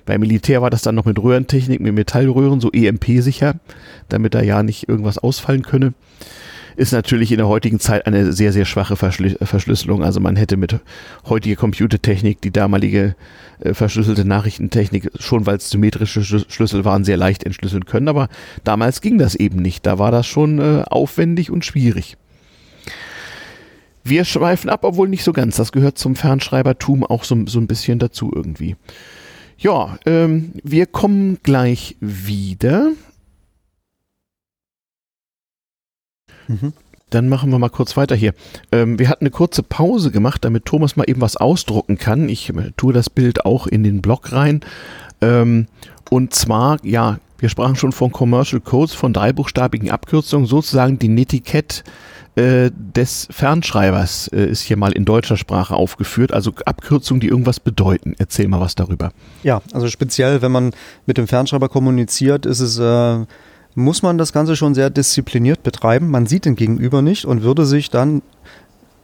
Beim 0.06 0.22
Militär 0.22 0.62
war 0.62 0.70
das 0.70 0.82
dann 0.82 0.96
noch 0.96 1.06
mit 1.06 1.22
Röhrentechnik, 1.22 1.80
mit 1.80 1.94
Metallröhren, 1.94 2.60
so 2.60 2.72
EMP-sicher, 2.72 3.56
damit 4.10 4.34
da 4.34 4.42
ja 4.42 4.64
nicht 4.64 4.90
irgendwas 4.90 5.18
ausfallen 5.18 5.64
könne. 5.64 5.94
Ist 6.78 6.94
natürlich 6.94 7.32
in 7.32 7.38
der 7.38 7.48
heutigen 7.48 7.80
Zeit 7.80 8.06
eine 8.06 8.32
sehr, 8.32 8.54
sehr 8.54 8.66
schwache 8.66 8.96
Verschlü 8.96 9.36
Verschlüsselung. 9.42 10.04
Also 10.04 10.20
man 10.20 10.36
hätte 10.36 10.56
mit 10.56 10.80
heutiger 11.28 11.58
Computertechnik 11.58 12.42
die 12.42 12.52
damalige 12.52 13.16
äh, 13.60 13.74
verschlüsselte 13.74 14.26
Nachrichtentechnik, 14.26 15.12
schon 15.20 15.46
weil 15.46 15.58
es 15.58 15.70
symmetrische 15.70 16.24
Schlüssel 16.24 16.86
waren, 16.86 17.04
sehr 17.04 17.18
leicht 17.18 17.44
entschlüsseln 17.44 17.86
können. 17.86 18.08
Aber 18.08 18.30
damals 18.64 19.02
ging 19.02 19.18
das 19.18 19.36
eben 19.36 19.58
nicht. 19.58 19.86
Da 19.86 20.00
war 20.00 20.12
das 20.12 20.28
schon 20.28 20.60
äh, 20.60 20.84
aufwendig 20.88 21.52
und 21.52 21.66
schwierig. 21.66 22.18
Wir 24.04 24.26
schweifen 24.26 24.70
ab, 24.70 24.84
obwohl 24.84 25.08
nicht 25.08 25.24
so 25.24 25.34
ganz. 25.34 25.58
Das 25.58 25.72
gehört 25.72 25.98
zum 25.98 26.16
Fernschreibertum 26.16 27.04
auch 27.04 27.24
so, 27.24 27.46
so 27.46 27.60
ein 27.60 27.68
bisschen 27.68 28.00
dazu 28.00 28.32
irgendwie. 28.34 28.76
Ja, 29.62 30.00
ähm, 30.08 30.54
wir 30.64 30.88
kommen 30.88 31.38
gleich 31.44 31.96
wieder. 32.00 32.94
Mhm. 36.48 36.74
Dann 37.12 37.30
machen 37.30 37.52
wir 37.52 37.60
mal 37.60 37.70
kurz 37.70 37.96
weiter 37.96 38.16
hier. 38.16 38.34
Ähm, 38.72 38.98
wir 38.98 39.08
hatten 39.08 39.26
eine 39.26 39.30
kurze 39.30 39.62
Pause 39.62 40.10
gemacht, 40.10 40.44
damit 40.44 40.66
Thomas 40.66 40.96
mal 40.96 41.08
eben 41.08 41.22
was 41.22 41.38
ausdrucken 41.38 42.00
kann. 42.00 42.28
Ich 42.28 42.50
äh, 42.50 42.72
tue 42.76 42.92
das 42.92 43.12
Bild 43.12 43.46
auch 43.46 43.68
in 43.68 43.84
den 43.84 44.02
Blog 44.02 44.32
rein. 44.32 44.62
Ähm, 45.22 45.68
und 46.10 46.34
zwar, 46.34 46.84
ja, 46.84 47.20
wir 47.42 47.50
sprachen 47.50 47.76
schon 47.76 47.92
von 47.92 48.12
Commercial 48.12 48.62
Codes, 48.62 48.94
von 48.94 49.14
dreibuchstabigen 49.14 49.90
Abkürzungen, 49.90 50.46
sozusagen 50.46 51.00
die 51.00 51.10
Netiquette 51.10 51.84
äh, 52.36 52.72
des 52.72 53.28
Fernschreibers 53.32 54.30
äh, 54.30 54.46
ist 54.46 54.62
hier 54.62 54.78
mal 54.78 54.94
in 54.94 55.04
deutscher 55.04 55.36
Sprache 55.36 55.76
aufgeführt, 55.76 56.32
also 56.32 56.54
Abkürzungen, 56.66 57.20
die 57.20 57.28
irgendwas 57.28 57.60
bedeuten. 57.60 58.14
Erzähl 58.20 58.48
mal 58.48 58.62
was 58.62 58.76
darüber. 58.76 59.12
Ja, 59.44 59.62
also 59.74 59.88
speziell, 59.88 60.42
wenn 60.42 60.52
man 60.52 60.72
mit 61.08 61.18
dem 61.18 61.28
Fernschreiber 61.28 61.68
kommuniziert, 61.68 62.46
ist 62.46 62.62
es 62.62 62.78
äh, 62.80 63.26
muss 63.76 64.04
man 64.04 64.18
das 64.18 64.34
Ganze 64.34 64.56
schon 64.56 64.74
sehr 64.76 64.90
diszipliniert 64.90 65.64
betreiben. 65.64 66.10
Man 66.10 66.26
sieht 66.26 66.46
den 66.46 66.56
Gegenüber 66.56 67.02
nicht 67.02 67.26
und 67.26 67.42
würde 67.42 67.66
sich 67.66 67.90
dann 67.90 68.22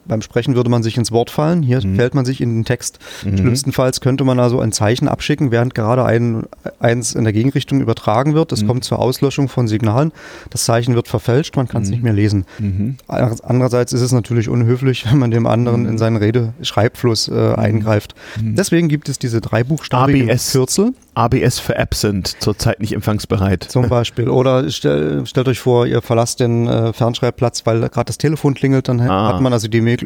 beim 0.08 0.22
Sprechen 0.22 0.55
würde 0.55 0.70
man 0.70 0.84
sich 0.84 0.97
ins 0.97 1.12
Wort 1.12 1.30
fallen, 1.30 1.64
hier 1.64 1.86
mhm. 1.86 1.95
fällt 1.95 2.16
man 2.16 2.26
sich 2.26 2.41
in 2.41 2.53
den 2.55 2.66
Text. 2.66 2.99
Mhm. 3.24 3.38
Schlimmstenfalls 3.38 4.01
könnte 4.01 4.24
man 4.24 4.39
also 4.39 4.60
ein 4.60 4.72
Zeichen 4.72 5.08
abschicken, 5.08 5.51
während 5.51 5.76
gerade 5.76 6.05
ein, 6.05 6.43
eins 6.80 7.16
in 7.16 7.24
der 7.24 7.34
Gegenrichtung 7.34 7.82
übertragen 7.82 8.34
wird. 8.34 8.51
Es 8.51 8.64
mhm. 8.64 8.68
kommt 8.68 8.84
zur 8.84 8.99
Auslöschung 8.99 9.49
von 9.49 9.68
Signalen. 9.68 10.12
Das 10.49 10.66
Zeichen 10.66 10.95
wird 10.95 11.08
verfälscht, 11.08 11.55
man 11.55 11.68
kann 11.68 11.82
es 11.82 11.89
mhm. 11.89 11.93
nicht 11.93 12.03
mehr 12.03 12.14
lesen. 12.14 12.45
Mhm. 12.60 12.97
Andererseits 13.08 13.93
ist 13.93 14.01
es 14.01 14.12
natürlich 14.12 14.49
unhöflich, 14.49 15.05
wenn 15.10 15.20
man 15.20 15.32
dem 15.32 15.47
anderen 15.47 15.86
in 15.86 15.97
seinen 15.97 16.18
Rede-Schreibfluss 16.18 17.28
äh, 17.28 17.53
eingreift. 17.53 18.16
Deswegen 18.39 18.88
gibt 18.88 19.10
es 19.10 19.20
diese 19.20 19.41
drei 19.41 19.64
Buchstaben 19.64 20.28
Kürzel. 20.51 20.93
ABS 21.18 21.58
für 21.58 21.80
Absent, 21.80 22.36
zurzeit 22.39 22.80
nicht 22.80 22.93
empfangsbereit. 22.93 23.64
Zum 23.64 23.89
Beispiel. 23.89 24.30
Oder 24.30 24.70
stell, 24.70 25.26
stellt 25.26 25.47
euch 25.47 25.60
vor, 25.60 25.88
ihr 25.88 26.01
verlasst 26.03 26.39
den 26.39 26.68
äh, 26.68 26.93
Fernschreibplatz, 26.93 27.66
weil 27.66 27.82
gerade 27.89 28.05
das 28.05 28.20
Telefon 28.20 28.53
klingelt, 28.53 28.88
dann 28.88 29.01
ah. 29.01 29.34
hat 29.34 29.41
man 29.41 29.51
also 29.51 29.68
die 29.68 29.82
Möglichkeit 29.82 29.96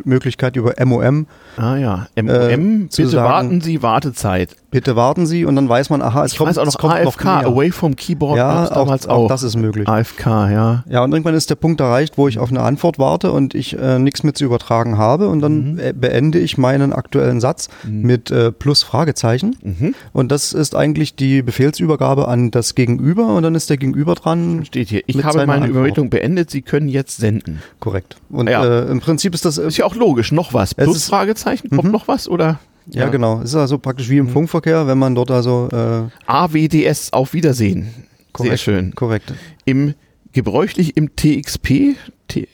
über 0.56 0.74
MOM. 0.86 1.28
Ah 1.58 1.76
ja, 1.76 2.08
MOM, 2.16 2.28
äh, 2.28 2.58
bitte 2.58 3.08
sagen, 3.08 3.30
warten 3.30 3.62
Sie, 3.62 3.82
Wartezeit 3.82 4.56
bitte 4.72 4.96
warten 4.96 5.26
Sie 5.26 5.46
und 5.46 5.56
dann 5.56 5.70
weiß 5.70 5.90
man, 5.90 6.02
aha, 6.02 6.26
es 6.26 6.32
ich 6.32 6.38
kommt, 6.38 6.50
weiß 6.50 6.58
auch 6.58 6.66
noch 6.66 6.78
kommt 6.78 6.94
AFK, 6.94 7.26
noch 7.26 7.44
Away 7.44 7.72
from 7.72 7.96
Keyboard 7.96 8.38
ja, 8.38 8.68
damals 8.70 9.08
auch, 9.08 9.26
auch. 9.26 9.28
das 9.28 9.44
ist 9.44 9.58
möglich. 9.58 9.88
AFK, 9.88 10.26
ja. 10.26 10.84
Ja, 10.90 11.04
und 11.04 11.12
irgendwann 11.12 11.36
ist 11.36 11.50
der 11.50 11.56
Punkt 11.56 11.82
erreicht, 11.82 12.18
wo 12.18 12.28
ich 12.28 12.40
auf 12.40 12.50
eine 12.50 12.62
Antwort 12.62 12.98
warte 12.98 13.32
und 13.32 13.54
ich 13.54 13.78
äh, 13.78 14.00
nichts 14.00 14.24
mehr 14.24 14.34
zu 14.34 14.46
übertragen 14.46 14.98
habe 14.98 15.28
und 15.28 15.42
dann 15.42 15.74
mhm. 15.74 15.80
Äh, 15.80 15.94
beende 15.94 16.40
ich 16.40 16.58
meinen 16.58 16.94
aktuellen 16.94 17.42
Satz 17.42 17.70
mhm. 17.84 18.02
mit 18.02 18.32
äh, 18.32 18.52
plus 18.52 18.84
Fragezeichen 18.84 19.56
mhm. 19.62 19.96
und 20.14 20.32
das 20.32 20.54
ist 20.54 20.76
eigentlich 20.76 21.16
die 21.16 21.42
Befehlsübergabe 21.42 22.28
an 22.28 22.52
das 22.52 22.74
Gegenüber 22.76 23.28
und 23.28 23.44
dann 23.44 23.56
ist 23.56 23.70
der 23.70 23.78
Gegenüber 23.78 24.16
dran. 24.16 24.64
Steht 24.66 24.90
hier, 24.90 25.04
ich 25.06 25.24
habe 25.24 25.40
meine 25.40 25.54
Antwort. 25.54 25.70
Übermittlung 25.70 26.10
beendet, 26.10 26.50
Sie 26.50 26.62
können 26.62 26.88
jetzt 26.88 27.18
senden. 27.18 27.62
Korrekt. 27.80 28.18
Und 28.30 28.50
ja. 28.50 28.64
äh, 28.64 28.90
im 28.90 29.02
Prinzip 29.02 29.34
ist 29.34 29.46
das... 29.46 29.58
Ist 29.58 29.78
ja 29.78 29.86
auch 29.86 29.96
logisch, 29.96 30.32
noch 30.32 30.54
was. 30.54 30.74
Plus 30.74 31.06
Fragezeichen, 31.06 31.70
kommt 31.70 31.86
mhm. 31.86 31.92
noch 31.92 32.08
was 32.08 32.28
oder... 32.30 32.60
Ja, 32.88 33.04
ja, 33.04 33.10
genau. 33.10 33.42
Es 33.42 33.52
ist 33.52 33.56
also 33.56 33.78
praktisch 33.78 34.10
wie 34.10 34.18
im 34.18 34.28
mhm. 34.28 34.32
Funkverkehr, 34.32 34.88
wenn 34.88 34.98
man 34.98 35.16
dort 35.16 35.32
also. 35.32 35.70
Äh 35.72 36.10
AWDS, 36.26 37.14
auf 37.14 37.34
Wiedersehen. 37.34 37.90
Korrekt, 38.34 38.50
Sehr 38.50 38.58
schön. 38.58 38.96
Korrekt. 38.96 39.34
Im 39.66 39.94
gebräuchlich 40.34 40.96
im 40.98 41.16
TXP, 41.16 41.96
T, 42.28 42.48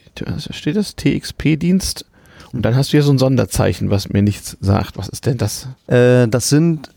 steht 0.50 0.76
das? 0.76 0.96
TXP-Dienst. 0.96 2.04
Und 2.52 2.62
dann 2.62 2.74
hast 2.74 2.92
du 2.92 2.96
ja 2.96 3.02
so 3.02 3.12
ein 3.12 3.18
Sonderzeichen, 3.18 3.90
was 3.90 4.08
mir 4.08 4.22
nichts 4.22 4.56
sagt. 4.60 4.96
Was 4.96 5.08
ist 5.08 5.26
denn 5.26 5.36
das? 5.36 5.68
Äh, 5.86 6.26
das 6.28 6.48
sind 6.48 6.90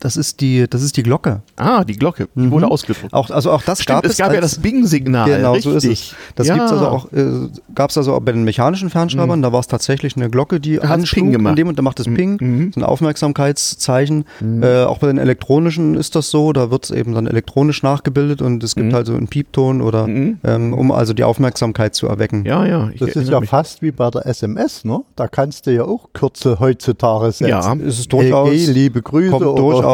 das 0.00 0.16
ist 0.16 0.40
die, 0.40 0.66
das 0.68 0.82
ist 0.82 0.96
die 0.96 1.02
Glocke. 1.02 1.42
Ah, 1.56 1.82
die 1.82 1.94
Glocke. 1.94 2.28
Die 2.34 2.40
mhm. 2.40 2.50
wurde 2.52 2.70
ausgedruckt. 2.70 3.12
Auch, 3.12 3.30
also 3.30 3.50
auch 3.50 3.62
das 3.62 3.82
Stimmt, 3.82 3.96
gab 3.96 4.04
es. 4.04 4.12
Es 4.12 4.18
gab 4.18 4.32
ja 4.32 4.40
das 4.40 4.58
Bing-Signal. 4.58 5.28
Genau, 5.28 5.52
richtig. 5.52 5.72
so 5.72 5.76
ist 5.76 5.84
es. 5.84 6.14
Das 6.36 6.46
ja. 6.46 6.54
gibt's 6.54 6.72
also 6.72 6.86
auch, 6.86 7.12
äh, 7.12 7.48
gab 7.74 7.90
es 7.90 7.98
also 7.98 8.14
auch 8.14 8.20
bei 8.20 8.32
den 8.32 8.44
mechanischen 8.44 8.90
Fernschreibern. 8.90 9.40
Mhm. 9.40 9.42
Da 9.42 9.52
war 9.52 9.60
es 9.60 9.66
tatsächlich 9.66 10.16
eine 10.16 10.30
Glocke, 10.30 10.60
die 10.60 10.76
da 10.76 10.88
anschlug. 10.88 11.24
Ping 11.24 11.32
gemacht. 11.32 11.52
In 11.52 11.56
dem, 11.56 11.68
und 11.68 11.78
da 11.78 11.82
macht 11.82 11.98
es 11.98 12.06
mhm. 12.06 12.14
Ping. 12.14 12.38
Mhm. 12.40 12.72
So 12.72 12.80
ein 12.80 12.84
Aufmerksamkeitszeichen. 12.84 14.24
Mhm. 14.40 14.62
Äh, 14.62 14.84
auch 14.84 14.98
bei 14.98 15.08
den 15.08 15.18
elektronischen 15.18 15.96
ist 15.96 16.14
das 16.14 16.30
so. 16.30 16.52
Da 16.52 16.70
wird 16.70 16.84
es 16.84 16.90
eben 16.92 17.14
dann 17.14 17.26
elektronisch 17.26 17.82
nachgebildet 17.82 18.40
und 18.40 18.62
es 18.62 18.76
gibt 18.76 18.90
mhm. 18.90 18.94
also 18.94 19.14
einen 19.14 19.26
Piepton 19.26 19.82
oder, 19.82 20.06
mhm. 20.06 20.38
ähm, 20.44 20.74
um 20.74 20.92
also 20.92 21.12
die 21.12 21.24
Aufmerksamkeit 21.24 21.96
zu 21.96 22.06
erwecken. 22.06 22.44
Ja, 22.44 22.64
ja. 22.64 22.90
Das 22.98 23.16
ist 23.16 23.28
ja 23.28 23.40
mich. 23.40 23.50
fast 23.50 23.82
wie 23.82 23.90
bei 23.90 24.10
der 24.10 24.26
SMS, 24.26 24.84
ne? 24.84 25.00
Da 25.16 25.26
kannst 25.26 25.66
du 25.66 25.74
ja 25.74 25.82
auch 25.82 26.08
Kürzel 26.12 26.60
heutzutage 26.60 27.32
setzen. 27.32 27.48
Ja, 27.48 27.74
es 27.74 27.98
ist 27.98 28.12
durchaus. 28.12 28.50
Hey, 28.50 28.66
liebe 28.66 29.02
Grüße. 29.02 29.30
Kommt 29.30 29.44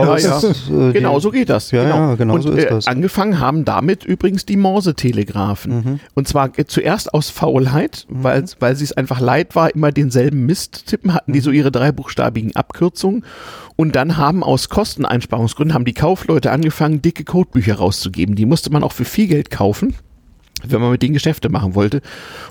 durchaus. 0.02 0.68
Ja, 0.68 0.76
ja. 0.76 0.88
Äh, 0.88 0.92
genau, 0.92 1.20
so 1.20 1.30
geht 1.30 1.48
das. 1.48 1.70
Ja, 1.70 1.84
genau, 1.84 1.96
ja, 1.96 2.14
genau 2.14 2.34
und, 2.34 2.42
so 2.42 2.50
ist 2.52 2.64
äh, 2.64 2.68
das. 2.68 2.86
angefangen 2.86 3.40
haben 3.40 3.64
damit 3.64 4.04
übrigens 4.04 4.46
die 4.46 4.56
Morse-Telegraphen. 4.56 5.74
Mhm. 5.74 6.00
Und 6.14 6.28
zwar 6.28 6.52
zuerst 6.66 7.12
aus 7.14 7.30
Faulheit, 7.30 8.06
mhm. 8.08 8.24
weil, 8.24 8.44
weil 8.60 8.76
sie 8.76 8.84
es 8.84 8.92
einfach 8.92 9.20
leid 9.20 9.54
war, 9.54 9.74
immer 9.74 9.92
denselben 9.92 10.46
Mist 10.46 10.86
tippen, 10.86 11.14
hatten 11.14 11.32
die 11.32 11.40
so 11.40 11.50
mhm. 11.50 11.56
ihre 11.56 11.72
dreibuchstabigen 11.72 12.56
Abkürzungen. 12.56 13.24
Und 13.76 13.96
dann 13.96 14.16
haben 14.16 14.44
aus 14.44 14.68
Kosteneinsparungsgründen 14.68 15.74
haben 15.74 15.84
die 15.84 15.94
Kaufleute 15.94 16.52
angefangen, 16.52 17.02
dicke 17.02 17.24
Codebücher 17.24 17.74
rauszugeben. 17.76 18.36
Die 18.36 18.46
musste 18.46 18.70
man 18.70 18.84
auch 18.84 18.92
für 18.92 19.04
viel 19.04 19.26
Geld 19.26 19.50
kaufen 19.50 19.94
wenn 20.68 20.80
man 20.80 20.90
mit 20.90 21.02
denen 21.02 21.14
Geschäfte 21.14 21.48
machen 21.48 21.74
wollte. 21.74 22.00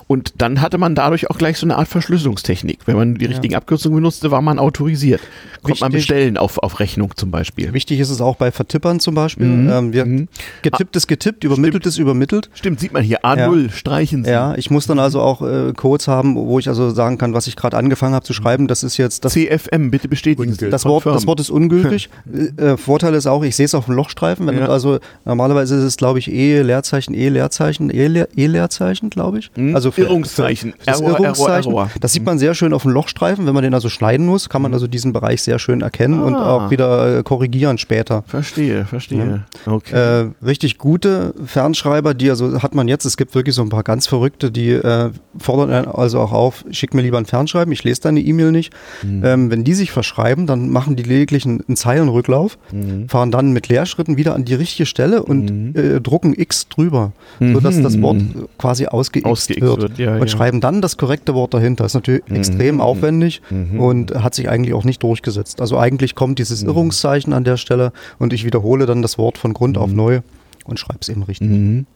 Und 0.06 0.34
dann 0.38 0.60
hatte 0.60 0.78
man 0.78 0.94
dadurch 0.94 1.30
auch 1.30 1.38
gleich 1.38 1.58
so 1.58 1.66
eine 1.66 1.76
Art 1.76 1.88
Verschlüsselungstechnik. 1.88 2.80
Wenn 2.86 2.96
man 2.96 3.14
die 3.14 3.26
richtigen 3.26 3.52
ja. 3.52 3.58
Abkürzungen 3.58 3.96
benutzte, 3.96 4.30
war 4.30 4.42
man 4.42 4.58
autorisiert. 4.58 5.20
Konnte 5.20 5.68
Wichtig. 5.68 5.80
man 5.80 5.92
bestellen 5.92 6.36
auf, 6.36 6.58
auf 6.58 6.80
Rechnung 6.80 7.12
zum 7.16 7.30
Beispiel. 7.30 7.72
Wichtig 7.72 8.00
ist 8.00 8.10
es 8.10 8.20
auch 8.20 8.36
bei 8.36 8.50
Vertippern 8.52 9.00
zum 9.00 9.14
Beispiel. 9.14 9.46
Mhm. 9.46 9.70
Ähm, 9.70 9.92
wir, 9.92 10.04
mhm. 10.04 10.28
Getippt 10.62 10.94
ist 10.96 11.06
getippt, 11.06 11.44
übermittelt 11.44 11.86
ist 11.86 11.98
übermittelt. 11.98 12.50
Stimmt, 12.54 12.80
sieht 12.80 12.92
man 12.92 13.02
hier. 13.02 13.24
A0, 13.24 13.64
ja. 13.64 13.70
streichen 13.70 14.24
Sie. 14.24 14.30
Ja, 14.30 14.54
ich 14.56 14.70
muss 14.70 14.86
dann 14.86 14.98
also 14.98 15.20
auch 15.20 15.42
äh, 15.42 15.72
Codes 15.72 16.08
haben, 16.08 16.36
wo 16.36 16.58
ich 16.58 16.68
also 16.68 16.90
sagen 16.90 17.18
kann, 17.18 17.34
was 17.34 17.46
ich 17.46 17.56
gerade 17.56 17.76
angefangen 17.76 18.14
habe 18.14 18.24
zu 18.24 18.32
schreiben. 18.32 18.68
Das 18.68 18.82
ist 18.82 18.96
jetzt 18.96 19.24
das. 19.24 19.32
CFM, 19.32 19.90
bitte 19.90 20.08
bestätigen 20.08 20.52
Sie. 20.52 20.70
Das 20.70 20.84
Wort, 20.84 21.06
das 21.06 21.26
Wort 21.26 21.40
ist 21.40 21.50
ungültig. 21.50 22.10
äh, 22.56 22.76
Vorteil 22.76 23.14
ist 23.14 23.26
auch, 23.26 23.42
ich 23.42 23.56
sehe 23.56 23.66
es 23.66 23.74
auf 23.74 23.86
dem 23.86 23.94
Lochstreifen. 23.94 24.48
Ja. 24.54 24.68
also 24.68 24.98
normalerweise 25.24 25.76
ist 25.76 25.82
es, 25.82 25.96
glaube 25.96 26.18
ich, 26.18 26.30
E, 26.30 26.62
Leerzeichen, 26.62 27.14
E, 27.14 27.28
Leerzeichen, 27.28 27.90
E, 27.90 28.03
Leerzeichen. 28.08 28.64
Leerzeichen, 28.74 29.10
glaube 29.10 29.38
ich. 29.38 29.50
Hm? 29.54 29.74
Also 29.74 29.90
für, 29.90 30.02
Irrungszeichen. 30.02 30.74
das 30.84 31.00
Error, 31.00 31.20
Irrungszeichen. 31.20 31.70
Error, 31.70 31.82
Error. 31.84 31.90
Das 32.00 32.12
sieht 32.12 32.24
man 32.24 32.38
sehr 32.38 32.54
schön 32.54 32.72
auf 32.72 32.82
dem 32.82 32.92
Lochstreifen. 32.92 33.46
Wenn 33.46 33.54
man 33.54 33.62
den 33.62 33.74
also 33.74 33.88
schneiden 33.88 34.26
muss, 34.26 34.48
kann 34.48 34.62
man 34.62 34.70
hm. 34.70 34.74
also 34.74 34.86
diesen 34.86 35.12
Bereich 35.12 35.42
sehr 35.42 35.58
schön 35.58 35.80
erkennen 35.80 36.20
ah. 36.20 36.24
und 36.24 36.34
auch 36.34 36.70
wieder 36.70 37.18
äh, 37.18 37.22
korrigieren 37.22 37.78
später. 37.78 38.24
Verstehe, 38.26 38.84
verstehe. 38.84 39.44
Ja. 39.66 39.72
Okay. 39.72 39.94
Äh, 39.94 40.44
richtig 40.44 40.78
gute 40.78 41.34
Fernschreiber, 41.44 42.14
die 42.14 42.30
also 42.30 42.62
hat 42.62 42.74
man 42.74 42.88
jetzt. 42.88 43.04
Es 43.04 43.16
gibt 43.16 43.34
wirklich 43.34 43.54
so 43.54 43.62
ein 43.62 43.68
paar 43.68 43.82
ganz 43.82 44.06
verrückte, 44.06 44.50
die 44.50 44.70
äh, 44.70 45.10
fordern 45.38 45.86
also 45.86 46.20
auch 46.20 46.32
auf, 46.32 46.64
schick 46.70 46.94
mir 46.94 47.02
lieber 47.02 47.18
ein 47.18 47.26
Fernschreiben, 47.26 47.72
ich 47.72 47.84
lese 47.84 48.02
deine 48.02 48.20
E-Mail 48.20 48.52
nicht. 48.52 48.72
Mhm. 49.02 49.22
Ähm, 49.24 49.50
wenn 49.50 49.64
die 49.64 49.74
sich 49.74 49.90
verschreiben, 49.90 50.46
dann 50.46 50.70
machen 50.70 50.96
die 50.96 51.02
lediglich 51.02 51.44
einen, 51.44 51.62
einen 51.66 51.76
Zeilenrücklauf, 51.76 52.58
mhm. 52.72 53.08
fahren 53.08 53.30
dann 53.30 53.52
mit 53.52 53.68
Leerschritten 53.68 54.16
wieder 54.16 54.34
an 54.34 54.44
die 54.44 54.54
richtige 54.54 54.86
Stelle 54.86 55.22
und 55.22 55.50
mhm. 55.50 55.74
äh, 55.74 56.00
drucken 56.00 56.34
X 56.34 56.68
drüber, 56.68 57.12
sodass 57.40 57.80
das 57.82 57.93
Wort 58.02 58.18
quasi 58.58 58.74
quasi 58.74 58.86
ausgeixt, 58.86 59.26
ausgeixt 59.26 59.62
wird, 59.62 59.80
wird 59.80 59.98
ja, 59.98 60.14
und 60.14 60.20
ja. 60.20 60.28
schreiben 60.28 60.60
dann 60.60 60.80
das 60.80 60.96
korrekte 60.96 61.34
Wort 61.34 61.54
dahinter. 61.54 61.84
Das 61.84 61.92
ist 61.92 61.94
natürlich 61.94 62.22
mhm. 62.28 62.36
extrem 62.36 62.80
aufwendig 62.80 63.40
mhm. 63.50 63.80
und 63.80 64.14
hat 64.14 64.34
sich 64.34 64.48
eigentlich 64.48 64.74
auch 64.74 64.84
nicht 64.84 65.02
durchgesetzt. 65.02 65.60
Also 65.60 65.78
eigentlich 65.78 66.14
kommt 66.14 66.38
dieses 66.38 66.62
mhm. 66.62 66.70
Irrungszeichen 66.70 67.32
an 67.32 67.44
der 67.44 67.56
Stelle 67.56 67.92
und 68.18 68.32
ich 68.32 68.44
wiederhole 68.44 68.86
dann 68.86 69.02
das 69.02 69.18
Wort 69.18 69.38
von 69.38 69.54
Grund 69.54 69.78
auf 69.78 69.90
mhm. 69.90 69.96
neu 69.96 70.20
und 70.64 70.78
schreibe 70.78 71.00
es 71.02 71.08
eben 71.08 71.22
richtig. 71.22 71.48
Mhm. 71.48 71.86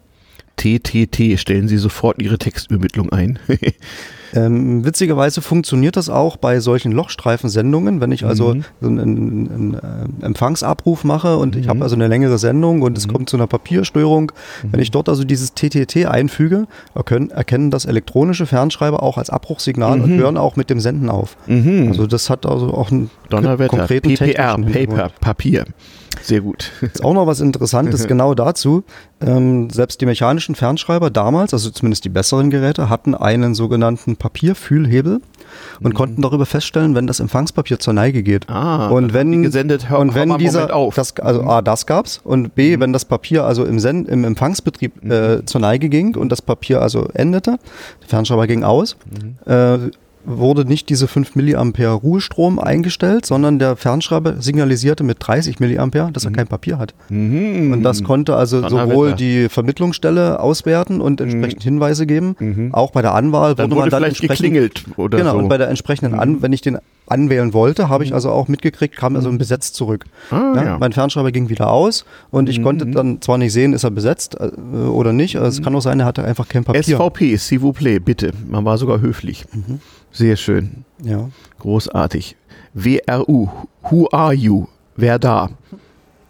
TTT, 0.57 1.39
stellen 1.39 1.69
Sie 1.69 1.79
sofort 1.79 2.21
Ihre 2.21 2.39
Textübermittlung 2.39 3.11
ein. 3.11 3.39
Ähm, 4.35 4.85
witzigerweise 4.85 5.41
funktioniert 5.41 5.97
das 5.97 6.09
auch 6.09 6.37
bei 6.37 6.61
solchen 6.61 6.93
Lochstreifensendungen, 6.93 8.01
wenn 8.01 8.13
ich 8.13 8.25
also 8.25 8.55
mhm. 8.55 8.65
so 8.81 8.89
einen, 8.89 9.01
einen, 9.01 9.51
einen, 9.51 10.23
Empfangsabruf 10.23 11.05
mache 11.05 11.37
und 11.37 11.55
mhm. 11.55 11.61
ich 11.61 11.69
habe 11.69 11.83
also 11.83 11.95
eine 11.95 12.09
längere 12.09 12.39
Sendung 12.39 12.83
und 12.83 12.93
mhm. 12.93 12.97
es 12.97 13.09
kommt 13.09 13.29
zu 13.31 13.37
einer 13.37 13.47
Papierstörung. 13.47 14.33
Wenn 14.71 14.81
ich 14.81 14.91
dort 14.91 15.09
also 15.09 15.25
dieses 15.25 15.55
TTT 15.55 16.07
einfüge, 16.07 16.67
erkennen, 16.95 17.31
erkennen 17.31 17.71
das 17.71 17.85
elektronische 17.85 18.47
Fernschreiber 18.47 19.03
auch 19.03 19.19
als 19.19 19.31
Abbruchsignal 19.31 20.01
und 20.01 20.15
mhm. 20.15 20.19
hören 20.19 20.37
auch 20.37 20.57
mit 20.57 20.71
dem 20.71 20.81
Senden 20.81 21.09
auf. 21.11 21.37
Mhm. 21.47 21.89
Also 21.89 22.07
das 22.07 22.31
hat 22.31 22.47
also 22.47 22.75
auch 22.75 22.91
einen 22.91 23.11
konkreten 23.69 24.15
PPR, 24.15 24.59
Paper, 24.59 25.11
Papier. 25.21 25.65
Sehr 26.23 26.41
gut. 26.41 26.73
Ist 26.81 27.05
auch 27.05 27.15
noch 27.15 27.27
was 27.27 27.41
Interessantes 27.41 28.07
genau 28.09 28.35
dazu. 28.35 28.85
Ähm, 29.21 29.71
selbst 29.71 30.01
die 30.01 30.07
mechanischen 30.07 30.55
Fernschreiber 30.55 31.11
damals, 31.11 31.53
also 31.53 31.71
zumindest 31.71 32.05
die 32.05 32.09
besseren 32.09 32.51
Geräte, 32.51 32.89
hatten 32.89 33.15
einen 33.15 33.55
sogenannten 33.55 34.17
Papierfühlhebel 34.17 35.21
und 35.81 35.93
mhm. 35.93 35.95
konnten 35.95 36.23
darüber 36.23 36.47
feststellen, 36.47 36.95
wenn 36.95 37.07
das 37.07 37.21
Empfangspapier 37.21 37.79
zur 37.79 37.95
Neige 37.95 38.23
geht. 38.23 38.49
Ah, 38.49 38.89
und 38.89 39.13
wenn 39.13 39.43
gesendet, 39.43 39.89
hör, 39.89 39.99
und 39.99 40.15
wenn 40.15 40.39
dieser. 40.39 40.69
Das, 40.95 41.17
also 41.17 41.43
A, 41.43 41.63
das 41.63 41.87
gab's 41.87 42.21
und 42.23 42.55
B, 42.55 42.77
mhm. 42.77 42.81
wenn 42.81 42.93
das 42.93 43.05
Papier 43.05 43.45
also 43.45 43.65
im, 43.65 43.79
Send, 43.79 44.09
im 44.09 44.25
Empfangsbetrieb 44.25 45.03
mhm. 45.03 45.11
äh, 45.11 45.45
zur 45.45 45.61
Neige 45.61 45.89
ging 45.89 46.17
und 46.17 46.31
das 46.31 46.43
Papier 46.43 46.81
also 46.81 47.09
endete, 47.15 47.59
der 48.03 48.09
Fernschreiber 48.09 48.47
ging 48.47 48.65
aus, 48.65 48.97
mhm. 49.07 49.53
äh, 49.53 49.91
wurde 50.25 50.65
nicht 50.65 50.89
diese 50.89 51.09
5 51.09 51.35
mA 51.35 51.93
Ruhestrom 51.93 52.59
eingestellt, 52.59 53.27
sondern 53.27 53.59
der 53.59 53.77
Fernschreiber 53.77 54.41
signalisierte 54.41 55.05
mit 55.05 55.19
30 55.21 55.61
mA, 55.61 56.11
dass 56.11 56.25
er 56.25 56.31
mhm. 56.31 56.35
kein 56.35 56.47
Papier 56.47 56.79
hat. 56.79 56.95
Mhm. 57.09 57.73
Und 57.73 57.83
das 57.83 58.05
konnte 58.05 58.37
also 58.37 58.69
sowohl 58.69 59.15
die 59.15 59.49
Vermittlungsstelle 59.49 60.41
auswerten 60.41 61.01
und 61.01 61.21
entsprechend 61.21 61.61
mhm. 61.61 61.71
Hinweise 61.71 62.07
geben. 62.07 62.37
Mhm. 62.39 62.75
Auch 62.75 62.91
bei 62.91 63.03
der 63.03 63.15
Anwahl 63.15 63.55
dann 63.55 63.71
wurde 63.71 63.81
man 63.81 63.91
dann 63.91 64.03
vielleicht 64.03 64.21
geklingelt 64.21 64.85
oder 64.97 65.19
genau, 65.19 65.33
so. 65.33 65.39
und 65.39 65.49
bei 65.49 65.59
der 65.59 65.69
entsprechenden 65.69 66.15
mhm. 66.15 66.21
An, 66.21 66.43
wenn 66.43 66.53
ich 66.53 66.61
den 66.61 66.79
anwählen 67.11 67.53
wollte, 67.53 67.89
habe 67.89 68.05
ich 68.05 68.11
mhm. 68.11 68.17
also 68.17 68.31
auch 68.31 68.49
mitgekriegt, 68.49 68.97
kam 68.97 69.17
also 69.17 69.29
ein 69.29 69.39
Besetzt 69.39 69.75
zurück. 69.75 70.05
Ah, 70.31 70.53
ja, 70.55 70.65
ja. 70.65 70.79
Mein 70.79 70.93
Fernschreiber 70.93 71.33
ging 71.33 71.49
wieder 71.49 71.71
aus 71.71 72.05
und 72.31 72.49
ich 72.49 72.63
konnte 72.63 72.87
dann 72.87 73.21
zwar 73.21 73.39
nicht 73.39 73.53
sehen, 73.53 73.73
ist 73.73 73.85
er 73.85 73.91
besetzt 73.91 74.37
äh, 74.39 74.49
oder 74.89 75.13
nicht. 75.13 75.35
Es 75.35 75.63
kann 75.63 75.75
auch 75.75 75.81
sein, 75.81 76.01
er 76.01 76.07
hatte 76.07 76.25
einfach 76.25 76.49
kein 76.49 76.65
Papier. 76.65 76.83
SVP, 76.83 77.37
s'il 77.37 77.61
vous 77.61 77.73
plaît, 77.73 78.01
bitte. 78.01 78.33
Man 78.47 78.65
war 78.65 78.79
sogar 78.79 79.01
höflich. 79.01 79.45
Mhm. 79.53 79.81
Sehr 80.13 80.37
schön. 80.37 80.85
Ja. 81.03 81.29
Großartig. 81.61 82.37
WRU, 82.75 83.49
who 83.91 84.09
are 84.11 84.35
you? 84.35 84.67
Wer 84.97 85.19
da? 85.19 85.51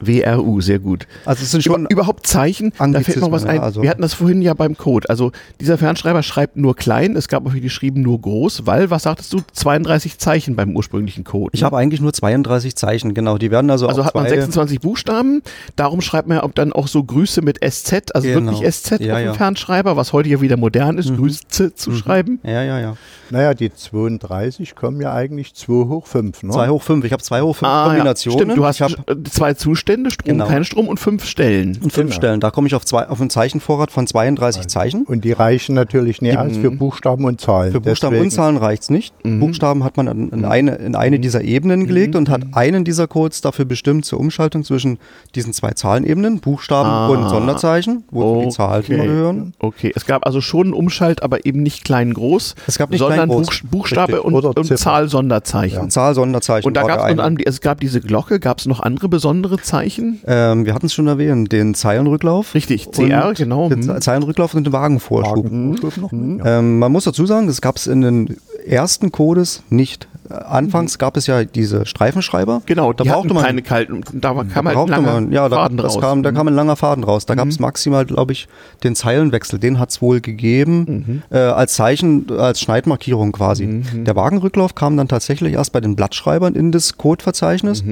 WRU, 0.01 0.61
sehr 0.61 0.79
gut. 0.79 1.07
Also 1.25 1.43
es 1.43 1.51
sind 1.51 1.63
schon 1.63 1.83
Über, 1.83 1.91
überhaupt 1.91 2.27
Zeichen, 2.27 2.73
da 2.79 3.01
fällt 3.01 3.21
noch 3.21 3.33
was 3.33 3.45
ein. 3.45 3.57
Ja, 3.57 3.63
also. 3.63 3.83
Wir 3.83 3.91
hatten 3.91 4.03
das 4.03 4.15
vorhin 4.15 4.43
ja 4.43 4.55
beim 4.55 4.77
Code. 4.77 5.09
Also 5.11 5.33
dieser 5.61 5.79
Fernschreiber 5.79 6.23
schreibt 6.23 6.57
nur 6.57 6.77
klein, 6.77 7.17
es 7.17 7.29
gab 7.29 7.47
auch 7.47 7.53
die 7.53 7.61
geschrieben 7.61 8.03
nur 8.03 8.21
groß, 8.21 8.67
weil, 8.67 8.91
was 8.91 9.05
sagtest 9.05 9.33
du, 9.33 9.41
32 9.53 10.19
Zeichen 10.19 10.57
beim 10.57 10.77
ursprünglichen 10.77 11.25
Code. 11.25 11.51
Ich 11.53 11.61
ne? 11.61 11.67
habe 11.67 11.77
eigentlich 11.79 12.01
nur 12.01 12.13
32 12.13 12.77
Zeichen, 12.77 13.15
genau. 13.15 13.39
Die 13.39 13.51
werden 13.51 13.71
also 13.71 13.89
Also 13.89 14.05
hat 14.05 14.15
man 14.15 14.29
26 14.29 14.81
Buchstaben, 14.81 15.43
darum 15.77 16.01
schreibt 16.01 16.29
man 16.29 16.41
dann 16.55 16.73
auch 16.73 16.89
so 16.89 17.03
Grüße 17.05 17.43
mit 17.43 17.59
SZ, 17.65 18.15
also 18.15 18.29
Genau. 18.29 18.53
wirklich 18.53 18.73
SZ 18.75 19.01
Ja, 19.01 19.15
auf 19.15 19.21
dem 19.21 19.27
ja. 19.27 19.35
Fernschreiber, 19.35 19.97
was 19.97 20.13
heute 20.13 20.29
ja 20.29 20.41
wieder 20.41 20.57
modern 20.57 20.99
ist, 20.99 21.15
Grüße 21.15 21.75
zu 21.75 21.93
schreiben. 21.93 22.41
Ja, 22.43 22.63
ja, 22.63 22.79
ja. 22.79 22.97
Naja, 23.31 23.55
die 23.55 23.73
32 23.73 24.75
kommen 24.75 25.01
ja 25.01 25.13
eigentlich 25.13 25.55
2 25.55 25.89
hoch 25.89 26.07
5. 26.07 26.45
Ne? 26.45 26.53
2 26.53 26.69
hoch 26.69 26.83
5. 26.83 27.05
Ich 27.05 27.13
habe 27.13 27.23
2 27.23 27.43
hoch 27.43 27.57
5 27.57 27.69
Ah, 27.69 27.83
ja. 27.83 27.89
Kombinationen. 27.89 28.39
Stimmt, 28.41 28.57
du 28.57 28.65
hast 28.65 28.81
ich 28.81 28.83
hab 28.83 29.29
zwei 29.31 29.55
Zustände, 29.55 29.88
Strom, 29.89 30.25
Genau. 30.25 30.47
kein 30.47 30.65
Strom 30.65 30.89
und 30.89 31.01
fünf 31.01 31.25
Stellen. 31.25 31.79
und 31.83 31.93
fünf 31.93 32.11
Genau. 32.11 32.13
Stellen. 32.13 32.41
Da 32.41 32.51
komme 32.51 32.67
ich 32.67 32.75
auf, 32.75 32.85
zwei, 32.85 33.09
auf 33.09 33.21
einen 33.21 33.31
Zeichenvorrat 33.31 33.91
von 33.91 34.07
32 34.07 34.67
Zeichen. 34.69 35.05
Und 35.05 35.25
die 35.25 35.33
reichen 35.33 35.75
natürlich 35.75 36.21
nicht 36.23 36.37
aus 36.37 36.57
für 36.57 36.71
Buchstaben 36.71 37.25
und 37.25 37.41
Zahlen. 37.41 37.73
Für 37.73 37.81
Buchstaben 37.81 38.13
Deswegen- 38.15 38.27
und 38.27 38.31
Zahlen 38.33 38.57
reicht 38.59 38.83
es 38.83 38.91
nicht. 38.91 39.15
Buchstaben 39.23 39.85
hat 39.85 39.97
man 39.97 40.07
in, 40.09 40.29
in, 40.31 40.45
eine, 40.45 40.75
in 40.77 40.95
eine 40.95 41.19
dieser 41.19 41.43
Ebenen 41.43 41.87
gelegt 41.87 42.15
und 42.17 42.29
hat 42.29 42.43
einen 42.53 42.85
dieser 42.85 43.07
Codes 43.07 43.41
dafür 43.41 43.65
bestimmt 43.65 44.05
zur 44.05 44.21
Umschaltung 44.21 44.65
zwischen 44.65 44.99
diesen 45.35 45.53
zwei 45.53 45.71
Zahlenebenen, 45.71 46.41
Buchstaben 46.41 46.89
Ah. 46.89 47.09
und 47.09 47.29
Sonderzeichen, 47.29 48.05
wozu 48.11 48.47
die 48.47 48.51
Zahlen 48.55 48.83
Okay. 48.85 48.97
gehören. 48.97 49.55
Okay, 49.59 49.93
es 49.95 50.05
gab 50.07 50.27
also 50.27 50.41
schon 50.41 50.67
einen 50.69 50.75
Umschalt, 50.75 51.23
aber 51.23 51.47
eben 51.47 51.63
nicht 51.63 51.85
klein-groß, 51.85 52.55
Es 52.67 52.79
gab 52.79 52.91
nicht 52.91 52.99
sondern 53.01 53.29
klein-groß. 53.29 53.47
Buch, 53.63 53.71
Buchstabe 53.71 54.13
Richtig. 54.13 54.25
und, 54.27 54.35
Oder 54.35 54.49
und 54.57 54.65
Ziffer. 54.65 54.77
Zahl, 54.77 55.09
Sonderzeichen. 55.09 55.91
Zahl, 55.91 56.15
Sonderzeichen. 56.15 56.67
Und 56.67 56.75
da 56.77 56.83
gab 56.83 57.09
es, 57.09 57.45
es 57.47 57.61
gab 57.61 57.81
diese 57.81 58.01
Glocke, 58.01 58.41
gab 58.41 58.59
es 58.59 58.67
noch 58.67 58.81
andere 58.81 59.09
besondere 59.09 59.57
Zeichen? 59.59 59.78
Ähm, 60.27 60.67
wir 60.67 60.75
hatten 60.75 60.87
es 60.87 60.95
schon 60.95 61.07
erwähnt, 61.07 61.53
den 61.53 61.75
Zeilenrücklauf. 61.75 62.55
Richtig, 62.55 62.91
CR, 62.91 63.33
genau. 63.35 63.69
Den 63.69 63.89
Hm. 63.89 64.01
Zeilenrücklauf 64.01 64.55
und 64.55 64.65
den 64.65 64.73
Wagenvorschub. 64.73 65.45
Wagenvorschub 65.45 65.97
noch 66.03 66.13
mit, 66.13 66.45
ja. 66.45 66.59
Ähm, 66.59 66.79
man 66.79 66.93
muss 66.93 67.05
dazu 67.05 67.27
sagen, 67.27 67.47
das 67.47 67.61
gab 67.61 67.77
es 67.77 67.87
in 67.87 68.01
den 68.03 68.37
ersten 68.67 69.13
Codes 69.13 69.63
nicht. 69.71 70.09
Äh, 70.31 70.35
Anfangs 70.35 70.99
gab 70.99 71.17
es 71.17 71.27
ja 71.27 71.45
diese 71.45 71.87
Streifenschreiber. 71.87 72.61
Genau, 72.67 72.93
da 72.93 73.05
die 73.05 73.11
brauchte 73.11 73.33
man 73.33 73.45
keine 73.45 73.63
kalten, 73.63 74.03
da 74.13 74.29
kam 74.31 74.37
halt 74.39 74.55
ein 74.55 74.75
brauchte 74.75 74.91
langer 74.93 75.13
man, 75.15 75.33
ja, 75.33 75.49
da, 75.49 75.57
Faden 75.57 75.81
raus. 75.81 75.97
Mhm. 75.97 76.01
Kam, 76.01 76.23
da 76.23 76.33
kam 76.33 76.49
ein 76.49 76.55
langer 76.55 76.77
Faden 76.77 77.05
raus. 77.05 77.25
Da 77.27 77.35
gab 77.35 77.49
es 77.49 77.59
maximal, 77.59 78.05
glaube 78.05 78.33
ich, 78.33 78.47
den 78.85 78.95
Zeilenwechsel. 78.95 79.59
Den 79.59 79.79
hat 79.79 79.91
es 79.91 80.03
wohl 80.03 80.21
gegeben 80.21 81.05
Mhm. 81.07 81.23
äh, 81.31 81.39
als 81.39 81.75
Zeichen, 81.75 82.27
als 82.39 82.61
Schneidmarkierung 82.61 83.33
quasi. 83.33 83.83
Der 83.95 84.17
Wagenrücklauf 84.17 84.75
kam 84.75 84.97
dann 84.97 85.09
tatsächlich 85.09 85.55
erst 85.55 85.73
bei 85.73 85.81
den 85.81 85.97
Blattschreibern 85.97 86.55
in 86.55 86.73
das 86.73 86.99
Codeverzeichnis. 86.99 87.83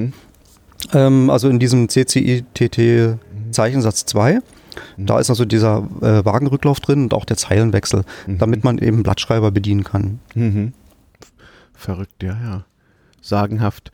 Mhm. 0.93 0.97
Ähm, 0.97 1.29
also 1.29 1.49
in 1.49 1.59
diesem 1.59 1.87
CCITT 1.89 3.17
Zeichensatz 3.51 4.05
2. 4.05 4.39
Mhm. 4.95 5.05
Da 5.05 5.19
ist 5.19 5.29
also 5.29 5.45
dieser 5.45 5.87
äh, 6.01 6.23
Wagenrücklauf 6.25 6.79
drin 6.79 7.03
und 7.03 7.13
auch 7.13 7.25
der 7.25 7.37
Zeilenwechsel, 7.37 8.03
Mhm. 8.27 8.37
damit 8.37 8.63
man 8.63 8.77
eben 8.77 9.03
Blattschreiber 9.03 9.51
bedienen 9.51 9.83
kann. 9.83 10.19
Mhm. 10.35 10.73
Verrückt, 11.73 12.23
ja, 12.23 12.37
ja. 12.43 12.65
Sagenhaft. 13.21 13.91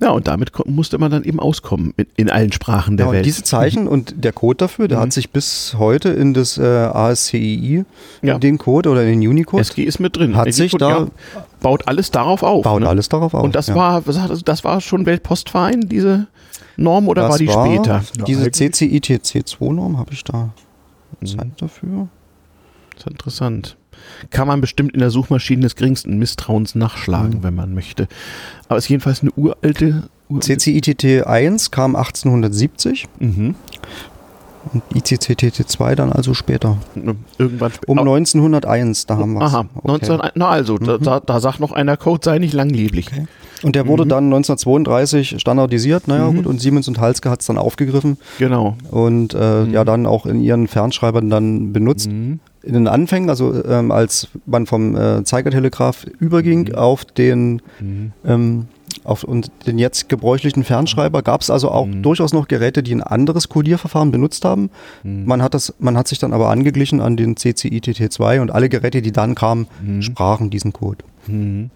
Ja, 0.00 0.10
und 0.10 0.28
damit 0.28 0.52
musste 0.68 0.96
man 0.98 1.10
dann 1.10 1.24
eben 1.24 1.40
auskommen 1.40 1.92
in, 1.96 2.06
in 2.16 2.30
allen 2.30 2.52
Sprachen 2.52 2.96
der 2.96 3.06
Ja, 3.06 3.10
und 3.10 3.16
Welt. 3.16 3.26
diese 3.26 3.42
Zeichen 3.42 3.88
und 3.88 4.14
der 4.24 4.32
Code 4.32 4.56
dafür, 4.58 4.86
der 4.86 4.98
Mhm. 4.98 5.02
hat 5.02 5.12
sich 5.12 5.30
bis 5.30 5.74
heute 5.76 6.10
in 6.10 6.34
das 6.34 6.56
äh, 6.56 6.62
ASCII, 6.62 7.84
Ja. 8.22 8.34
in 8.34 8.40
den 8.40 8.58
Code 8.58 8.90
oder 8.90 9.02
in 9.04 9.20
den 9.20 9.28
Unicode, 9.28 9.60
SG 9.62 9.82
ist 9.82 9.98
mit 9.98 10.16
drin. 10.16 10.36
Hat 10.36 10.52
sich 10.54 10.70
da- 10.72 10.88
ja, 11.00 11.06
baut 11.60 11.88
alles 11.88 12.12
darauf 12.12 12.44
auf. 12.44 12.62
baut 12.62 12.82
ne? 12.82 12.88
alles 12.88 13.08
darauf 13.08 13.34
auf. 13.34 13.42
Und 13.42 13.56
das 13.56 13.66
ja. 13.66 13.74
war, 13.74 14.02
das, 14.44 14.62
war 14.64 14.80
schon 14.80 15.04
Weltpostverein, 15.04 15.80
diese 15.88 16.28
Norm, 16.76 17.08
oder 17.08 17.22
Das 17.22 17.30
war 17.32 17.38
die 17.38 17.48
später? 17.48 18.04
Diese 18.24 18.44
Ja, 18.44 18.50
CCITC2-Norm, 18.50 19.98
habe 19.98 20.12
ich 20.12 20.22
da 20.22 20.50
Mhm. 21.20 21.26
Zeit 21.26 21.48
dafür? 21.58 22.06
Das 22.94 23.00
ist 23.06 23.10
interessant. 23.10 23.76
Kann 24.30 24.46
man 24.48 24.60
bestimmt 24.60 24.92
in 24.92 25.00
der 25.00 25.10
Suchmaschine 25.10 25.62
des 25.62 25.76
geringsten 25.76 26.18
Misstrauens 26.18 26.74
nachschlagen, 26.74 27.38
Mhm. 27.38 27.42
wenn 27.42 27.54
man 27.54 27.74
möchte. 27.74 28.08
Aber 28.68 28.78
es 28.78 28.84
ist 28.84 28.88
jedenfalls 28.90 29.22
eine 29.22 29.30
uralte. 29.36 30.04
uralte 30.28 30.54
CCITT1 30.54 31.70
kam 31.70 31.96
1870 31.96 33.06
mhm. 33.18 33.54
und 34.72 34.82
ICCTT2 34.94 35.94
dann 35.94 36.12
also 36.12 36.34
später. 36.34 36.76
Irgendwann 37.38 37.72
sp- 37.72 37.86
Um 37.86 37.98
Au- 37.98 38.02
1901, 38.16 39.06
da 39.06 39.16
haben 39.16 39.32
wir 39.34 39.42
Aha, 39.42 39.64
19, 39.82 40.18
na 40.34 40.48
also, 40.48 40.76
da, 40.78 40.98
da, 40.98 41.20
da 41.20 41.40
sagt 41.40 41.60
noch 41.60 41.72
einer, 41.72 41.96
Code 41.96 42.20
sei 42.24 42.38
nicht 42.38 42.52
langlebig. 42.52 43.10
Und 43.62 43.74
der 43.74 43.86
wurde 43.88 44.04
Mhm. 44.04 44.08
dann 44.10 44.24
1932 44.28 45.40
standardisiert, 45.40 46.06
naja 46.06 46.28
gut, 46.28 46.46
und 46.46 46.60
Siemens 46.60 46.86
und 46.86 47.00
Halske 47.00 47.30
hat 47.30 47.40
es 47.40 47.46
dann 47.46 47.58
aufgegriffen 47.58 48.16
Genau. 48.38 48.76
und 48.90 49.34
äh, 49.34 49.64
ja 49.64 49.84
dann 49.84 50.06
auch 50.06 50.26
in 50.26 50.40
ihren 50.40 50.68
Fernschreibern 50.68 51.30
dann 51.30 51.72
benutzt. 51.72 52.08
Mhm. 52.62 52.68
In 52.68 52.74
den 52.74 52.88
Anfängen, 52.88 53.30
also 53.30 53.64
ähm, 53.64 53.90
als 53.90 54.28
man 54.46 54.66
vom 54.66 54.96
äh, 54.96 55.24
Zeigertelegraph 55.24 56.04
überging 56.18 56.74
auf 56.74 57.04
den 57.04 57.62
Mhm. 57.80 58.12
ähm, 58.24 58.66
auf 59.04 59.22
und 59.24 59.50
den 59.66 59.78
jetzt 59.78 60.08
gebräuchlichen 60.08 60.64
Fernschreiber 60.64 61.22
gab 61.22 61.40
es 61.40 61.50
also 61.50 61.70
auch 61.70 61.86
Mhm. 61.86 62.02
durchaus 62.02 62.32
noch 62.32 62.48
Geräte, 62.48 62.82
die 62.82 62.94
ein 62.94 63.02
anderes 63.02 63.48
Codierverfahren 63.48 64.10
benutzt 64.10 64.44
haben. 64.44 64.70
Mhm. 65.02 65.24
Man 65.24 65.42
hat 65.42 65.54
das, 65.54 65.74
man 65.78 65.96
hat 65.96 66.08
sich 66.08 66.18
dann 66.18 66.32
aber 66.32 66.50
angeglichen 66.50 67.00
an 67.00 67.16
den 67.16 67.36
CCITT2 67.36 68.40
und 68.40 68.50
alle 68.50 68.68
Geräte, 68.68 69.00
die 69.02 69.12
dann 69.12 69.34
kamen, 69.34 69.66
Mhm. 69.82 70.02
sprachen 70.02 70.50
diesen 70.50 70.72
Code. 70.72 71.04
Mhm. 71.26 71.70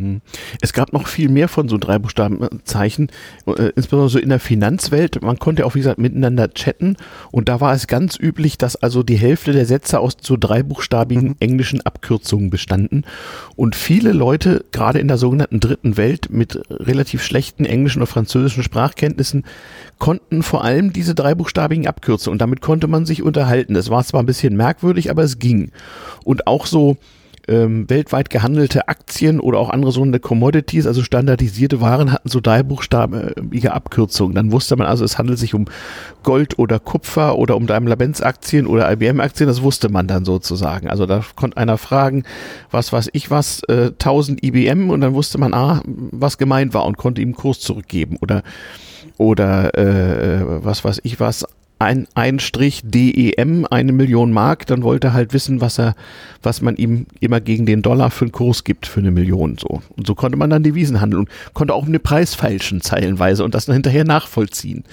Mhm. 0.00 0.20
Es 0.60 0.72
gab 0.72 0.92
noch 0.92 1.06
viel 1.06 1.28
mehr 1.28 1.48
von 1.48 1.68
so 1.68 1.76
Dreibuchstabenzeichen, 1.76 3.10
äh, 3.46 3.70
insbesondere 3.76 4.08
so 4.08 4.18
in 4.18 4.30
der 4.30 4.40
Finanzwelt. 4.40 5.22
Man 5.22 5.38
konnte 5.38 5.66
auch, 5.66 5.74
wie 5.74 5.80
gesagt, 5.80 5.98
miteinander 5.98 6.52
chatten 6.54 6.96
und 7.30 7.48
da 7.48 7.60
war 7.60 7.74
es 7.74 7.86
ganz 7.86 8.18
üblich, 8.18 8.56
dass 8.56 8.76
also 8.76 9.02
die 9.02 9.16
Hälfte 9.16 9.52
der 9.52 9.66
Sätze 9.66 10.00
aus 10.00 10.16
so 10.22 10.36
dreibuchstabigen 10.38 11.36
englischen 11.40 11.82
Abkürzungen 11.82 12.50
bestanden 12.50 13.04
und 13.56 13.76
viele 13.76 14.12
Leute, 14.12 14.64
gerade 14.72 14.98
in 14.98 15.08
der 15.08 15.18
sogenannten 15.18 15.60
dritten 15.60 15.96
Welt 15.96 16.30
mit 16.30 16.60
relativ 16.70 17.22
schlechten 17.22 17.64
englischen 17.64 18.00
oder 18.00 18.06
französischen 18.06 18.62
Sprachkenntnissen, 18.62 19.44
konnten 19.98 20.42
vor 20.42 20.64
allem 20.64 20.92
diese 20.92 21.14
dreibuchstabigen 21.14 21.86
Abkürzungen 21.86 22.36
und 22.36 22.40
damit 22.40 22.62
konnte 22.62 22.86
man 22.86 23.04
sich 23.04 23.22
unterhalten. 23.22 23.74
Das 23.74 23.90
war 23.90 24.02
zwar 24.04 24.22
ein 24.22 24.26
bisschen 24.26 24.56
merkwürdig, 24.56 25.10
aber 25.10 25.22
es 25.22 25.38
ging. 25.38 25.72
Und 26.24 26.46
auch 26.46 26.64
so 26.64 26.96
ähm, 27.48 27.88
weltweit 27.88 28.30
gehandelte 28.30 28.88
Aktien 28.88 29.40
oder 29.40 29.58
auch 29.58 29.70
andere 29.70 29.92
sogenannte 29.92 30.20
Commodities, 30.20 30.86
also 30.86 31.02
standardisierte 31.02 31.80
Waren, 31.80 32.12
hatten 32.12 32.28
so 32.28 32.40
dreibuchstabige 32.40 33.72
Abkürzungen. 33.72 34.34
Dann 34.34 34.52
wusste 34.52 34.76
man 34.76 34.86
also, 34.86 35.04
es 35.04 35.18
handelt 35.18 35.38
sich 35.38 35.54
um 35.54 35.66
Gold 36.22 36.58
oder 36.58 36.78
Kupfer 36.78 37.36
oder 37.36 37.56
um 37.56 37.66
Daimler-Benz-Aktien 37.66 38.66
oder 38.66 38.90
IBM-Aktien, 38.92 39.48
das 39.48 39.62
wusste 39.62 39.88
man 39.88 40.06
dann 40.06 40.24
sozusagen. 40.24 40.88
Also 40.88 41.06
da 41.06 41.24
konnte 41.36 41.56
einer 41.56 41.78
fragen, 41.78 42.24
was 42.70 42.92
weiß 42.92 43.10
ich 43.12 43.30
was, 43.30 43.62
äh, 43.68 43.92
1000 43.98 44.42
IBM 44.42 44.90
und 44.90 45.00
dann 45.00 45.14
wusste 45.14 45.38
man, 45.38 45.54
ah, 45.54 45.82
was 45.86 46.38
gemeint 46.38 46.74
war 46.74 46.86
und 46.86 46.96
konnte 46.96 47.20
ihm 47.20 47.28
einen 47.28 47.34
Kurs 47.34 47.60
zurückgeben 47.60 48.16
oder 48.20 48.42
oder 49.16 49.76
äh, 49.76 50.64
was 50.64 50.82
weiß 50.82 51.00
ich 51.04 51.20
was, 51.20 51.44
ein, 51.80 52.06
ein 52.14 52.38
Strich 52.40 52.82
DEM, 52.84 53.66
eine 53.68 53.92
Million 53.92 54.32
Mark, 54.32 54.66
dann 54.66 54.82
wollte 54.82 55.08
er 55.08 55.12
halt 55.14 55.32
wissen, 55.32 55.62
was 55.62 55.78
er, 55.78 55.94
was 56.42 56.60
man 56.60 56.76
ihm 56.76 57.06
immer 57.20 57.40
gegen 57.40 57.64
den 57.64 57.80
Dollar 57.80 58.10
für 58.10 58.26
einen 58.26 58.32
Kurs 58.32 58.64
gibt 58.64 58.86
für 58.86 59.00
eine 59.00 59.10
Million 59.10 59.56
so. 59.58 59.82
Und 59.96 60.06
so 60.06 60.14
konnte 60.14 60.36
man 60.36 60.50
dann 60.50 60.62
Devisen 60.62 61.00
handeln 61.00 61.20
und 61.20 61.54
konnte 61.54 61.72
auch 61.72 61.86
eine 61.86 61.98
Preis 61.98 62.34
feilschen 62.34 62.82
zeilenweise 62.82 63.44
und 63.44 63.54
das 63.54 63.64
dann 63.64 63.74
hinterher 63.74 64.04
nachvollziehen. 64.04 64.84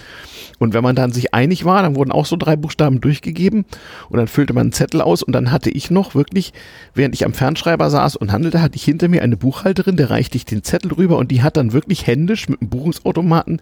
Und 0.60 0.74
wenn 0.74 0.84
man 0.84 0.95
dann 0.95 1.12
sich 1.12 1.34
einig 1.34 1.66
war, 1.66 1.82
dann 1.82 1.95
wurden 1.95 2.12
auch 2.12 2.26
so 2.26 2.36
drei 2.36 2.55
Buchstaben 2.55 2.99
durchgegeben 3.01 3.66
und 4.10 4.18
dann 4.18 4.28
füllte 4.28 4.53
man 4.53 4.68
einen 4.68 4.72
Zettel 4.72 5.01
aus 5.01 5.22
und 5.22 5.34
dann 5.34 5.51
hatte 5.51 5.70
ich 5.70 5.91
noch 5.91 6.16
wirklich, 6.16 6.53
während 6.93 7.14
ich 7.14 7.26
am 7.26 7.34
Fernschreiber 7.34 7.89
saß 7.89 8.16
und 8.16 8.32
handelte, 8.32 8.62
hatte 8.62 8.76
ich 8.76 8.84
hinter 8.84 9.08
mir 9.08 9.22
eine 9.22 9.38
Buchhalterin, 9.38 9.97
der 9.97 10.10
reichte 10.10 10.38
ich 10.38 10.45
den 10.45 10.64
Zettel 10.64 10.93
rüber 10.93 11.18
und 11.18 11.30
die 11.30 11.43
hat 11.43 11.58
dann 11.58 11.74
wirklich 11.74 12.08
händisch 12.08 12.49
mit 12.49 12.62
dem 12.62 12.70
Buchungsautomaten 12.70 13.62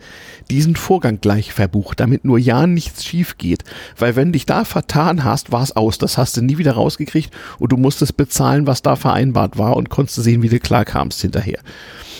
diesen 0.50 0.76
Vorgang 0.76 1.20
gleich 1.20 1.54
verbucht, 1.54 2.00
damit 2.00 2.24
nur 2.24 2.39
ja 2.39 2.66
nichts 2.66 3.04
schief 3.04 3.38
geht. 3.38 3.64
Weil 3.98 4.16
wenn 4.16 4.32
dich 4.32 4.46
da 4.46 4.64
vertan 4.64 5.24
hast, 5.24 5.52
war 5.52 5.64
es 5.64 5.76
aus. 5.76 5.98
Das 5.98 6.18
hast 6.18 6.38
du 6.38 6.41
nie 6.41 6.58
wieder 6.58 6.74
rausgekriegt 6.74 7.32
und 7.60 7.72
du 7.72 7.78
musstest 7.78 8.18
bezahlen, 8.18 8.68
was 8.68 8.82
da 8.82 8.96
vereinbart 8.96 9.58
war 9.58 9.76
und 9.76 9.89
konntest 9.89 10.24
sehen, 10.24 10.41
wie 10.41 10.50
du 10.50 10.60
klarkamst 10.60 11.22
hinterher. 11.22 11.60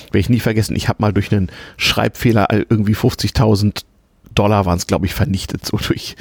Werde 0.08 0.20
ich 0.20 0.30
nie 0.30 0.40
vergessen, 0.40 0.76
ich 0.76 0.88
habe 0.88 1.02
mal 1.02 1.14
durch 1.14 1.32
einen 1.32 1.50
Schreibfehler 1.78 2.48
irgendwie 2.70 2.96
50.000 2.96 3.84
Dollar 4.36 4.66
waren 4.66 4.78
es, 4.78 4.88
glaube 4.88 5.06
ich, 5.06 5.14
vernichtet, 5.14 5.66
so 5.66 5.78
durch 5.78 6.16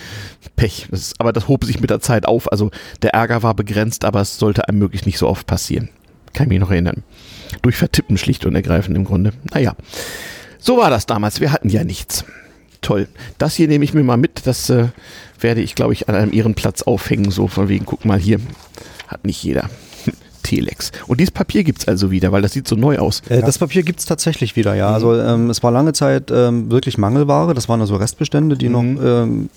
Pech. 0.57 0.87
Das 0.91 1.12
aber 1.19 1.33
das 1.33 1.49
hob 1.49 1.65
sich 1.65 1.81
mit 1.81 1.91
der 1.91 2.01
Zeit 2.01 2.27
auf. 2.27 2.51
Also 2.51 2.71
der 3.03 3.15
Ärger 3.15 3.43
war 3.43 3.55
begrenzt, 3.55 4.05
aber 4.05 4.21
es 4.21 4.39
sollte 4.39 4.69
einem 4.69 4.79
möglichst 4.79 5.07
nicht 5.07 5.19
so 5.19 5.29
oft 5.29 5.47
passieren. 5.47 5.91
Kann 6.33 6.47
ich 6.47 6.51
mich 6.51 6.61
noch 6.61 6.71
erinnern. 6.71 7.03
Durch 7.62 7.77
Vertippen 7.77 8.19
schlicht 8.19 8.47
und 8.47 8.55
ergreifend 8.55 8.97
im 8.97 9.05
Grunde. 9.05 9.33
Naja, 9.53 9.75
so 10.59 10.77
war 10.79 10.91
das 10.91 11.07
damals. 11.07 11.41
Wir 11.41 11.53
hatten 11.53 11.69
ja 11.69 11.85
nichts. 11.85 12.25
Toll. 12.81 13.09
Das 13.39 13.55
hier 13.55 13.69
nehme 13.69 13.85
ich 13.85 13.95
mir 13.95 14.03
mal 14.03 14.17
mit. 14.17 14.47
Das 14.47 14.69
äh, 14.71 14.89
werde 15.41 15.61
ich, 15.61 15.75
glaube 15.75 15.93
ich, 15.93 16.09
an 16.09 16.15
einem 16.15 16.33
Ehrenplatz 16.33 16.83
aufhängen. 16.83 17.31
So 17.31 17.49
von 17.49 17.69
wegen, 17.69 17.87
guck 17.87 18.05
mal 18.05 18.19
hier. 18.19 18.41
Hat 19.07 19.25
nicht 19.25 19.43
jeder. 19.43 19.71
E-Telex. 20.45 20.92
Und 21.07 21.20
dieses 21.20 21.30
Papier 21.30 21.64
gibt 21.64 21.80
es 21.80 21.88
also 21.88 22.11
wieder, 22.11 22.32
weil 22.32 22.42
das 22.42 22.53
sieht 22.53 22.68
so 22.68 22.76
neu 22.76 22.99
aus. 22.99 23.22
Äh, 23.28 23.40
das 23.40 23.59
Papier 23.59 23.82
gibt 23.82 24.01
es 24.01 24.07
tatsächlich 24.07 24.57
wieder, 24.57 24.74
ja. 24.74 24.88
Mhm. 24.88 24.95
Also 24.95 25.20
ähm, 25.20 25.51
es 25.51 25.62
war 25.62 25.70
lange 25.70 25.92
Zeit 25.92 26.30
ähm, 26.30 26.70
wirklich 26.70 26.99
Mangelware. 26.99 27.55
Das 27.55 27.68
waren 27.68 27.80
also 27.80 27.97
Restbestände, 27.97 28.57
die 28.57 28.68
mhm. 28.68 28.72
noch 28.72 28.82
ähm, 28.82 29.51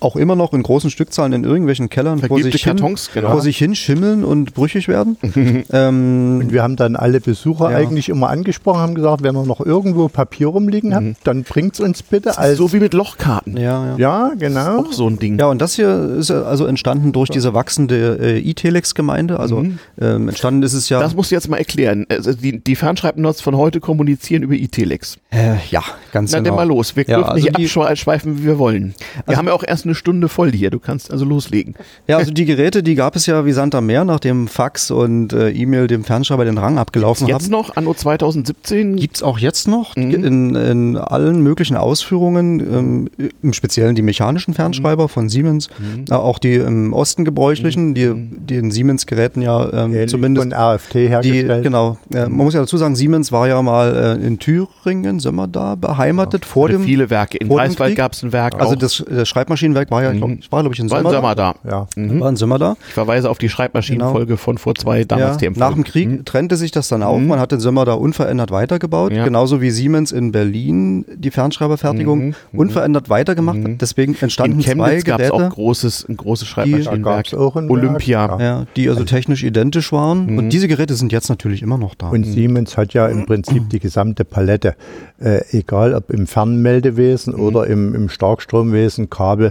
auch 0.00 0.16
immer 0.16 0.36
noch 0.36 0.52
in 0.52 0.62
großen 0.62 0.90
Stückzahlen 0.90 1.32
in 1.32 1.44
irgendwelchen 1.44 1.88
Kellern 1.88 2.18
vor 2.20 2.42
sich, 2.42 2.62
Kartons, 2.62 3.08
hin, 3.08 3.22
genau. 3.22 3.32
vor 3.32 3.40
sich 3.42 3.58
hin 3.58 3.74
schimmeln 3.74 4.24
und 4.24 4.54
brüchig 4.54 4.88
werden. 4.88 5.16
ähm, 5.72 6.40
und 6.42 6.52
wir 6.52 6.62
haben 6.62 6.76
dann 6.76 6.96
alle 6.96 7.20
Besucher 7.20 7.70
ja. 7.70 7.76
eigentlich 7.76 8.08
immer 8.08 8.28
angesprochen, 8.30 8.80
haben 8.80 8.94
gesagt, 8.94 9.22
wenn 9.22 9.36
ihr 9.36 9.44
noch 9.44 9.60
irgendwo 9.60 10.08
Papier 10.08 10.48
rumliegen 10.48 10.94
habt, 10.94 11.04
mhm. 11.04 11.16
dann 11.24 11.42
bringt 11.44 11.74
es 11.74 11.80
uns 11.80 12.02
bitte. 12.02 12.36
Als 12.38 12.58
so 12.58 12.72
wie 12.72 12.80
mit 12.80 12.94
Lochkarten. 12.94 13.56
Ja, 13.56 13.96
ja. 13.96 13.96
ja 13.98 14.32
genau. 14.38 14.80
auch 14.80 14.92
so 14.92 15.06
ein 15.06 15.18
Ding. 15.18 15.38
Ja, 15.38 15.46
und 15.46 15.60
das 15.60 15.74
hier 15.74 16.16
ist 16.18 16.30
also 16.30 16.66
entstanden 16.66 17.12
durch 17.12 17.30
diese 17.30 17.54
wachsende 17.54 18.18
äh, 18.20 18.38
E-Telex-Gemeinde. 18.38 19.38
Also 19.38 19.58
mhm. 19.60 19.78
ähm, 20.00 20.28
entstanden 20.28 20.62
ist 20.62 20.72
es 20.72 20.88
ja. 20.88 21.00
Das 21.00 21.14
musst 21.14 21.30
du 21.30 21.34
jetzt 21.34 21.48
mal 21.48 21.58
erklären. 21.58 22.06
Also 22.08 22.32
die, 22.32 22.62
die 22.62 22.76
Fernschreibnots 22.76 23.40
von 23.40 23.56
heute 23.56 23.80
kommunizieren 23.80 24.42
über 24.42 24.54
E-Telex. 24.54 25.18
Äh, 25.30 25.56
ja, 25.70 25.82
ganz 26.12 26.32
Na, 26.32 26.38
genau. 26.38 26.50
dann 26.50 26.56
mal 26.56 26.68
los. 26.68 26.96
Wir 26.96 27.04
ja, 27.06 27.16
dürfen 27.16 27.30
also 27.30 27.48
nicht 27.48 27.76
abschweifen, 27.76 28.38
wie 28.38 28.44
wir 28.44 28.58
wollen. 28.58 28.94
Wir 29.14 29.28
also 29.28 29.38
haben 29.38 29.46
ja 29.46 29.52
auch 29.52 29.64
erst 29.66 29.86
eine 29.90 29.94
Stunde 29.96 30.28
voll 30.28 30.52
hier. 30.52 30.70
Du 30.70 30.78
kannst 30.78 31.10
also 31.10 31.24
loslegen. 31.24 31.74
Ja, 32.06 32.18
also 32.18 32.32
die 32.32 32.44
Geräte, 32.44 32.82
die 32.82 32.94
gab 32.94 33.16
es 33.16 33.26
ja 33.26 33.44
wie 33.44 33.52
Sand 33.52 33.74
am 33.74 33.86
Meer, 33.86 34.04
nachdem 34.04 34.48
Fax 34.48 34.90
und 34.90 35.32
äh, 35.32 35.50
E-Mail 35.50 35.88
dem 35.88 36.04
Fernschreiber 36.04 36.44
den 36.44 36.58
Rang 36.58 36.78
abgelaufen 36.78 37.26
Gibt's 37.26 37.44
jetzt 37.44 37.52
haben. 37.52 37.60
Jetzt 37.60 37.68
noch, 37.68 37.76
anno 37.76 37.94
2017? 37.94 38.96
Gibt 38.96 39.16
es 39.16 39.22
auch 39.22 39.38
jetzt 39.38 39.68
noch 39.68 39.96
mhm. 39.96 40.10
in, 40.10 40.54
in, 40.54 40.96
allen 40.96 41.42
möglichen 41.42 41.76
Ausführungen, 41.76 42.60
ähm, 42.60 43.30
im 43.42 43.52
Speziellen 43.52 43.94
die 43.94 44.02
mechanischen 44.02 44.54
Fernschreiber 44.54 45.04
mhm. 45.04 45.08
von 45.08 45.28
Siemens, 45.28 45.68
mhm. 45.78 46.04
äh, 46.08 46.14
auch 46.14 46.38
die 46.38 46.54
im 46.54 46.92
Osten 46.92 47.24
gebräuchlichen, 47.24 47.90
mhm. 47.90 47.94
die, 47.94 48.06
mhm. 48.06 48.46
die 48.46 48.56
in 48.56 48.70
Siemens-Geräten 48.70 49.42
ja 49.42 49.84
ähm, 49.84 50.08
zumindest. 50.08 50.52
Von 50.52 50.58
RFT 50.58 50.94
hergestellt. 50.94 51.58
Die, 51.58 51.62
genau. 51.62 51.98
Äh, 52.12 52.28
man 52.28 52.44
muss 52.44 52.54
ja 52.54 52.60
dazu 52.60 52.76
sagen, 52.76 52.94
Siemens 52.94 53.32
war 53.32 53.48
ja 53.48 53.60
mal 53.62 54.18
äh, 54.20 54.26
in 54.26 54.38
Thüringen, 54.38 55.18
sind 55.20 55.34
wir 55.34 55.48
da, 55.48 55.74
beheimatet 55.74 56.44
ja. 56.44 56.50
vor 56.50 56.68
dem. 56.68 56.84
Viele 56.84 57.10
Werke. 57.10 57.38
In 57.38 57.48
Greifswald 57.48 57.96
gab 57.96 58.12
es 58.12 58.22
ein 58.22 58.32
Werk. 58.32 58.60
Also 58.60 58.74
das, 58.74 59.04
das, 59.08 59.28
Schreibmaschinenwerk 59.28 59.79
war 59.90 60.02
ja, 60.02 60.12
mhm. 60.12 60.38
ich 60.40 60.50
war 60.50 60.60
glaube 60.62 60.74
ich 60.74 60.80
in 60.80 60.88
Sommer, 60.88 61.10
Sommer 61.10 61.34
da. 61.34 61.54
Ja. 61.68 61.86
Mhm. 61.96 62.20
War 62.20 62.28
in 62.28 62.36
Sommer 62.36 62.58
da. 62.58 62.76
Ich 62.88 62.94
verweise 62.94 63.30
auf 63.30 63.38
die 63.38 63.48
Schreibmaschinenfolge 63.48 64.26
genau. 64.26 64.36
von 64.36 64.58
vor 64.58 64.74
zwei 64.74 65.04
damals 65.04 65.40
ja. 65.40 65.50
Nach 65.56 65.74
dem 65.74 65.84
Krieg 65.84 66.08
mhm. 66.08 66.24
trennte 66.24 66.56
sich 66.56 66.70
das 66.70 66.88
dann 66.88 67.02
auch. 67.02 67.18
Mhm. 67.18 67.28
Man 67.28 67.40
hat 67.40 67.52
den 67.52 67.60
Sommer 67.60 67.84
da 67.84 67.94
unverändert 67.94 68.50
weitergebaut. 68.50 69.12
Ja. 69.12 69.24
Genauso 69.24 69.60
wie 69.60 69.70
Siemens 69.70 70.12
in 70.12 70.32
Berlin 70.32 71.04
die 71.14 71.30
Fernschreiberfertigung 71.30 72.18
mhm. 72.18 72.34
mhm. 72.52 72.58
unverändert 72.58 73.08
weitergemacht 73.08 73.62
hat. 73.62 73.80
Deswegen 73.80 74.16
entstanden 74.20 74.58
in 74.58 74.64
Chemnitz 74.64 74.86
zwei 74.86 75.00
Geräte. 75.00 75.10
gab 75.10 75.20
es 75.20 75.30
auch 75.30 75.50
großes, 75.50 76.06
ein 76.08 76.16
großes 76.16 76.48
Schreibmaschinenwerk. 76.48 77.26
Olympia. 77.32 78.38
Ja, 78.40 78.66
die 78.76 78.88
also 78.88 79.04
technisch 79.04 79.42
identisch 79.44 79.92
waren. 79.92 80.38
Und 80.38 80.50
diese 80.50 80.68
Geräte 80.68 80.94
sind 80.94 81.12
jetzt 81.12 81.28
natürlich 81.28 81.62
immer 81.62 81.78
noch 81.78 81.94
da. 81.94 82.08
Und 82.08 82.24
Siemens 82.24 82.76
hat 82.76 82.94
ja 82.94 83.06
im 83.06 83.26
Prinzip 83.26 83.68
die 83.70 83.80
gesamte 83.80 84.24
Palette, 84.24 84.74
äh, 85.20 85.40
egal 85.50 85.94
ob 85.94 86.10
im 86.10 86.26
Fernmeldewesen 86.26 87.34
oder 87.34 87.66
im, 87.66 87.94
im 87.94 88.08
Starkstromwesen, 88.08 89.10
Kabel, 89.10 89.50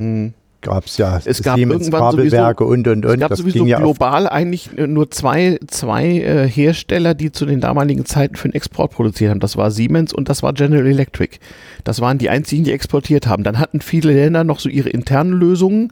gab 0.61 0.85
es 0.85 0.97
ja 0.97 1.19
es 1.23 1.41
gab 1.41 1.57
Siemens 1.57 1.89
Kabelwerke 1.89 2.63
sowieso, 2.63 2.73
und 2.73 2.87
und 2.87 3.05
und. 3.05 3.13
Es 3.13 3.19
gab 3.19 3.29
das 3.29 3.39
sowieso 3.39 3.65
ja 3.65 3.79
global 3.79 4.27
eigentlich 4.27 4.71
nur 4.75 5.09
zwei, 5.11 5.59
zwei 5.67 6.05
äh, 6.05 6.47
Hersteller, 6.47 7.13
die 7.13 7.31
zu 7.31 7.45
den 7.45 7.61
damaligen 7.61 8.05
Zeiten 8.05 8.35
für 8.35 8.49
den 8.49 8.55
Export 8.55 8.91
produziert 8.91 9.31
haben. 9.31 9.39
Das 9.39 9.57
war 9.57 9.71
Siemens 9.71 10.13
und 10.13 10.29
das 10.29 10.43
war 10.43 10.53
General 10.53 10.85
Electric. 10.85 11.37
Das 11.83 12.01
waren 12.01 12.17
die 12.17 12.29
einzigen, 12.29 12.63
die 12.63 12.71
exportiert 12.71 13.27
haben. 13.27 13.43
Dann 13.43 13.59
hatten 13.59 13.81
viele 13.81 14.13
Länder 14.13 14.43
noch 14.43 14.59
so 14.59 14.69
ihre 14.69 14.89
internen 14.89 15.33
Lösungen 15.33 15.91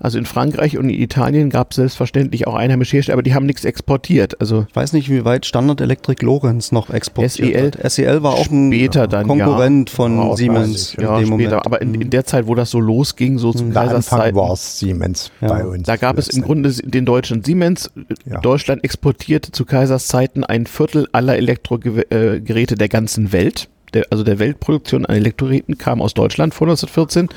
also 0.00 0.18
in 0.18 0.26
Frankreich 0.26 0.76
und 0.76 0.88
in 0.88 1.00
Italien 1.00 1.50
gab 1.50 1.70
es 1.70 1.76
selbstverständlich 1.76 2.46
auch 2.46 2.54
einheimische 2.54 2.96
Hersteller, 2.96 3.14
aber 3.14 3.22
die 3.22 3.34
haben 3.34 3.46
nichts 3.46 3.64
exportiert. 3.64 4.40
Also 4.40 4.66
ich 4.68 4.76
weiß 4.76 4.92
nicht, 4.92 5.08
wie 5.10 5.24
weit 5.24 5.46
Standard 5.46 5.80
Electric 5.80 6.24
Lorenz 6.24 6.72
noch 6.72 6.90
exportiert 6.90 7.32
SEL, 7.32 7.72
hat. 7.82 7.92
SEL 7.92 8.22
war 8.22 8.34
auch 8.34 8.50
ein 8.50 8.72
später 8.72 9.06
dann, 9.06 9.26
Konkurrent 9.26 9.90
ja, 9.90 9.96
von 9.96 10.36
Siemens. 10.36 10.96
Ja, 11.00 11.16
später. 11.18 11.30
Moment. 11.30 11.52
Aber 11.52 11.80
in, 11.80 11.94
in, 11.94 12.10
der 12.10 12.24
Zeit, 12.24 12.46
wo 12.46 12.54
das 12.54 12.70
so 12.70 12.80
losging, 12.80 13.38
so 13.38 13.52
zum 13.52 13.72
Kaiserszeit. 13.72 14.34
war 14.34 14.52
es 14.52 14.78
Siemens 14.78 15.30
ja. 15.40 15.48
bei 15.48 15.64
uns. 15.64 15.86
Da 15.86 15.96
gab 15.96 16.18
es 16.18 16.28
im 16.28 16.42
Grunde 16.42 16.72
den 16.72 17.04
deutschen 17.04 17.44
Siemens. 17.44 17.90
Ja. 18.24 18.40
Deutschland 18.40 18.84
exportierte 18.84 19.52
zu 19.52 19.64
Kaisers 19.64 20.08
Zeiten 20.08 20.44
ein 20.44 20.66
Viertel 20.66 21.08
aller 21.12 21.36
Elektrogeräte 21.36 22.74
der 22.74 22.88
ganzen 22.88 23.32
Welt. 23.32 23.68
Der, 23.92 24.06
also 24.10 24.24
der 24.24 24.40
Weltproduktion 24.40 25.06
an 25.06 25.14
Elektrogeräten 25.14 25.78
kam 25.78 26.02
aus 26.02 26.14
Deutschland 26.14 26.52
vor 26.52 26.66
1914. 26.66 27.28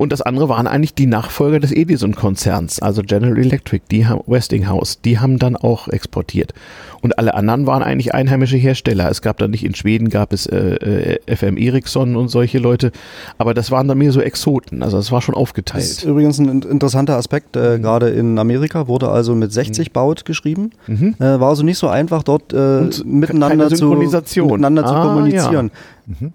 Und 0.00 0.12
das 0.12 0.22
andere 0.22 0.48
waren 0.48 0.66
eigentlich 0.66 0.94
die 0.94 1.04
Nachfolger 1.04 1.60
des 1.60 1.72
Edison-Konzerns, 1.72 2.80
also 2.80 3.02
General 3.02 3.36
Electric, 3.36 3.82
die 3.90 4.06
haben, 4.06 4.22
Westinghouse, 4.26 5.02
die 5.02 5.18
haben 5.18 5.38
dann 5.38 5.56
auch 5.56 5.88
exportiert. 5.88 6.54
Und 7.02 7.18
alle 7.18 7.34
anderen 7.34 7.66
waren 7.66 7.82
eigentlich 7.82 8.14
einheimische 8.14 8.56
Hersteller. 8.56 9.10
Es 9.10 9.20
gab 9.20 9.36
dann 9.36 9.50
nicht 9.50 9.62
in 9.62 9.74
Schweden 9.74 10.08
gab 10.08 10.32
es 10.32 10.46
äh, 10.46 11.18
äh 11.26 11.36
FM 11.36 11.58
Ericsson 11.58 12.16
und 12.16 12.28
solche 12.28 12.58
Leute, 12.58 12.92
aber 13.36 13.52
das 13.52 13.70
waren 13.70 13.88
dann 13.88 13.98
mehr 13.98 14.10
so 14.10 14.22
Exoten. 14.22 14.82
Also 14.82 14.96
das 14.96 15.12
war 15.12 15.20
schon 15.20 15.34
aufgeteilt. 15.34 15.84
Das 15.84 15.90
ist 15.90 16.04
übrigens 16.04 16.38
ein 16.38 16.62
interessanter 16.62 17.16
Aspekt. 17.16 17.54
Äh, 17.54 17.76
mhm. 17.76 17.82
Gerade 17.82 18.08
in 18.08 18.38
Amerika 18.38 18.88
wurde 18.88 19.10
also 19.10 19.34
mit 19.34 19.52
60 19.52 19.88
mhm. 19.88 19.92
Baut 19.92 20.24
geschrieben. 20.24 20.70
Mhm. 20.86 21.16
Äh, 21.18 21.40
war 21.40 21.50
also 21.50 21.62
nicht 21.62 21.76
so 21.76 21.88
einfach 21.88 22.22
dort 22.22 22.54
äh, 22.54 22.88
miteinander, 23.04 23.68
zu, 23.68 23.90
miteinander 23.90 24.82
ah, 24.82 24.86
zu 24.86 24.94
kommunizieren. 24.94 25.70
Ja. 26.06 26.28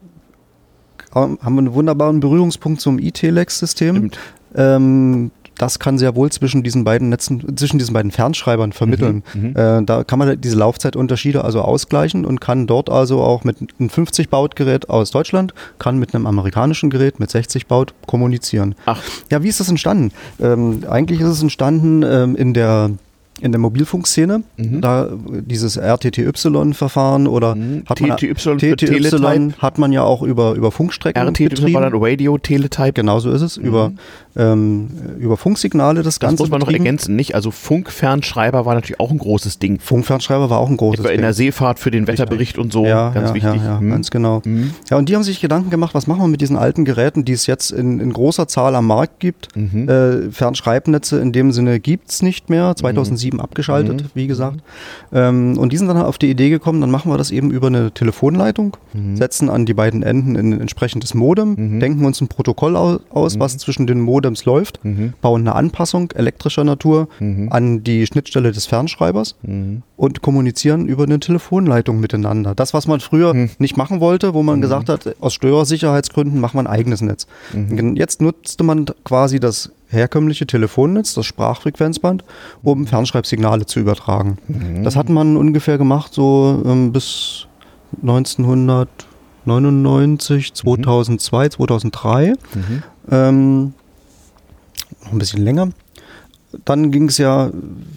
Haben 1.16 1.38
wir 1.42 1.48
einen 1.48 1.74
wunderbaren 1.74 2.20
Berührungspunkt 2.20 2.82
zum 2.82 3.00
E-Telex-System. 3.00 4.12
Ähm, 4.56 5.32
das 5.58 5.80
kann 5.80 5.98
sehr 5.98 6.16
wohl 6.16 6.32
zwischen 6.32 6.64
diesen 6.64 6.84
beiden 6.84 7.10
Netzen, 7.10 7.56
zwischen 7.56 7.80
diesen 7.80 7.94
beiden 7.94 8.12
Fernschreibern 8.12 8.74
vermitteln. 8.74 9.24
Mhm, 9.34 9.42
mhm. 9.42 9.56
äh, 9.56 9.84
da 9.84 10.04
kann 10.04 10.20
man 10.20 10.40
diese 10.40 10.58
Laufzeitunterschiede 10.58 11.44
also 11.44 11.62
ausgleichen 11.62 12.26
und 12.26 12.42
kann 12.42 12.68
dort 12.68 12.90
also 12.90 13.22
auch 13.22 13.44
mit 13.44 13.58
einem 13.80 13.90
50 13.90 14.30
Baut 14.30 14.56
Gerät 14.56 14.90
aus 14.90 15.12
Deutschland, 15.12 15.54
kann 15.80 15.98
mit 15.98 16.14
einem 16.14 16.28
amerikanischen 16.28 16.90
Gerät 16.90 17.20
mit 17.20 17.32
60 17.32 17.68
Baut 17.68 17.94
kommunizieren. 18.06 18.76
Ach. 18.86 19.02
Ja, 19.32 19.44
wie 19.44 19.48
ist 19.48 19.60
das 19.60 19.70
entstanden? 19.70 20.12
Ähm, 20.40 20.84
eigentlich 20.90 21.22
ist 21.22 21.28
es 21.30 21.42
entstanden 21.42 22.04
ähm, 22.04 22.36
in 22.36 22.54
der 22.54 22.92
in 23.42 23.52
der 23.52 23.60
Mobilfunkszene, 23.60 24.44
mhm. 24.56 24.82
da 24.82 25.10
dieses 25.28 25.78
RTTY-Verfahren 25.78 27.28
oder 27.28 27.56
mhm. 27.56 27.84
hat 27.86 28.00
man 28.00 28.16
TTY, 28.18 28.76
TTY 28.76 29.54
hat 29.58 29.78
man 29.78 29.92
ja 29.92 30.04
auch 30.04 30.22
über, 30.22 30.54
über 30.54 30.72
Funkstrecken 30.72 31.22
RTTY 31.22 31.50
betrieben. 31.50 31.74
war 31.74 31.82
dann 31.82 31.94
Radio 31.96 32.38
Teletype. 32.38 32.94
Genauso 32.94 33.32
ist 33.32 33.42
es, 33.42 33.58
mhm. 33.58 33.66
über, 33.66 33.92
ähm, 34.36 34.88
über 35.20 35.38
Funksignale 35.38 36.04
das, 36.04 36.16
das 36.16 36.20
Ganze. 36.20 36.36
Das 36.36 36.40
muss 36.40 36.50
man 36.50 36.60
betrieben. 36.60 36.80
noch 36.80 36.86
ergänzen, 36.86 37.16
nicht? 37.16 37.36
Also 37.36 37.52
Funkfernschreiber 37.52 38.66
war 38.66 38.76
natürlich 38.76 39.00
auch 39.00 39.12
ein 39.12 39.18
großes 39.18 39.60
Ding. 39.60 39.80
Funkfernschreiber 39.80 40.50
war 40.50 40.60
auch 40.60 40.70
ein 40.70 40.78
großes 40.78 41.00
Etwa 41.00 41.10
Ding. 41.10 41.18
in 41.18 41.22
der 41.24 41.34
Seefahrt 41.34 41.80
für 41.80 41.92
den 41.92 42.08
Wetterbericht 42.08 42.58
und 42.58 42.72
so, 42.72 42.86
ja, 42.86 43.10
ganz 43.10 43.30
ja, 43.30 43.36
wichtig. 43.36 43.56
Ja, 43.56 43.74
ja 43.74 43.82
mhm. 43.82 43.90
ganz 43.90 44.12
genau. 44.12 44.42
Mhm. 44.46 44.74
Ja, 44.90 44.98
und 44.98 45.10
die 45.10 45.16
haben 45.16 45.24
sich 45.24 45.42
Gedanken 45.42 45.70
gemacht, 45.70 45.94
was 45.94 46.08
machen 46.08 46.22
wir 46.22 46.28
mit 46.28 46.42
diesen 46.42 46.58
alten 46.58 46.86
Geräten, 46.86 47.26
die 47.26 47.34
es 47.34 47.48
jetzt 47.48 47.72
in, 47.72 48.00
in 48.00 48.14
großer 48.14 48.48
Zahl 48.48 48.76
am 48.76 48.88
Markt 48.88 49.20
gibt. 49.20 49.56
Mhm. 49.56 49.90
Äh, 49.90 50.32
Fernschreibnetze 50.32 51.20
in 51.20 51.32
dem 51.32 51.52
Sinne 51.52 51.80
gibt 51.80 52.10
es 52.10 52.22
nicht 52.22 52.50
mehr. 52.50 52.76
2007 52.76 53.26
2007 53.26 53.42
abgeschaltet, 53.42 54.02
mhm. 54.02 54.10
wie 54.14 54.28
gesagt. 54.28 54.62
Ähm, 55.14 55.58
und 55.58 55.72
die 55.72 55.78
sind 55.78 55.88
dann 55.88 55.98
auf 55.98 56.18
die 56.18 56.30
Idee 56.30 56.50
gekommen, 56.50 56.82
dann 56.82 56.92
machen 56.92 57.12
wir 57.12 57.18
das 57.18 57.32
eben 57.32 57.52
über 57.52 57.68
eine 57.68 57.92
Telefonleitung, 57.92 58.78
mhm. 58.94 59.16
setzen 59.16 59.50
an 59.50 59.66
die 59.66 59.74
beiden 59.74 60.04
Enden 60.04 60.36
ein 60.36 60.60
entsprechendes 60.60 61.14
Modem, 61.14 61.56
mhm. 61.58 61.80
denken 61.80 62.06
uns 62.06 62.22
ein 62.22 62.28
Protokoll 62.28 62.76
aus, 62.76 63.40
was 63.40 63.54
mhm. 63.54 63.60
zwischen 63.60 63.88
den 63.88 64.00
Modems 64.26 64.46
läuft, 64.46 64.84
mhm. 64.84 65.14
bauen 65.22 65.42
eine 65.42 65.54
Anpassung 65.56 66.12
elektrischer 66.12 66.64
Natur 66.64 67.08
mhm. 67.20 67.52
an 67.52 67.84
die 67.84 68.08
Schnittstelle 68.08 68.52
des 68.52 68.66
Fernschreibers 68.66 69.36
und 69.98 70.22
kommunizieren 70.22 70.88
über 70.88 71.04
eine 71.04 71.20
Telefonleitung 71.20 72.00
miteinander. 72.00 72.56
Das, 72.56 72.74
was 72.74 72.88
man 72.88 73.00
früher 73.00 73.36
nicht 73.60 73.78
machen 73.78 74.00
wollte, 74.00 74.34
wo 74.34 74.42
man 74.42 74.62
gesagt 74.62 74.90
hat, 74.90 75.16
aus 75.20 75.36
Störersicherheitsgründen 75.36 76.40
machen 76.40 76.58
wir 76.58 76.62
ein 76.62 76.68
eigenes 76.68 77.02
Netz. 77.02 77.28
Jetzt 77.96 78.22
nutzte 78.22 78.64
man 78.64 78.86
quasi 79.04 79.40
das 79.40 79.72
herkömmliche 79.88 80.48
Telefonnetz, 80.48 81.14
das 81.14 81.26
Sprachfrequenzband, 81.26 82.24
um 82.64 82.88
Fernschreibsignale 82.88 83.68
zu 83.68 83.80
übertragen. 83.80 84.38
Mhm. 84.48 84.84
Das 84.84 84.96
hat 84.96 85.10
man 85.10 85.38
ungefähr 85.38 85.78
gemacht 85.78 86.12
so 86.14 86.64
ähm, 86.66 86.92
bis 86.92 87.46
1999, 88.02 90.54
2002, 90.54 91.46
mhm. 91.46 91.52
2003. 91.52 92.30
Mhm. 92.30 92.34
Ähm, 93.12 93.74
noch 95.06 95.12
ein 95.12 95.20
bisschen 95.20 95.44
länger. 95.44 95.70
Dann 96.64 96.92
ging 96.92 97.10
es 97.10 97.18
ja, 97.18 97.52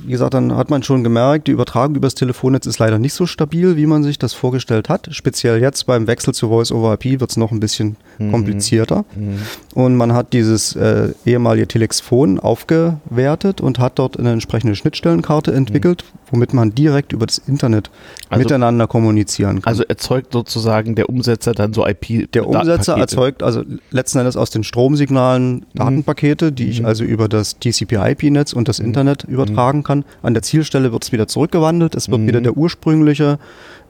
wie 0.05 0.13
gesagt, 0.13 0.35
dann 0.35 0.57
hat 0.57 0.71
man 0.71 0.83
schon 0.83 1.05
gemerkt, 1.05 1.47
die 1.47 1.53
Übertragung 1.53 1.95
übers 1.95 2.15
Telefonnetz 2.15 2.67
ist 2.67 2.79
leider 2.79 2.99
nicht 2.99 3.15
so 3.15 3.27
stabil, 3.27 3.77
wie 3.77 3.87
man 3.87 4.03
sich 4.03 4.19
das 4.19 4.35
vorgestellt 4.35 4.89
hat. 4.89 5.09
Speziell 5.13 5.61
jetzt 5.61 5.87
beim 5.87 6.07
Wechsel 6.07 6.35
zu 6.35 6.49
Voice 6.49 6.73
over 6.73 6.95
IP 6.95 7.21
wird 7.21 7.31
es 7.31 7.37
noch 7.37 7.53
ein 7.53 7.61
bisschen. 7.61 7.97
Komplizierter. 8.19 9.05
Mhm. 9.15 9.39
Und 9.75 9.97
man 9.97 10.13
hat 10.13 10.33
dieses 10.33 10.75
äh, 10.75 11.13
ehemalige 11.25 11.69
Telexphon 11.69 12.41
aufgewertet 12.41 13.61
und 13.61 13.79
hat 13.79 13.99
dort 13.99 14.19
eine 14.19 14.33
entsprechende 14.33 14.75
Schnittstellenkarte 14.75 15.53
entwickelt, 15.53 16.05
mhm. 16.05 16.19
womit 16.33 16.53
man 16.53 16.75
direkt 16.75 17.13
über 17.13 17.27
das 17.27 17.39
Internet 17.39 17.91
also, 18.29 18.43
miteinander 18.43 18.87
kommunizieren 18.87 19.63
kann. 19.63 19.71
Also 19.71 19.85
erzeugt 19.85 20.33
sozusagen 20.33 20.95
der 20.95 21.09
Umsetzer 21.09 21.53
dann 21.53 21.73
so 21.73 21.87
IP. 21.87 22.31
Der 22.33 22.49
Umsetzer 22.49 22.97
erzeugt 22.97 23.43
also 23.43 23.63
letzten 23.91 24.19
Endes 24.19 24.37
aus 24.37 24.51
den 24.51 24.65
Stromsignalen 24.65 25.53
mhm. 25.53 25.65
Datenpakete, 25.75 26.51
die 26.53 26.69
ich 26.69 26.81
mhm. 26.81 26.87
also 26.87 27.05
über 27.05 27.29
das 27.29 27.59
TCP-IP-Netz 27.59 28.53
und 28.53 28.69
das 28.69 28.81
Internet 28.81 29.25
übertragen 29.25 29.85
kann. 29.85 30.05
An 30.23 30.35
der 30.35 30.43
Zielstelle 30.43 30.93
wird 30.93 31.05
es 31.05 31.13
wieder 31.13 31.29
zurückgewandelt. 31.29 31.95
Es 31.95 32.11
wird 32.11 32.27
wieder 32.27 32.41
der 32.41 32.57
ursprüngliche 32.57 33.39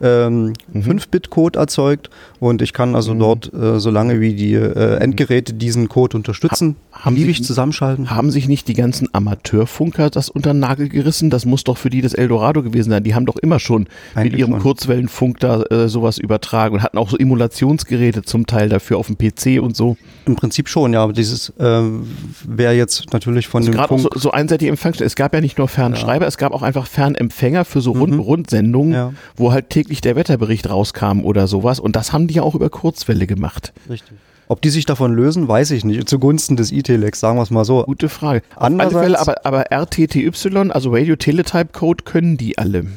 ähm, 0.01 0.53
mhm. 0.71 0.81
5-Bit-Code 0.81 1.57
erzeugt 1.59 2.09
und 2.39 2.61
ich 2.61 2.73
kann 2.73 2.95
also 2.95 3.13
mhm. 3.13 3.19
dort, 3.19 3.53
äh, 3.53 3.79
solange 3.79 4.19
wie 4.21 4.33
die 4.33 4.53
äh, 4.53 4.95
Endgeräte 4.95 5.53
diesen 5.53 5.89
Code 5.89 6.17
unterstützen, 6.17 6.75
ha 6.93 7.11
sich, 7.11 7.43
zusammenschalten. 7.43 8.09
Haben 8.09 8.31
sich 8.31 8.47
nicht 8.47 8.67
die 8.67 8.73
ganzen 8.73 9.07
Amateurfunker 9.13 10.09
das 10.09 10.29
unter 10.29 10.53
den 10.53 10.59
Nagel 10.59 10.89
gerissen? 10.89 11.29
Das 11.29 11.45
muss 11.45 11.63
doch 11.63 11.77
für 11.77 11.89
die 11.89 12.01
das 12.01 12.13
Eldorado 12.13 12.63
gewesen 12.63 12.89
sein. 12.89 13.03
Die 13.03 13.13
haben 13.13 13.25
doch 13.25 13.37
immer 13.37 13.59
schon 13.59 13.87
Eigentlich 14.15 14.31
mit 14.31 14.39
ihrem 14.39 14.53
schon. 14.53 14.61
Kurzwellenfunk 14.61 15.39
da 15.39 15.63
äh, 15.63 15.89
sowas 15.89 16.17
übertragen 16.17 16.75
und 16.75 16.83
hatten 16.83 16.97
auch 16.97 17.09
so 17.09 17.17
Emulationsgeräte 17.17 18.23
zum 18.23 18.47
Teil 18.47 18.69
dafür 18.69 18.97
auf 18.97 19.07
dem 19.07 19.17
PC 19.17 19.61
und 19.61 19.75
so. 19.75 19.97
Im 20.25 20.35
Prinzip 20.35 20.69
schon, 20.69 20.93
ja. 20.93 21.03
Aber 21.03 21.13
dieses 21.13 21.49
äh, 21.59 21.81
wäre 22.45 22.73
jetzt 22.73 23.11
natürlich 23.13 23.47
von 23.47 23.61
also 23.61 23.71
dem 23.71 23.85
Funk... 23.85 24.01
So, 24.01 24.09
so 24.15 24.31
einseitige 24.31 24.71
Empfangsstellen. 24.71 25.07
Es 25.07 25.15
gab 25.15 25.33
ja 25.33 25.41
nicht 25.41 25.57
nur 25.57 25.67
Fernschreiber, 25.67 26.25
ja. 26.25 26.29
es 26.29 26.37
gab 26.37 26.53
auch 26.53 26.61
einfach 26.61 26.87
Fernempfänger 26.87 27.65
für 27.65 27.81
so 27.81 27.91
Rund 27.91 28.13
mhm. 28.13 28.19
Rundsendungen, 28.19 28.93
ja. 28.93 29.13
wo 29.35 29.51
halt 29.51 29.69
täglich 29.69 29.89
täglich 29.89 30.01
der 30.01 30.15
Wetterbericht 30.15 30.69
rauskam 30.69 31.21
oder 31.21 31.47
sowas. 31.47 31.79
Und 31.79 31.95
das 31.95 32.13
haben 32.13 32.27
die 32.29 32.35
ja 32.35 32.43
auch 32.43 32.55
über 32.55 32.69
Kurzwelle 32.69 33.27
gemacht. 33.27 33.73
Richtig. 33.89 34.17
Ob 34.47 34.63
die 34.63 34.69
sich 34.69 34.85
davon 34.85 35.13
lösen, 35.13 35.47
weiß 35.47 35.69
ich 35.71 35.85
nicht. 35.85 36.09
Zugunsten 36.09 36.55
des 36.55 36.71
E-Telex, 36.71 37.19
sagen 37.19 37.37
wir 37.37 37.43
es 37.43 37.51
mal 37.51 37.65
so. 37.65 37.83
Gute 37.83 38.09
Frage. 38.09 38.41
Andererseits, 38.55 38.99
Fälle, 38.99 39.19
aber, 39.19 39.45
aber 39.45 39.71
RTTY, 39.71 40.31
also 40.71 40.91
Radio 40.91 41.15
Teletype 41.15 41.69
Code, 41.71 42.03
können 42.03 42.35
die 42.35 42.57
alle. 42.57 42.87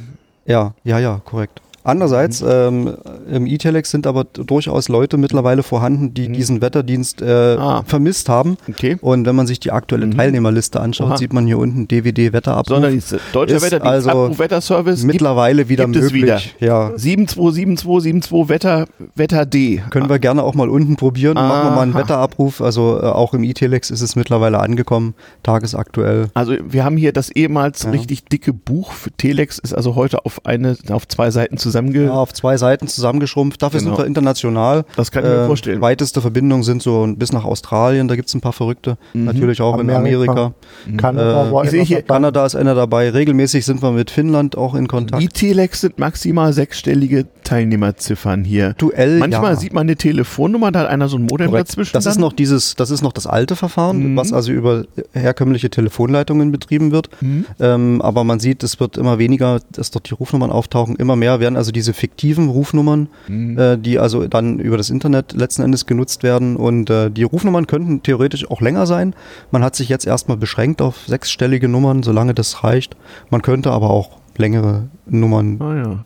Ja, 0.46 0.74
ja, 0.82 0.98
ja, 0.98 1.20
korrekt. 1.24 1.60
Andererseits, 1.84 2.42
mhm. 2.42 2.48
ähm, 2.50 2.96
im 3.30 3.46
E-Telex 3.46 3.90
sind 3.90 4.06
aber 4.06 4.24
durchaus 4.24 4.88
Leute 4.88 5.16
mittlerweile 5.16 5.62
vorhanden, 5.62 6.14
die 6.14 6.28
mhm. 6.28 6.32
diesen 6.34 6.62
Wetterdienst 6.62 7.22
äh, 7.22 7.56
ah. 7.58 7.82
vermisst 7.86 8.28
haben. 8.28 8.56
Okay. 8.68 8.96
Und 9.00 9.26
wenn 9.26 9.34
man 9.34 9.46
sich 9.46 9.58
die 9.58 9.72
aktuelle 9.72 10.06
mhm. 10.06 10.16
Teilnehmerliste 10.16 10.80
anschaut, 10.80 11.08
Aha. 11.08 11.16
sieht 11.16 11.32
man 11.32 11.46
hier 11.46 11.58
unten 11.58 11.88
DVD 11.88 12.32
Wetterabruf. 12.32 12.68
Sonderdienste. 12.68 13.20
Deutscher 13.32 13.56
Wetterdienst, 13.62 13.86
also 13.86 14.10
Abruf, 14.10 14.38
Wetterservice. 14.38 15.02
Mittlerweile 15.04 15.68
wieder 15.68 15.86
gibt 15.86 15.96
möglich. 15.96 16.22
Wieder. 16.22 16.40
Ja. 16.60 16.92
727272 16.96 18.48
Wetter, 18.48 18.86
Wetter 19.16 19.46
D. 19.46 19.82
Können 19.90 20.08
wir 20.08 20.18
gerne 20.18 20.44
auch 20.44 20.54
mal 20.54 20.68
unten 20.68 20.96
probieren. 20.96 21.36
Aha. 21.36 21.48
Machen 21.48 21.66
wir 21.66 21.70
mal 21.74 21.82
einen 21.82 21.94
Wetterabruf. 21.94 22.60
Also 22.60 23.00
äh, 23.02 23.06
auch 23.06 23.34
im 23.34 23.42
E-Telex 23.42 23.90
ist 23.90 24.02
es 24.02 24.14
mittlerweile 24.14 24.60
angekommen, 24.60 25.14
tagesaktuell. 25.42 26.28
Also 26.34 26.54
wir 26.64 26.84
haben 26.84 26.96
hier 26.96 27.12
das 27.12 27.30
ehemals 27.30 27.82
ja. 27.82 27.90
richtig 27.90 28.24
dicke 28.24 28.52
Buch 28.52 28.92
für 28.92 29.10
Telex, 29.10 29.58
ist 29.58 29.74
also 29.74 29.96
heute 29.96 30.24
auf 30.24 30.46
eine, 30.46 30.76
auf 30.90 31.08
zwei 31.08 31.30
Seiten 31.30 31.56
zu 31.56 31.71
zusammenge... 31.72 32.04
Ja, 32.04 32.12
auf 32.12 32.32
zwei 32.32 32.56
Seiten 32.56 32.88
zusammengeschrumpft. 32.88 33.62
Dafür 33.62 33.80
genau. 33.80 33.96
sind 33.96 34.04
wir 34.04 34.06
international. 34.06 34.84
Das 34.96 35.10
kann 35.10 35.24
ich 35.24 35.30
mir 35.30 35.44
äh, 35.44 35.46
vorstellen. 35.46 35.80
Weiteste 35.80 36.20
Verbindungen 36.20 36.62
sind 36.62 36.82
so 36.82 37.12
bis 37.16 37.32
nach 37.32 37.44
Australien, 37.44 38.08
da 38.08 38.16
gibt 38.16 38.28
es 38.28 38.34
ein 38.34 38.40
paar 38.40 38.52
Verrückte. 38.52 38.96
Mhm. 39.12 39.24
Natürlich 39.24 39.60
auch 39.60 39.74
Amerika. 39.74 39.92
in 39.92 40.06
Amerika. 40.06 40.52
Mhm. 40.86 40.96
Kanada, 40.96 41.50
äh, 41.50 41.64
ich 41.64 41.70
sehe 41.70 41.82
hier, 41.82 42.02
Kanada 42.02 42.46
ist 42.46 42.54
einer 42.54 42.74
dabei. 42.74 43.10
Regelmäßig 43.10 43.64
sind 43.64 43.82
wir 43.82 43.92
mit 43.92 44.10
Finnland 44.10 44.56
auch 44.56 44.74
in 44.74 44.88
Kontakt. 44.88 45.22
Die 45.22 45.28
Telex 45.28 45.80
sind 45.80 45.98
maximal 45.98 46.52
sechsstellige 46.52 47.26
Teilnehmerziffern 47.44 48.44
hier. 48.44 48.74
Duell, 48.74 49.18
Manchmal 49.18 49.54
ja. 49.54 49.56
sieht 49.56 49.72
man 49.72 49.82
eine 49.82 49.96
Telefonnummer, 49.96 50.72
da 50.72 50.80
hat 50.80 50.88
einer 50.88 51.08
so 51.08 51.16
ein 51.16 51.22
Modem 51.22 51.48
Korrekt. 51.48 51.68
dazwischen. 51.68 51.92
Das 51.92 52.06
ist 52.06 52.18
noch 52.18 52.32
dieses, 52.32 52.74
das 52.76 52.90
ist 52.90 53.02
noch 53.02 53.12
das 53.12 53.26
alte 53.26 53.56
Verfahren, 53.56 54.12
mhm. 54.12 54.16
was 54.16 54.32
also 54.32 54.52
über 54.52 54.84
herkömmliche 55.12 55.70
Telefonleitungen 55.70 56.52
betrieben 56.52 56.92
wird. 56.92 57.08
Mhm. 57.20 57.46
Ähm, 57.60 58.02
aber 58.02 58.24
man 58.24 58.40
sieht, 58.40 58.62
es 58.62 58.80
wird 58.80 58.96
immer 58.96 59.18
weniger, 59.18 59.60
dass 59.70 59.90
dort 59.90 60.08
die 60.08 60.14
Rufnummern 60.14 60.50
auftauchen. 60.50 60.96
Immer 60.96 61.16
mehr 61.16 61.40
werden 61.40 61.56
also 61.62 61.70
diese 61.70 61.92
fiktiven 61.92 62.48
Rufnummern, 62.48 63.06
mhm. 63.28 63.56
äh, 63.56 63.78
die 63.78 64.00
also 64.00 64.26
dann 64.26 64.58
über 64.58 64.76
das 64.76 64.90
Internet 64.90 65.32
letzten 65.32 65.62
Endes 65.62 65.86
genutzt 65.86 66.24
werden. 66.24 66.56
Und 66.56 66.90
äh, 66.90 67.08
die 67.08 67.22
Rufnummern 67.22 67.68
könnten 67.68 68.02
theoretisch 68.02 68.50
auch 68.50 68.60
länger 68.60 68.84
sein. 68.84 69.14
Man 69.52 69.62
hat 69.62 69.76
sich 69.76 69.88
jetzt 69.88 70.04
erstmal 70.04 70.36
beschränkt 70.36 70.82
auf 70.82 71.06
sechsstellige 71.06 71.68
Nummern, 71.68 72.02
solange 72.02 72.34
das 72.34 72.64
reicht. 72.64 72.96
Man 73.30 73.42
könnte 73.42 73.70
aber 73.70 73.90
auch 73.90 74.18
längere 74.36 74.88
Nummern 75.06 75.60
ah, 75.60 75.76
ja. 75.76 76.04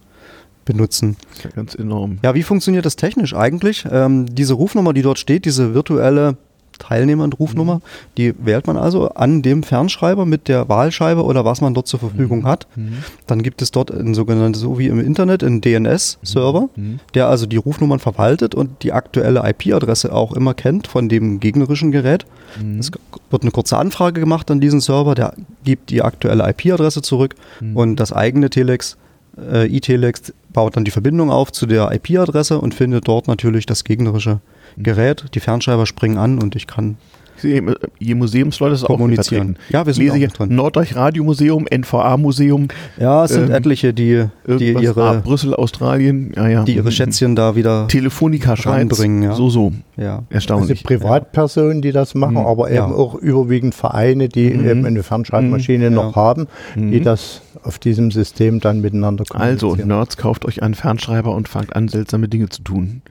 benutzen. 0.67 1.17
Ja 1.43 1.49
ganz 1.49 1.75
enorm. 1.75 2.19
Ja, 2.23 2.35
wie 2.35 2.43
funktioniert 2.43 2.85
das 2.85 2.97
technisch 2.97 3.35
eigentlich? 3.35 3.87
Ähm, 3.91 4.27
diese 4.27 4.53
Rufnummer, 4.53 4.93
die 4.93 5.03
dort 5.03 5.19
steht, 5.19 5.47
diese 5.47 5.73
virtuelle 5.73 6.37
Teilnehmer 6.79 7.25
und 7.25 7.39
Rufnummer. 7.39 7.77
Mhm. 7.77 7.81
Die 8.17 8.35
wählt 8.39 8.67
man 8.67 8.77
also 8.77 9.09
an 9.11 9.43
dem 9.43 9.63
Fernschreiber 9.63 10.27
mit 10.27 10.49
der 10.49 10.69
Wahlscheibe 10.69 11.25
oder 11.25 11.45
was 11.45 11.61
man 11.61 11.75
dort 11.75 11.87
zur 11.87 12.01
Verfügung 12.01 12.41
mhm. 12.41 12.47
hat. 12.47 12.67
Mhm. 12.77 12.99
Dann 13.27 13.43
gibt 13.43 13.63
es 13.63 13.71
dort 13.71 13.91
ein 13.91 14.15
sogenanntes, 14.15 14.63
so 14.63 14.79
wie 14.79 14.87
im 14.87 15.01
Internet, 15.01 15.43
einen 15.43 15.61
DNS-Server, 15.61 16.69
mhm. 16.77 17.01
der 17.15 17.29
also 17.29 17.47
die 17.47 17.57
Rufnummern 17.57 17.99
verwaltet 17.99 18.55
und 18.55 18.83
die 18.83 18.93
aktuelle 18.93 19.43
IP-Adresse 19.49 20.13
auch 20.13 20.33
immer 20.33 20.55
kennt 20.55 20.87
von 20.87 21.09
dem 21.09 21.41
gegnerischen 21.41 21.93
Gerät. 21.93 22.27
Es 22.79 22.91
wird 23.31 23.43
eine 23.43 23.51
kurze 23.51 23.77
Anfrage 23.77 24.21
gemacht 24.21 24.51
an 24.51 24.61
diesen 24.61 24.81
Server, 24.81 25.15
der 25.15 25.35
gibt 25.65 25.91
die 25.91 26.03
aktuelle 26.03 26.49
IP-Adresse 26.49 27.03
zurück 27.03 27.35
und 27.75 27.97
das 27.97 28.13
eigene 28.13 28.51
Telex 28.51 28.97
äh, 29.39 29.67
E-Telex 29.67 30.33
baut 30.53 30.77
dann 30.77 30.85
die 30.85 30.91
Verbindung 30.91 31.31
auf 31.31 31.53
zu 31.53 31.67
der 31.67 31.93
IP-Adresse 31.93 32.59
und 32.59 32.75
findet 32.75 33.09
dort 33.09 33.29
natürlich 33.29 33.67
das 33.67 33.85
gegnerische 33.85 34.41
Gerät, 34.77 35.27
die 35.35 35.41
Fernschreiber 35.41 35.87
springen 35.87 36.19
an 36.19 36.39
und 36.39 36.57
ich 36.57 36.67
kann 36.67 36.97
je 37.43 38.15
Museumsleute 38.15 38.75
ist 38.75 38.85
kommunizieren. 38.85 39.57
Auch 39.69 39.73
ja, 39.73 39.87
wir 39.87 39.95
sind 39.95 40.05
Lese 40.05 40.17
hier 40.17 40.29
drin. 40.29 40.55
Norddeutsch 40.55 40.95
Radiomuseum, 40.95 41.67
NVA 41.73 42.17
Museum. 42.17 42.69
Ja, 42.99 43.25
es 43.25 43.33
sind 43.33 43.49
ähm, 43.49 43.55
etliche, 43.55 43.93
die, 43.93 44.27
die 44.47 44.73
ihre 44.73 45.03
ah, 45.03 45.21
Brüssel, 45.23 45.55
Australien, 45.55 46.33
ja, 46.37 46.49
ja. 46.49 46.65
die 46.65 46.77
ihre 46.77 46.91
Schätzchen 46.91 47.37
da 47.37 47.57
wieder 47.57 47.89
Telefonica 47.89 48.57
Schweiz, 48.57 48.99
ja. 48.99 49.35
so 49.35 49.51
so. 49.51 49.73
Ja. 49.97 50.23
Erstaunlich. 50.31 50.85
Also 50.85 50.85
Privatpersonen, 50.85 51.83
die 51.83 51.93
das 51.93 52.15
machen, 52.15 52.35
mhm. 52.35 52.47
aber 52.47 52.69
eben 52.69 52.77
ja. 52.77 52.87
auch 52.87 53.15
überwiegend 53.15 53.75
Vereine, 53.75 54.29
die 54.29 54.51
mhm. 54.51 54.69
eben 54.69 54.87
eine 54.87 55.03
Fernschreibmaschine 55.03 55.91
mhm. 55.91 55.97
noch 55.97 56.17
haben, 56.17 56.47
die 56.75 57.01
mhm. 57.01 57.05
das 57.05 57.43
auf 57.63 57.79
diesem 57.79 58.11
System 58.11 58.61
dann 58.61 58.81
miteinander 58.81 59.25
kommunizieren. 59.25 59.73
Also 59.73 59.87
Nerds, 59.87 60.17
kauft 60.17 60.45
euch 60.45 60.63
einen 60.63 60.75
Fernschreiber 60.75 61.35
und 61.35 61.49
fangt 61.49 61.75
an, 61.75 61.89
seltsame 61.89 62.29
Dinge 62.29 62.49
zu 62.49 62.63
tun. 62.63 63.03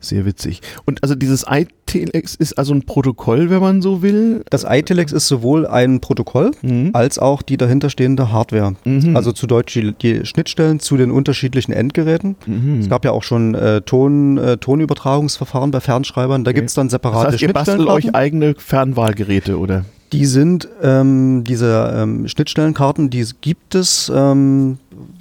Sehr 0.00 0.24
witzig. 0.24 0.60
Und 0.84 1.02
also 1.02 1.14
dieses 1.14 1.44
iTelex 1.48 2.34
ist 2.34 2.54
also 2.54 2.72
ein 2.72 2.82
Protokoll, 2.82 3.50
wenn 3.50 3.60
man 3.60 3.82
so 3.82 4.02
will? 4.02 4.42
Das 4.50 4.64
iTelex 4.68 5.12
ist 5.12 5.28
sowohl 5.28 5.66
ein 5.66 6.00
Protokoll 6.00 6.52
mhm. 6.62 6.90
als 6.92 7.18
auch 7.18 7.42
die 7.42 7.56
dahinterstehende 7.56 8.30
Hardware. 8.30 8.74
Mhm. 8.84 9.16
Also 9.16 9.32
zu 9.32 9.46
Deutsch 9.46 9.74
die, 9.74 9.92
die, 9.92 10.24
Schnittstellen 10.24 10.80
zu 10.80 10.96
den 10.96 11.10
unterschiedlichen 11.10 11.72
Endgeräten. 11.72 12.36
Mhm. 12.46 12.80
Es 12.80 12.88
gab 12.88 13.04
ja 13.04 13.10
auch 13.10 13.22
schon 13.22 13.54
äh, 13.54 13.80
Ton, 13.82 14.38
äh, 14.38 14.56
Tonübertragungsverfahren 14.56 15.70
bei 15.70 15.80
Fernschreibern. 15.80 16.44
Da 16.44 16.50
okay. 16.50 16.60
gibt 16.60 16.68
es 16.68 16.74
dann 16.74 16.88
separate 16.88 17.24
das 17.24 17.32
heißt, 17.34 17.40
Schnittstellen. 17.40 17.80
Ihr 17.80 17.86
bastelt 17.86 18.04
euch 18.06 18.14
eigene 18.14 18.54
Fernwahlgeräte, 18.56 19.58
oder? 19.58 19.84
Die 20.12 20.26
sind, 20.26 20.68
ähm, 20.82 21.44
diese 21.44 21.92
ähm, 21.94 22.28
Schnittstellenkarten, 22.28 23.10
die 23.10 23.26
gibt 23.40 23.74
es, 23.74 24.10
ähm, 24.14 24.78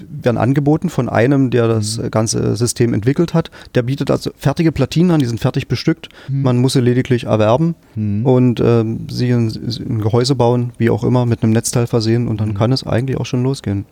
werden 0.09 0.37
angeboten 0.37 0.89
von 0.89 1.09
einem, 1.09 1.49
der 1.49 1.67
das 1.67 1.97
mhm. 1.97 2.11
ganze 2.11 2.55
System 2.55 2.93
entwickelt 2.93 3.33
hat. 3.33 3.51
Der 3.75 3.83
bietet 3.83 4.11
also 4.11 4.31
fertige 4.37 4.71
Platinen 4.71 5.11
an, 5.11 5.19
die 5.19 5.25
sind 5.25 5.39
fertig 5.39 5.67
bestückt. 5.67 6.09
Mhm. 6.29 6.41
Man 6.41 6.57
muss 6.57 6.73
sie 6.73 6.81
lediglich 6.81 7.25
erwerben 7.25 7.75
mhm. 7.95 8.25
und 8.25 8.59
ähm, 8.59 9.07
sie 9.09 9.29
in, 9.29 9.49
in, 9.49 10.01
Gehäuse 10.01 10.35
bauen, 10.35 10.71
wie 10.77 10.89
auch 10.89 11.03
immer, 11.03 11.25
mit 11.25 11.43
einem 11.43 11.53
Netzteil 11.53 11.87
versehen 11.87 12.27
und 12.27 12.39
dann 12.41 12.49
mhm. 12.49 12.55
kann 12.55 12.71
es 12.71 12.85
eigentlich 12.85 13.17
auch 13.17 13.25
schon 13.25 13.43
losgehen. 13.43 13.85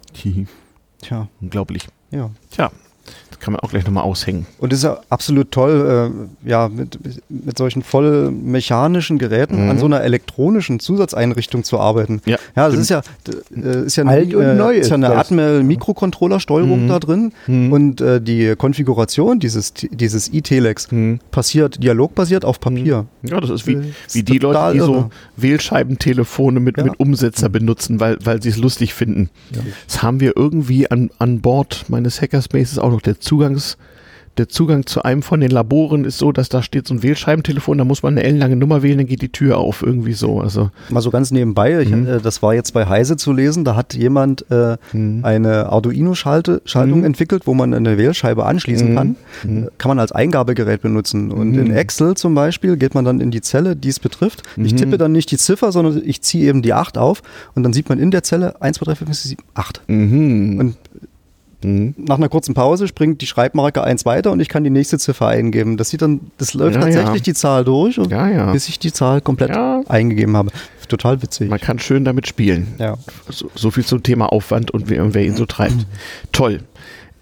Tja. 1.02 1.28
Unglaublich. 1.42 1.88
Ja. 2.12 2.30
Tja. 2.52 2.72
Das 3.36 3.44
kann 3.44 3.52
man 3.52 3.60
auch 3.60 3.70
gleich 3.70 3.84
nochmal 3.84 4.06
aushängen. 4.06 4.46
Und 4.60 4.72
das 4.72 4.80
ist 4.80 4.84
ja 4.84 5.00
absolut 5.10 5.52
toll, 5.52 6.14
äh, 6.46 6.50
ja, 6.50 6.70
mit, 6.70 7.00
mit 7.28 7.58
solchen 7.58 7.84
voll 7.84 8.32
mechanischen 8.32 9.18
Geräten 9.18 9.66
mhm. 9.66 9.72
an 9.72 9.78
so 9.78 9.88
einer 9.88 10.02
elektronischen 10.02 10.80
Zusatzeinrichtung 10.80 11.66
zu 11.66 11.78
arbeiten. 11.78 12.22
Ja, 12.26 12.38
ja 12.56 12.70
das 12.70 12.80
ist 12.80 12.90
ja, 12.90 13.02
äh, 13.54 13.86
ist 13.86 13.98
ja, 13.98 14.06
Alt 14.06 14.34
eine, 14.34 14.52
und 14.52 14.58
neu 14.58 14.76
ist 14.76 14.90
ja 14.90 14.96
eine 14.96 15.14
Atmel-Mikrocontroller-Steuerung 15.18 16.84
mhm. 16.84 16.88
da 16.88 17.00
drin 17.00 17.34
mhm. 17.48 17.74
und 17.74 18.02
äh, 18.02 18.22
die 18.22 18.56
Konfiguration 18.56 19.40
dieses, 19.40 19.74
dieses 19.74 20.32
E-Telex 20.32 20.94
mhm. 20.94 21.20
passiert 21.32 21.84
dialogbasiert 21.84 22.46
auf 22.46 22.62
Papier. 22.62 23.06
Mhm. 23.22 23.30
Ja, 23.30 23.42
das 23.42 23.50
ist 23.50 23.68
wie, 23.68 23.80
wie 24.14 24.24
die 24.24 24.38
Leute, 24.38 24.72
die 24.72 24.78
irre. 24.78 24.86
so 24.88 25.10
Wählscheibentelefone 25.36 26.62
mit, 26.62 26.78
ja. 26.78 26.86
mit 26.86 27.02
Umsetzer 27.02 27.50
benutzen, 27.50 28.00
weil, 28.00 28.18
weil 28.24 28.42
sie 28.42 28.50
es 28.50 28.58
lustig 28.58 28.94
finden. 28.94 29.30
Ja. 29.54 29.62
Das 29.88 30.02
haben 30.02 30.22
wir 30.22 30.38
irgendwie 30.38 30.90
an, 30.90 31.10
an 31.20 31.42
Bord 31.42 31.84
meines 31.90 32.22
Hackerspaces 32.22 32.80
auch 32.80 32.92
noch 32.92 33.02
der 33.02 33.20
Zugangs 33.26 33.78
der 34.38 34.50
Zugang 34.50 34.86
zu 34.86 35.04
einem 35.04 35.22
von 35.22 35.40
den 35.40 35.52
Laboren 35.52 36.04
ist 36.04 36.18
so, 36.18 36.32
dass 36.32 36.50
da 36.50 36.62
steht 36.62 36.88
so 36.88 36.94
ein 36.94 37.04
Wählscheibentelefon, 37.04 37.78
da 37.78 37.86
muss 37.86 38.04
man 38.04 38.14
eine 38.14 38.24
ellenlange 38.24 38.56
Nummer 38.56 38.84
wählen, 38.84 38.98
dann 38.98 39.08
geht 39.08 39.22
die 39.22 39.32
Tür 39.32 39.58
auf, 39.58 39.82
irgendwie 39.82 40.14
so. 40.14 40.42
Also 40.42 40.72
mal 40.90 41.02
so 41.02 41.10
ganz 41.10 41.32
nebenbei, 41.32 41.80
ich, 41.82 41.90
mhm. 41.90 42.08
äh, 42.08 42.20
das 42.20 42.42
war 42.42 42.54
jetzt 42.54 42.74
bei 42.74 42.86
Heise 42.86 43.18
zu 43.18 43.32
lesen, 43.32 43.64
da 43.64 43.76
hat 43.76 43.94
jemand 43.94 44.46
äh, 44.52 44.78
mhm. 44.94 45.22
eine 45.24 45.68
Arduino-Schaltung 45.70 47.00
mhm. 47.00 47.06
entwickelt, 47.06 47.48
wo 47.48 47.54
man 47.54 47.74
eine 47.74 47.98
Wählscheibe 47.98 48.46
anschließen 48.46 48.92
mhm. 48.92 48.96
kann. 48.96 49.16
Mhm. 49.44 49.70
Kann 49.78 49.90
man 49.90 50.00
als 50.00 50.12
Eingabegerät 50.12 50.82
benutzen. 50.82 51.32
Und 51.32 51.56
in 51.56 51.72
Excel 51.72 52.16
zum 52.16 52.36
Beispiel 52.36 52.78
geht 52.78 52.94
man 52.94 53.06
dann 53.06 53.22
in 53.22 53.32
die 53.32 53.42
Zelle, 53.42 53.76
die 53.76 53.90
es 53.90 54.00
betrifft. 54.00 54.44
Ich 54.58 54.76
tippe 54.76 54.98
dann 54.98 55.12
nicht 55.12 55.32
die 55.32 55.38
Ziffer, 55.38 55.72
sondern 55.72 56.02
ich 56.04 56.22
ziehe 56.22 56.50
eben 56.50 56.62
die 56.62 56.74
8 56.74 56.98
auf 56.98 57.22
und 57.54 57.64
dann 57.64 57.74
sieht 57.74 57.90
man 57.90 58.00
in 58.00 58.12
der 58.12 58.24
Zelle 58.24 58.62
1, 58.62 58.78
2, 58.78 58.86
3, 58.86 58.96
4, 58.96 59.08
5, 59.08 59.18
6, 59.18 59.30
7, 59.30 59.44
8. 59.54 59.82
Und 60.60 60.76
Mhm. 61.64 61.96
Nach 61.98 62.18
einer 62.18 62.30
kurzen 62.30 62.54
Pause 62.54 62.88
springt 62.88 63.22
die 63.22 63.28
Schreibmarke 63.28 63.84
eins 63.84 64.06
weiter 64.06 64.32
und 64.32 64.40
ich 64.40 64.50
kann 64.50 64.64
die 64.64 64.70
nächste 64.70 65.00
Ziffer 65.00 65.28
eingeben. 65.28 65.78
Das 65.78 65.90
sieht 65.90 66.02
dann, 66.02 66.32
das 66.38 66.54
läuft 66.54 66.76
ja, 66.76 66.82
tatsächlich 66.82 67.22
ja. 67.22 67.24
die 67.24 67.34
Zahl 67.34 67.64
durch, 67.64 68.00
und 68.00 68.12
ja, 68.12 68.52
bis 68.52 68.68
ich 68.70 68.80
die 68.80 68.92
Zahl 68.92 69.22
komplett 69.22 69.52
eingegeben 69.88 70.36
habe. 70.38 70.52
Total 70.88 71.22
witzig. 71.22 71.50
Man 71.50 71.60
kann 71.60 71.80
schön 71.80 72.06
damit 72.06 72.28
spielen. 72.28 72.76
So, 73.30 73.50
so 73.56 73.72
viel 73.72 73.86
zum 73.86 74.04
Thema 74.04 74.32
Aufwand 74.32 74.70
und 74.72 74.90
wer, 74.90 75.14
wer 75.14 75.26
ihn 75.26 75.36
so 75.36 75.46
treibt. 75.46 75.78
Mhm. 75.78 75.86
Toll 76.32 76.60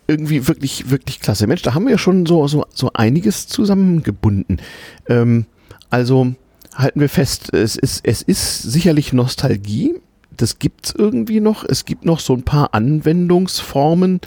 irgendwie 0.08 0.48
wirklich, 0.48 0.90
wirklich 0.90 1.20
klasse. 1.22 1.48
Mensch, 1.48 1.62
da 1.62 1.74
haben 1.74 1.86
wir 1.86 1.92
ja 1.92 1.98
schon 1.98 2.26
so, 2.26 2.48
so, 2.48 2.66
so 2.74 2.92
einiges 2.94 3.48
zusammengebunden. 3.48 4.60
Ähm, 5.08 5.46
also 5.90 6.34
halten 6.76 7.00
wir 7.00 7.10
fest, 7.10 7.54
es 7.54 7.76
ist, 7.76 8.02
es 8.04 8.22
ist 8.22 8.64
sicherlich 8.64 9.14
Nostalgie, 9.14 9.96
das 10.38 10.60
gibt 10.60 10.88
es 10.88 10.96
irgendwie 10.96 11.40
noch. 11.40 11.64
Es 11.64 11.86
gibt 11.86 12.06
noch 12.06 12.20
so 12.20 12.34
ein 12.34 12.44
paar 12.44 12.74
Anwendungsformen 12.74 14.22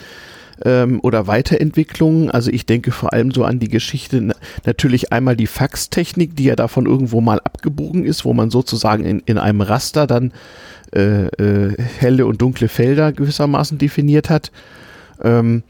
ähm, 0.63 0.99
oder 1.01 1.27
Weiterentwicklungen. 1.27 2.31
Also 2.31 2.51
ich 2.51 2.65
denke 2.65 2.91
vor 2.91 3.13
allem 3.13 3.31
so 3.31 3.43
an 3.43 3.59
die 3.59 3.69
Geschichte, 3.69 4.33
natürlich 4.65 5.11
einmal 5.11 5.35
die 5.35 5.47
Faxtechnik, 5.47 6.35
die 6.35 6.45
ja 6.45 6.55
davon 6.55 6.85
irgendwo 6.85 7.21
mal 7.21 7.39
abgebogen 7.39 8.05
ist, 8.05 8.25
wo 8.25 8.33
man 8.33 8.49
sozusagen 8.49 9.05
in, 9.05 9.19
in 9.25 9.37
einem 9.37 9.61
Raster 9.61 10.07
dann 10.07 10.31
äh, 10.95 11.27
äh, 11.27 11.75
helle 11.99 12.25
und 12.25 12.41
dunkle 12.41 12.67
Felder 12.67 13.11
gewissermaßen 13.11 13.77
definiert 13.77 14.29
hat. 14.29 14.51
Ähm, 15.21 15.63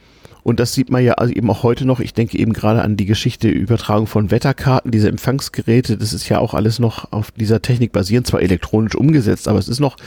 und 0.48 0.62
das 0.62 0.72
sieht 0.72 0.90
man 0.90 1.04
ja 1.04 1.16
also 1.16 1.34
eben 1.34 1.50
auch 1.50 1.64
heute 1.64 1.84
noch. 1.84 2.00
Ich 2.00 2.14
denke 2.14 2.40
eben 2.40 2.54
gerade 2.54 2.82
an 2.82 2.96
die 2.96 3.06
Geschichte 3.06 3.50
Übertragung 3.50 4.08
von 4.08 4.32
Wetterkarten, 4.32 4.92
diese 4.92 5.10
Empfangsgeräte. 5.10 5.98
Das 5.98 6.14
ist 6.14 6.30
ja 6.30 6.40
auch 6.40 6.54
alles 6.54 6.80
noch 6.80 7.12
auf 7.12 7.32
dieser 7.32 7.62
Technik 7.62 7.92
basierend, 7.92 8.28
zwar 8.28 8.42
elektronisch 8.42 8.96
umgesetzt, 8.96 9.50
aber 9.50 9.60
es 9.60 9.68
ist 9.68 9.82
noch 9.82 9.98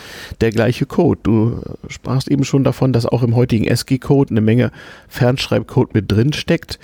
der 0.41 0.51
gleiche 0.51 0.87
Code. 0.87 1.21
Du 1.23 1.61
sprachst 1.89 2.27
eben 2.29 2.45
schon 2.45 2.65
davon, 2.65 2.95
dass 2.95 3.05
auch 3.05 3.23
im 3.23 3.37
heutigen 3.37 3.67
SG-Code 3.67 4.31
eine 4.31 4.41
Menge 4.41 4.73
Fernschreibcode 5.09 5.93
mit 5.93 6.11
drin 6.11 6.33
steckt. 6.33 6.79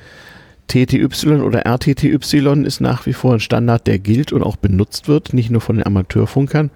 TTY 0.68 1.06
oder 1.40 1.60
RTTY 1.60 2.18
ist 2.66 2.82
nach 2.82 3.06
wie 3.06 3.14
vor 3.14 3.32
ein 3.32 3.40
Standard, 3.40 3.86
der 3.86 3.98
gilt 3.98 4.32
und 4.32 4.42
auch 4.42 4.56
benutzt 4.56 5.08
wird, 5.08 5.32
nicht 5.32 5.48
nur 5.48 5.62
von 5.62 5.76
den 5.76 5.86
Amateurfunkern. 5.86 6.70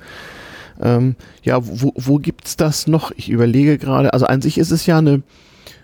Ähm, 0.80 1.16
ja, 1.42 1.58
wo, 1.62 1.92
wo 1.94 2.16
gibt's 2.16 2.56
das 2.56 2.86
noch? 2.86 3.12
Ich 3.16 3.28
überlege 3.28 3.76
gerade, 3.76 4.14
also 4.14 4.24
an 4.24 4.40
sich 4.40 4.56
ist 4.56 4.70
es 4.70 4.86
ja 4.86 4.96
eine, 4.96 5.22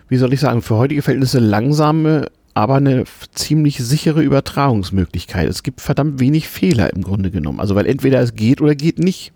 wie 0.09 0.17
soll 0.17 0.33
ich 0.33 0.39
sagen, 0.39 0.61
für 0.61 0.75
heutige 0.75 1.01
Verhältnisse 1.01 1.39
langsame, 1.39 2.27
aber 2.53 2.75
eine 2.75 3.03
ziemlich 3.33 3.77
sichere 3.77 4.23
Übertragungsmöglichkeit. 4.23 5.47
Es 5.47 5.61
gibt 5.61 5.79
verdammt 5.79 6.19
wenig 6.19 6.47
Fehler 6.47 6.91
im 6.91 7.03
Grunde 7.03 7.29
genommen. 7.29 7.59
Also 7.59 7.75
weil 7.75 7.85
entweder 7.85 8.19
es 8.19 8.33
geht 8.33 8.61
oder 8.61 8.73
geht 8.73 8.99
nicht. 8.99 9.31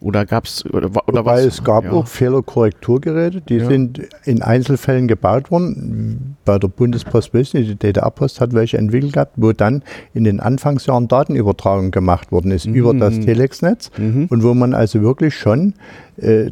Oder 0.00 0.24
gab 0.24 0.46
es 0.46 0.64
oder, 0.64 0.86
oder 0.86 1.18
Wobei 1.18 1.44
was? 1.44 1.44
es 1.44 1.64
gab 1.64 1.84
ja. 1.84 1.92
auch 1.92 2.06
Fehlerkorrekturgeräte, 2.06 3.42
die 3.42 3.56
ja. 3.56 3.68
sind 3.68 4.00
in 4.24 4.40
Einzelfällen 4.40 5.06
gebaut 5.06 5.50
worden. 5.50 6.36
Bei 6.46 6.58
der 6.58 6.68
Bundespost 6.68 7.34
wissen 7.34 7.62
die 7.62 7.74
DDR-Post 7.74 8.40
hat 8.40 8.54
welche 8.54 8.78
entwickelt 8.78 9.12
gehabt, 9.12 9.34
wo 9.36 9.52
dann 9.52 9.82
in 10.14 10.24
den 10.24 10.40
Anfangsjahren 10.40 11.08
Datenübertragung 11.08 11.90
gemacht 11.90 12.32
worden 12.32 12.50
ist 12.50 12.66
mhm. 12.66 12.74
über 12.74 12.94
das 12.94 13.20
Telexnetz 13.20 13.90
mhm. 13.98 14.28
und 14.30 14.42
wo 14.42 14.54
man 14.54 14.72
also 14.72 15.02
wirklich 15.02 15.36
schon 15.36 15.74
äh, 16.16 16.50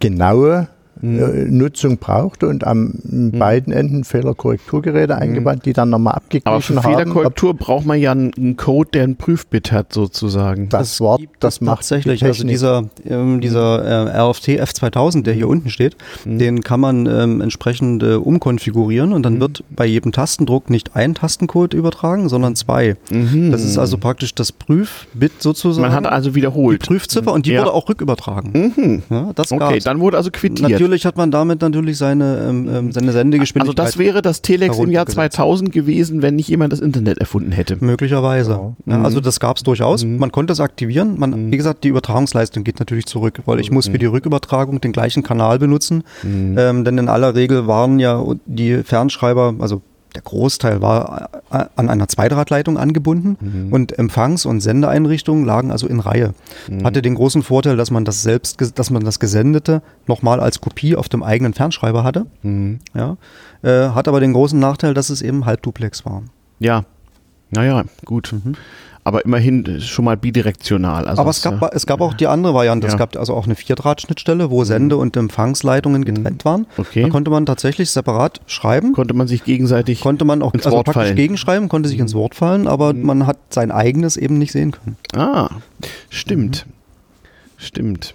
genaue 0.00 0.68
mhm. 1.02 1.58
Nutzung 1.58 1.98
brauchte 1.98 2.48
und 2.48 2.66
am 2.66 2.94
mhm. 3.02 3.32
beiden 3.32 3.72
Enden 3.72 4.04
Fehlerkorrekturgeräte 4.04 5.14
mhm. 5.14 5.22
eingebaut, 5.22 5.58
die 5.64 5.72
dann 5.72 5.90
nochmal 5.90 6.14
abgeglichen 6.14 6.46
haben. 6.46 6.54
Aber 6.54 6.62
für 6.62 6.80
Fehlerkorrektur 6.80 7.54
braucht 7.54 7.86
man 7.86 8.00
ja 8.00 8.12
einen 8.12 8.56
Code, 8.56 8.90
der 8.92 9.04
ein 9.04 9.16
Prüfbit 9.16 9.72
hat 9.72 9.92
sozusagen. 9.92 10.68
Das, 10.68 10.80
das 10.80 11.00
Wort, 11.00 11.22
das 11.40 11.60
macht 11.60 11.78
tatsächlich. 11.78 12.24
Also 12.24 12.44
dieser, 12.46 12.84
ähm, 13.04 13.40
dieser 13.40 13.84
äh, 13.84 14.20
RFT 14.20 14.60
F2000, 14.60 15.22
der 15.22 15.34
hier 15.34 15.48
unten 15.48 15.70
steht, 15.70 15.96
mhm. 16.24 16.38
den 16.38 16.62
kann 16.62 16.80
man 16.80 17.06
ähm, 17.06 17.40
entsprechend 17.40 18.02
äh, 18.02 18.14
umkonfigurieren 18.14 19.12
und 19.12 19.24
dann 19.24 19.34
mhm. 19.34 19.40
wird 19.40 19.64
bei 19.70 19.86
jedem 19.86 20.12
Tastendruck 20.12 20.70
nicht 20.70 20.94
ein 20.94 21.14
Tastencode 21.14 21.74
übertragen, 21.74 22.28
sondern 22.28 22.56
zwei. 22.56 22.96
Mhm. 23.10 23.50
Das 23.50 23.64
ist 23.64 23.78
also 23.78 23.98
praktisch 23.98 24.34
das 24.34 24.52
Prüfbit 24.52 25.42
sozusagen. 25.42 25.82
Man 25.82 25.92
hat 25.92 26.06
also 26.06 26.34
wiederholt. 26.34 26.82
Die 26.82 26.86
Prüfziffer 26.86 27.32
und 27.32 27.46
die 27.46 27.52
ja. 27.52 27.60
wurde 27.60 27.72
auch 27.72 27.88
rückübertragen. 27.88 29.02
Ja, 29.10 29.32
das 29.34 29.52
okay, 29.52 29.80
dann 29.80 30.00
wurde 30.00 30.16
also 30.16 30.30
quittiert. 30.30 30.70
Natürlich 30.70 30.91
natürlich 30.92 31.06
hat 31.06 31.16
man 31.16 31.30
damit 31.30 31.62
natürlich 31.62 31.96
seine, 31.96 32.46
ähm, 32.48 32.68
ähm 32.68 32.92
seine 32.92 33.12
Sendegeschwindigkeit. 33.12 33.80
Also 33.80 33.90
das 33.90 33.98
wäre 33.98 34.20
das 34.20 34.42
Telex 34.42 34.78
im 34.78 34.90
Jahr 34.90 35.06
2000 35.06 35.72
gewesen, 35.72 36.22
wenn 36.22 36.36
nicht 36.36 36.48
jemand 36.48 36.72
das 36.72 36.80
Internet 36.80 37.18
erfunden 37.18 37.52
hätte. 37.52 37.78
Möglicherweise. 37.80 38.52
Ja. 38.52 38.76
Ja, 38.86 38.98
mhm. 38.98 39.04
also 39.04 39.20
das 39.20 39.40
gab 39.40 39.56
es 39.56 39.62
durchaus. 39.62 40.04
Mhm. 40.04 40.18
Man 40.18 40.32
konnte 40.32 40.52
es 40.52 40.60
aktivieren. 40.60 41.18
Man, 41.18 41.30
mhm. 41.30 41.52
Wie 41.52 41.56
gesagt, 41.56 41.84
die 41.84 41.88
Übertragungsleistung 41.88 42.62
geht 42.64 42.78
natürlich 42.78 43.06
zurück, 43.06 43.40
weil 43.46 43.60
ich 43.60 43.70
muss 43.70 43.88
für 43.88 43.98
die 43.98 44.06
Rückübertragung 44.06 44.80
den 44.80 44.92
gleichen 44.92 45.22
Kanal 45.22 45.58
benutzen. 45.58 46.04
Mhm. 46.22 46.56
Ähm, 46.58 46.84
denn 46.84 46.98
in 46.98 47.08
aller 47.08 47.34
Regel 47.34 47.66
waren 47.66 47.98
ja 47.98 48.22
die 48.44 48.82
Fernschreiber, 48.82 49.54
also 49.58 49.80
der 50.14 50.22
Großteil 50.22 50.82
war 50.82 51.30
äh, 51.50 51.64
an 51.76 51.88
einer 51.88 52.08
Zweidrahtleitung 52.08 52.78
angebunden 52.78 53.36
mhm. 53.40 53.72
und 53.72 53.98
Empfangs- 53.98 54.46
und 54.46 54.60
Sendeeinrichtungen 54.60 55.44
lagen 55.44 55.70
also 55.70 55.86
in 55.86 56.00
Reihe. 56.00 56.34
Mhm. 56.68 56.84
Hatte 56.84 57.02
den 57.02 57.14
großen 57.14 57.42
Vorteil, 57.42 57.76
dass 57.76 57.90
man 57.90 58.04
das 58.04 58.22
selbst, 58.22 58.78
dass 58.78 58.90
man 58.90 59.04
das 59.04 59.20
Gesendete 59.20 59.82
nochmal 60.06 60.40
als 60.40 60.60
Kopie 60.60 60.96
auf 60.96 61.08
dem 61.08 61.22
eigenen 61.22 61.54
Fernschreiber 61.54 62.04
hatte. 62.04 62.26
Mhm. 62.42 62.80
Ja, 62.94 63.16
äh, 63.62 63.90
hat 63.90 64.08
aber 64.08 64.20
den 64.20 64.32
großen 64.32 64.58
Nachteil, 64.58 64.94
dass 64.94 65.10
es 65.10 65.22
eben 65.22 65.46
Halbduplex 65.46 66.04
war. 66.04 66.22
Ja, 66.58 66.84
naja, 67.50 67.84
gut. 68.04 68.34
Mhm 69.04 69.12
aber 69.12 69.24
immerhin 69.24 69.80
schon 69.80 70.04
mal 70.04 70.16
bidirektional. 70.16 71.08
Also 71.08 71.22
aber 71.22 71.30
es 71.30 71.42
gab, 71.42 71.74
es 71.74 71.86
gab 71.86 72.00
auch 72.00 72.14
die 72.14 72.28
andere 72.28 72.54
Variante. 72.54 72.86
Ja. 72.86 72.92
Es 72.92 72.98
gab 72.98 73.16
also 73.16 73.34
auch 73.34 73.46
eine 73.46 73.56
Vierdrahtschnittstelle, 73.56 74.50
wo 74.50 74.64
Sende- 74.64 74.96
und 74.96 75.16
Empfangsleitungen 75.16 76.04
getrennt 76.04 76.44
mhm. 76.44 76.48
waren. 76.48 76.66
Okay. 76.76 77.02
Da 77.02 77.08
konnte 77.08 77.30
man 77.30 77.44
tatsächlich 77.44 77.90
separat 77.90 78.40
schreiben. 78.46 78.92
Konnte 78.92 79.14
man 79.14 79.26
sich 79.26 79.44
gegenseitig 79.44 80.00
Konnte 80.00 80.24
man 80.24 80.42
auch 80.42 80.54
ins 80.54 80.66
also 80.66 80.76
Wort 80.76 80.86
praktisch 80.86 81.02
fallen. 81.02 81.16
gegenschreiben, 81.16 81.68
konnte 81.68 81.88
sich 81.88 81.98
ins 81.98 82.14
Wort 82.14 82.34
fallen, 82.34 82.68
aber 82.68 82.92
mhm. 82.92 83.02
man 83.02 83.26
hat 83.26 83.38
sein 83.50 83.72
eigenes 83.72 84.16
eben 84.16 84.38
nicht 84.38 84.52
sehen 84.52 84.70
können. 84.70 84.96
Ah, 85.16 85.50
stimmt. 86.08 86.66
Mhm. 86.66 86.72
Stimmt. 87.56 88.14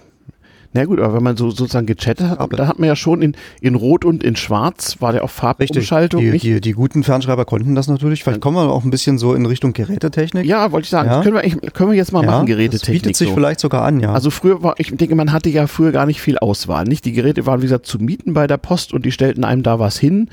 Na 0.74 0.84
gut, 0.84 1.00
aber 1.00 1.14
wenn 1.14 1.22
man 1.22 1.36
so 1.36 1.50
sozusagen 1.50 1.86
gechattet 1.86 2.28
hat, 2.28 2.38
da 2.52 2.66
hat 2.66 2.78
man 2.78 2.88
ja 2.88 2.94
schon 2.94 3.22
in, 3.22 3.34
in 3.62 3.74
Rot 3.74 4.04
und 4.04 4.22
in 4.22 4.36
Schwarz 4.36 4.96
war 5.00 5.12
der 5.12 5.24
auch 5.24 5.30
Farbumschaltung. 5.30 6.20
Die, 6.20 6.38
die, 6.38 6.60
die, 6.60 6.72
guten 6.72 7.04
Fernschreiber 7.04 7.46
konnten 7.46 7.74
das 7.74 7.88
natürlich. 7.88 8.22
Vielleicht 8.22 8.42
kommen 8.42 8.56
wir 8.56 8.70
auch 8.70 8.84
ein 8.84 8.90
bisschen 8.90 9.16
so 9.16 9.34
in 9.34 9.46
Richtung 9.46 9.72
Gerätetechnik. 9.72 10.44
Ja, 10.44 10.70
wollte 10.70 10.84
ich 10.84 10.90
sagen. 10.90 11.08
Ja. 11.08 11.22
können, 11.22 11.36
wir, 11.36 11.70
können 11.70 11.90
wir 11.90 11.96
jetzt 11.96 12.12
mal 12.12 12.22
ja, 12.22 12.30
machen, 12.30 12.46
Gerätetechnik. 12.46 13.02
Das 13.02 13.08
bietet 13.08 13.16
sich 13.16 13.28
so. 13.28 13.34
vielleicht 13.34 13.60
sogar 13.60 13.84
an, 13.84 14.00
ja. 14.00 14.12
Also 14.12 14.30
früher 14.30 14.62
war, 14.62 14.74
ich 14.76 14.94
denke, 14.94 15.14
man 15.14 15.32
hatte 15.32 15.48
ja 15.48 15.66
früher 15.66 15.90
gar 15.90 16.04
nicht 16.04 16.20
viel 16.20 16.36
Auswahl. 16.36 16.84
Nicht? 16.84 17.06
Die 17.06 17.12
Geräte 17.12 17.46
waren, 17.46 17.60
wie 17.60 17.66
gesagt, 17.66 17.86
zu 17.86 17.98
mieten 17.98 18.34
bei 18.34 18.46
der 18.46 18.58
Post 18.58 18.92
und 18.92 19.06
die 19.06 19.12
stellten 19.12 19.44
einem 19.44 19.62
da 19.62 19.78
was 19.78 19.98
hin. 19.98 20.28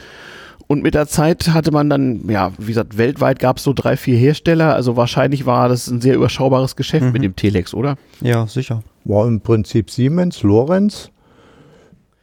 Und 0.67 0.81
mit 0.81 0.95
der 0.95 1.07
Zeit 1.07 1.49
hatte 1.49 1.71
man 1.71 1.89
dann, 1.89 2.27
ja, 2.27 2.51
wie 2.57 2.67
gesagt, 2.67 2.97
weltweit 2.97 3.39
gab 3.39 3.57
es 3.57 3.63
so 3.63 3.73
drei, 3.73 3.97
vier 3.97 4.17
Hersteller. 4.17 4.73
Also 4.73 4.95
wahrscheinlich 4.95 5.45
war 5.45 5.69
das 5.69 5.87
ein 5.87 6.01
sehr 6.01 6.15
überschaubares 6.15 6.75
Geschäft 6.75 7.05
mhm. 7.05 7.11
mit 7.11 7.23
dem 7.23 7.35
Telex, 7.35 7.73
oder? 7.73 7.97
Ja, 8.21 8.47
sicher 8.47 8.81
war 9.05 9.27
im 9.27 9.39
Prinzip 9.39 9.89
Siemens, 9.89 10.43
Lorenz. 10.43 11.11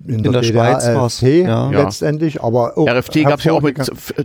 In, 0.06 0.16
in 0.16 0.22
der, 0.24 0.32
der 0.32 0.42
Schweiz 0.42 0.86
war 0.86 1.06
es 1.06 1.20
ja. 1.20 1.70
letztendlich, 1.70 2.42
aber 2.42 2.76
auch 2.76 2.88
RFT 2.88 3.24
gab 3.24 3.38
es 3.38 3.44
ja 3.44 3.52
auch 3.52 3.62
mit 3.62 3.78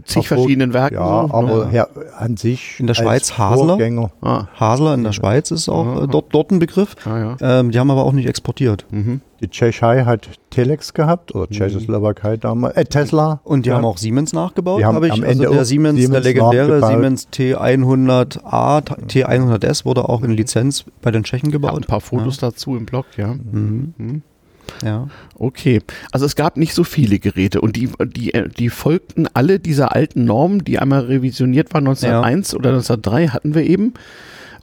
zig 0.05 0.27
verschiedenen 0.27 0.73
Werken. 0.73 0.95
Ja, 0.95 1.27
aber 1.29 1.69
ja. 1.71 1.87
an 2.17 2.37
sich 2.37 2.79
in 2.79 2.87
der 2.87 2.95
Schweiz 2.95 3.37
Hasler. 3.37 4.09
Ah. 4.21 4.47
Hasler 4.55 4.95
in 4.95 5.03
der 5.03 5.11
Schweiz 5.11 5.51
ist 5.51 5.69
auch 5.69 6.01
ja. 6.01 6.07
dort, 6.07 6.33
dort 6.33 6.51
ein 6.51 6.59
Begriff. 6.59 6.95
Ah, 7.05 7.35
ähm, 7.41 7.71
die 7.71 7.79
haben 7.79 7.91
aber 7.91 8.05
auch 8.05 8.13
nicht 8.13 8.27
exportiert. 8.27 8.85
Mhm. 8.89 9.21
Die 9.39 9.49
Tschechei 9.49 10.03
hat 10.03 10.29
Telex 10.49 10.95
gehabt 10.95 11.35
oder 11.35 11.45
mhm. 11.45 11.53
Tschechoslowakei 11.53 12.37
damals, 12.37 12.75
äh, 12.75 12.85
Tesla. 12.85 13.39
Und 13.43 13.67
die 13.67 13.71
haben 13.71 13.85
auch 13.85 13.97
Siemens 13.97 14.33
nachgebaut, 14.33 14.83
habe 14.83 15.07
ich. 15.07 15.13
Am 15.13 15.23
also 15.23 15.31
Ende 15.31 15.49
der 15.49 15.65
Siemens, 15.65 15.99
Siemens, 15.99 16.11
der 16.11 16.33
legendäre 16.33 16.87
Siemens 16.87 17.27
T100A, 17.31 18.81
T100S 18.81 19.85
wurde 19.85 20.09
auch 20.09 20.23
in 20.23 20.31
Lizenz 20.31 20.85
bei 21.01 21.11
den 21.11 21.23
Tschechen 21.23 21.51
gebaut. 21.51 21.77
ein 21.77 21.83
paar 21.83 22.01
Fotos 22.01 22.37
dazu 22.37 22.75
im 22.75 22.85
Blog, 22.85 23.05
ja. 23.15 23.27
Mhm. 23.27 23.93
Mhm. 23.97 24.21
Ja. 24.83 25.07
Okay. 25.35 25.81
Also 26.11 26.25
es 26.25 26.35
gab 26.35 26.57
nicht 26.57 26.73
so 26.73 26.83
viele 26.83 27.19
Geräte 27.19 27.61
und 27.61 27.75
die, 27.75 27.89
die, 28.05 28.31
die 28.57 28.69
folgten 28.69 29.27
alle 29.33 29.59
dieser 29.59 29.95
alten 29.95 30.25
Normen, 30.25 30.63
die 30.63 30.79
einmal 30.79 31.01
revisioniert 31.01 31.73
waren 31.73 31.87
1901 31.87 32.51
ja. 32.51 32.57
oder 32.57 32.69
1903 32.69 33.27
hatten 33.29 33.55
wir 33.55 33.63
eben. 33.63 33.93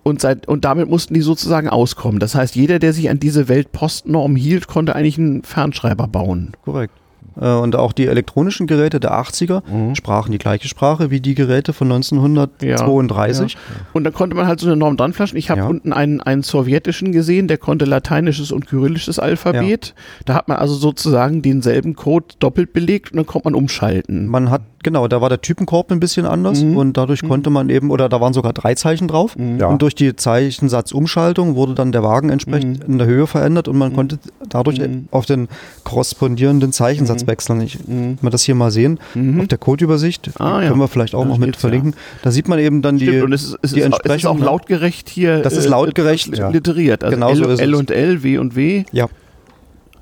Und, 0.03 0.21
seit, 0.21 0.47
und 0.47 0.67
damit 0.67 0.91
mussten 0.91 1.15
die 1.15 1.23
sozusagen 1.23 1.71
auskommen. 1.71 2.21
Das 2.21 2.35
heißt, 2.35 2.55
jeder, 2.57 2.79
der 2.79 2.93
sich 2.93 3.09
an 3.09 3.19
diese 3.19 3.49
Weltpostnorm 3.49 4.37
hielt, 4.37 4.67
konnte 4.67 4.95
eigentlich 4.95 5.19
einen 5.19 5.43
Fernschreiber 5.45 6.09
bauen. 6.09 6.53
Korrekt. 6.63 6.93
Äh, 7.40 7.52
und 7.52 7.77
auch 7.77 7.93
die 7.93 8.06
elektronischen 8.06 8.66
Geräte 8.66 9.01
der 9.01 9.12
80er 9.12 9.62
mhm. 9.69 9.94
sprachen 9.94 10.32
die 10.32 10.39
gleiche 10.39 10.69
Sprache 10.69 11.11
wie 11.11 11.20
die 11.20 11.35
Geräte 11.35 11.73
von 11.73 11.90
1932. 11.90 13.52
Ja, 13.52 13.59
ja. 13.59 13.86
Und 13.93 14.05
da 14.05 14.11
konnte 14.11 14.36
man 14.36 14.47
halt 14.47 14.61
so 14.61 14.66
eine 14.66 14.77
Norm 14.77 14.97
dranflaschen. 14.97 15.39
Ich 15.39 15.51
habe 15.51 15.61
ja. 15.61 15.66
unten 15.66 15.93
einen, 15.93 16.20
einen 16.20 16.43
sowjetischen 16.43 17.12
gesehen, 17.12 17.48
der 17.48 17.59
konnte 17.59 17.85
lateinisches 17.85 18.52
und 18.52 18.66
kyrillisches 18.66 19.19
Alphabet. 19.19 19.94
Da 20.24 20.35
hat 20.35 20.48
man 20.48 20.59
also 20.59 20.74
sozusagen 20.74 21.43
denselben 21.43 21.94
Code 21.94 22.27
doppelt 22.39 22.73
belegt 22.73 23.12
und 23.12 23.16
dann 23.19 23.27
konnte 23.27 23.48
man 23.48 23.55
umschalten. 23.55 24.27
Man 24.27 24.51
hat 24.51 24.62
Genau, 24.85 25.09
da 25.09 25.23
war 25.23 25.31
der 25.31 25.40
Typenkorb 25.40 25.90
ein 25.90 25.98
bisschen 25.98 26.27
anders 26.27 26.62
mhm. 26.62 26.77
und 26.77 26.97
dadurch 26.98 27.23
mhm. 27.23 27.28
konnte 27.28 27.48
man 27.48 27.70
eben, 27.70 27.90
oder 27.90 28.11
da 28.11 28.20
waren 28.20 28.35
sogar 28.35 28.52
drei 28.52 28.74
Zeichen 28.74 29.09
drauf. 29.09 29.35
Mhm. 29.36 29.59
Ja. 29.59 29.66
Und 29.69 29.81
durch 29.81 29.94
die 29.94 30.15
Zeichensatzumschaltung 30.15 31.56
wurde 31.56 31.74
dann 31.74 31.90
der 31.90 32.02
Wagen 32.02 32.28
entsprechend 32.28 32.86
mhm. 32.86 32.93
in 32.93 32.98
der 32.98 33.06
Höhe 33.06 33.27
verändert 33.27 33.66
und 33.66 33.78
man 33.78 33.93
mhm. 33.93 33.97
konnte 33.97 34.19
dadurch 34.47 34.78
mhm. 34.78 35.09
auf 35.11 35.24
den 35.24 35.48
korrespondierenden 35.85 36.70
Zeichensatz 36.70 37.27
wechseln. 37.27 37.62
Ich 37.62 37.78
mhm. 37.89 38.19
mal 38.20 38.28
das 38.28 38.43
hier 38.43 38.55
mal 38.55 38.70
sehen 38.70 39.01
auf 39.40 39.48
der 39.48 39.56
Codeübersicht. 39.56 40.39
Ah, 40.39 40.61
ja. 40.61 40.69
Können 40.69 40.81
wir 40.81 40.89
vielleicht 40.89 41.15
auch 41.15 41.23
da 41.23 41.28
noch 41.28 41.39
mit 41.39 41.56
verlinken. 41.56 41.93
Ja. 41.93 41.98
Da 42.23 42.31
sieht 42.31 42.47
man 42.47 42.59
eben 42.59 42.82
dann 42.82 42.98
Stimmt, 42.98 43.12
die, 43.12 43.23
und 43.23 43.32
es 43.32 43.44
ist, 43.44 43.59
es 43.62 43.73
die 43.73 43.81
ist, 43.81 44.01
es 44.05 44.16
ist 44.16 44.27
auch 44.27 44.39
lautgerecht 44.39 45.09
hier. 45.09 45.39
Das 45.39 45.56
ist 45.56 45.65
äh, 45.65 45.70
lautgerecht 45.70 46.39
äh, 46.39 46.51
literiert. 46.51 47.05
Also 47.05 47.16
genau 47.16 47.31
L, 47.31 47.36
so 47.36 47.62
L 47.62 47.74
und 47.74 47.90
L, 47.90 48.23
W 48.23 48.36
und 48.36 48.55
W. 48.55 48.85
Ja. 48.93 49.09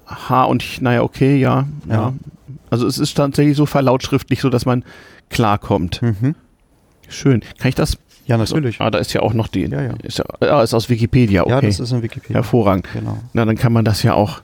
H 0.07 0.45
und 0.45 0.83
naja, 0.83 1.03
okay, 1.03 1.37
ja. 1.37 1.67
ja. 1.89 2.13
Also 2.73 2.87
es 2.87 2.97
ist 2.97 3.15
tatsächlich 3.15 3.55
so 3.55 3.67
verlautschriftlich, 3.67 4.41
so 4.41 4.49
dass 4.49 4.65
man 4.65 4.83
klarkommt. 5.29 6.01
Mhm. 6.01 6.35
Schön. 7.07 7.43
Kann 7.59 7.69
ich 7.69 7.75
das? 7.75 7.99
Ja, 8.25 8.39
natürlich. 8.39 8.81
Ah, 8.81 8.91
da 8.91 8.99
ist 8.99 9.13
ja 9.13 9.21
auch 9.21 9.35
noch 9.35 9.49
die. 9.49 9.67
Ja, 9.67 9.83
ja. 9.83 9.93
Ist, 10.03 10.21
ja, 10.21 10.25
ah, 10.41 10.63
ist 10.63 10.73
aus 10.73 10.89
Wikipedia. 10.89 11.43
Okay. 11.43 11.51
Ja, 11.51 11.61
das 11.61 11.79
ist 11.79 11.93
in 11.93 12.03
Wikipedia. 12.03 12.37
Hervorragend. 12.37 12.89
Genau. 12.95 13.19
Na, 13.35 13.45
dann 13.45 13.57
kann 13.57 13.75
man 13.75 13.85
das 13.85 14.03
ja 14.03 14.15
auch 14.15 14.41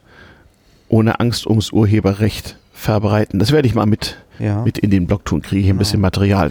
ohne 0.91 1.21
Angst 1.21 1.47
ums 1.47 1.73
Urheberrecht 1.73 2.59
verbreiten. 2.75 3.39
Das 3.39 3.51
werde 3.51 3.67
ich 3.67 3.75
mal 3.75 3.87
mit, 3.87 4.19
ja. 4.39 4.63
mit 4.63 4.77
in 4.77 4.91
den 4.91 5.07
Blog 5.07 5.25
tun, 5.25 5.41
kriege 5.41 5.61
ich 5.61 5.67
genau. 5.69 5.77
ein 5.77 5.79
bisschen 5.79 6.03
Material. 6.03 6.51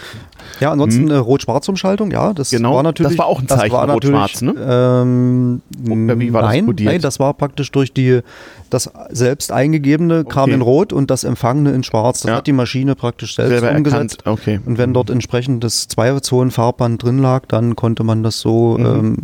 Ja, 0.60 0.72
ansonsten 0.72 1.10
hm. 1.10 1.12
äh, 1.12 1.18
Rot-Schwarz-Umschaltung, 1.18 2.12
ja, 2.12 2.34
das 2.34 2.50
genau, 2.50 2.76
war 2.76 2.84
natürlich. 2.84 3.14
Das 3.14 3.20
war 3.20 3.28
auch 3.28 3.40
ein 3.40 3.48
Zeichen 3.48 3.76
Rot-Schwarz, 3.76 4.42
ne? 4.42 4.54
Ähm, 4.60 5.62
nein, 5.80 6.34
das? 6.34 6.86
Nein, 6.86 7.02
das 7.02 7.20
war 7.20 7.34
praktisch 7.34 7.72
durch 7.72 7.94
die, 7.94 8.22
das 8.70 8.90
selbst 9.10 9.52
eingegebene 9.52 10.20
okay. 10.20 10.30
kam 10.30 10.52
in 10.52 10.62
Rot 10.62 10.94
und 10.94 11.12
das 11.12 11.24
empfangene 11.24 11.72
in 11.72 11.84
Schwarz. 11.84 12.22
Das 12.22 12.30
ja. 12.30 12.38
hat 12.38 12.48
die 12.48 12.54
Maschine 12.54 12.96
praktisch 12.96 13.36
selbst 13.36 13.60
Selber 13.60 13.76
umgesetzt. 13.76 14.26
Okay. 14.26 14.60
Und 14.66 14.78
wenn 14.78 14.94
dort 14.94 15.10
entsprechend 15.10 15.64
das 15.64 15.88
Zwei-Zonen-Farbband 15.88 17.02
drin 17.02 17.20
lag, 17.20 17.46
dann 17.48 17.76
konnte 17.76 18.04
man 18.04 18.24
das 18.24 18.40
so 18.40 18.78
mhm. 18.78 18.86
ähm, 18.86 19.18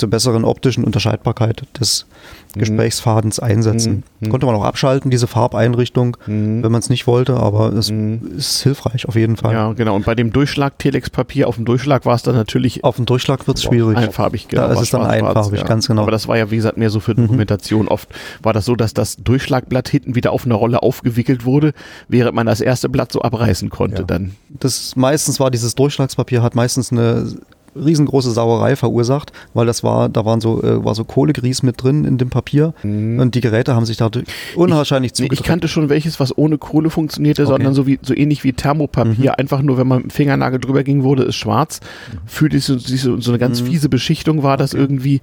zur 0.00 0.10
besseren 0.10 0.44
optischen 0.44 0.82
Unterscheidbarkeit 0.82 1.62
des 1.78 2.06
mhm. 2.54 2.58
Gesprächsfadens 2.58 3.38
einsetzen. 3.38 4.02
Mhm. 4.18 4.30
Konnte 4.30 4.46
man 4.46 4.56
auch 4.56 4.64
abschalten, 4.64 5.10
diese 5.10 5.26
Farbeinrichtung, 5.26 6.16
mhm. 6.26 6.62
wenn 6.64 6.72
man 6.72 6.80
es 6.80 6.88
nicht 6.88 7.06
wollte, 7.06 7.36
aber 7.36 7.72
es 7.72 7.90
mhm. 7.90 8.32
ist 8.36 8.62
hilfreich 8.62 9.06
auf 9.06 9.14
jeden 9.14 9.36
Fall. 9.36 9.52
Ja, 9.52 9.72
genau. 9.72 9.94
Und 9.94 10.06
bei 10.06 10.14
dem 10.14 10.32
Durchschlag 10.32 10.69
Telex-Papier 10.78 11.48
auf 11.48 11.56
dem 11.56 11.64
Durchschlag 11.64 12.06
war 12.06 12.14
es 12.14 12.22
dann 12.22 12.34
natürlich. 12.34 12.84
Auf 12.84 12.96
dem 12.96 13.06
Durchschlag 13.06 13.46
wird 13.46 13.58
es 13.58 13.64
schwierig. 13.64 13.96
Einfarbig, 13.96 14.48
genau. 14.48 14.68
Da 14.68 14.72
ist 14.74 14.80
es 14.80 14.90
dann 14.90 15.02
einfarbig, 15.02 15.60
ja. 15.60 15.66
ganz 15.66 15.88
genau. 15.88 16.02
Aber 16.02 16.10
das 16.10 16.28
war 16.28 16.36
ja, 16.36 16.50
wie 16.50 16.56
gesagt, 16.56 16.76
mehr 16.76 16.90
so 16.90 17.00
für 17.00 17.12
mhm. 17.12 17.22
Dokumentation. 17.22 17.88
Oft 17.88 18.08
war 18.42 18.52
das 18.52 18.64
so, 18.64 18.76
dass 18.76 18.94
das 18.94 19.16
Durchschlagblatt 19.16 19.88
hinten 19.88 20.14
wieder 20.14 20.32
auf 20.32 20.44
eine 20.44 20.54
Rolle 20.54 20.82
aufgewickelt 20.82 21.44
wurde, 21.44 21.72
während 22.08 22.34
man 22.34 22.46
das 22.46 22.60
erste 22.60 22.88
Blatt 22.88 23.12
so 23.12 23.22
abreißen 23.22 23.70
konnte 23.70 23.98
ja. 23.98 24.04
dann. 24.04 24.36
Das 24.48 24.96
meistens 24.96 25.40
war 25.40 25.50
dieses 25.50 25.74
Durchschlagspapier 25.74 26.42
hat 26.42 26.54
meistens 26.54 26.92
eine 26.92 27.34
riesengroße 27.76 28.30
Sauerei 28.30 28.76
verursacht, 28.76 29.32
weil 29.54 29.66
das 29.66 29.82
war, 29.82 30.08
da 30.08 30.24
waren 30.24 30.40
so, 30.40 30.62
äh, 30.62 30.84
war 30.84 30.94
so 30.94 31.04
Kohlegries 31.04 31.62
mit 31.62 31.82
drin 31.82 32.04
in 32.04 32.18
dem 32.18 32.30
Papier 32.30 32.74
mhm. 32.82 33.18
und 33.20 33.34
die 33.34 33.40
Geräte 33.40 33.74
haben 33.74 33.86
sich 33.86 33.96
dadurch 33.96 34.26
unwahrscheinlich 34.54 35.14
zu. 35.14 35.24
Ich 35.24 35.42
kannte 35.42 35.68
schon 35.68 35.88
welches, 35.88 36.20
was 36.20 36.36
ohne 36.36 36.58
Kohle 36.58 36.90
funktionierte, 36.90 37.42
okay. 37.42 37.52
sondern 37.52 37.74
so 37.74 37.86
wie 37.86 37.98
so 38.02 38.14
ähnlich 38.14 38.44
wie 38.44 38.52
Thermopapier. 38.52 39.32
Mhm. 39.32 39.36
Einfach 39.38 39.62
nur, 39.62 39.78
wenn 39.78 39.86
man 39.86 39.98
mit 39.98 40.06
dem 40.06 40.10
Fingernagel 40.10 40.60
drüber 40.60 40.82
ging, 40.82 41.02
wurde 41.02 41.22
es 41.24 41.36
schwarz. 41.36 41.80
Fühlte 42.26 42.58
sich 42.58 43.02
so, 43.02 43.20
so 43.20 43.30
eine 43.30 43.38
ganz 43.38 43.62
mhm. 43.62 43.66
fiese 43.66 43.88
Beschichtung 43.88 44.42
war 44.42 44.56
das 44.56 44.74
okay. 44.74 44.82
irgendwie 44.82 45.20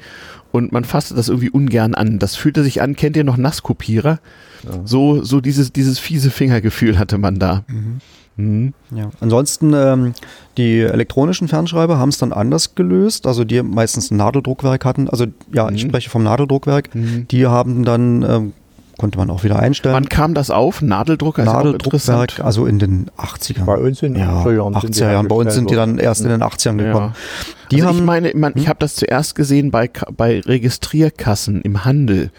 und 0.52 0.72
man 0.72 0.86
fasste 0.86 1.14
das 1.16 1.30
irgendwie 1.30 1.50
ungern 1.50 1.94
an. 1.94 2.20
Das 2.20 2.36
fühlte 2.36 2.64
sich 2.64 2.82
an, 2.82 2.96
kennt 2.96 3.18
ihr 3.18 3.24
noch 3.24 3.38
Nasskopierer? 3.38 4.20
Ja. 4.64 4.82
So, 4.86 5.24
so 5.24 5.42
dieses, 5.42 5.74
dieses 5.74 6.00
fiese 6.00 6.32
Fingergefühl 6.32 6.98
hatte 6.98 7.18
man 7.18 7.40
da. 7.40 7.64
Mhm. 7.68 8.00
Mhm. 8.38 8.74
Ja. 8.96 9.10
Ansonsten, 9.20 9.74
ähm, 9.74 10.14
die 10.58 10.80
elektronischen 10.80 11.48
Fernschreiber 11.48 11.98
haben 11.98 12.10
es 12.10 12.20
dann 12.20 12.32
anders 12.32 12.76
gelöst, 12.76 13.28
also 13.28 13.44
die 13.44 13.62
meistens 13.64 14.12
ein 14.12 14.18
Nadeldruckwerk 14.18 14.86
hatten, 14.86 15.10
also 15.10 15.26
ja, 15.52 15.70
mhm. 15.70 15.76
ich 15.76 15.82
spreche 15.82 16.10
vom 16.10 16.24
Nadeldruckwerk, 16.24 16.94
mhm. 16.94 17.28
die 17.30 17.48
haben 17.48 17.84
dann, 17.84 18.24
ähm, 18.24 18.54
konnte 18.98 19.18
man 19.18 19.30
auch 19.30 19.44
wieder 19.44 19.60
einstellen. 19.60 19.94
Wann 19.94 20.10
kam 20.10 20.34
das 20.34 20.50
auf? 20.52 20.82
Nadeldruck? 20.82 21.40
Also 21.40 21.52
Nadeldruckwerk, 21.52 22.40
also 22.40 22.66
in 22.66 22.80
den 22.80 23.10
80ern. 23.18 23.66
Bei 23.66 23.78
uns 23.78 24.02
in 24.02 24.14
den 24.14 24.24
ja, 24.24 24.44
80er 24.44 24.56
Jahren. 24.56 24.76
80er 24.76 25.12
Jahren. 25.12 25.28
Bei 25.28 25.36
uns 25.36 25.54
sind 25.54 25.70
die 25.70 25.76
dann 25.76 25.98
erst 25.98 26.22
in 26.22 26.30
den 26.30 26.42
80ern 26.42 26.78
gekommen. 26.78 27.14
Ja. 27.14 27.48
Die 27.72 27.76
also 27.78 27.88
haben, 27.88 27.98
ich 27.98 28.04
meine, 28.04 28.32
man, 28.36 28.54
ich 28.56 28.64
hm? 28.64 28.70
habe 28.70 28.80
das 28.80 28.96
zuerst 28.96 29.36
gesehen 29.36 29.72
bei, 29.72 29.90
bei 30.16 30.40
Registrierkassen 30.40 31.62
im 31.62 31.86
Handel 31.86 32.32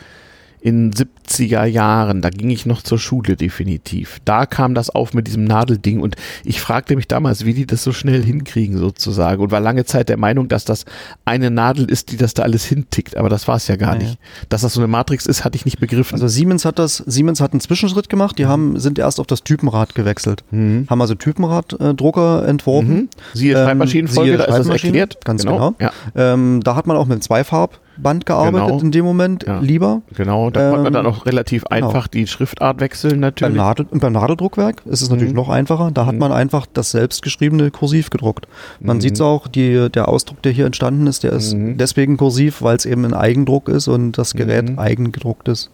in 0.69 0.93
70er 0.93 1.65
Jahren, 1.65 2.21
da 2.21 2.29
ging 2.29 2.51
ich 2.51 2.67
noch 2.67 2.83
zur 2.83 2.99
Schule 2.99 3.37
definitiv. 3.37 4.19
Da 4.27 4.45
kam 4.45 4.75
das 4.75 4.91
auf 4.91 5.15
mit 5.15 5.27
diesem 5.27 5.45
Nadelding 5.45 6.01
und 6.01 6.17
ich 6.45 6.61
fragte 6.61 6.95
mich 6.95 7.09
damals, 7.09 7.47
wie 7.47 7.55
die 7.55 7.67
das 7.67 7.83
so 7.83 7.93
schnell 7.93 8.23
hinkriegen 8.23 8.77
sozusagen 8.77 9.43
und 9.43 9.51
war 9.51 9.61
lange 9.61 9.87
Zeit 9.87 10.11
der 10.11 10.19
Meinung, 10.19 10.49
dass 10.49 10.67
das 10.67 10.85
eine 11.25 11.51
Nadel 11.51 11.91
ist, 11.91 12.13
die 12.13 12.19
das 12.19 12.35
da 12.35 12.43
alles 12.43 12.67
hintickt, 12.67 13.17
aber 13.17 13.31
das 13.31 13.49
war 13.49 13.57
es 13.57 13.67
ja 13.67 13.77
gar 13.77 13.95
ja, 13.95 14.03
nicht. 14.03 14.19
Dass 14.51 14.61
das 14.61 14.75
so 14.75 14.81
eine 14.81 14.89
Matrix 14.89 15.25
ist, 15.25 15.43
hatte 15.43 15.57
ich 15.57 15.65
nicht 15.65 15.81
begriffen. 15.81 16.15
Also 16.15 16.29
Siemens 16.29 16.67
hat 16.67 16.79
das, 16.79 16.99
Siemens 17.07 17.41
hat 17.41 17.53
einen 17.53 17.61
Zwischenschritt 17.61 18.11
gemacht, 18.11 18.39
die 18.39 18.45
mhm. 18.45 18.49
haben, 18.49 18.79
sind 18.79 18.99
erst 18.99 19.21
auf 19.21 19.27
das 19.27 19.43
Typenrad 19.43 19.95
gewechselt, 19.95 20.45
mhm. 20.51 20.87
haben 20.91 21.01
also 21.01 21.15
Typenraddrucker 21.15 22.45
äh, 22.45 22.51
entworfen. 22.51 22.95
Mhm. 22.95 23.09
Siehe 23.33 23.55
Schreibmaschinenfolge, 23.55 24.33
ähm, 24.33 24.39
da 24.39 24.45
ist 24.45 24.59
das 24.59 24.69
erklärt. 24.69 25.25
Ganz 25.25 25.45
genau. 25.45 25.73
genau. 25.73 25.75
Ja. 25.81 25.93
Ähm, 26.15 26.61
da 26.63 26.77
hat 26.77 26.87
man 26.87 26.99
auch 26.99 27.07
mit 27.07 27.25
Zweifarb 27.25 27.81
Band 27.99 28.27
gearbeitet 28.27 28.69
genau. 28.69 28.81
in 28.81 28.91
dem 28.91 29.05
Moment 29.05 29.45
ja. 29.47 29.59
lieber. 29.61 30.03
Genau, 30.17 30.51
da 30.51 30.61
ähm, 30.61 30.71
konnte 30.71 30.85
man 30.85 30.93
dann 30.93 31.07
auch 31.07 31.27
relativ 31.27 31.65
genau. 31.65 31.89
einfach 31.89 32.09
die 32.09 32.27
Schriftart 32.27 32.81
wechseln 32.81 33.21
natürlich. 33.21 33.57
Beim, 33.57 33.67
Nadel, 33.67 33.87
beim 33.91 34.13
Nadeldruckwerk 34.13 34.83
ist 34.87 35.03
es 35.03 35.11
natürlich 35.11 35.33
mhm. 35.33 35.37
noch 35.37 35.49
einfacher. 35.49 35.91
Da 35.93 36.07
hat 36.07 36.15
mhm. 36.15 36.21
man 36.21 36.33
einfach 36.33 36.67
das 36.73 36.91
selbstgeschriebene 36.93 37.71
Kursiv 37.71 38.11
gedruckt. 38.11 38.47
Man 38.81 38.97
mhm. 38.99 39.01
sieht 39.01 39.15
es 39.15 39.21
auch, 39.21 39.49
die, 39.49 39.91
der 39.91 40.09
Ausdruck, 40.09 40.43
der 40.43 40.53
hier 40.53 40.67
entstanden 40.67 41.07
ist, 41.07 41.25
der 41.25 41.33
ist 41.33 41.55
mhm. 41.55 41.77
deswegen 41.77 42.17
kursiv, 42.17 42.63
weil 42.63 42.77
es 42.77 42.87
eben 42.87 43.05
ein 43.05 43.15
Eigendruck 43.15 43.69
ist 43.69 43.89
und 43.89 44.19
das 44.19 44.35
Gerät 44.35 44.71
mhm. 44.71 44.79
eigengedruckt 44.79 45.49
ist 45.49 45.71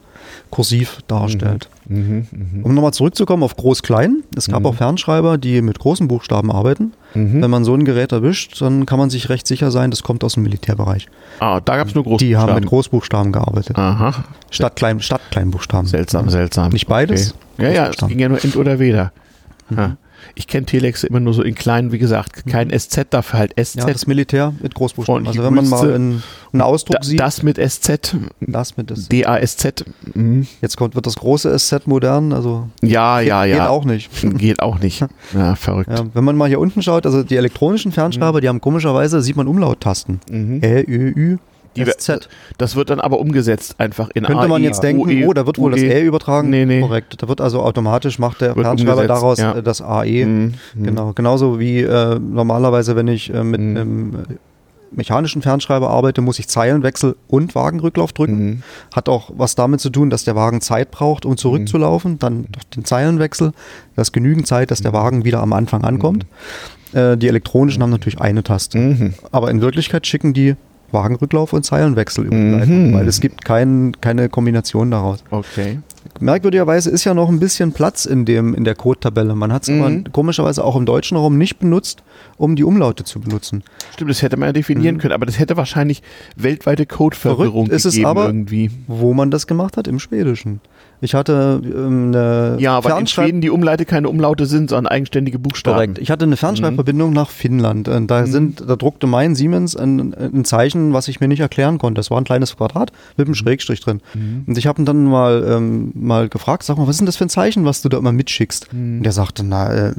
kursiv 0.51 1.01
darstellt. 1.07 1.69
Mhm, 1.87 2.27
mh. 2.31 2.65
Um 2.65 2.75
nochmal 2.75 2.93
zurückzukommen 2.93 3.43
auf 3.43 3.57
Groß-Klein. 3.57 4.23
Es 4.37 4.49
gab 4.49 4.61
mhm. 4.61 4.67
auch 4.67 4.75
Fernschreiber, 4.75 5.39
die 5.39 5.61
mit 5.63 5.79
großen 5.79 6.09
Buchstaben 6.09 6.51
arbeiten. 6.51 6.93
Mhm. 7.15 7.43
Wenn 7.43 7.51
man 7.51 7.65
so 7.65 7.75
ein 7.75 7.85
Gerät 7.85 8.13
erwischt, 8.13 8.61
dann 8.61 8.87
kann 8.87 8.99
man 8.99 9.11
sich 9.11 9.29
recht 9.29 9.47
sicher 9.47 9.71
sein, 9.71 9.91
das 9.91 10.03
kommt 10.03 10.25
aus 10.25 10.35
dem 10.35 10.43
Militärbereich. 10.43 11.09
Ah, 11.41 11.61
da 11.61 11.77
gab 11.77 11.89
es 11.89 11.95
nur 11.95 12.05
Großbuchstaben. 12.05 12.29
Die 12.29 12.37
haben 12.37 12.55
mit 12.55 12.67
Großbuchstaben 12.67 13.33
gearbeitet. 13.33 13.77
Aha. 13.77 14.25
Statt, 14.51 14.77
Klein, 14.77 15.01
statt 15.01 15.21
Kleinbuchstaben. 15.31 15.87
Seltsam, 15.87 16.29
seltsam. 16.31 16.73
Nicht 16.73 16.87
beides? 16.87 17.35
Okay. 17.59 17.65
Ja, 17.65 17.85
ja, 17.85 17.91
es 17.91 17.97
ging 18.09 18.19
ja 18.19 18.29
nur 18.29 18.43
Ent 18.43 18.57
oder 18.57 18.79
Weder. 18.79 19.13
Mhm. 19.69 19.97
Ich 20.37 20.47
kenne 20.47 20.67
Telex 20.67 21.05
immer 21.05 21.21
nur 21.21 21.35
so 21.35 21.43
in 21.43 21.55
kleinen, 21.55 21.93
wie 21.93 21.99
gesagt, 21.99 22.47
kein 22.47 22.69
mhm. 22.69 22.79
SZ, 22.79 23.07
dafür 23.11 23.39
halt 23.39 23.53
SZ. 23.61 23.77
Ja, 23.77 23.87
das 23.87 24.07
Militär 24.07 24.53
mit 24.61 24.75
Großbuchstaben. 24.75 25.27
Also 25.27 25.43
wenn 25.43 25.55
man 25.55 25.69
mal 25.69 25.95
einen, 25.95 26.23
einen 26.53 26.63
Ausdruck 26.63 26.97
da, 27.01 27.03
sieht. 27.03 27.21
Das 27.21 27.43
mit 27.43 27.57
SZ. 27.57 28.17
Das 28.41 28.77
mit 28.77 28.91
SZ. 28.91 29.09
DASZ. 29.13 29.85
Mhm. 30.15 30.47
Jetzt 30.61 30.77
kommt, 30.77 30.95
wird 30.95 31.07
das 31.07 31.17
große 31.17 31.57
SZ 31.59 31.87
modern, 31.87 32.33
also. 32.33 32.69
Ja, 32.83 33.21
ja, 33.21 33.45
ja. 33.45 33.57
Geht 33.57 33.67
auch 33.69 33.85
nicht. 33.85 34.11
Geht 34.39 34.61
auch 34.61 34.79
nicht. 34.81 35.05
Ja, 35.35 35.57
verrückt. 35.57 35.91
Ja, 35.91 36.05
wenn 36.13 36.23
man 36.23 36.37
mal 36.37 36.49
hier 36.49 36.61
unten 36.61 36.83
schaut, 36.83 37.07
also 37.07 37.23
die 37.23 37.37
elektronischen 37.37 37.93
Fernschreiber, 37.93 38.39
mhm. 38.39 38.43
die 38.43 38.49
haben 38.49 38.61
komischerweise, 38.61 39.21
sieht 39.21 39.37
man 39.37 39.49
Umlauttasten. 39.49 40.21
Mhm. 40.31 40.61
Ä, 40.63 40.85
Ö, 40.87 41.13
Ü. 41.17 41.39
Die, 41.77 41.85
SZ. 41.85 42.29
Das 42.59 42.77
wird 42.77 42.91
dann 42.91 43.01
aber 43.01 43.19
umgesetzt 43.19 43.77
einfach 43.79 44.11
in 44.15 44.25
Könnte 44.25 44.43
AI, 44.43 44.49
man 44.49 44.63
jetzt 44.63 44.83
denken, 44.83 45.03
UE, 45.03 45.27
oh, 45.27 45.33
da 45.33 45.47
wird 45.47 45.59
wohl 45.59 45.73
UE. 45.73 45.81
das 45.81 45.83
E 45.83 46.03
übertragen. 46.03 46.51
Nee, 46.51 46.67
nee. 46.67 46.81
Korrekt. 46.81 47.23
Da 47.23 47.29
wird 47.29 47.41
also 47.41 47.63
automatisch, 47.63 48.19
macht 48.19 48.41
der 48.41 48.55
Fernschreiber 48.55 49.07
daraus 49.07 49.39
ja. 49.39 49.57
Äh, 49.57 49.63
das 49.63 49.81
AE. 49.81 50.25
Mhm. 50.25 50.55
Genau. 50.81 51.13
Genauso 51.15 51.59
wie 51.59 51.81
äh, 51.81 52.19
normalerweise, 52.19 52.97
wenn 52.97 53.09
ich 53.09 53.33
äh, 53.33 53.43
mit 53.43 53.61
mhm. 53.61 53.77
einem 53.77 54.25
mechanischen 54.97 55.43
Fernschreiber 55.43 55.91
arbeite, 55.91 56.21
muss 56.21 56.39
ich 56.39 56.49
Zeilenwechsel 56.49 57.17
und 57.29 57.55
Wagenrücklauf 57.55 58.13
drücken. 58.13 58.45
Mhm. 58.45 58.63
Hat 58.95 59.09
auch 59.09 59.31
was 59.37 59.55
damit 59.55 59.81
zu 59.81 59.91
tun, 59.91 60.11
dass 60.11 60.25
der 60.25 60.37
Wagen 60.37 60.61
Zeit 60.61 60.91
braucht, 60.91 61.27
um 61.27 61.37
zurückzulaufen. 61.37 62.13
Mhm. 62.13 62.19
Dann 62.19 62.47
den 62.77 62.85
Zeilenwechsel. 62.85 63.53
Das 63.97 64.09
ist 64.09 64.13
genügend 64.13 64.47
Zeit, 64.47 64.71
dass 64.71 64.81
der 64.81 64.93
mhm. 64.93 64.97
Wagen 64.97 65.25
wieder 65.25 65.41
am 65.41 65.53
Anfang 65.53 65.85
ankommt. 65.85 66.27
Mhm. 66.93 66.99
Äh, 66.99 67.17
die 67.17 67.29
elektronischen 67.29 67.83
haben 67.83 67.91
natürlich 67.91 68.21
eine 68.21 68.43
Taste. 68.43 68.79
Mhm. 68.79 69.15
Aber 69.33 69.51
in 69.51 69.61
Wirklichkeit 69.61 70.07
schicken 70.07 70.33
die 70.33 70.57
Wagenrücklauf 70.95 71.53
und 71.53 71.65
Zeilenwechsel 71.65 72.25
überleiten, 72.25 72.91
mhm. 72.91 72.95
weil 72.95 73.07
es 73.07 73.21
gibt 73.21 73.45
kein, 73.45 73.93
keine 74.01 74.31
Kombination 74.31 74.91
daraus. 74.91 75.23
Okay. 75.31 75.81
Merkwürdigerweise 76.21 76.91
ist 76.91 77.05
ja 77.05 77.13
noch 77.13 77.29
ein 77.29 77.41
bisschen 77.41 77.73
Platz 77.73 78.05
in, 78.07 78.25
dem, 78.25 78.55
in 78.55 78.65
der 78.65 78.75
Code-Tabelle. 78.75 79.35
Man 79.35 79.53
hat 79.53 79.65
es 79.65 79.69
mhm. 79.69 80.05
komischerweise 80.13 80.65
auch 80.65 80.77
im 80.77 80.87
deutschen 80.87 81.17
Raum 81.17 81.37
nicht 81.39 81.59
benutzt, 81.59 82.03
um 82.37 82.57
die 82.57 82.65
Umlaute 82.65 83.05
zu 83.05 83.21
benutzen. 83.21 83.65
Stimmt, 83.93 84.11
das 84.11 84.23
hätte 84.23 84.37
man 84.37 84.49
ja 84.49 84.53
definieren 84.53 84.97
mhm. 84.97 85.01
können, 85.01 85.13
aber 85.13 85.27
das 85.27 85.39
hätte 85.39 85.57
wahrscheinlich 85.57 86.03
weltweite 86.37 86.87
Codeverwirrung 86.87 87.65
gegeben 87.65 87.77
ist 87.77 87.85
es 87.85 88.05
aber, 88.05 88.27
irgendwie. 88.27 88.71
Wo 88.87 89.13
man 89.13 89.31
das 89.31 89.47
gemacht 89.47 89.77
hat? 89.77 89.89
Im 89.89 89.99
Schwedischen. 89.99 90.61
Ich 91.05 91.15
hatte 91.15 91.61
ähm, 91.63 92.07
eine 92.09 92.57
Ja, 92.59 92.83
weil 92.83 92.99
in 92.99 93.07
Schweden 93.07 93.43
die 93.43 93.51
Umleite 93.51 93.85
keine 93.85 94.09
Umlaute 94.09 94.47
sind, 94.47 94.71
sondern 94.71 94.91
eigenständige 94.91 95.39
Buchstaben. 95.39 95.75
Korrekt. 95.75 95.99
Ich 95.99 96.11
hatte 96.11 96.25
eine 96.25 96.39
Fernschreibverbindung 96.39 97.11
mhm. 97.11 97.15
nach 97.15 97.29
Finnland. 97.29 97.89
Und 97.89 98.11
da 98.11 98.23
mhm. 98.23 98.27
sind, 98.27 98.65
da 98.67 98.77
druckte 98.77 99.07
mein 99.07 99.35
Siemens 99.35 99.77
ein, 99.77 100.15
ein, 100.15 100.47
Zeichen, 100.47 100.95
was 100.95 101.09
ich 101.09 101.21
mir 101.21 101.29
nicht 101.29 101.41
erklären 101.41 101.77
konnte. 101.77 101.99
Das 101.99 102.11
war 102.11 102.17
ein 102.17 102.25
kleines 102.25 102.57
Quadrat 102.57 102.91
mit 103.19 103.27
einem 103.27 103.33
mhm. 103.33 103.35
Schrägstrich 103.35 103.81
drin. 103.81 104.01
Mhm. 104.15 104.45
Und 104.47 104.57
ich 104.57 104.67
habe 104.67 104.81
ihn 104.81 104.87
dann 104.87 105.05
mal, 105.05 105.45
ähm, 105.47 105.93
mal 105.95 106.31
gefragt, 106.31 106.63
sag 106.63 106.79
mal, 106.79 106.87
was 106.87 106.93
ist 106.93 107.01
denn 107.01 107.07
das 107.07 107.17
für 107.17 107.27
ein 107.27 107.31
Zeichen, 107.31 107.67
was 107.67 107.83
du 107.83 107.91
da 107.91 107.99
immer 107.99 108.13
mitschickst? 108.13 108.73
Mhm. 108.73 108.97
Und 108.97 109.03
der 109.03 109.13
sagte, 109.13 109.45
na, 109.45 109.89
äh, 109.89 109.93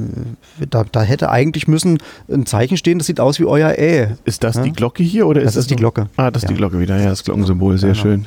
da, 0.68 0.84
da 0.90 1.02
hätte 1.02 1.30
eigentlich 1.30 1.68
müssen 1.68 1.98
ein 2.28 2.46
Zeichen 2.46 2.76
stehen, 2.76 2.98
das 2.98 3.06
sieht 3.06 3.20
aus 3.20 3.38
wie 3.38 3.44
euer 3.44 3.78
Ä. 3.78 4.16
Ist 4.24 4.42
das 4.42 4.56
ja? 4.56 4.62
die 4.64 4.72
Glocke 4.72 5.04
hier 5.04 5.28
oder 5.28 5.40
ist 5.40 5.46
das, 5.46 5.54
das 5.54 5.64
ist 5.64 5.70
die 5.70 5.76
Glocke? 5.76 6.08
Ah, 6.16 6.32
das 6.32 6.42
ist 6.42 6.48
ja. 6.48 6.54
die 6.54 6.58
Glocke 6.58 6.80
wieder. 6.80 6.98
Ja, 6.98 7.10
das 7.10 7.22
Glockensymbol, 7.22 7.78
sehr 7.78 7.92
genau. 7.92 8.02
schön. 8.02 8.26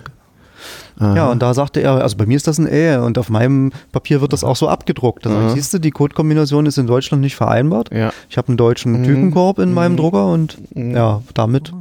Aha. 0.99 1.15
Ja, 1.15 1.31
und 1.31 1.41
da 1.41 1.53
sagte 1.53 1.81
er, 1.81 2.01
also 2.01 2.17
bei 2.17 2.25
mir 2.25 2.35
ist 2.35 2.47
das 2.47 2.57
ein 2.57 2.67
Ä 2.67 2.97
und 2.97 3.17
auf 3.17 3.29
meinem 3.29 3.71
Papier 3.91 4.21
wird 4.21 4.33
das 4.33 4.43
auch 4.43 4.55
so 4.55 4.67
abgedruckt. 4.67 5.25
Also 5.25 5.37
mhm. 5.37 5.49
siehst 5.51 5.73
du, 5.73 5.79
die 5.79 5.91
Codekombination 5.91 6.65
ist 6.65 6.77
in 6.77 6.87
Deutschland 6.87 7.21
nicht 7.21 7.35
vereinbart. 7.35 7.89
Ja. 7.93 8.11
Ich 8.29 8.37
habe 8.37 8.49
einen 8.49 8.57
deutschen 8.57 8.99
mhm. 8.99 9.03
Typenkorb 9.03 9.59
in 9.59 9.69
mhm. 9.69 9.75
meinem 9.75 9.97
Drucker 9.97 10.27
und 10.31 10.57
mhm. 10.75 10.95
ja, 10.95 11.21
damit 11.33 11.71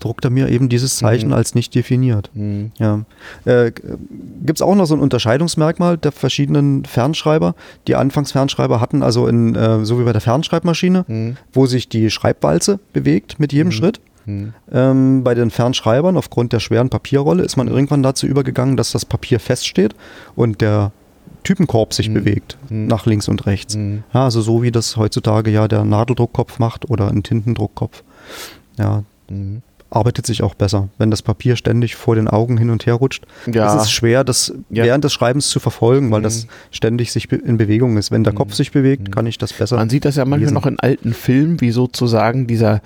druckt 0.00 0.24
er 0.24 0.30
mir 0.30 0.48
eben 0.50 0.68
dieses 0.68 0.96
Zeichen 0.96 1.28
mhm. 1.28 1.34
als 1.34 1.54
nicht 1.54 1.74
definiert. 1.74 2.30
Mhm. 2.34 2.72
Ja. 2.78 3.00
Äh, 3.44 3.72
Gibt 3.72 4.58
es 4.58 4.62
auch 4.62 4.74
noch 4.74 4.86
so 4.86 4.94
ein 4.94 5.00
Unterscheidungsmerkmal 5.00 5.96
der 5.96 6.12
verschiedenen 6.12 6.84
Fernschreiber? 6.84 7.54
Die 7.86 7.94
Anfangsfernschreiber 7.94 8.80
hatten 8.80 9.02
also 9.02 9.26
in, 9.26 9.54
äh, 9.54 9.84
so 9.84 9.98
wie 9.98 10.04
bei 10.04 10.12
der 10.12 10.20
Fernschreibmaschine, 10.20 11.36
wo 11.52 11.66
sich 11.66 11.88
die 11.88 12.10
Schreibwalze 12.10 12.78
bewegt 12.92 13.38
mit 13.38 13.52
jedem 13.52 13.72
Schritt. 13.72 14.00
Mhm. 14.26 14.52
Ähm, 14.70 15.24
bei 15.24 15.34
den 15.34 15.50
Fernschreibern, 15.50 16.16
aufgrund 16.16 16.52
der 16.52 16.60
schweren 16.60 16.90
Papierrolle, 16.90 17.42
ist 17.42 17.56
man 17.56 17.68
irgendwann 17.68 18.02
dazu 18.02 18.26
übergegangen, 18.26 18.76
dass 18.76 18.92
das 18.92 19.04
Papier 19.04 19.40
feststeht 19.40 19.94
und 20.34 20.60
der 20.60 20.92
Typenkorb 21.44 21.94
sich 21.94 22.08
mhm. 22.08 22.14
bewegt, 22.14 22.58
mhm. 22.68 22.86
nach 22.86 23.06
links 23.06 23.28
und 23.28 23.46
rechts. 23.46 23.76
Mhm. 23.76 24.02
Ja, 24.12 24.24
also 24.24 24.40
so 24.40 24.62
wie 24.62 24.72
das 24.72 24.96
heutzutage 24.96 25.50
ja 25.50 25.68
der 25.68 25.84
Nadeldruckkopf 25.84 26.58
macht 26.58 26.90
oder 26.90 27.08
ein 27.08 27.22
Tintendruckkopf. 27.22 28.02
Ja. 28.78 29.04
Mhm 29.30 29.62
arbeitet 29.90 30.26
sich 30.26 30.42
auch 30.42 30.54
besser. 30.54 30.88
Wenn 30.98 31.10
das 31.10 31.22
Papier 31.22 31.56
ständig 31.56 31.94
vor 31.94 32.16
den 32.16 32.28
Augen 32.28 32.58
hin 32.58 32.70
und 32.70 32.86
her 32.86 32.94
rutscht, 32.94 33.24
ja. 33.52 33.74
ist 33.74 33.82
es 33.82 33.90
schwer, 33.90 34.24
das 34.24 34.52
ja. 34.70 34.84
während 34.84 35.04
des 35.04 35.12
Schreibens 35.12 35.48
zu 35.48 35.60
verfolgen, 35.60 36.10
weil 36.10 36.20
mhm. 36.20 36.24
das 36.24 36.46
ständig 36.70 37.12
sich 37.12 37.30
in 37.30 37.56
Bewegung 37.56 37.96
ist. 37.96 38.10
Wenn 38.10 38.24
der 38.24 38.32
mhm. 38.32 38.38
Kopf 38.38 38.54
sich 38.54 38.72
bewegt, 38.72 39.08
mhm. 39.08 39.10
kann 39.12 39.26
ich 39.26 39.38
das 39.38 39.52
besser. 39.52 39.76
Man 39.76 39.90
sieht 39.90 40.04
das 40.04 40.16
ja 40.16 40.24
manchmal 40.24 40.40
lesen. 40.40 40.54
noch 40.54 40.66
in 40.66 40.80
alten 40.80 41.14
Filmen, 41.14 41.60
wie 41.60 41.70
sozusagen 41.70 42.46
dieser 42.46 42.82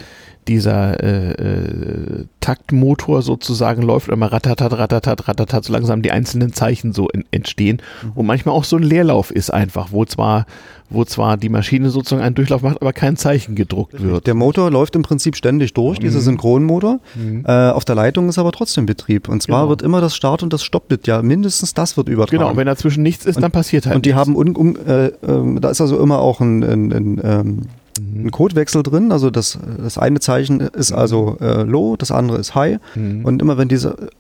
dieser 0.49 1.03
äh, 1.03 1.33
äh, 1.33 2.25
Taktmotor 2.41 3.23
sozusagen 3.23 3.83
läuft 3.83 4.09
immer 4.09 4.33
ratatat, 4.33 4.73
ratatat, 4.73 5.29
ratatat, 5.29 5.65
so 5.65 5.73
langsam 5.73 6.03
die 6.03 6.11
einzelnen 6.11 6.53
Zeichen 6.53 6.93
so 6.93 7.09
in, 7.09 7.25
entstehen 7.31 7.81
mhm. 8.03 8.13
und 8.15 8.27
manchmal 8.27 8.55
auch 8.55 8.65
so 8.65 8.77
ein 8.77 8.83
Leerlauf 8.83 9.31
ist 9.31 9.53
einfach, 9.53 9.93
wo 9.93 10.05
zwar 10.05 10.47
wo 10.91 11.05
zwar 11.05 11.37
die 11.37 11.49
Maschine 11.49 11.91
sozusagen 11.91 12.23
einen 12.23 12.35
Durchlauf 12.35 12.63
macht, 12.63 12.83
aber 12.83 12.93
kein 12.93 13.17
Zeichen 13.17 13.55
gedruckt 13.55 14.03
wird. 14.03 14.27
Der 14.27 14.35
Motor 14.35 14.71
läuft 14.71 14.97
im 14.97 15.03
Prinzip 15.03 15.37
ständig 15.37 15.73
durch, 15.73 15.99
mhm. 15.99 16.03
dieser 16.03 16.21
Synchronmotor. 16.21 16.99
Mhm. 17.15 17.45
Äh, 17.47 17.71
auf 17.71 17.85
der 17.85 17.95
Leitung 17.95 18.29
ist 18.29 18.39
aber 18.39 18.51
trotzdem 18.51 18.87
Betrieb. 18.87 19.29
Und 19.29 19.41
zwar 19.41 19.61
genau. 19.61 19.71
wird 19.71 19.83
immer 19.83 20.01
das 20.01 20.17
Start- 20.17 20.43
und 20.43 20.53
das 20.53 20.65
Stoppbit, 20.65 21.07
ja, 21.07 21.23
mindestens 21.23 21.75
das 21.75 21.97
wird 21.97 22.09
übertragen. 22.09 22.43
Genau, 22.43 22.57
wenn 22.57 22.67
dazwischen 22.67 23.05
nichts 23.05 23.25
ist, 23.25 23.37
und, 23.37 23.43
dann 23.43 23.53
passiert 23.53 23.87
halt 23.87 23.97
Und 23.97 24.05
die 24.05 24.11
nichts. 24.11 24.21
haben, 24.21 24.35
um, 24.35 24.57
um, 24.57 24.77
äh, 24.77 25.07
äh, 25.07 25.61
da 25.61 25.71
ist 25.71 25.81
also 25.81 26.01
immer 26.01 26.19
auch 26.19 26.41
ein, 26.41 26.65
ein, 26.65 26.93
ein 26.93 27.21
ähm, 27.23 27.63
mhm. 27.99 28.27
ein 28.27 28.31
Codewechsel 28.31 28.83
drin. 28.83 29.13
Also 29.13 29.31
das, 29.31 29.59
das 29.79 29.99
eine 29.99 30.21
Zeichen 30.21 30.61
ist 30.61 30.93
also 30.93 31.37
äh, 31.41 31.63
Low, 31.63 31.97
das 31.97 32.11
andere 32.11 32.39
ist 32.39 32.55
High. 32.55 32.79
Mhm. 32.95 33.25
Und 33.25 33.43
immer 33.43 33.59
wenn 33.59 33.69
diese, 33.69 34.11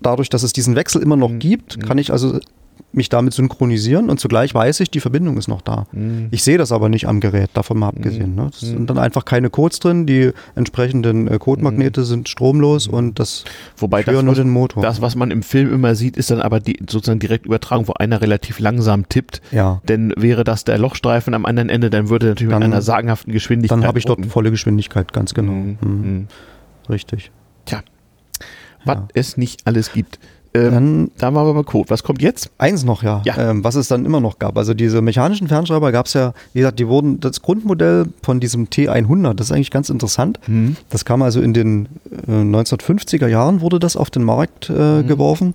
dadurch, 0.00 0.28
dass 0.28 0.42
es 0.42 0.52
diesen 0.52 0.74
Wechsel 0.76 1.02
immer 1.02 1.16
noch 1.16 1.30
mhm. 1.30 1.38
gibt, 1.38 1.80
kann 1.86 1.98
ich 1.98 2.12
also 2.12 2.38
mich 2.92 3.08
damit 3.08 3.32
synchronisieren 3.32 4.10
und 4.10 4.20
zugleich 4.20 4.54
weiß 4.54 4.80
ich, 4.80 4.90
die 4.90 5.00
Verbindung 5.00 5.38
ist 5.38 5.48
noch 5.48 5.62
da. 5.62 5.86
Mhm. 5.92 6.28
Ich 6.30 6.44
sehe 6.44 6.58
das 6.58 6.72
aber 6.72 6.88
nicht 6.88 7.08
am 7.08 7.20
Gerät, 7.20 7.50
davon 7.54 7.78
mal 7.78 7.88
abgesehen. 7.88 8.34
Ne? 8.34 8.50
Es 8.52 8.62
mhm. 8.62 8.66
sind 8.66 8.90
dann 8.90 8.98
einfach 8.98 9.24
keine 9.24 9.50
Codes 9.50 9.80
drin, 9.80 10.06
die 10.06 10.32
entsprechenden 10.54 11.26
äh, 11.28 11.38
Codemagnete 11.38 12.00
mhm. 12.02 12.04
sind 12.04 12.28
stromlos 12.28 12.88
mhm. 12.88 12.94
und 12.94 13.18
das 13.18 13.44
Wobei 13.78 14.02
das, 14.02 14.22
nur 14.22 14.34
den 14.34 14.50
Motor. 14.50 14.82
Das, 14.82 15.00
was 15.00 15.16
man 15.16 15.30
im 15.30 15.42
Film 15.42 15.72
immer 15.72 15.94
sieht, 15.94 16.16
ist 16.16 16.30
dann 16.30 16.40
aber 16.40 16.60
die 16.60 16.78
sozusagen 16.80 17.20
direkt 17.20 17.46
übertragen, 17.46 17.88
wo 17.88 17.94
einer 17.94 18.20
relativ 18.20 18.58
langsam 18.58 19.08
tippt. 19.08 19.40
Ja. 19.52 19.80
Denn 19.88 20.12
wäre 20.16 20.44
das 20.44 20.64
der 20.64 20.78
Lochstreifen 20.78 21.34
am 21.34 21.46
anderen 21.46 21.70
Ende, 21.70 21.88
dann 21.88 22.10
würde 22.10 22.26
natürlich 22.26 22.50
dann, 22.50 22.60
mit 22.60 22.72
einer 22.72 22.82
sagenhaften 22.82 23.32
Geschwindigkeit. 23.32 23.78
Dann 23.78 23.86
habe 23.86 23.98
ich 23.98 24.04
dort 24.04 24.24
volle 24.26 24.50
Geschwindigkeit, 24.50 25.12
ganz 25.12 25.32
genau. 25.32 25.52
Mhm. 25.52 26.28
Richtig. 26.90 27.30
Tja, 27.64 27.82
was 28.84 28.96
ja. 28.96 29.08
es 29.14 29.36
nicht 29.36 29.66
alles 29.66 29.92
gibt. 29.92 30.18
Ähm, 30.54 30.70
dann, 30.70 31.10
da 31.18 31.34
war 31.34 31.46
aber 31.46 31.64
Code. 31.64 31.88
Was 31.88 32.02
kommt 32.02 32.20
jetzt? 32.20 32.50
Eins 32.58 32.84
noch, 32.84 33.02
ja. 33.02 33.22
ja. 33.24 33.50
Ähm, 33.50 33.64
was 33.64 33.74
es 33.74 33.88
dann 33.88 34.04
immer 34.04 34.20
noch 34.20 34.38
gab. 34.38 34.58
Also 34.58 34.74
diese 34.74 35.00
mechanischen 35.00 35.48
Fernschreiber 35.48 35.92
gab 35.92 36.06
es 36.06 36.12
ja, 36.12 36.34
wie 36.52 36.60
gesagt, 36.60 36.78
die 36.78 36.88
wurden, 36.88 37.20
das 37.20 37.40
Grundmodell 37.40 38.06
von 38.22 38.38
diesem 38.38 38.66
T100, 38.66 39.34
das 39.34 39.46
ist 39.46 39.52
eigentlich 39.52 39.70
ganz 39.70 39.88
interessant. 39.88 40.40
Mhm. 40.46 40.76
Das 40.90 41.04
kam 41.04 41.22
also 41.22 41.40
in 41.40 41.54
den 41.54 41.88
äh, 42.28 42.30
1950er 42.32 43.28
Jahren, 43.28 43.62
wurde 43.62 43.78
das 43.78 43.96
auf 43.96 44.10
den 44.10 44.24
Markt 44.24 44.68
äh, 44.68 44.72
mhm. 44.72 45.06
geworfen 45.06 45.54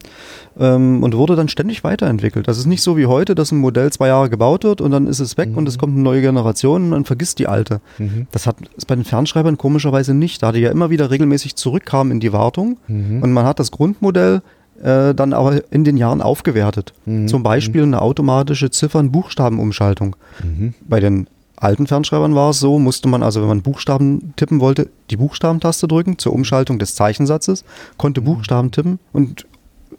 ähm, 0.60 1.04
und 1.04 1.16
wurde 1.16 1.36
dann 1.36 1.48
ständig 1.48 1.84
weiterentwickelt. 1.84 2.48
Das 2.48 2.58
ist 2.58 2.66
nicht 2.66 2.82
so 2.82 2.98
wie 2.98 3.06
heute, 3.06 3.36
dass 3.36 3.52
ein 3.52 3.60
Modell 3.60 3.92
zwei 3.92 4.08
Jahre 4.08 4.30
gebaut 4.30 4.64
wird 4.64 4.82
und 4.82 4.92
dann 4.92 5.06
ist 5.06 5.20
es 5.20 5.38
weg 5.38 5.50
mhm. 5.50 5.58
und 5.58 5.68
es 5.68 5.78
kommt 5.78 5.94
eine 5.94 6.04
neue 6.04 6.22
Generation 6.22 6.84
und 6.84 6.90
man 6.90 7.06
vergisst 7.06 7.38
die 7.38 7.48
alte. 7.48 7.82
Mhm. 8.00 8.28
Das 8.32 8.48
hat 8.48 8.58
ist 8.76 8.86
bei 8.86 8.96
den 8.96 9.04
Fernschreibern 9.04 9.58
komischerweise 9.58 10.16
nicht, 10.16 10.42
da 10.42 10.52
die 10.52 10.62
ja 10.62 10.72
immer 10.72 10.90
wieder 10.90 11.12
regelmäßig 11.12 11.56
zurückkamen 11.56 12.12
in 12.12 12.20
die 12.20 12.34
Wartung 12.34 12.78
mhm. 12.88 13.22
und 13.22 13.32
man 13.32 13.46
hat 13.46 13.60
das 13.60 13.70
Grundmodell 13.72 14.42
äh, 14.82 15.14
dann 15.14 15.34
aber 15.34 15.62
in 15.72 15.84
den 15.84 15.98
Jahren 15.98 16.22
aufgewertet. 16.22 16.94
Mhm. 17.06 17.28
Zum 17.28 17.44
Beispiel 17.44 17.84
eine 17.84 18.02
automatische 18.02 18.70
Ziffern-Buchstaben-Umschaltung. 18.70 20.16
Mhm. 20.44 20.74
Bei 20.88 21.00
den 21.00 21.28
alten 21.56 21.88
Fernschreibern 21.88 22.36
war 22.36 22.52
es 22.52 22.60
so, 22.60 22.80
musste 22.80 23.08
man 23.08 23.24
also, 23.24 23.42
wenn 23.42 23.48
man 23.48 23.62
Buchstaben 23.62 24.34
tippen 24.36 24.60
wollte, 24.60 24.90
die 25.10 25.18
Buchstabentaste 25.18 25.88
drücken 25.88 26.18
zur 26.18 26.34
Umschaltung 26.34 26.80
des 26.80 26.96
Zeichensatzes, 26.96 27.64
konnte 27.98 28.22
mhm. 28.22 28.26
Buchstaben 28.26 28.72
tippen 28.72 29.00
und 29.14 29.46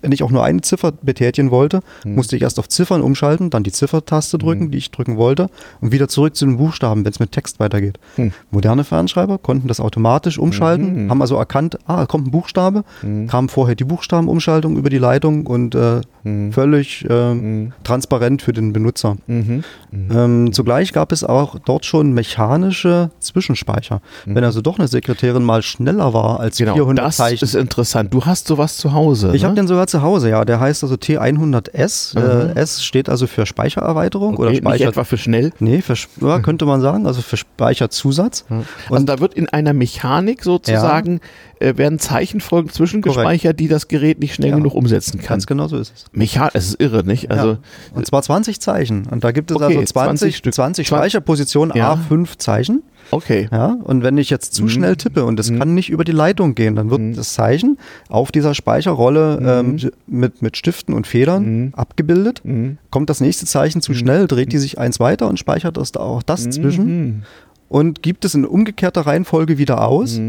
wenn 0.01 0.12
ich 0.12 0.23
auch 0.23 0.31
nur 0.31 0.45
eine 0.45 0.61
Ziffer 0.61 0.93
betätigen 0.93 1.51
wollte, 1.51 1.81
hm. 2.03 2.15
musste 2.15 2.37
ich 2.37 2.43
erst 2.43 2.59
auf 2.59 2.69
Ziffern 2.69 3.03
umschalten, 3.03 3.51
dann 3.51 3.62
die 3.62 3.73
Ziffertaste 3.73 4.39
drücken, 4.39 4.65
hm. 4.65 4.70
die 4.70 4.79
ich 4.79 4.91
drücken 4.91 5.16
wollte, 5.16 5.49
und 5.81 5.93
wieder 5.93 6.09
zurück 6.09 6.37
zu 6.37 6.47
den 6.47 6.57
Buchstaben, 6.57 7.05
wenn 7.05 7.12
es 7.12 7.20
mit 7.20 7.33
Text 7.33 7.61
weitergeht. 7.61 7.99
Hm. 8.16 8.33
Moderne 8.51 8.85
Fernschreiber 8.85 9.39
konnten 9.39 9.69
das 9.69 9.81
automatisch 9.81 10.39
umschalten, 10.39 11.05
mhm. 11.05 11.11
haben 11.11 11.23
also 11.23 11.37
erkannt, 11.37 11.79
ah, 11.87 12.07
kommt 12.07 12.29
ein 12.29 12.31
Buchstabe, 12.31 12.85
hm. 13.01 13.27
kam 13.27 13.49
vorher 13.49 13.75
die 13.75 13.85
Buchstabenumschaltung 13.85 14.77
über 14.77 14.91
die 14.91 14.99
Leitung 14.99 15.47
und 15.47 15.75
äh, 15.75 16.01
hm. 16.23 16.53
völlig 16.53 17.05
äh, 17.05 17.09
hm. 17.09 17.73
transparent 17.85 18.43
für 18.43 18.53
den 18.53 18.73
Benutzer. 18.73 19.16
Mhm. 19.27 19.65
Mhm. 19.91 20.09
Ähm, 20.15 20.53
zugleich 20.53 20.93
gab 20.93 21.12
es 21.12 21.25
auch 21.25 21.57
dort 21.65 21.85
schon 21.85 22.12
mechanische 22.12 23.11
Zwischenspeicher. 23.20 24.01
Wenn 24.27 24.45
also 24.45 24.61
doch 24.61 24.79
eine 24.79 24.89
Sekretärin 24.89 25.43
mal 25.43 25.62
schneller 25.62 26.12
war 26.12 26.41
als 26.41 26.59
genau, 26.59 26.75
400 26.75 27.07
das 27.07 27.16
Zeichen. 27.16 27.41
Das 27.41 27.51
ist 27.51 27.61
interessant. 27.61 28.12
Du 28.12 28.25
hast 28.25 28.47
sowas 28.47 28.77
zu 28.77 28.93
Hause. 28.93 29.33
Ich 29.35 29.43
ne? 29.43 29.49
habe 29.49 29.57
den 29.57 29.66
sogar 29.66 29.87
zu 29.89 30.02
Hause, 30.02 30.31
ja. 30.31 30.44
Der 30.44 30.60
heißt 30.60 30.82
also 30.82 30.94
T100S. 30.94 32.19
Mhm. 32.19 32.56
Äh, 32.56 32.60
S 32.60 32.85
steht 32.85 33.09
also 33.09 33.27
für 33.27 33.47
Speichererweiterung 33.47 34.35
okay, 34.35 34.43
oder 34.43 34.55
Speicher. 34.55 34.85
Nicht 34.85 34.89
etwa 34.89 35.05
für 35.05 35.19
schnell? 35.19 35.52
Nee, 35.59 35.81
für, 35.81 35.94
ja, 36.20 36.39
könnte 36.40 36.66
man 36.66 36.81
sagen, 36.81 37.06
also 37.06 37.23
für 37.23 37.36
Speicherzusatz. 37.36 38.44
Mhm. 38.48 38.56
Und 38.56 38.66
also 38.90 39.05
da 39.06 39.20
wird 39.20 39.35
in 39.35 39.48
einer 39.48 39.73
Mechanik 39.73 40.44
sozusagen 40.44 41.20
ja. 41.60 41.69
äh, 41.69 41.78
werden 41.78 41.98
Zeichenfolgen 41.98 42.70
zwischengespeichert, 42.70 43.43
Korrekt. 43.43 43.60
die 43.60 43.69
das 43.69 43.89
Gerät 43.89 44.20
nicht 44.20 44.35
schnell 44.35 44.51
ja. 44.51 44.56
genug 44.56 44.74
umsetzen 44.74 45.19
kann. 45.19 45.28
Ganz 45.28 45.47
genau 45.47 45.69
so 45.69 45.77
ist 45.78 45.93
es. 45.94 46.05
Mechan 46.12 46.51
es 46.55 46.69
ist 46.69 46.81
irre, 46.81 47.05
nicht? 47.05 47.31
Also. 47.31 47.59
Und 47.94 48.06
zwar 48.06 48.23
20 48.23 48.60
Zeichen. 48.60 49.06
Und 49.06 49.24
da 49.24 49.32
gibt 49.32 49.51
es 49.51 49.56
okay, 49.56 49.77
also 49.77 49.85
20, 49.85 50.43
20, 50.43 50.55
20 50.55 50.86
Speicherpositionen, 50.86 51.73
A5 51.73 52.39
Zeichen. 52.39 52.82
Okay. 53.11 53.49
Ja, 53.51 53.77
und 53.83 54.03
wenn 54.03 54.19
ich 54.19 54.31
jetzt 54.31 54.55
zu 54.55 54.65
mhm. 54.65 54.69
schnell 54.69 54.97
tippe 54.97 55.25
und 55.25 55.41
es 55.41 55.51
mhm. 55.51 55.59
kann 55.59 55.75
nicht 55.75 55.91
über 55.91 56.05
die 56.05 56.13
Leitung 56.13 56.55
gehen, 56.55 56.77
dann 56.77 56.91
wird 56.91 57.01
mhm. 57.01 57.15
das 57.15 57.33
Zeichen 57.35 57.79
auf 58.09 58.33
dieser 58.33 58.55
Speicherrolle 58.55 59.39
ähm, 59.43 59.73
mhm. 59.73 59.91
mit, 60.07 60.43
mit 60.43 60.57
Stiften 60.57 60.95
und 60.95 61.07
Federn 61.07 61.45
mhm. 61.45 61.75
abgebildet. 61.75 62.43
Mhm. 62.45 62.79
Kommt 62.91 63.11
das 63.11 63.21
nächste 63.21 63.47
Zeichen 63.47 63.81
zu 63.81 63.95
schnell, 63.95 64.27
dreht 64.27 64.53
die 64.53 64.59
sich 64.59 64.79
eins 64.79 65.01
weiter 65.01 65.29
und 65.29 65.39
speichert 65.39 65.77
das 65.77 65.93
da 65.93 66.01
auch 66.01 66.23
das 66.23 66.49
zwischen 66.51 67.25
und 67.69 68.03
gibt 68.03 68.25
es 68.25 68.35
in 68.35 68.45
umgekehrter 68.45 69.03
Reihenfolge 69.03 69.59
wieder 69.59 69.87
aus. 69.87 70.21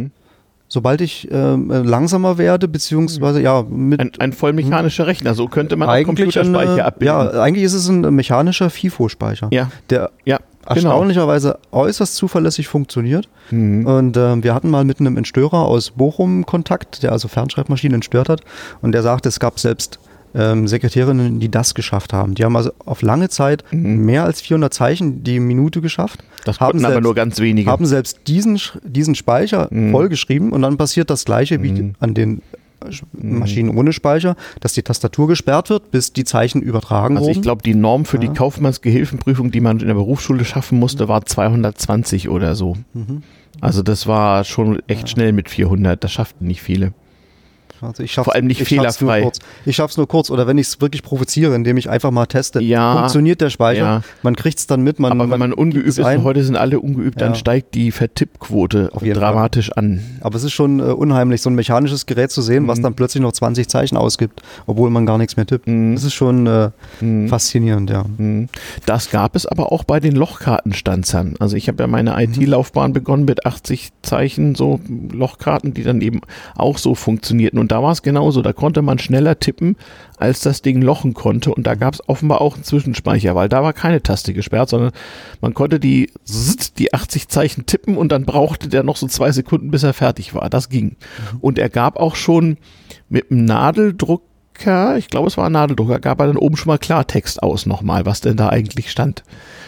Sobald 0.72 1.02
ich 1.02 1.32
äh, 1.32 1.56
langsamer 1.56 2.38
werde, 2.38 2.68
beziehungsweise 2.68 3.42
ja 3.42 3.64
mit 3.68 4.00
ein, 4.00 4.12
ein 4.20 4.34
vollmechanischer 4.34 5.08
Rechner, 5.08 5.34
so 5.34 5.48
könnte 5.48 5.76
man 5.76 5.90
auch 5.90 6.04
Computerspeicher 6.04 6.86
abbilden. 6.86 7.08
Ja, 7.08 7.42
eigentlich 7.42 7.64
ist 7.64 7.74
es 7.74 7.88
ein 7.90 8.02
mechanischer 8.14 8.70
FIFO-Speicher. 8.70 9.48
Ja. 9.52 9.72
Der 9.90 10.12
ja 10.26 10.38
genau. 10.62 10.76
erstaunlicherweise 10.76 11.60
äußerst 11.72 12.16
zuverlässig 12.16 12.68
funktioniert. 12.68 13.28
Mhm. 13.52 13.86
Und 13.86 14.18
äh, 14.18 14.44
wir 14.44 14.54
hatten 14.54 14.70
mal 14.70 14.86
mit 14.86 15.00
einem 15.00 15.18
Entstörer 15.18 15.66
aus 15.66 15.92
Bochum 15.92 16.46
Kontakt, 16.46 17.04
der 17.04 17.12
also 17.12 17.28
Fernschreibmaschinen 17.28 17.96
entstört 17.96 18.30
hat. 18.30 18.42
Und 18.82 18.92
der 18.94 19.02
sagte, 19.02 19.30
es 19.30 19.40
gab 19.40 19.60
selbst 19.60 20.00
ähm, 20.36 20.68
Sekretärinnen, 20.68 21.40
die 21.40 21.50
das 21.50 21.74
geschafft 21.74 22.14
haben. 22.14 22.36
Die 22.36 22.44
haben 22.44 22.56
also 22.56 22.72
auf 22.86 23.02
lange 23.02 23.30
Zeit 23.30 23.64
mhm. 23.72 24.06
mehr 24.06 24.26
als 24.26 24.42
400 24.42 24.74
Zeichen 24.74 25.24
die 25.24 25.40
Minute 25.40 25.82
geschafft. 25.82 26.24
Das 26.46 26.60
haben 26.60 26.80
selbst, 26.80 26.94
aber 26.94 27.02
nur 27.02 27.16
ganz 27.16 27.40
wenige. 27.40 27.70
Haben 27.70 27.86
selbst 27.86 28.20
diesen, 28.28 28.60
diesen 28.84 29.16
Speicher 29.16 29.68
mhm. 29.72 29.92
vollgeschrieben 29.92 30.52
und 30.52 30.62
dann 30.62 30.78
passiert 30.78 31.10
das 31.10 31.26
Gleiche 31.26 31.62
wie 31.64 31.72
mhm. 31.72 31.96
an 32.00 32.14
den. 32.14 32.42
Maschinen 33.14 33.76
ohne 33.78 33.94
Speicher, 33.94 34.36
dass 34.60 34.74
die 34.74 34.84
Tastatur 34.84 35.28
gesperrt 35.28 35.70
wird, 35.70 35.92
bis 35.92 36.14
die 36.14 36.24
Zeichen 36.24 36.62
übertragen 36.62 37.18
also 37.18 37.28
wurden. 37.28 37.30
Also 37.30 37.40
ich 37.40 37.44
glaube, 37.44 37.64
die 37.64 37.76
Norm 37.76 38.06
für 38.06 38.18
ja. 38.18 38.22
die 38.22 38.30
Kaufmannsgehilfenprüfung, 38.30 39.52
die 39.52 39.62
man 39.62 39.80
in 39.80 39.88
der 39.88 39.94
Berufsschule 39.94 40.46
schaffen 40.46 40.80
musste, 40.80 41.08
war 41.08 41.26
220 41.26 42.30
oder 42.30 42.56
so. 42.56 42.76
Mhm. 42.94 43.24
Also 43.62 43.82
das 43.82 44.08
war 44.08 44.44
schon 44.44 44.80
echt 44.88 45.02
ja. 45.02 45.08
schnell 45.08 45.32
mit 45.34 45.50
400. 45.50 46.04
Das 46.04 46.12
schafften 46.12 46.48
nicht 46.48 46.62
viele. 46.62 46.94
Also 47.82 48.04
ich 48.04 48.14
Vor 48.14 48.34
allem 48.34 48.48
nicht 48.48 48.62
ich 48.62 48.68
fehlerfrei. 48.68 49.22
Nur 49.22 49.32
ich 49.66 49.76
schaffe 49.76 49.92
es 49.92 49.98
nur 49.98 50.08
kurz 50.08 50.30
oder 50.30 50.48
wenn 50.48 50.58
ich 50.58 50.68
es 50.68 50.82
wirklich 50.82 51.04
provoziere, 51.04 51.56
indem 51.56 51.78
ich 51.78 51.90
einfach 51.90 52.12
mal 52.12 52.26
teste, 52.26 52.62
ja, 52.62 52.98
funktioniert 52.98 53.42
der 53.42 53.50
Speicher, 53.50 53.80
ja. 53.80 54.02
man 54.22 54.36
kriegt 54.36 54.60
es 54.60 54.68
dann 54.68 54.82
mit. 54.82 55.00
Man, 55.00 55.12
Aber 55.12 55.24
wenn 55.24 55.30
man, 55.30 55.40
man 55.40 55.54
ungeübt 55.54 55.88
ist, 55.88 56.00
und 56.00 56.24
heute 56.24 56.44
sind 56.44 56.56
alle 56.56 56.80
ungeübt, 56.80 57.20
ja. 57.20 57.28
dann 57.28 57.36
steigt 57.36 57.76
die 57.76 57.92
Vertippquote 57.92 58.92
dramatisch 58.94 59.68
Fall. 59.68 59.84
an. 59.84 60.20
Aber 60.22 60.36
es 60.36 60.44
ist 60.44 60.54
schon 60.54 60.80
äh, 60.80 60.84
unheimlich, 60.84 61.42
so 61.42 61.50
ein 61.50 61.56
mechanisches 61.56 62.06
Gerät 62.06 62.32
zu 62.32 62.42
sehen, 62.42 62.64
mhm. 62.64 62.68
was 62.68 62.82
dann 62.82 62.94
plötzlich 62.94 63.22
noch 63.22 63.32
20 63.32 63.68
Zeichen 63.68 63.98
ausgibt, 63.98 64.42
obwohl 64.66 64.90
man 64.90 65.06
gar 65.06 65.18
nichts 65.18 65.38
mehr 65.38 65.46
tippt. 65.46 65.68
Mhm. 65.68 65.96
Das 65.96 66.04
ist 66.04 66.14
schon 66.14 66.48
äh, 66.48 66.72
mhm. 67.02 67.28
faszinierend, 67.28 67.90
ja. 67.90 68.06
Mhm. 68.18 68.50
Das 68.86 69.10
gab 69.10 69.36
es 69.36 69.46
aber 69.46 69.72
auch 69.72 69.84
bei 69.84 70.00
den 70.00 70.16
Lochkartenstanzern. 70.16 71.36
Also 71.40 71.56
ich 71.56 71.68
habe 71.68 71.84
ja 71.84 71.88
meine 71.88 72.12
mhm. 72.12 72.34
IT-Laufbahn 72.34 72.94
begonnen 72.94 73.26
mit 73.26 73.46
80 73.46 73.90
Zeichen, 74.02 74.56
so 74.56 74.80
Lochkarten, 75.12 75.74
die 75.74 75.84
dann 75.84 76.02
eben 76.02 76.22
auch 76.56 76.78
so 76.78 76.96
funktionierten. 76.96 77.60
Und 77.60 77.69
da 77.72 77.82
war 77.84 77.92
es 77.92 78.02
genauso. 78.02 78.42
Da 78.42 78.54
konnte 78.54 78.82
man 78.82 79.00
schneller 79.00 79.40
tippen, 79.40 79.76
als 80.18 80.42
das 80.42 80.62
Ding 80.62 80.82
lochen 80.82 81.14
konnte. 81.14 81.54
Und 81.54 81.66
da 81.68 81.76
gab 81.76 81.94
es 81.94 82.08
offenbar 82.08 82.42
auch 82.42 82.56
einen 82.56 82.64
Zwischenspeicher, 82.64 83.36
weil 83.36 83.50
da 83.50 83.64
war 83.64 83.74
keine 83.74 84.02
Taste 84.02 84.34
gesperrt, 84.34 84.70
sondern 84.70 84.92
man 85.42 85.54
konnte 85.54 85.80
die, 85.80 86.12
die 86.78 86.94
80 86.94 87.28
Zeichen 87.28 87.66
tippen 87.66 87.98
und 87.98 88.12
dann 88.12 88.26
brauchte 88.26 88.70
der 88.70 88.84
noch 88.84 88.98
so 88.98 89.08
zwei 89.08 89.32
Sekunden, 89.32 89.72
bis 89.72 89.84
er 89.84 89.94
fertig 89.94 90.34
war. 90.34 90.50
Das 90.50 90.70
ging. 90.70 90.96
Mhm. 91.32 91.40
Und 91.42 91.60
er 91.60 91.70
gab 91.70 91.98
auch 91.98 92.16
schon 92.16 92.58
mit 93.10 93.32
einem 93.32 93.46
Nadeldruck 93.46 94.24
ich 94.98 95.08
glaube, 95.08 95.28
es 95.28 95.38
war 95.38 95.46
ein 95.46 95.54
Nadeldrucker, 95.54 96.00
gab 96.00 96.20
er 96.20 96.28
dann 96.28 96.36
oben 96.36 96.58
schon 96.58 96.68
mal 96.68 96.78
Klartext 96.78 97.42
aus 97.42 97.66
nochmal, 97.66 98.06
was 98.06 98.20
denn 98.20 98.36
da 98.36 98.50
eigentlich 98.50 98.92
stand. 98.92 99.24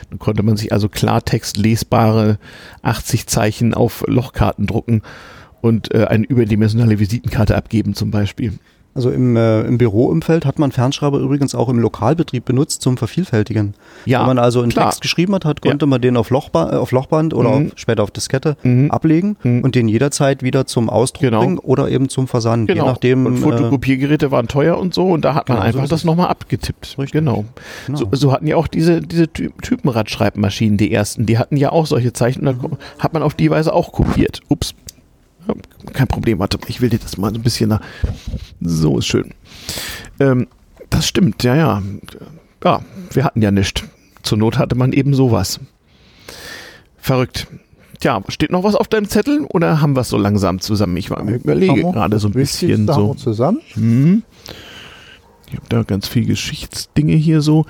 Dann 0.10 0.20
konnte 0.20 0.44
man 0.44 0.58
sich 0.58 0.74
also 0.74 0.90
Klartext 0.90 1.56
lesbare 1.56 2.40
80 2.82 3.26
Zeichen 3.28 3.74
auf 3.74 4.04
Lochkarten 4.08 4.68
drucken 4.68 5.02
und 5.62 5.94
äh, 5.94 6.06
eine 6.06 6.26
überdimensionale 6.26 7.00
Visitenkarte 7.00 7.56
abgeben 7.56 7.94
zum 7.94 8.12
Beispiel. 8.12 8.54
Also 8.94 9.10
im, 9.10 9.38
äh, 9.38 9.62
im 9.62 9.78
Büroumfeld 9.78 10.46
hat 10.46 10.60
man 10.60 10.74
Fernschreiber 10.74 11.20
übrigens 11.20 11.56
auch 11.56 11.70
im 11.70 11.80
Lokalbetrieb 11.80 12.44
benutzt 12.44 12.82
zum 12.82 12.98
Vervielfältigen. 12.98 13.74
Ja, 14.06 14.20
Wenn 14.20 14.28
man 14.28 14.40
also 14.40 14.62
einen 14.62 14.72
klar. 14.72 14.88
Text 14.90 15.02
geschrieben 15.02 15.34
hat, 15.34 15.46
hat 15.46 15.62
konnte 15.62 15.86
ja. 15.86 15.88
man 15.88 16.02
den 16.02 16.18
auf, 16.18 16.30
Lochba 16.30 16.74
äh, 16.74 16.76
auf 16.76 16.92
Lochband 16.92 17.34
oder 17.34 17.58
mhm. 17.58 17.68
auf, 17.68 17.72
später 17.78 18.04
auf 18.04 18.12
Diskette 18.12 18.58
mhm. 18.64 18.92
ablegen 18.92 19.38
mhm. 19.44 19.64
und 19.64 19.76
den 19.76 19.88
jederzeit 19.88 20.44
wieder 20.44 20.66
zum 20.66 20.90
Ausdruck 20.90 21.22
genau. 21.22 21.40
bringen 21.40 21.58
oder 21.58 21.88
eben 21.88 22.10
zum 22.10 22.28
Versand. 22.28 22.68
Genau. 22.68 22.84
Je 22.84 22.90
nachdem, 22.90 23.26
und 23.26 23.38
Fotokopiergeräte 23.38 24.26
äh, 24.26 24.32
waren 24.32 24.50
teuer 24.50 24.78
und 24.78 24.94
so 24.94 25.08
und 25.08 25.24
da 25.24 25.36
hat 25.36 25.48
man 25.48 25.60
genau, 25.60 25.68
einfach 25.68 25.86
so 25.86 25.96
das 25.96 26.04
nochmal 26.04 26.28
abgetippt. 26.28 26.98
Richtig. 26.98 27.12
Genau. 27.12 27.46
genau. 27.86 27.98
So, 27.98 28.10
so, 28.12 28.34
hatten 28.34 28.48
ja 28.48 28.58
auch 28.58 28.68
diese, 28.68 29.00
diese 29.00 29.30
Typenradschreibmaschinen, 29.30 30.78
die 30.78 30.92
ersten, 30.92 31.26
die 31.26 31.38
hatten 31.38 31.56
ja 31.56 31.72
auch 31.72 31.86
solche 31.86 32.12
Zeichen 32.12 32.46
und 32.46 32.62
da 32.62 32.78
hat 33.00 33.14
man 33.14 33.24
auf 33.24 33.36
die 33.36 33.50
Weise 33.50 33.74
auch 33.74 33.94
kopiert. 33.94 34.42
Ups. 34.50 34.76
Kein 35.94 36.08
Problem, 36.08 36.40
warte, 36.40 36.60
ich 36.68 36.82
will 36.82 36.90
dir 36.90 37.00
das 37.00 37.18
mal 37.18 37.32
so 37.32 37.40
ein 37.40 37.44
bisschen 37.44 37.70
nach. 37.70 37.82
So 38.62 39.00
ist 39.00 39.08
schön. 39.08 39.34
Ähm, 40.20 40.48
das 40.90 41.08
stimmt, 41.08 41.44
ja, 41.44 41.56
ja. 41.56 41.84
Ja, 42.64 42.82
wir 43.12 43.24
hatten 43.24 43.42
ja 43.42 43.52
nichts. 43.52 43.84
Zur 44.24 44.38
Not 44.38 44.58
hatte 44.58 44.76
man 44.76 44.94
eben 44.94 45.14
sowas. 45.14 45.60
Verrückt. 46.98 47.48
Tja, 48.00 48.22
steht 48.30 48.52
noch 48.52 48.64
was 48.64 48.76
auf 48.76 48.88
deinem 48.88 49.08
Zettel 49.10 49.46
oder 49.54 49.82
haben 49.82 49.96
wir 49.96 50.02
es 50.02 50.10
so 50.10 50.18
langsam 50.18 50.60
zusammen? 50.60 50.98
Ich 50.98 51.10
überlege 51.10 51.82
gerade 51.82 52.20
so 52.20 52.28
ein 52.28 52.34
bisschen 52.34 52.88
so. 52.88 53.14
zusammen. 53.16 53.62
Mhm. 53.76 54.24
Ich 55.48 55.56
habe 55.56 55.66
da 55.70 55.84
ganz 55.84 56.08
viel 56.08 56.26
Geschichtsdinge 56.26 57.14
hier 57.14 57.42
so. 57.42 57.66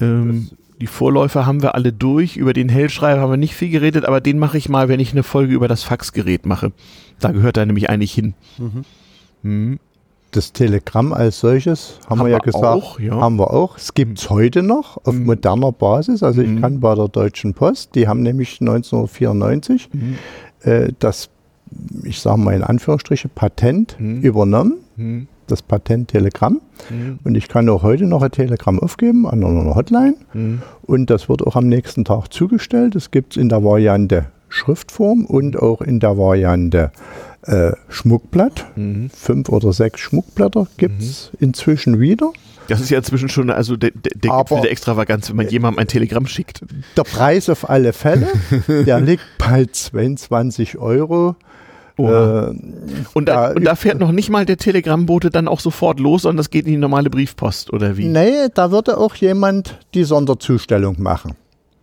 Ähm, 0.00 0.50
die 0.80 0.86
Vorläufer 0.86 1.46
haben 1.46 1.62
wir 1.62 1.74
alle 1.74 1.92
durch. 1.92 2.36
Über 2.36 2.52
den 2.52 2.68
Hellschreiber 2.68 3.20
haben 3.20 3.30
wir 3.30 3.36
nicht 3.36 3.54
viel 3.54 3.70
geredet, 3.70 4.06
aber 4.06 4.20
den 4.20 4.38
mache 4.38 4.56
ich 4.56 4.68
mal, 4.68 4.88
wenn 4.88 5.00
ich 5.00 5.12
eine 5.12 5.22
Folge 5.22 5.52
über 5.52 5.68
das 5.68 5.82
Faxgerät 5.82 6.46
mache. 6.46 6.72
Da 7.20 7.32
gehört 7.32 7.58
er 7.58 7.66
nämlich 7.66 7.90
eigentlich 7.90 8.12
hin. 8.12 8.34
Mhm. 8.58 8.84
Mhm. 9.42 9.78
Das 10.30 10.52
Telegramm 10.52 11.12
als 11.12 11.40
solches, 11.40 11.98
haben, 12.04 12.20
haben 12.20 12.26
wir 12.26 12.32
ja 12.32 12.38
gesagt, 12.38 12.64
auch, 12.64 13.00
ja. 13.00 13.20
haben 13.20 13.36
wir 13.36 13.52
auch. 13.52 13.76
Es 13.76 13.94
gibt 13.94 14.18
es 14.18 14.30
heute 14.30 14.62
noch 14.62 14.96
auf 15.04 15.14
mhm. 15.14 15.26
moderner 15.26 15.72
Basis. 15.72 16.22
Also 16.22 16.40
ich 16.40 16.48
mhm. 16.48 16.60
kann 16.60 16.80
bei 16.80 16.94
der 16.94 17.08
Deutschen 17.08 17.52
Post, 17.52 17.94
die 17.94 18.08
haben 18.08 18.22
nämlich 18.22 18.60
1994 18.60 19.90
mhm. 19.92 20.18
äh, 20.62 20.92
das, 20.98 21.28
ich 22.04 22.20
sage 22.20 22.38
mal 22.38 22.54
in 22.54 22.62
Anführungsstriche, 22.62 23.28
Patent 23.28 23.96
übernommen 23.98 25.28
das 25.50 25.62
Patent 25.62 26.08
Telegramm. 26.08 26.60
Mhm. 26.88 27.18
Und 27.24 27.34
ich 27.34 27.48
kann 27.48 27.68
auch 27.68 27.82
heute 27.82 28.06
noch 28.06 28.22
ein 28.22 28.30
Telegramm 28.30 28.78
aufgeben 28.80 29.26
an 29.26 29.44
einer 29.44 29.74
Hotline. 29.74 30.16
Mhm. 30.32 30.62
Und 30.82 31.10
das 31.10 31.28
wird 31.28 31.46
auch 31.46 31.56
am 31.56 31.68
nächsten 31.68 32.04
Tag 32.04 32.32
zugestellt. 32.32 32.94
Das 32.94 33.10
gibt 33.10 33.36
es 33.36 33.42
in 33.42 33.48
der 33.48 33.64
Variante 33.64 34.26
Schriftform 34.48 35.24
und 35.24 35.58
auch 35.58 35.80
in 35.80 36.00
der 36.00 36.18
Variante 36.18 36.92
äh, 37.42 37.72
Schmuckblatt. 37.88 38.66
Mhm. 38.76 39.10
Fünf 39.10 39.48
oder 39.48 39.72
sechs 39.72 40.00
Schmuckblätter 40.00 40.66
gibt 40.76 41.00
es 41.00 41.30
mhm. 41.32 41.46
inzwischen 41.46 42.00
wieder. 42.00 42.32
Das 42.68 42.80
ist 42.80 42.90
ja 42.90 42.98
inzwischen 42.98 43.28
schon 43.28 43.50
also 43.50 43.76
der, 43.76 43.90
der, 43.90 44.12
der 44.14 44.30
Gipfel 44.30 44.60
der 44.60 44.70
Extravaganz, 44.70 45.28
wenn 45.28 45.36
man 45.36 45.48
jemandem 45.48 45.80
ein 45.80 45.88
Telegramm 45.88 46.26
schickt. 46.26 46.64
Der 46.96 47.02
Preis 47.02 47.48
auf 47.48 47.68
alle 47.68 47.92
Fälle, 47.92 48.28
der 48.68 49.00
liegt 49.00 49.24
bei 49.38 49.66
22 49.66 50.78
Euro. 50.78 51.34
Äh, 52.08 52.54
und, 53.12 53.28
da, 53.28 53.52
und 53.52 53.64
da 53.64 53.74
fährt 53.74 53.98
noch 53.98 54.12
nicht 54.12 54.30
mal 54.30 54.46
der 54.46 54.56
Telegrammbote 54.56 55.30
dann 55.30 55.48
auch 55.48 55.60
sofort 55.60 56.00
los, 56.00 56.22
sondern 56.22 56.38
das 56.38 56.50
geht 56.50 56.66
in 56.66 56.72
die 56.72 56.78
normale 56.78 57.10
Briefpost, 57.10 57.72
oder 57.72 57.96
wie? 57.96 58.06
Nee, 58.06 58.48
da 58.54 58.70
würde 58.70 58.98
auch 58.98 59.16
jemand 59.16 59.78
die 59.94 60.04
Sonderzustellung 60.04 61.02
machen 61.02 61.34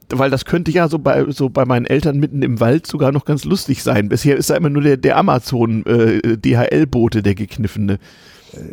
weil 0.10 0.30
das 0.30 0.46
könnte 0.46 0.72
ja 0.72 0.88
so 0.88 1.00
bei, 1.00 1.30
so 1.32 1.50
bei 1.50 1.66
meinen 1.66 1.86
Eltern 1.86 2.18
mitten 2.18 2.42
im 2.42 2.62
Wald 2.62 2.88
sogar 2.88 3.12
noch 3.12 3.26
ganz 3.26 3.44
lustig 3.44 3.84
sein. 3.84 4.08
Bisher 4.10 4.38
ist 4.38 4.50
da 4.50 4.56
immer 4.56 4.70
nur 4.70 4.84
der, 4.84 4.98
der 4.98 5.18
Amazon-DHL-Bote, 5.18 7.20
äh, 7.20 7.22
der 7.22 7.36
gekniffene. 7.36 8.00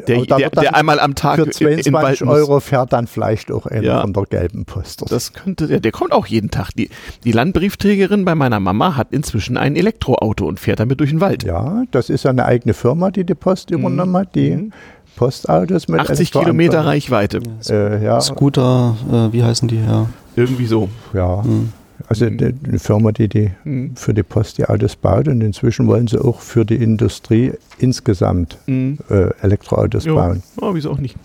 Der, 0.06 0.24
der, 0.24 0.51
der, 0.51 0.74
einmal 0.74 1.01
am 1.01 1.14
Tag 1.14 1.36
für 1.36 1.51
22 1.51 2.20
in 2.20 2.28
Euro 2.28 2.60
fährt 2.60 2.92
dann 2.92 3.06
vielleicht 3.06 3.51
auch 3.51 3.66
einer 3.66 3.82
ja, 3.82 4.01
von 4.01 4.12
der 4.12 4.24
gelben 4.24 4.64
Post. 4.64 5.05
Das 5.10 5.32
könnte, 5.32 5.66
ja, 5.66 5.80
der 5.80 5.92
kommt 5.92 6.12
auch 6.12 6.26
jeden 6.26 6.51
Tag. 6.51 6.70
Die, 6.72 6.90
die 7.24 7.32
Landbriefträgerin 7.32 8.24
bei 8.24 8.34
meiner 8.34 8.60
Mama 8.60 8.96
hat 8.96 9.09
inzwischen 9.10 9.56
ein 9.56 9.76
Elektroauto 9.76 10.46
und 10.46 10.60
fährt 10.60 10.80
damit 10.80 11.01
durch 11.01 11.10
den 11.10 11.20
Wald. 11.20 11.44
Ja, 11.44 11.84
das 11.90 12.10
ist 12.10 12.26
eine 12.26 12.44
eigene 12.44 12.74
Firma, 12.74 13.10
die 13.10 13.24
die 13.24 13.34
Post 13.34 13.70
mhm. 13.70 13.78
übernommen 13.78 14.16
hat, 14.16 14.34
die 14.34 14.51
mhm. 14.52 14.72
Postautos 15.16 15.88
mit 15.88 16.01
80 16.01 16.32
Kilometer 16.32 16.84
Reichweite. 16.84 17.40
Äh, 17.68 18.05
ja. 18.05 18.20
Scooter, 18.20 18.96
äh, 19.10 19.32
wie 19.32 19.42
heißen 19.42 19.68
die? 19.68 19.80
Ja. 19.80 20.09
Irgendwie 20.36 20.66
so. 20.66 20.88
Ja. 21.12 21.42
Mhm. 21.42 21.72
Also 22.08 22.28
mhm. 22.28 22.60
eine 22.66 22.78
Firma, 22.78 23.12
die, 23.12 23.28
die 23.28 23.50
mhm. 23.64 23.96
für 23.96 24.14
die 24.14 24.22
Post 24.22 24.58
die 24.58 24.66
Autos 24.66 24.96
baut 24.96 25.28
und 25.28 25.40
inzwischen 25.40 25.86
wollen 25.86 26.06
sie 26.06 26.18
auch 26.18 26.40
für 26.40 26.64
die 26.64 26.76
Industrie 26.76 27.52
insgesamt 27.78 28.58
mhm. 28.66 28.98
äh, 29.10 29.30
Elektroautos 29.42 30.04
jo. 30.04 30.16
bauen. 30.16 30.42
Oh, 30.60 30.74
wieso 30.74 30.90
auch 30.90 30.98
nicht. 30.98 31.16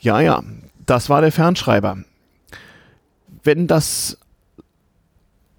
Ja, 0.00 0.20
ja, 0.20 0.42
das 0.86 1.08
war 1.08 1.20
der 1.20 1.32
Fernschreiber. 1.32 1.98
Wenn 3.42 3.66
das 3.66 4.18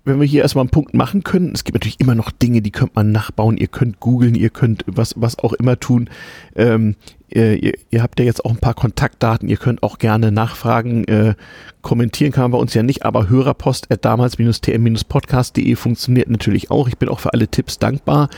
wenn 0.05 0.19
wir 0.19 0.27
hier 0.27 0.43
erstmal 0.43 0.61
einen 0.61 0.69
Punkt 0.69 0.93
machen 0.93 1.23
können, 1.23 1.51
es 1.53 1.63
gibt 1.63 1.75
natürlich 1.75 1.99
immer 1.99 2.13
noch 2.13 2.29
Dinge, 2.29 2.61
die 2.61 2.71
könnte 2.71 2.93
man 2.95 3.11
nachbauen, 3.11 3.57
ihr 3.57 3.67
könnt 3.67 3.99
googeln, 3.99 4.35
ihr 4.35 4.51
könnt 4.51 4.85
was, 4.85 5.15
was 5.17 5.39
auch 5.39 5.53
immer 5.53 5.79
tun. 5.79 6.09
Ähm, 6.55 6.95
ihr, 7.29 7.73
ihr, 7.89 8.03
habt 8.03 8.19
ja 8.19 8.25
jetzt 8.25 8.45
auch 8.45 8.51
ein 8.51 8.57
paar 8.57 8.73
Kontaktdaten, 8.73 9.49
ihr 9.49 9.57
könnt 9.57 9.83
auch 9.83 9.97
gerne 9.97 10.31
nachfragen. 10.31 11.05
Äh, 11.05 11.35
kommentieren 11.81 12.31
kann 12.31 12.45
man 12.45 12.51
bei 12.51 12.57
uns 12.57 12.73
ja 12.73 12.83
nicht, 12.83 13.05
aber 13.05 13.29
Hörerpost 13.29 13.87
damals-tm-podcast.de 14.01 15.75
funktioniert 15.75 16.29
natürlich 16.29 16.71
auch. 16.71 16.87
Ich 16.87 16.97
bin 16.97 17.09
auch 17.09 17.19
für 17.19 17.33
alle 17.33 17.47
Tipps 17.47 17.79
dankbar. 17.79 18.29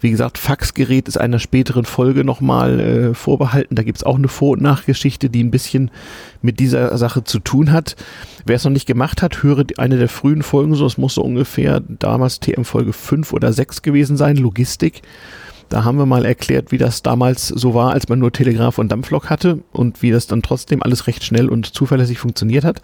Wie 0.00 0.10
gesagt, 0.10 0.38
Faxgerät 0.38 1.08
ist 1.08 1.18
einer 1.18 1.38
späteren 1.38 1.84
Folge 1.84 2.24
nochmal 2.24 2.80
äh, 2.80 3.14
vorbehalten. 3.14 3.74
Da 3.74 3.82
gibt's 3.82 4.04
auch 4.04 4.16
eine 4.16 4.28
Vor- 4.28 4.52
und 4.52 4.62
Nachgeschichte, 4.62 5.30
die 5.30 5.42
ein 5.42 5.50
bisschen 5.50 5.90
mit 6.42 6.60
dieser 6.60 6.96
Sache 6.98 7.24
zu 7.24 7.38
tun 7.38 7.72
hat. 7.72 7.96
Wer 8.44 8.56
es 8.56 8.64
noch 8.64 8.72
nicht 8.72 8.86
gemacht 8.86 9.22
hat, 9.22 9.42
höre 9.42 9.64
eine 9.78 9.98
der 9.98 10.08
frühen 10.08 10.42
Folgen, 10.42 10.74
so 10.74 10.86
es 10.86 10.98
muss 10.98 11.14
so 11.14 11.22
ungefähr 11.22 11.80
damals 11.80 12.40
TM 12.40 12.64
Folge 12.64 12.92
5 12.92 13.32
oder 13.32 13.52
6 13.52 13.82
gewesen 13.82 14.16
sein, 14.16 14.36
Logistik. 14.36 15.02
Da 15.72 15.84
haben 15.84 15.96
wir 15.96 16.04
mal 16.04 16.26
erklärt, 16.26 16.70
wie 16.70 16.76
das 16.76 17.02
damals 17.02 17.48
so 17.48 17.72
war, 17.72 17.92
als 17.92 18.06
man 18.06 18.18
nur 18.18 18.30
Telegraph 18.30 18.76
und 18.76 18.92
Dampflok 18.92 19.30
hatte 19.30 19.60
und 19.72 20.02
wie 20.02 20.10
das 20.10 20.26
dann 20.26 20.42
trotzdem 20.42 20.82
alles 20.82 21.06
recht 21.06 21.24
schnell 21.24 21.48
und 21.48 21.64
zuverlässig 21.64 22.18
funktioniert 22.18 22.62
hat. 22.62 22.82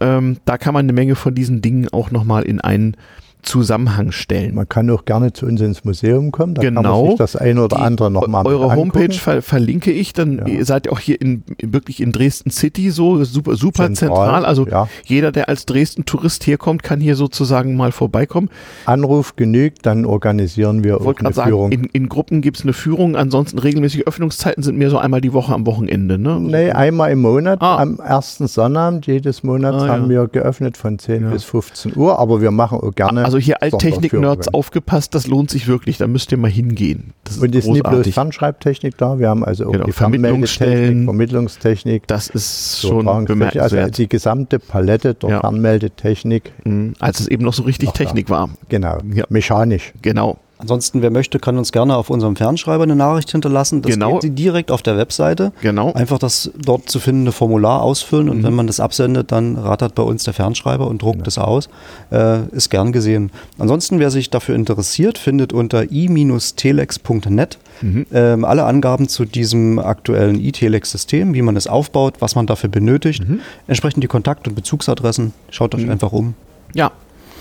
Ähm, 0.00 0.38
da 0.44 0.58
kann 0.58 0.74
man 0.74 0.86
eine 0.86 0.92
Menge 0.92 1.14
von 1.14 1.36
diesen 1.36 1.62
Dingen 1.62 1.88
auch 1.88 2.10
nochmal 2.10 2.42
in 2.42 2.60
einen 2.60 2.96
Zusammenhang 3.42 4.12
stellen. 4.12 4.54
Man 4.54 4.68
kann 4.68 4.90
auch 4.90 5.04
gerne 5.04 5.32
zu 5.32 5.46
uns 5.46 5.60
ins 5.60 5.84
Museum 5.84 6.30
kommen, 6.30 6.54
da 6.54 6.62
genau. 6.62 6.82
kann 6.82 6.90
man 6.90 7.06
sich 7.08 7.18
das 7.18 7.36
eine 7.36 7.64
oder 7.64 7.76
Die, 7.76 7.82
andere 7.82 8.10
nochmal 8.10 8.46
Eure 8.46 8.74
Homepage 8.74 9.12
ver 9.12 9.42
verlinke 9.42 9.90
ich, 9.90 10.12
dann 10.12 10.38
ja. 10.38 10.46
ihr 10.46 10.64
seid 10.64 10.86
ihr 10.86 10.92
auch 10.92 10.98
hier 10.98 11.20
in, 11.20 11.42
wirklich 11.62 12.00
in 12.00 12.12
Dresden 12.12 12.50
City 12.50 12.90
so 12.90 13.22
super, 13.24 13.56
super 13.56 13.84
zentral. 13.84 14.08
zentral. 14.08 14.44
Also 14.44 14.66
ja. 14.66 14.88
jeder, 15.04 15.32
der 15.32 15.48
als 15.48 15.66
Dresden-Tourist 15.66 16.46
herkommt, 16.46 16.82
kann 16.82 17.00
hier 17.00 17.16
sozusagen 17.16 17.76
mal 17.76 17.92
vorbeikommen. 17.92 18.50
Anruf 18.84 19.36
genügt, 19.36 19.86
dann 19.86 20.04
organisieren 20.04 20.84
wir 20.84 21.00
auch 21.00 21.14
eine 21.16 21.32
sagen, 21.32 21.48
Führung. 21.48 21.72
In, 21.72 21.84
in 21.84 22.08
Gruppen 22.08 22.42
gibt 22.42 22.58
es 22.58 22.64
eine 22.64 22.72
Führung, 22.72 23.16
ansonsten 23.16 23.58
regelmäßige 23.58 24.02
Öffnungszeiten 24.02 24.62
sind 24.62 24.76
mehr 24.76 24.90
so 24.90 24.98
einmal 24.98 25.20
die 25.20 25.32
Woche 25.32 25.54
am 25.54 25.66
Wochenende. 25.66 26.18
Ne? 26.18 26.38
Nee, 26.40 26.70
einmal 26.70 27.12
im 27.12 27.22
Monat, 27.22 27.62
ah. 27.62 27.78
am 27.78 27.98
ersten 27.98 28.46
Sonnabend 28.46 29.06
jedes 29.06 29.42
Monats 29.42 29.82
ah, 29.84 29.88
haben 29.88 30.08
wir 30.08 30.26
geöffnet 30.28 30.76
von 30.76 30.98
10 30.98 31.30
bis 31.30 31.44
15 31.44 31.96
Uhr, 31.96 32.18
aber 32.18 32.40
wir 32.40 32.50
machen 32.50 32.80
auch 32.80 32.94
gerne 32.94 33.24
also 33.24 33.29
hier 33.38 33.62
Alttechnik-Nerds 33.62 34.52
aufgepasst, 34.54 35.14
das 35.14 35.26
lohnt 35.26 35.50
sich 35.50 35.66
wirklich, 35.66 35.98
da 35.98 36.06
müsst 36.06 36.32
ihr 36.32 36.38
mal 36.38 36.50
hingehen. 36.50 37.12
Das 37.24 37.36
ist 37.36 37.42
Und 37.42 37.54
ist 37.54 37.66
nicht 37.66 37.82
bloß 37.82 38.08
Fernschreibtechnik 38.08 38.96
da, 38.98 39.18
wir 39.18 39.28
haben 39.28 39.44
also 39.44 39.70
genau, 39.70 39.84
die 39.84 39.92
Vermittlungsstellen, 39.92 41.04
Vermittlungstechnik. 41.04 42.06
Das 42.06 42.28
ist 42.28 42.80
so 42.80 43.02
schon 43.02 43.24
bemerkenswert. 43.24 43.84
Also 43.84 43.90
die 43.90 44.08
gesamte 44.08 44.58
Palette 44.58 45.14
der 45.14 45.30
ja. 45.30 45.40
Fernmeldetechnik. 45.40 46.52
Mhm, 46.64 46.94
als 46.98 47.20
es 47.20 47.28
eben 47.28 47.44
noch 47.44 47.54
so 47.54 47.62
richtig 47.62 47.90
Technik 47.90 48.26
da. 48.26 48.34
war. 48.34 48.50
Genau, 48.68 48.98
ja. 49.14 49.24
mechanisch. 49.28 49.92
Genau. 50.02 50.38
Ansonsten, 50.60 51.00
wer 51.00 51.10
möchte, 51.10 51.38
kann 51.38 51.56
uns 51.56 51.72
gerne 51.72 51.96
auf 51.96 52.10
unserem 52.10 52.36
Fernschreiber 52.36 52.82
eine 52.82 52.96
Nachricht 52.96 53.30
hinterlassen. 53.30 53.82
Das 53.82 53.92
genau. 53.92 54.12
geht 54.14 54.22
Sie 54.22 54.30
direkt 54.30 54.70
auf 54.70 54.82
der 54.82 54.96
Webseite. 54.96 55.52
Genau. 55.62 55.92
Einfach 55.92 56.18
das 56.18 56.50
dort 56.58 56.90
zu 56.90 57.00
findende 57.00 57.32
Formular 57.32 57.82
ausfüllen 57.82 58.28
und 58.28 58.38
mhm. 58.38 58.42
wenn 58.44 58.54
man 58.54 58.66
das 58.66 58.78
absendet, 58.78 59.32
dann 59.32 59.56
rattert 59.56 59.94
bei 59.94 60.02
uns 60.02 60.24
der 60.24 60.34
Fernschreiber 60.34 60.86
und 60.86 61.00
druckt 61.00 61.26
es 61.26 61.36
genau. 61.36 61.46
aus. 61.46 61.68
Äh, 62.10 62.46
ist 62.52 62.68
gern 62.70 62.92
gesehen. 62.92 63.30
Ansonsten, 63.58 63.98
wer 63.98 64.10
sich 64.10 64.28
dafür 64.30 64.54
interessiert, 64.54 65.16
findet 65.16 65.52
unter 65.52 65.90
i-telex.net 65.90 67.58
mhm. 67.80 68.06
ähm, 68.12 68.44
alle 68.44 68.64
Angaben 68.64 69.08
zu 69.08 69.24
diesem 69.24 69.78
aktuellen 69.78 70.38
i-telex-System, 70.38 71.34
wie 71.34 71.42
man 71.42 71.56
es 71.56 71.66
aufbaut, 71.66 72.16
was 72.20 72.34
man 72.34 72.46
dafür 72.46 72.68
benötigt. 72.68 73.26
Mhm. 73.26 73.40
Entsprechend 73.66 74.04
die 74.04 74.08
Kontakt- 74.08 74.46
und 74.46 74.54
Bezugsadressen. 74.54 75.32
Schaut 75.50 75.74
euch 75.74 75.84
mhm. 75.84 75.90
einfach 75.90 76.12
um. 76.12 76.34
Ja, 76.74 76.92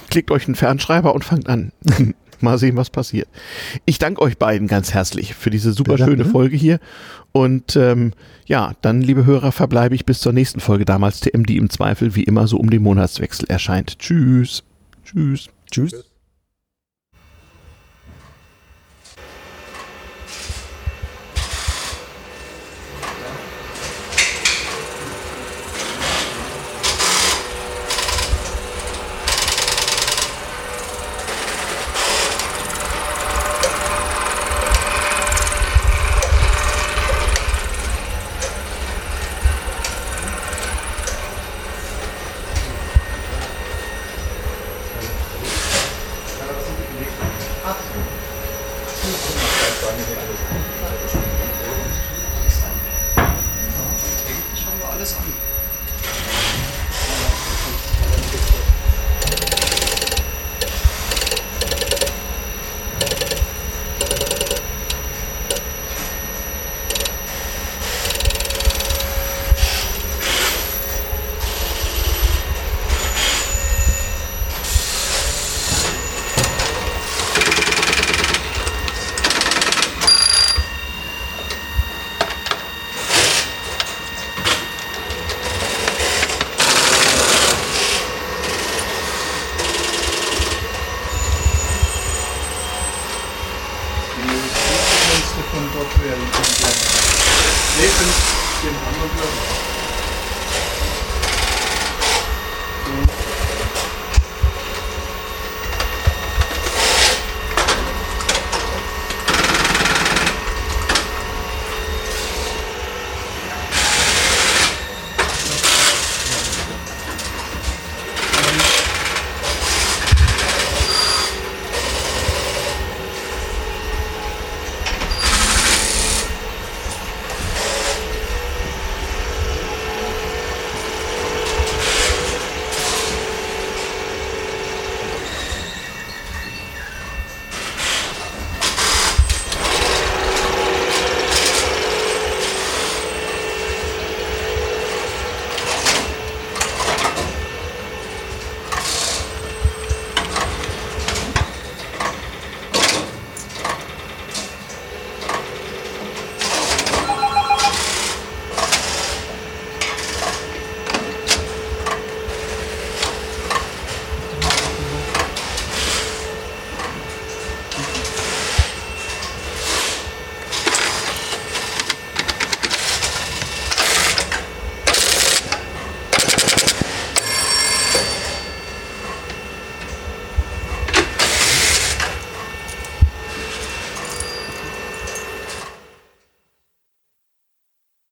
klickt 0.09 0.31
euch 0.31 0.47
einen 0.47 0.55
Fernschreiber 0.55 1.13
und 1.13 1.23
fangt 1.23 1.49
an. 1.49 1.71
Mal 2.41 2.57
sehen, 2.57 2.78
was 2.78 2.90
passiert. 2.90 3.28
Ich 3.86 3.99
danke 3.99 4.22
euch 4.22 4.38
beiden 4.38 4.68
ganz 4.68 4.94
herzlich 4.94 5.36
für 5.36 5.49
diese 5.49 5.74
super 5.74 5.98
schöne 5.98 6.26
Folge 6.26 6.56
hier. 6.57 6.80
Und 7.32 7.76
ähm, 7.76 8.14
ja, 8.45 8.74
dann, 8.82 9.02
liebe 9.02 9.26
Hörer, 9.26 9.52
verbleibe 9.52 9.95
ich 9.95 10.06
bis 10.06 10.20
zur 10.20 10.34
nächsten 10.34 10.60
Folge 10.60 10.86
damals 10.86 11.20
TM, 11.20 11.45
die 11.45 11.57
im 11.57 11.70
Zweifel 11.70 12.16
wie 12.16 12.24
immer 12.24 12.48
so 12.48 12.57
um 12.57 12.70
den 12.70 12.82
Monatswechsel 12.82 13.48
erscheint. 13.49 13.99
Tschüss. 13.99 14.64
Tschüss. 15.03 15.49
Tschüss. 15.72 16.09